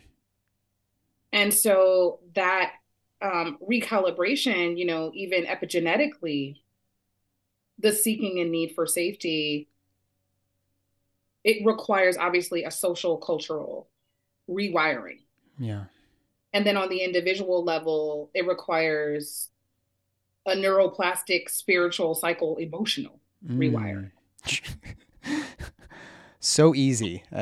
And 1.31 1.53
so 1.53 2.19
that 2.34 2.73
um, 3.22 3.57
recalibration, 3.65 4.77
you 4.77 4.85
know, 4.85 5.11
even 5.14 5.45
epigenetically, 5.45 6.57
the 7.80 7.91
seeking 7.91 8.39
and 8.39 8.52
need 8.52 8.73
for 8.73 8.85
safety, 8.88 9.68
it 11.43 11.65
requires 11.65 12.18
obviously 12.18 12.64
a 12.64 12.72
social 12.72 13.18
cultural 13.18 13.88
rewiring. 14.49 15.19
Yeah. 15.60 15.85
And 16.53 16.65
then 16.65 16.77
on 16.77 16.89
the 16.89 17.03
individual 17.03 17.64
level, 17.64 18.30
it 18.34 18.47
requires 18.47 19.49
a 20.45 20.56
neuroplastic, 20.56 21.49
spiritual, 21.49 22.15
psycho 22.15 22.56
emotional 22.56 23.19
rewiring. 23.45 24.11
Mm. 24.45 25.43
so 26.39 26.73
easy. 26.76 27.23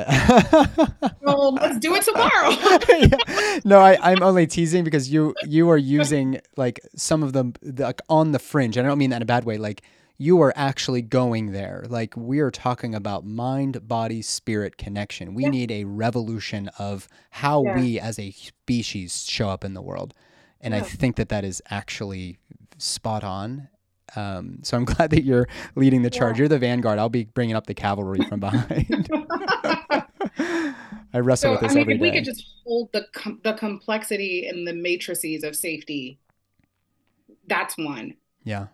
Well, 1.20 1.54
let's 1.54 1.78
do 1.78 1.94
it 1.94 2.02
tomorrow. 2.02 2.50
Yeah. 2.88 3.60
No, 3.64 3.78
I, 3.78 3.96
I'm 4.00 4.22
only 4.22 4.46
teasing 4.46 4.84
because 4.84 5.10
you 5.10 5.34
you 5.46 5.70
are 5.70 5.78
using 5.78 6.40
like 6.56 6.80
some 6.96 7.22
of 7.22 7.32
them 7.32 7.54
the, 7.62 7.84
like 7.84 8.02
on 8.08 8.32
the 8.32 8.38
fringe. 8.38 8.76
And 8.76 8.86
I 8.86 8.90
don't 8.90 8.98
mean 8.98 9.10
that 9.10 9.16
in 9.16 9.22
a 9.22 9.26
bad 9.26 9.44
way. 9.44 9.56
Like 9.56 9.82
you 10.16 10.40
are 10.40 10.52
actually 10.56 11.02
going 11.02 11.52
there. 11.52 11.84
Like 11.88 12.16
we 12.16 12.38
are 12.40 12.50
talking 12.50 12.94
about 12.94 13.24
mind, 13.26 13.88
body, 13.88 14.22
spirit 14.22 14.76
connection. 14.78 15.34
We 15.34 15.42
Yeah. 15.44 15.50
need 15.50 15.70
a 15.72 15.84
revolution 15.84 16.68
of 16.78 17.08
how 17.30 17.64
Yeah. 17.64 17.80
we 17.80 17.98
as 18.00 18.18
a 18.18 18.30
species 18.30 19.26
show 19.28 19.48
up 19.48 19.64
in 19.64 19.74
the 19.74 19.82
world. 19.82 20.14
And 20.60 20.74
I 20.74 20.80
think 20.80 21.16
that 21.16 21.28
that 21.30 21.44
is 21.44 21.60
actually 21.68 22.38
spot 22.78 23.22
on. 23.24 23.68
Um, 24.16 24.60
so 24.62 24.76
I'm 24.76 24.84
glad 24.94 25.10
that 25.10 25.24
you're 25.24 25.48
leading 25.74 26.02
the 26.02 26.10
charge. 26.10 26.36
Yeah. 26.36 26.42
You're 26.42 26.48
the 26.48 26.58
vanguard. 26.60 26.98
I'll 26.98 27.08
be 27.08 27.24
bringing 27.24 27.56
up 27.56 27.66
the 27.66 27.74
cavalry 27.74 28.24
from 28.28 28.40
behind. 28.40 29.08
I 31.12 31.18
wrestle 31.20 31.48
So, 31.48 31.52
with 31.52 31.60
this 31.60 31.72
I 31.72 31.74
mean, 31.74 31.82
every 31.82 31.94
if 31.94 32.00
we 32.00 32.10
could 32.12 32.24
just 32.24 32.46
hold 32.64 32.92
the 32.92 33.06
com- 33.12 33.40
the 33.44 33.52
complexity 33.54 34.46
and 34.46 34.66
the 34.66 34.72
matrices 34.72 35.44
of 35.44 35.54
safety, 35.54 36.18
that's 37.46 37.76
one. 37.76 38.14
yeah. 38.44 38.66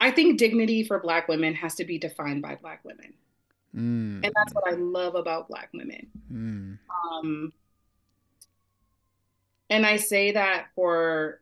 I 0.00 0.10
think 0.10 0.38
dignity 0.38 0.82
for 0.82 0.98
Black 0.98 1.28
women 1.28 1.54
has 1.54 1.74
to 1.76 1.84
be 1.84 1.98
defined 1.98 2.42
by 2.42 2.54
Black 2.56 2.84
women. 2.84 3.12
Mm, 3.74 4.24
And 4.24 4.32
that's 4.34 4.52
what 4.54 4.66
I 4.66 4.76
love 4.76 5.14
about 5.14 5.48
Black 5.48 5.68
women. 5.74 6.06
mm, 6.32 6.78
Um, 7.12 7.52
and 9.68 9.86
I 9.86 9.96
say 9.96 10.32
that 10.32 10.68
for 10.74 11.40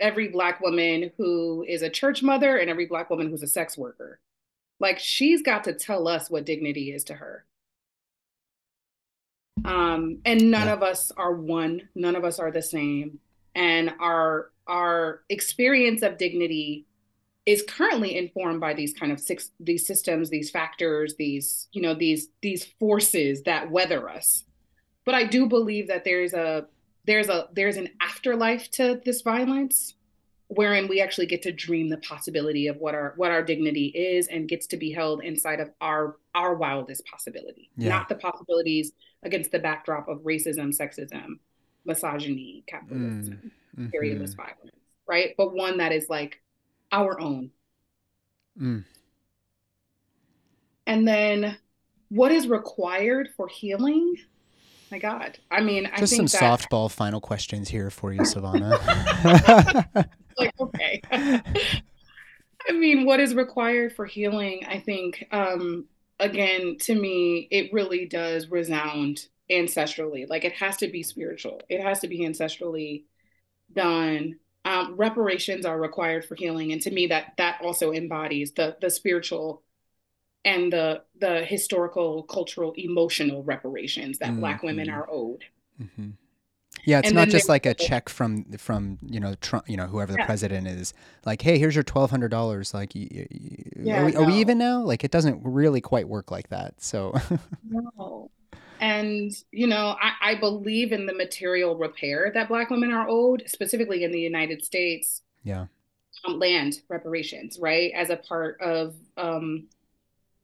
every 0.00 0.28
Black 0.28 0.60
woman 0.60 1.10
who 1.18 1.64
is 1.68 1.82
a 1.82 1.90
church 1.90 2.22
mother 2.22 2.56
and 2.56 2.70
every 2.70 2.86
Black 2.86 3.10
woman 3.10 3.28
who's 3.30 3.42
a 3.42 3.46
sex 3.48 3.76
worker. 3.76 4.18
Like, 4.80 4.98
she's 4.98 5.42
got 5.42 5.64
to 5.64 5.72
tell 5.72 6.06
us 6.08 6.30
what 6.30 6.46
dignity 6.46 6.92
is 6.92 7.04
to 7.04 7.14
her. 7.14 7.44
Um, 9.64 10.20
and 10.24 10.50
none 10.50 10.68
Yeah. 10.68 10.72
of 10.74 10.82
us 10.82 11.10
are 11.16 11.32
one, 11.34 11.88
none 11.94 12.16
of 12.16 12.24
us 12.24 12.38
are 12.38 12.50
the 12.50 12.62
same. 12.62 13.20
And 13.54 13.92
our 14.00 14.50
our 14.66 15.22
experience 15.30 16.02
of 16.02 16.18
dignity 16.18 16.86
is 17.48 17.64
currently 17.66 18.14
informed 18.14 18.60
by 18.60 18.74
these 18.74 18.92
kind 18.92 19.10
of 19.10 19.18
six 19.18 19.52
these 19.58 19.86
systems 19.86 20.28
these 20.28 20.50
factors 20.50 21.14
these 21.16 21.66
you 21.72 21.80
know 21.80 21.94
these 21.94 22.28
these 22.42 22.66
forces 22.78 23.42
that 23.44 23.70
weather 23.70 24.08
us. 24.10 24.44
But 25.06 25.14
i 25.14 25.24
do 25.24 25.46
believe 25.46 25.88
that 25.88 26.04
there's 26.04 26.34
a 26.34 26.66
there's 27.06 27.30
a 27.30 27.48
there's 27.54 27.78
an 27.78 27.88
afterlife 28.02 28.70
to 28.72 29.00
this 29.02 29.22
violence 29.22 29.94
wherein 30.48 30.88
we 30.88 31.00
actually 31.00 31.26
get 31.26 31.40
to 31.42 31.52
dream 31.52 31.88
the 31.88 31.96
possibility 31.98 32.66
of 32.66 32.76
what 32.76 32.94
our 32.94 33.14
what 33.16 33.30
our 33.30 33.42
dignity 33.42 33.86
is 33.86 34.28
and 34.28 34.46
gets 34.46 34.66
to 34.66 34.76
be 34.76 34.92
held 34.92 35.24
inside 35.24 35.60
of 35.60 35.70
our 35.80 36.16
our 36.34 36.54
wildest 36.54 37.06
possibility. 37.06 37.70
Yeah. 37.78 37.88
not 37.88 38.10
the 38.10 38.16
possibilities 38.16 38.92
against 39.22 39.52
the 39.52 39.58
backdrop 39.58 40.06
of 40.08 40.18
racism 40.18 40.68
sexism 40.78 41.38
misogyny 41.86 42.62
capitalism 42.66 43.52
mhm, 43.78 43.84
imperialist 43.84 44.36
violence 44.36 44.78
right? 45.08 45.34
But 45.36 45.54
one 45.54 45.78
that 45.78 45.90
is 45.90 46.08
like 46.08 46.40
our 46.92 47.20
own 47.20 47.50
mm. 48.60 48.84
And 50.88 51.06
then 51.06 51.58
what 52.08 52.32
is 52.32 52.48
required 52.48 53.28
for 53.36 53.46
healing? 53.46 54.14
My 54.90 54.98
God. 54.98 55.38
I 55.50 55.60
mean, 55.60 55.86
I 55.92 55.98
Just 55.98 56.16
some 56.16 56.24
that 56.24 56.40
softball 56.40 56.90
final 56.90 57.20
questions 57.20 57.68
here 57.68 57.90
for 57.90 58.10
you, 58.12 58.20
Sevonna. 58.20 58.80
like 60.38 60.54
okay. 60.58 61.02
I 61.12 62.72
mean, 62.72 63.04
what 63.04 63.20
is 63.20 63.34
required 63.34 63.94
for 63.94 64.06
healing? 64.06 64.64
I 64.66 64.78
think 64.78 65.26
um 65.30 65.84
again, 66.18 66.78
to 66.80 66.94
me, 66.94 67.48
it 67.50 67.70
really 67.72 68.06
does 68.06 68.48
resound 68.48 69.26
ancestrally. 69.50 70.26
Like 70.26 70.46
it 70.46 70.54
has 70.54 70.78
to 70.78 70.88
be 70.88 71.02
spiritual. 71.02 71.60
It 71.68 71.82
has 71.82 72.00
to 72.00 72.08
be 72.08 72.20
ancestrally 72.20 73.04
done. 73.74 74.36
Um, 74.68 74.96
reparations 74.96 75.64
are 75.66 75.80
required 75.80 76.24
for 76.26 76.36
healing, 76.36 76.72
and 76.72 76.82
to 76.82 76.90
me, 76.92 77.06
that 77.08 77.34
that 77.38 77.60
also 77.62 77.92
embodies 77.92 78.52
the 78.52 78.76
the 78.80 78.90
spiritual 78.90 79.64
and 80.44 80.72
the 80.72 81.04
the 81.20 81.44
historical, 81.44 82.24
cultural, 82.24 82.74
emotional 82.76 83.42
reparations 83.44 84.18
that 84.20 84.36
Black 84.36 84.62
women 84.62 84.88
Mhm. 84.88 84.92
are 84.92 85.08
owed. 85.10 85.44
Mhm. 85.80 86.14
Yeah, 86.84 87.00
it's 87.00 87.08
And 87.08 87.14
not 87.14 87.28
just 87.28 87.48
like 87.48 87.66
a 87.66 87.74
check 87.74 88.08
from 88.08 88.44
from 88.58 88.98
you 89.06 89.20
know 89.20 89.34
Trump, 89.36 89.68
you 89.68 89.76
know 89.76 89.86
whoever 89.86 90.12
the 90.12 90.18
Yeah. 90.18 90.26
president 90.26 90.68
is. 90.68 90.94
Like, 91.26 91.42
hey, 91.42 91.58
here's 91.58 91.74
your 91.76 91.84
twelve 91.84 92.10
hundred 92.10 92.30
dollars. 92.30 92.74
Like, 92.74 92.92
y- 92.94 93.08
y- 93.12 93.26
Yeah, 93.82 94.00
are, 94.00 94.04
we, 94.04 94.14
are 94.16 94.24
we 94.24 94.34
even 94.36 94.58
now? 94.58 94.82
Like, 94.82 95.04
it 95.04 95.10
doesn't 95.10 95.42
really 95.44 95.80
quite 95.80 96.08
work 96.08 96.30
like 96.30 96.48
that. 96.50 96.82
So, 96.82 97.14
No. 97.62 98.30
And, 98.80 99.32
you 99.52 99.66
know, 99.66 99.96
I, 100.00 100.32
I 100.32 100.34
believe 100.34 100.92
in 100.92 101.06
the 101.06 101.14
material 101.14 101.76
repair 101.76 102.30
that 102.34 102.48
Black 102.48 102.70
women 102.70 102.92
are 102.92 103.08
owed, 103.08 103.44
specifically 103.46 104.04
in 104.04 104.12
the 104.12 104.20
United 104.20 104.64
States, 104.64 105.22
yeah, 105.42 105.66
um, 106.26 106.38
land 106.38 106.82
reparations, 106.88 107.58
right? 107.60 107.92
As 107.94 108.10
a 108.10 108.16
part 108.16 108.60
of 108.60 108.94
um, 109.16 109.68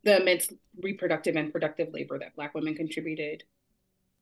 the 0.04 0.20
immense 0.20 0.52
reproductive 0.82 1.36
and 1.36 1.52
productive 1.52 1.92
labor 1.92 2.18
that 2.18 2.34
Black 2.36 2.54
women 2.54 2.74
contributed. 2.74 3.44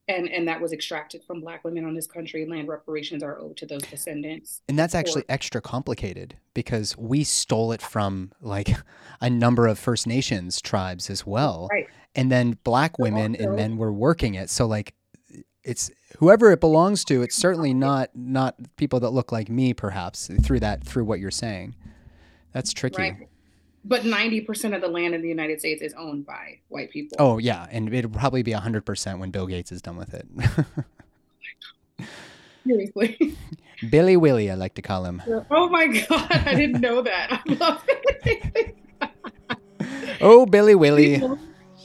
And, 0.09 0.29
and 0.29 0.49
that 0.49 0.61
was 0.61 0.73
extracted 0.73 1.23
from 1.25 1.41
Black 1.41 1.63
women 1.63 1.85
on 1.85 1.95
this 1.95 2.09
country. 2.09 2.45
Land 2.45 2.67
reparations 2.67 3.23
are 3.23 3.39
owed 3.39 3.57
to 3.59 3.67
those 3.67 3.83
descendants. 3.83 4.61
and 4.69 4.77
that's 4.77 4.97
actually 4.97 5.25
extra 5.29 5.61
complicated 5.61 6.37
because 6.55 6.99
we 6.99 7.23
stole 7.23 7.71
it 7.71 7.81
from 7.81 8.33
like 8.41 8.71
a 9.21 9.31
number 9.31 9.69
of 9.69 9.79
First 9.79 10.07
Nations 10.09 10.61
tribes 10.61 11.09
as 11.09 11.25
well. 11.25 11.69
Right. 11.71 11.89
And 12.15 12.31
then 12.31 12.59
black 12.65 12.99
women 12.99 13.35
and 13.37 13.57
men 13.57 13.77
were 13.77 13.93
working 13.93 14.35
it 14.35 14.51
so 14.51 14.67
like 14.67 14.95
it's 15.65 15.91
whoever 16.19 16.51
it 16.51 16.61
belongs 16.61 17.05
to 17.05 17.23
it's 17.23 17.37
certainly 17.37 17.73
not 17.73 18.11
not 18.15 18.57
people 18.77 18.99
that 19.01 19.11
look 19.11 19.31
like 19.33 19.49
me 19.49 19.73
perhaps 19.73 20.29
through 20.43 20.59
that 20.61 20.83
through 20.85 21.05
what 21.05 21.21
you're 21.21 21.31
saying 21.31 21.75
that's 22.53 22.73
tricky 22.73 23.01
Right. 23.03 23.29
But 23.85 24.03
90% 24.03 24.77
of 24.77 24.81
the 24.81 24.87
land 24.87 25.13
in 25.13 25.23
the 25.23 25.29
United 25.29 25.59
States 25.59 25.83
is 25.83 25.93
owned 25.95 26.25
by 26.25 26.61
white 26.69 26.91
people. 26.91 27.17
oh 27.19 27.39
yeah 27.39 27.67
and 27.71 27.93
it'll 27.93 28.11
probably 28.13 28.43
be 28.45 28.53
100% 28.53 29.19
when 29.19 29.31
bill 29.31 29.47
gates 29.49 29.73
is 29.73 29.83
done 29.83 29.97
with 29.97 30.15
it 30.15 30.27
Seriously. 32.67 33.37
billy 33.91 34.17
willie 34.17 34.49
i 34.51 34.55
like 34.55 34.75
to 34.75 34.83
call 34.83 35.05
him 35.05 35.21
Oh 35.51 35.69
my 35.69 35.89
God. 35.89 36.29
I 36.31 36.55
didn't 36.55 36.81
know 36.81 37.03
that. 37.03 37.43
I 37.49 37.53
love 37.55 37.83
it. 37.89 38.77
oh 40.21 40.47
billy 40.47 40.77
willie 40.77 41.21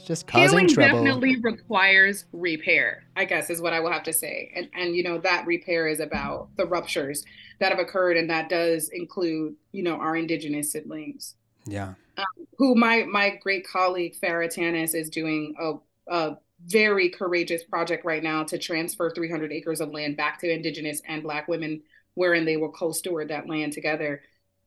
just 0.08 0.26
causing 0.26 0.60
Healing 0.60 0.68
trouble 0.68 1.04
definitely 1.04 1.36
requires 1.42 2.24
repair, 2.32 3.04
I 3.14 3.26
guess 3.26 3.50
is 3.50 3.60
what 3.60 3.74
I 3.74 3.80
will 3.80 3.92
have 3.92 4.04
to 4.04 4.12
say. 4.14 4.50
And 4.56 4.68
and 4.72 4.96
you 4.96 5.02
know 5.02 5.18
that 5.18 5.46
repair 5.46 5.86
is 5.86 6.00
about 6.00 6.48
the 6.56 6.64
ruptures 6.64 7.26
that 7.60 7.72
have 7.72 7.78
occurred 7.78 8.16
and 8.16 8.30
that 8.30 8.48
does 8.48 8.88
include, 8.88 9.54
you 9.70 9.82
know, 9.82 9.96
our 9.96 10.16
indigenous 10.16 10.72
siblings. 10.72 11.34
yeah 11.66 11.92
um, 12.16 12.24
Who 12.56 12.74
my 12.74 13.04
my 13.04 13.36
great 13.42 13.68
colleague 13.68 14.16
Farah 14.18 14.48
Tanis 14.48 14.94
is 14.94 15.10
doing 15.10 15.54
a 15.60 15.74
a 16.10 16.38
very 16.64 17.10
courageous 17.10 17.62
project 17.62 18.06
right 18.06 18.22
now 18.22 18.44
to 18.44 18.56
transfer 18.56 19.10
300 19.10 19.52
acres 19.52 19.82
of 19.82 19.92
land 19.92 20.16
back 20.16 20.40
to 20.40 20.50
indigenous 20.50 21.02
and 21.06 21.22
black 21.22 21.48
women 21.48 21.82
wherein 22.14 22.46
they 22.46 22.56
will 22.56 22.72
co-steward 22.72 23.28
that 23.28 23.46
land 23.46 23.74
together. 23.74 24.22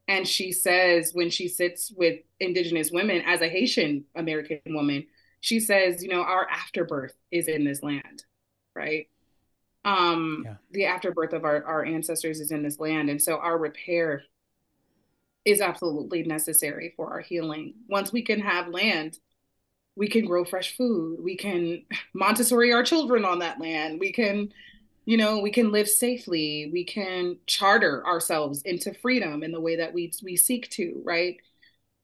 And 0.07 0.27
she 0.27 0.51
says 0.51 1.11
when 1.13 1.31
she 1.31 1.47
sits 1.47 1.91
with 1.91 2.19
indigenous 2.39 2.91
women 2.91 3.23
as 3.25 3.41
a 3.41 3.49
Haitian 3.49 4.05
American 4.15 4.59
woman, 4.67 5.07
she 5.41 5.59
says, 5.59 6.01
you 6.01 6.09
know, 6.09 6.21
our 6.21 6.47
afterbirth 6.49 7.15
is 7.31 7.47
in 7.47 7.65
this 7.65 7.83
land, 7.83 8.23
right? 8.75 9.07
Um, 9.83 10.43
yeah. 10.45 10.55
the 10.69 10.85
afterbirth 10.85 11.33
of 11.33 11.43
our, 11.43 11.65
our 11.65 11.83
ancestors 11.83 12.39
is 12.39 12.51
in 12.51 12.61
this 12.61 12.79
land. 12.79 13.09
And 13.09 13.21
so 13.21 13.37
our 13.37 13.57
repair 13.57 14.23
is 15.43 15.59
absolutely 15.59 16.21
necessary 16.23 16.93
for 16.95 17.11
our 17.11 17.19
healing. 17.19 17.73
Once 17.89 18.13
we 18.13 18.21
can 18.21 18.39
have 18.39 18.67
land, 18.67 19.17
we 19.95 20.07
can 20.07 20.25
grow 20.25 20.45
fresh 20.45 20.77
food. 20.77 21.19
We 21.21 21.35
can 21.35 21.83
Montessori 22.13 22.71
our 22.71 22.83
children 22.83 23.25
on 23.25 23.39
that 23.39 23.59
land. 23.59 23.99
We 23.99 24.11
can, 24.11 24.53
you 25.05 25.17
know, 25.17 25.39
we 25.39 25.51
can 25.51 25.71
live 25.71 25.89
safely. 25.89 26.69
We 26.71 26.85
can 26.85 27.37
charter 27.47 28.05
ourselves 28.05 28.61
into 28.61 28.93
freedom 28.93 29.41
in 29.41 29.51
the 29.51 29.59
way 29.59 29.77
that 29.77 29.91
we 29.91 30.13
we 30.23 30.37
seek 30.37 30.69
to, 30.71 31.01
right? 31.03 31.37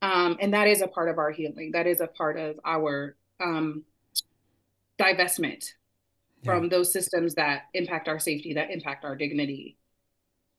Um, 0.01 0.37
and 0.39 0.53
that 0.55 0.67
is 0.67 0.81
a 0.81 0.87
part 0.87 1.09
of 1.09 1.19
our 1.19 1.31
healing. 1.31 1.71
That 1.73 1.85
is 1.85 2.01
a 2.01 2.07
part 2.07 2.37
of 2.37 2.59
our 2.65 3.15
um, 3.39 3.83
divestment 4.99 5.73
yeah. 6.41 6.51
from 6.51 6.69
those 6.69 6.91
systems 6.91 7.35
that 7.35 7.63
impact 7.73 8.07
our 8.07 8.19
safety, 8.19 8.53
that 8.53 8.71
impact 8.71 9.05
our 9.05 9.15
dignity, 9.15 9.77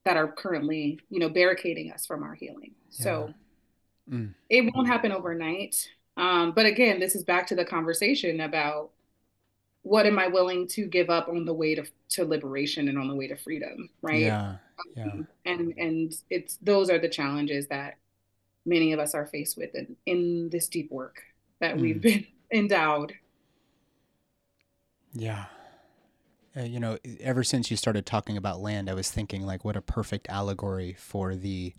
that 0.05 0.17
are 0.17 0.27
currently, 0.27 0.99
you 1.09 1.19
know, 1.19 1.29
barricading 1.29 1.91
us 1.91 2.05
from 2.05 2.23
our 2.23 2.33
healing. 2.33 2.73
Yeah. 2.91 3.03
So 3.03 3.33
mm. 4.09 4.33
it 4.49 4.71
won't 4.73 4.87
happen 4.87 5.11
overnight. 5.11 5.89
Um, 6.17 6.51
but 6.51 6.65
again, 6.65 6.99
this 6.99 7.15
is 7.15 7.23
back 7.23 7.47
to 7.47 7.55
the 7.55 7.65
conversation 7.65 8.41
about 8.41 8.91
what 9.83 10.05
am 10.05 10.19
I 10.19 10.27
willing 10.27 10.67
to 10.69 10.85
give 10.85 11.09
up 11.09 11.29
on 11.29 11.45
the 11.45 11.53
way 11.53 11.75
to, 11.75 11.85
to 12.09 12.25
liberation 12.25 12.89
and 12.89 12.97
on 12.97 13.07
the 13.07 13.15
way 13.15 13.27
to 13.27 13.35
freedom, 13.35 13.89
right? 14.01 14.21
Yeah. 14.21 14.55
Yeah. 14.95 15.03
Um, 15.03 15.27
and 15.45 15.73
and 15.77 16.13
it's 16.29 16.57
those 16.61 16.89
are 16.89 16.99
the 16.99 17.09
challenges 17.09 17.67
that 17.67 17.97
many 18.65 18.93
of 18.93 18.99
us 18.99 19.13
are 19.13 19.25
faced 19.25 19.57
with 19.57 19.75
in, 19.75 19.95
in 20.05 20.49
this 20.49 20.67
deep 20.67 20.91
work 20.91 21.21
that 21.59 21.75
mm. 21.75 21.81
we've 21.81 22.01
been 22.01 22.25
endowed. 22.51 23.13
Yeah. 25.13 25.45
Uh, 26.55 26.61
you 26.61 26.79
know, 26.79 26.97
ever 27.19 27.43
since 27.43 27.69
you 27.69 27.77
started 27.77 28.05
talking 28.05 28.37
about 28.37 28.59
land, 28.59 28.89
I 28.89 28.93
was 28.93 29.11
thinking 29.11 29.45
like 29.45 29.63
what 29.63 29.75
a 29.75 29.81
perfect 29.81 30.27
allegory 30.29 30.93
for 30.97 31.35
the 31.35 31.73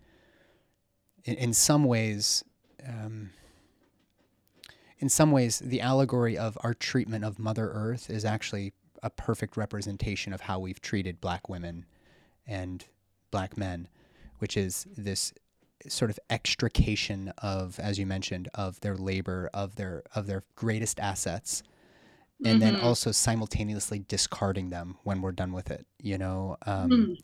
in, 1.24 1.34
in 1.34 1.52
some 1.52 1.84
ways 1.84 2.44
um, 2.86 3.30
in 5.00 5.08
some 5.08 5.32
ways, 5.32 5.58
the 5.60 5.80
allegory 5.80 6.36
of 6.36 6.58
our 6.60 6.74
treatment 6.74 7.24
of 7.24 7.38
Mother 7.38 7.70
Earth 7.70 8.10
is 8.10 8.24
actually 8.24 8.74
a 9.02 9.08
perfect 9.08 9.56
representation 9.56 10.34
of 10.34 10.42
how 10.42 10.58
we've 10.58 10.80
treated 10.80 11.22
black 11.22 11.48
women 11.48 11.86
and 12.46 12.84
black 13.30 13.56
men, 13.56 13.88
which 14.38 14.58
is 14.58 14.86
this 14.96 15.32
sort 15.88 16.10
of 16.10 16.18
extrication 16.28 17.32
of, 17.38 17.78
as 17.78 17.98
you 17.98 18.06
mentioned, 18.06 18.48
of 18.54 18.80
their 18.80 18.96
labor, 18.96 19.50
of 19.54 19.76
their 19.76 20.02
of 20.14 20.26
their 20.26 20.42
greatest 20.56 21.00
assets, 21.00 21.62
and 22.44 22.60
mm-hmm. 22.60 22.72
then 22.72 22.80
also 22.80 23.12
simultaneously 23.12 24.04
discarding 24.08 24.70
them 24.70 24.96
when 25.04 25.22
we're 25.22 25.32
done 25.32 25.52
with 25.52 25.70
it. 25.70 25.86
You 26.00 26.18
know, 26.18 26.56
um, 26.66 26.90
mm. 26.90 27.20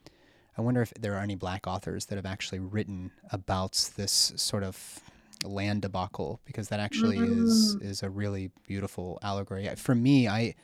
I 0.57 0.63
wonder 0.63 0.83
if 0.83 0.93
there 0.95 1.15
are 1.15 1.21
any 1.21 1.35
black 1.35 1.67
authors 1.67 2.07
that 2.07 2.17
have 2.17 2.27
actually 2.27 2.61
written 2.61 3.11
about 3.31 3.91
this 3.97 4.33
sort 4.37 4.63
of 4.63 5.01
land 5.45 5.83
debacle 5.83 6.41
because 6.47 6.69
that 6.69 6.81
actually 6.81 7.19
mm-hmm. 7.19 7.45
is 7.45 7.75
is 7.81 8.03
a 8.03 8.11
really 8.11 8.51
beautiful 8.67 9.19
allegory. 9.23 9.69
For 9.77 9.95
me, 9.95 10.29
I 10.29 10.55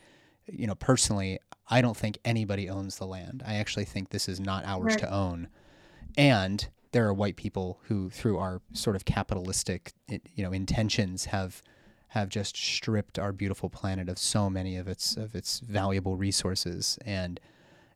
you 0.46 0.66
know, 0.66 0.74
personally, 0.74 1.38
I 1.68 1.80
don't 1.80 1.96
think 1.96 2.18
anybody 2.24 2.68
owns 2.68 2.96
the 2.96 3.06
land. 3.06 3.42
I 3.46 3.54
actually 3.54 3.84
think 3.84 4.10
this 4.10 4.28
is 4.28 4.40
not 4.40 4.64
ours 4.64 4.94
right. 4.94 4.98
to 5.00 5.12
own. 5.12 5.48
And 6.16 6.68
there 6.92 7.06
are 7.06 7.14
white 7.14 7.36
people 7.36 7.80
who 7.88 8.08
through 8.10 8.38
our 8.38 8.60
sort 8.72 8.96
of 8.96 9.04
capitalistic 9.04 9.92
you 10.08 10.44
know 10.44 10.52
intentions 10.52 11.26
have 11.26 11.62
have 12.08 12.28
just 12.28 12.56
stripped 12.56 13.18
our 13.18 13.32
beautiful 13.32 13.70
planet 13.70 14.08
of 14.08 14.18
so 14.18 14.50
many 14.50 14.76
of 14.76 14.86
its 14.86 15.16
of 15.16 15.34
its 15.34 15.60
valuable 15.60 16.16
resources 16.16 16.98
and 17.04 17.40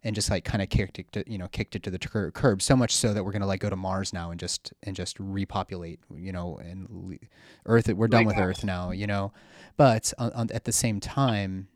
and 0.07 0.15
just 0.15 0.31
like 0.31 0.45
kind 0.45 0.63
of 0.63 0.69
kicked 0.69 1.01
it, 1.01 1.11
to, 1.11 1.25
you 1.27 1.37
know, 1.37 1.49
kicked 1.49 1.75
it 1.75 1.83
to 1.83 1.91
the 1.91 1.99
cur- 1.99 2.31
curb. 2.31 2.63
So 2.63 2.77
much 2.77 2.95
so 2.95 3.13
that 3.13 3.25
we're 3.25 3.33
gonna 3.33 3.47
like 3.47 3.59
go 3.59 3.69
to 3.69 3.77
Mars 3.77 4.13
now 4.13 4.31
and 4.31 4.39
just 4.39 4.73
and 4.85 4.95
just 4.95 5.19
repopulate, 5.19 5.99
you 6.15 6.31
know, 6.31 6.59
and 6.59 7.19
Earth. 7.67 7.89
We're 7.89 8.07
done 8.07 8.25
with 8.25 8.39
Earth 8.39 8.63
now, 8.63 8.93
you 8.93 9.09
know. 9.09 9.33
But 9.77 10.13
on, 10.17 10.33
on, 10.33 10.51
at 10.53 10.63
the 10.63 10.73
same 10.73 11.01
time, 11.01 11.67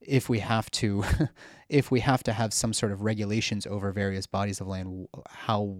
if 0.00 0.28
we 0.28 0.38
have 0.40 0.70
to, 0.72 1.04
if 1.68 1.90
we 1.90 2.00
have 2.00 2.22
to 2.24 2.32
have 2.32 2.52
some 2.52 2.72
sort 2.72 2.92
of 2.92 3.02
regulations 3.02 3.66
over 3.66 3.92
various 3.92 4.26
bodies 4.26 4.60
of 4.60 4.66
land, 4.66 5.06
how 5.28 5.76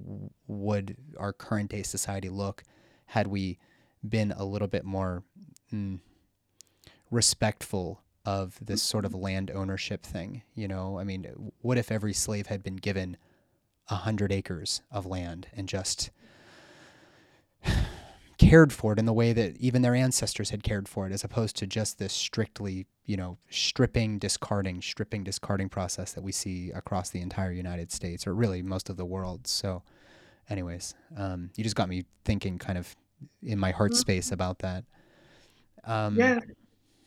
would 0.47 0.97
our 1.18 1.32
current 1.32 1.70
day 1.70 1.82
society 1.82 2.28
look 2.28 2.62
had 3.06 3.26
we 3.26 3.59
been 4.06 4.32
a 4.32 4.44
little 4.44 4.68
bit 4.68 4.84
more 4.84 5.24
mm, 5.72 5.98
respectful 7.10 8.02
of 8.24 8.59
this 8.60 8.82
sort 8.82 9.05
of 9.05 9.14
land 9.14 9.51
ownership 9.51 10.05
thing. 10.05 10.42
You 10.55 10.68
know, 10.68 10.98
I 10.98 11.05
mean, 11.05 11.52
what 11.60 11.78
if 11.78 11.90
every 11.90 12.12
slave 12.12 12.47
had 12.47 12.62
been 12.62 12.76
given 12.76 13.16
a 13.88 13.97
hundred 13.97 14.30
acres 14.30 14.82
of 14.90 15.06
land 15.06 15.48
and 15.52 15.68
just 15.68 16.10
cared 18.40 18.72
for 18.72 18.94
it 18.94 18.98
in 18.98 19.04
the 19.04 19.12
way 19.12 19.34
that 19.34 19.54
even 19.58 19.82
their 19.82 19.94
ancestors 19.94 20.48
had 20.48 20.62
cared 20.62 20.88
for 20.88 21.06
it, 21.06 21.12
as 21.12 21.22
opposed 21.22 21.56
to 21.56 21.66
just 21.66 21.98
this 21.98 22.14
strictly, 22.14 22.86
you 23.04 23.14
know, 23.14 23.36
stripping, 23.50 24.18
discarding, 24.18 24.80
stripping, 24.80 25.22
discarding 25.22 25.68
process 25.68 26.14
that 26.14 26.22
we 26.22 26.32
see 26.32 26.70
across 26.70 27.10
the 27.10 27.20
entire 27.20 27.52
United 27.52 27.92
States, 27.92 28.26
or 28.26 28.34
really 28.34 28.62
most 28.62 28.88
of 28.88 28.96
the 28.96 29.04
world. 29.04 29.46
So, 29.46 29.82
anyways, 30.48 30.94
um, 31.18 31.50
you 31.54 31.62
just 31.62 31.76
got 31.76 31.90
me 31.90 32.06
thinking, 32.24 32.58
kind 32.58 32.78
of 32.78 32.96
in 33.42 33.58
my 33.58 33.72
heart 33.72 33.92
mm-hmm. 33.92 34.00
space 34.00 34.32
about 34.32 34.60
that. 34.60 34.84
Um, 35.84 36.16
yeah. 36.16 36.38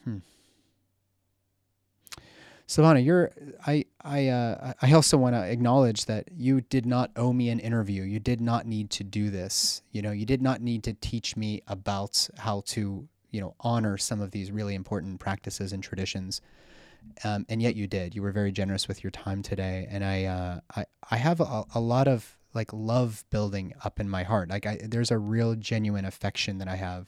Hmm. 0.03 0.18
Sevonna, 2.74 3.06
you're 3.06 3.30
I 3.68 3.86
I 4.02 4.30
uh, 4.30 4.74
I 4.82 4.94
also 4.94 5.16
want 5.16 5.36
to 5.36 5.44
acknowledge 5.44 6.06
that 6.06 6.30
you 6.36 6.62
did 6.62 6.88
not 6.88 7.12
owe 7.16 7.32
me 7.32 7.50
an 7.50 7.60
interview. 7.60 8.02
You 8.02 8.20
did 8.20 8.41
not 8.41 8.66
need 8.66 8.90
to 8.91 9.04
do 9.04 9.30
this. 9.30 9.84
You 9.91 10.02
know, 10.02 10.10
you 10.10 10.26
did 10.26 10.41
not 10.41 10.60
need 10.60 10.84
to 10.86 10.94
teach 10.94 11.38
me 11.38 11.62
about 11.68 12.28
how 12.36 12.64
to 12.68 13.08
you 13.30 13.41
know 13.41 13.54
honor 13.60 14.00
some 14.00 14.22
of 14.22 14.32
these 14.32 14.52
really 14.52 14.74
important 14.74 15.20
practices 15.20 15.72
and 15.72 15.84
traditions. 15.84 16.41
Um, 17.24 17.45
and 17.48 17.62
yet 17.62 17.76
you 17.76 17.86
did. 17.86 18.16
You 18.16 18.24
were 18.24 18.32
very 18.32 18.52
generous 18.52 18.88
with 18.88 19.04
your 19.04 19.12
time 19.12 19.44
today, 19.44 19.88
and 19.91 20.04
I 20.04 20.24
uh, 20.24 20.60
I 20.76 20.86
I 21.12 21.18
have 21.18 21.41
a, 21.41 21.66
a 21.76 21.80
lot 21.80 22.08
of 22.08 22.40
like 22.56 22.74
love 22.74 23.24
building 23.30 23.74
up 23.86 24.00
in 24.00 24.10
my 24.10 24.24
heart. 24.24 24.50
Like 24.50 24.66
I, 24.66 24.80
there's 24.84 25.12
a 25.12 25.20
real 25.20 25.54
genuine 25.54 26.06
affection 26.06 26.58
that 26.58 26.68
I 26.68 26.78
have 26.78 27.06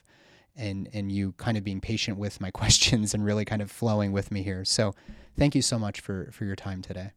and 0.55 0.89
and 0.93 1.11
you 1.11 1.33
kind 1.33 1.57
of 1.57 1.63
being 1.63 1.81
patient 1.81 2.17
with 2.17 2.39
my 2.39 2.51
questions 2.51 3.13
and 3.13 3.25
really 3.25 3.45
kind 3.45 3.61
of 3.61 3.71
flowing 3.71 4.11
with 4.11 4.31
me 4.31 4.43
here. 4.43 4.65
So 4.65 4.95
thank 5.37 5.55
you 5.55 5.61
so 5.61 5.77
much 5.77 6.01
for 6.01 6.29
for 6.31 6.45
your 6.45 6.55
time 6.55 6.81
today. 6.81 7.11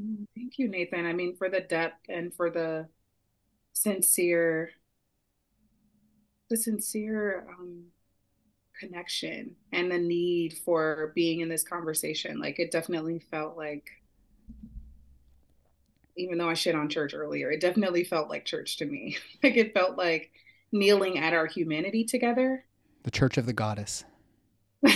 Mm, 0.00 0.26
thank 0.36 0.58
you, 0.58 0.68
Nathan. 0.68 1.06
I 1.06 1.12
mean, 1.12 1.36
for 1.36 1.48
the 1.48 1.60
depth 1.60 2.08
and 2.08 2.32
for 2.32 2.50
the 2.50 2.88
sincere, 3.72 4.70
the 6.50 6.56
sincere 6.56 7.46
um, 7.58 7.84
connection 8.78 9.56
and 9.72 9.90
the 9.90 9.98
need 9.98 10.58
for 10.64 11.12
being 11.14 11.40
in 11.40 11.48
this 11.48 11.64
conversation. 11.64 12.40
Like, 12.40 12.58
it 12.58 12.70
definitely 12.70 13.18
felt 13.18 13.56
like, 13.56 13.90
even 16.16 16.38
though 16.38 16.48
I 16.48 16.54
shit 16.54 16.74
on 16.74 16.88
church 16.88 17.14
earlier, 17.14 17.50
it 17.50 17.60
definitely 17.60 18.04
felt 18.04 18.28
like 18.28 18.44
church 18.44 18.76
to 18.78 18.86
me. 18.86 19.16
like, 19.42 19.56
it 19.56 19.74
felt 19.74 19.98
like 19.98 20.30
kneeling 20.72 21.18
at 21.18 21.32
our 21.32 21.46
humanity 21.46 22.04
together. 22.04 22.64
The 23.04 23.10
Church 23.10 23.38
of 23.38 23.46
the 23.46 23.52
Goddess. 23.52 24.04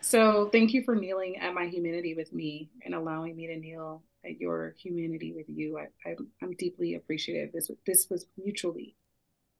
so 0.00 0.48
thank 0.50 0.72
you 0.74 0.82
for 0.82 0.94
kneeling 0.94 1.36
at 1.38 1.54
my 1.54 1.66
humanity 1.66 2.14
with 2.14 2.32
me 2.32 2.70
and 2.84 2.94
allowing 2.94 3.36
me 3.36 3.46
to 3.46 3.56
kneel 3.56 4.02
at 4.24 4.40
your 4.40 4.74
humanity 4.78 5.32
with 5.32 5.46
you. 5.48 5.78
I, 5.78 5.88
I, 6.08 6.16
am 6.42 6.52
deeply 6.52 6.94
appreciative. 6.94 7.52
This 7.52 7.70
this 7.86 8.08
was 8.10 8.26
mutually, 8.36 8.96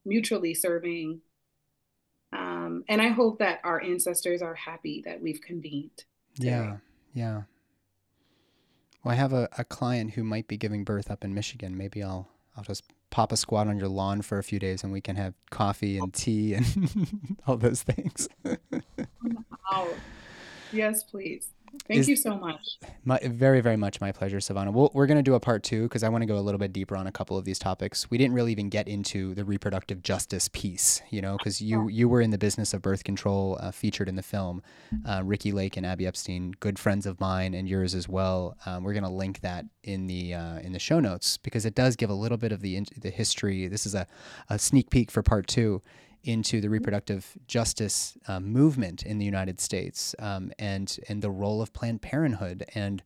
mutually 0.05 0.53
serving. 0.53 1.21
Um, 2.33 2.83
and 2.89 3.01
I 3.01 3.07
hope 3.07 3.39
that 3.39 3.61
our 3.63 3.81
ancestors 3.81 4.41
are 4.41 4.55
happy 4.55 5.01
that 5.05 5.21
we've 5.21 5.41
convened. 5.41 6.03
Today. 6.35 6.49
Yeah, 6.49 6.77
yeah. 7.13 7.41
Well, 9.03 9.13
I 9.13 9.15
have 9.15 9.33
a, 9.33 9.47
a 9.57 9.63
client 9.63 10.11
who 10.11 10.23
might 10.23 10.47
be 10.47 10.57
giving 10.57 10.83
birth 10.83 11.09
up 11.09 11.23
in 11.23 11.33
Michigan. 11.33 11.77
Maybe 11.77 12.03
I'll 12.03 12.27
I'll 12.55 12.63
just 12.63 12.83
pop 13.09 13.31
a 13.31 13.37
squat 13.37 13.67
on 13.67 13.77
your 13.77 13.87
lawn 13.87 14.21
for 14.21 14.37
a 14.37 14.43
few 14.43 14.59
days 14.59 14.83
and 14.83 14.91
we 14.91 15.01
can 15.01 15.15
have 15.15 15.33
coffee 15.49 15.97
and 15.97 16.13
tea 16.13 16.53
and 16.53 17.37
all 17.47 17.57
those 17.57 17.83
things. 17.83 18.27
oh, 19.71 19.93
yes, 20.71 21.03
please. 21.03 21.49
Thank 21.87 22.01
Is- 22.01 22.09
you 22.09 22.15
so 22.15 22.37
much. 22.37 22.79
My, 23.05 23.19
very, 23.23 23.61
very 23.61 23.77
much 23.77 24.01
my 24.01 24.11
pleasure, 24.11 24.37
Sevonna. 24.37 24.73
We'll, 24.73 24.91
we're 24.93 25.07
going 25.07 25.17
to 25.17 25.23
do 25.23 25.35
a 25.35 25.39
part 25.39 25.63
two 25.63 25.83
because 25.83 26.03
I 26.03 26.09
want 26.09 26.21
to 26.23 26.25
go 26.25 26.37
a 26.37 26.41
little 26.41 26.59
bit 26.59 26.73
deeper 26.73 26.97
on 26.97 27.07
a 27.07 27.11
couple 27.11 27.37
of 27.37 27.45
these 27.45 27.57
topics. 27.57 28.09
We 28.11 28.17
didn't 28.17 28.33
really 28.33 28.51
even 28.51 28.69
get 28.69 28.87
into 28.87 29.33
the 29.33 29.45
reproductive 29.45 30.03
justice 30.03 30.49
piece, 30.51 31.01
you 31.09 31.21
know, 31.21 31.37
because 31.37 31.61
you 31.61 31.87
you 31.87 32.09
were 32.09 32.19
in 32.19 32.31
the 32.31 32.37
business 32.37 32.73
of 32.73 32.81
birth 32.81 33.03
control, 33.05 33.57
uh, 33.61 33.71
featured 33.71 34.09
in 34.09 34.15
the 34.15 34.23
film. 34.23 34.61
Uh, 35.05 35.21
Ricki 35.23 35.53
Lake 35.53 35.77
and 35.77 35.85
Abby 35.85 36.05
Epstein, 36.05 36.53
good 36.59 36.77
friends 36.77 37.05
of 37.05 37.19
mine 37.19 37.53
and 37.53 37.69
yours 37.69 37.95
as 37.95 38.09
well. 38.09 38.57
Um, 38.65 38.83
we're 38.83 38.93
going 38.93 39.03
to 39.03 39.09
link 39.09 39.39
that 39.41 39.65
in 39.83 40.07
the 40.07 40.33
uh, 40.33 40.59
in 40.59 40.73
the 40.73 40.79
show 40.79 40.99
notes 40.99 41.37
because 41.37 41.65
it 41.65 41.75
does 41.75 41.95
give 41.95 42.09
a 42.09 42.13
little 42.15 42.37
bit 42.37 42.51
of 42.51 42.61
the 42.61 42.81
the 42.97 43.09
history. 43.09 43.67
This 43.67 43.85
is 43.85 43.95
a, 43.95 44.07
a 44.49 44.59
sneak 44.59 44.89
peek 44.89 45.11
for 45.11 45.23
part 45.23 45.47
two 45.47 45.81
into 46.27 46.61
the 46.61 46.69
reproductive 46.69 47.37
justice 47.47 48.17
uh, 48.27 48.39
movement 48.39 49.03
in 49.03 49.17
the 49.17 49.25
United 49.25 49.59
States 49.59 50.13
um, 50.19 50.51
and 50.59 50.99
and 51.07 51.21
the 51.21 51.31
role 51.31 51.61
of 51.61 51.73
Planned 51.73 52.01
Parenthood 52.01 52.65
and 52.75 53.03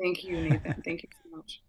Thank 0.02 0.24
you, 0.24 0.50
Nathan. 0.50 0.82
Thank 0.84 1.04
you 1.04 1.10
so 1.24 1.30
much. 1.38 1.62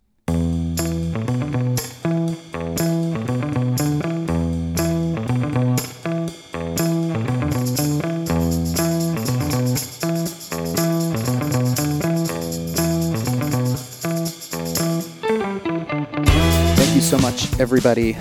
Thank 16.76 16.94
you 16.94 17.02
so 17.02 17.18
much, 17.18 17.60
everybody, 17.60 18.16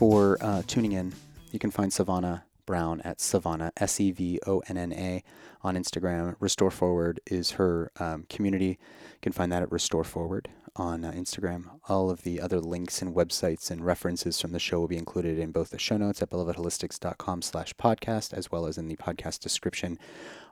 for 0.00 0.38
uh, 0.40 0.62
tuning 0.66 0.92
in. 0.92 1.12
You 1.52 1.58
can 1.58 1.70
find 1.70 1.92
Sevonna 1.92 2.40
Brown 2.64 3.02
at 3.02 3.18
Sevonna 3.18 3.70
S 3.76 4.00
E 4.00 4.10
V 4.12 4.40
O 4.46 4.62
N 4.66 4.78
N 4.78 4.94
A 4.94 5.22
on 5.62 5.76
Instagram. 5.76 6.36
Restore 6.40 6.70
Forward 6.70 7.20
is 7.26 7.50
her 7.52 7.92
um, 8.00 8.24
community. 8.30 8.78
You 8.78 9.18
can 9.20 9.32
find 9.32 9.52
that 9.52 9.60
at 9.60 9.70
Restore 9.70 10.04
Forward 10.04 10.48
on 10.74 11.04
uh, 11.04 11.12
Instagram. 11.12 11.64
All 11.86 12.08
of 12.08 12.22
the 12.22 12.40
other 12.40 12.60
links 12.60 13.02
and 13.02 13.14
websites 13.14 13.70
and 13.70 13.84
references 13.84 14.40
from 14.40 14.52
the 14.52 14.58
show 14.58 14.80
will 14.80 14.88
be 14.88 14.96
included 14.96 15.38
in 15.38 15.52
both 15.52 15.68
the 15.68 15.78
show 15.78 15.98
notes 15.98 16.22
at 16.22 16.30
belovedholistics.com 16.30 17.42
slash 17.42 17.74
podcast 17.74 18.32
as 18.32 18.50
well 18.50 18.64
as 18.64 18.78
in 18.78 18.88
the 18.88 18.96
podcast 18.96 19.40
description 19.40 19.98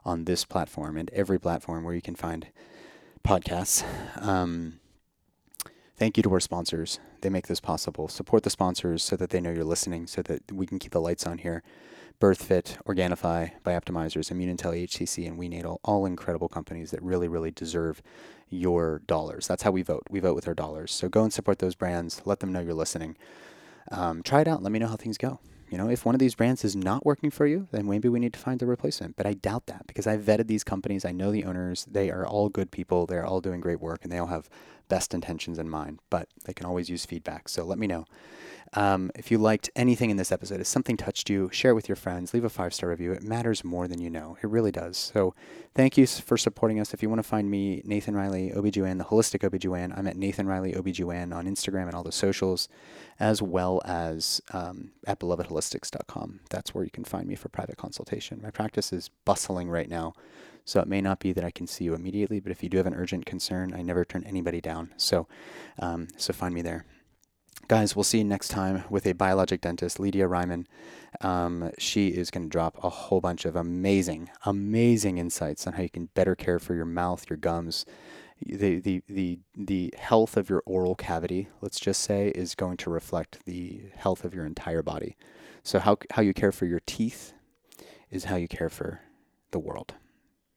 on 0.05 0.25
this 0.25 0.45
platform 0.45 0.95
and 0.95 1.09
every 1.09 1.39
platform 1.39 1.83
where 1.83 1.95
you 1.95 2.03
can 2.03 2.13
find 2.13 2.45
podcasts. 3.25 3.83
Um, 4.21 4.79
Thank 5.99 6.15
you 6.15 6.23
to 6.23 6.31
our 6.31 6.39
sponsors. 6.39 6.97
They 7.19 7.29
make 7.29 7.47
this 7.47 7.59
possible. 7.59 8.07
Support 8.07 8.43
the 8.43 8.49
sponsors 8.49 9.03
so 9.03 9.17
that 9.17 9.31
they 9.31 9.41
know 9.41 9.51
you're 9.51 9.65
listening, 9.65 10.07
so 10.07 10.21
that 10.21 10.49
we 10.49 10.65
can 10.65 10.79
keep 10.79 10.93
the 10.93 11.01
lights 11.01 11.27
on 11.27 11.39
here. 11.39 11.61
BirthFit, 12.21 12.81
Organifi, 12.85 13.51
Bioptimizers, 13.65 14.31
ImmuneIntelli, 14.31 14.85
HCC, 14.85 15.27
and 15.27 15.37
WeNatal, 15.37 15.79
all 15.83 16.05
incredible 16.05 16.47
companies 16.47 16.91
that 16.91 17.03
really, 17.03 17.27
really 17.27 17.51
deserve 17.51 18.01
your 18.49 18.99
dollars. 19.07 19.45
That's 19.45 19.63
how 19.63 19.71
we 19.71 19.81
vote. 19.81 20.03
We 20.09 20.21
vote 20.21 20.35
with 20.35 20.47
our 20.47 20.53
dollars. 20.53 20.93
So 20.93 21.09
go 21.09 21.23
and 21.23 21.33
support 21.33 21.59
those 21.59 21.75
brands. 21.75 22.21
Let 22.23 22.39
them 22.39 22.53
know 22.53 22.61
you're 22.61 22.73
listening. 22.73 23.17
Um, 23.91 24.23
try 24.23 24.39
it 24.39 24.47
out. 24.47 24.63
Let 24.63 24.71
me 24.71 24.79
know 24.79 24.87
how 24.87 24.95
things 24.95 25.17
go. 25.17 25.41
You 25.69 25.77
know, 25.77 25.89
if 25.89 26.05
one 26.05 26.15
of 26.15 26.19
these 26.19 26.35
brands 26.35 26.65
is 26.65 26.75
not 26.75 27.05
working 27.05 27.29
for 27.29 27.45
you, 27.45 27.67
then 27.71 27.87
maybe 27.87 28.09
we 28.09 28.19
need 28.19 28.33
to 28.33 28.39
find 28.39 28.61
a 28.61 28.65
replacement. 28.65 29.15
But 29.15 29.27
I 29.27 29.33
doubt 29.33 29.67
that 29.67 29.85
because 29.85 30.07
I've 30.07 30.21
vetted 30.21 30.47
these 30.47 30.63
companies. 30.63 31.05
I 31.05 31.11
know 31.11 31.31
the 31.31 31.45
owners. 31.45 31.85
They 31.89 32.09
are 32.09 32.25
all 32.25 32.49
good 32.49 32.71
people. 32.71 33.05
They're 33.05 33.25
all 33.25 33.41
doing 33.41 33.61
great 33.61 33.79
work 33.79 33.99
and 34.03 34.11
they 34.11 34.17
all 34.17 34.27
have 34.27 34.49
best 34.87 35.13
intentions 35.13 35.59
in 35.59 35.69
mind, 35.69 35.99
but 36.09 36.27
they 36.45 36.53
can 36.53 36.65
always 36.65 36.89
use 36.89 37.05
feedback. 37.05 37.47
So 37.47 37.63
let 37.63 37.77
me 37.77 37.87
know. 37.87 38.05
Um, 38.73 39.09
if 39.15 39.31
you 39.31 39.37
liked 39.37 39.69
anything 39.75 40.09
in 40.09 40.17
this 40.17 40.31
episode, 40.31 40.61
if 40.61 40.67
something 40.67 40.95
touched 40.95 41.29
you, 41.29 41.49
share 41.51 41.71
it 41.71 41.75
with 41.75 41.89
your 41.89 41.95
friends, 41.95 42.33
leave 42.33 42.43
a 42.43 42.49
five 42.49 42.73
star 42.73 42.89
review. 42.89 43.11
It 43.11 43.23
matters 43.23 43.63
more 43.63 43.87
than 43.87 43.99
you 43.99 44.09
know. 44.09 44.37
It 44.43 44.49
really 44.49 44.71
does. 44.71 44.97
So 44.97 45.33
thank 45.73 45.97
you 45.97 46.05
for 46.05 46.37
supporting 46.37 46.79
us. 46.79 46.93
If 46.93 47.01
you 47.01 47.09
want 47.09 47.19
to 47.19 47.27
find 47.27 47.49
me, 47.49 47.81
Nathan 47.83 48.15
Riley, 48.15 48.51
OBGYN, 48.55 48.97
the 48.99 49.05
Holistic 49.05 49.49
OBGYN, 49.49 49.97
I'm 49.97 50.07
at 50.07 50.17
Nathan 50.17 50.47
Riley 50.47 50.73
OBGYN 50.73 51.33
on 51.33 51.45
Instagram 51.45 51.87
and 51.87 51.95
all 51.95 52.03
the 52.03 52.11
socials, 52.11 52.69
as 53.19 53.41
well 53.41 53.81
as 53.85 54.41
um, 54.53 54.91
at 55.07 55.19
belovedholistics.com. 55.19 56.41
That's 56.49 56.75
where 56.75 56.83
you 56.83 56.91
can 56.91 57.03
find 57.03 57.27
me 57.27 57.35
for 57.35 57.49
private 57.49 57.77
consultation. 57.77 58.39
My 58.43 58.51
practice 58.51 58.93
is 58.93 59.09
bustling 59.25 59.69
right 59.69 59.89
now. 59.89 60.13
So 60.65 60.79
it 60.79 60.87
may 60.87 61.01
not 61.01 61.19
be 61.19 61.33
that 61.33 61.43
I 61.43 61.49
can 61.49 61.65
see 61.65 61.85
you 61.85 61.95
immediately, 61.95 62.39
but 62.39 62.51
if 62.51 62.61
you 62.61 62.69
do 62.69 62.77
have 62.77 62.85
an 62.85 62.93
urgent 62.93 63.25
concern, 63.25 63.73
I 63.73 63.81
never 63.81 64.05
turn 64.05 64.23
anybody 64.23 64.61
down. 64.61 64.93
So, 64.97 65.27
um, 65.79 66.09
so 66.15 66.31
find 66.31 66.53
me 66.53 66.61
there. 66.61 66.85
Guys, 67.69 67.95
we'll 67.95 68.03
see 68.03 68.17
you 68.17 68.23
next 68.23 68.47
time 68.47 68.83
with 68.89 69.05
a 69.05 69.13
biologic 69.13 69.61
dentist, 69.61 69.99
Lydia 69.99 70.27
Ryman. 70.27 70.65
Um, 71.21 71.69
she 71.77 72.07
is 72.07 72.31
going 72.31 72.41
to 72.41 72.49
drop 72.49 72.83
a 72.83 72.89
whole 72.89 73.21
bunch 73.21 73.45
of 73.45 73.55
amazing, 73.55 74.31
amazing 74.43 75.19
insights 75.19 75.67
on 75.67 75.73
how 75.73 75.83
you 75.83 75.89
can 75.91 76.07
better 76.15 76.35
care 76.35 76.57
for 76.57 76.73
your 76.73 76.85
mouth, 76.85 77.29
your 77.29 77.37
gums, 77.37 77.85
the 78.43 78.79
the 78.79 79.03
the 79.07 79.37
the 79.55 79.93
health 79.99 80.35
of 80.35 80.49
your 80.49 80.63
oral 80.65 80.95
cavity. 80.95 81.49
Let's 81.61 81.79
just 81.79 82.01
say 82.01 82.29
is 82.29 82.55
going 82.55 82.77
to 82.77 82.89
reflect 82.89 83.45
the 83.45 83.83
health 83.95 84.23
of 84.23 84.33
your 84.33 84.47
entire 84.47 84.81
body. 84.81 85.15
So 85.61 85.77
how 85.77 85.97
how 86.09 86.23
you 86.23 86.33
care 86.33 86.51
for 86.51 86.65
your 86.65 86.81
teeth 86.87 87.33
is 88.09 88.23
how 88.23 88.37
you 88.37 88.47
care 88.47 88.69
for 88.71 89.01
the 89.51 89.59
world, 89.59 89.93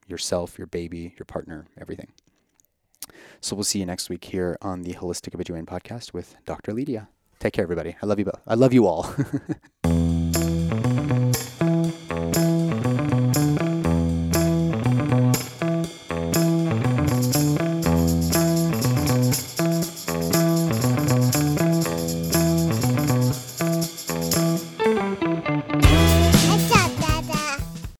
yourself, 0.06 0.56
your 0.56 0.66
baby, 0.66 1.14
your 1.18 1.26
partner, 1.26 1.66
everything. 1.78 2.08
So 3.40 3.56
we'll 3.56 3.64
see 3.64 3.78
you 3.80 3.86
next 3.86 4.08
week 4.08 4.24
here 4.24 4.56
on 4.62 4.82
the 4.82 4.94
Holistic 4.94 5.34
OBGYN 5.34 5.66
podcast 5.66 6.12
with 6.12 6.36
Dr. 6.44 6.72
Lydia. 6.72 7.08
Take 7.40 7.54
care, 7.54 7.64
everybody. 7.64 7.96
I 8.00 8.06
love 8.06 8.18
you 8.18 8.24
both. 8.24 8.40
I 8.46 8.54
love 8.54 8.72
you 8.72 8.86
all. 8.86 9.12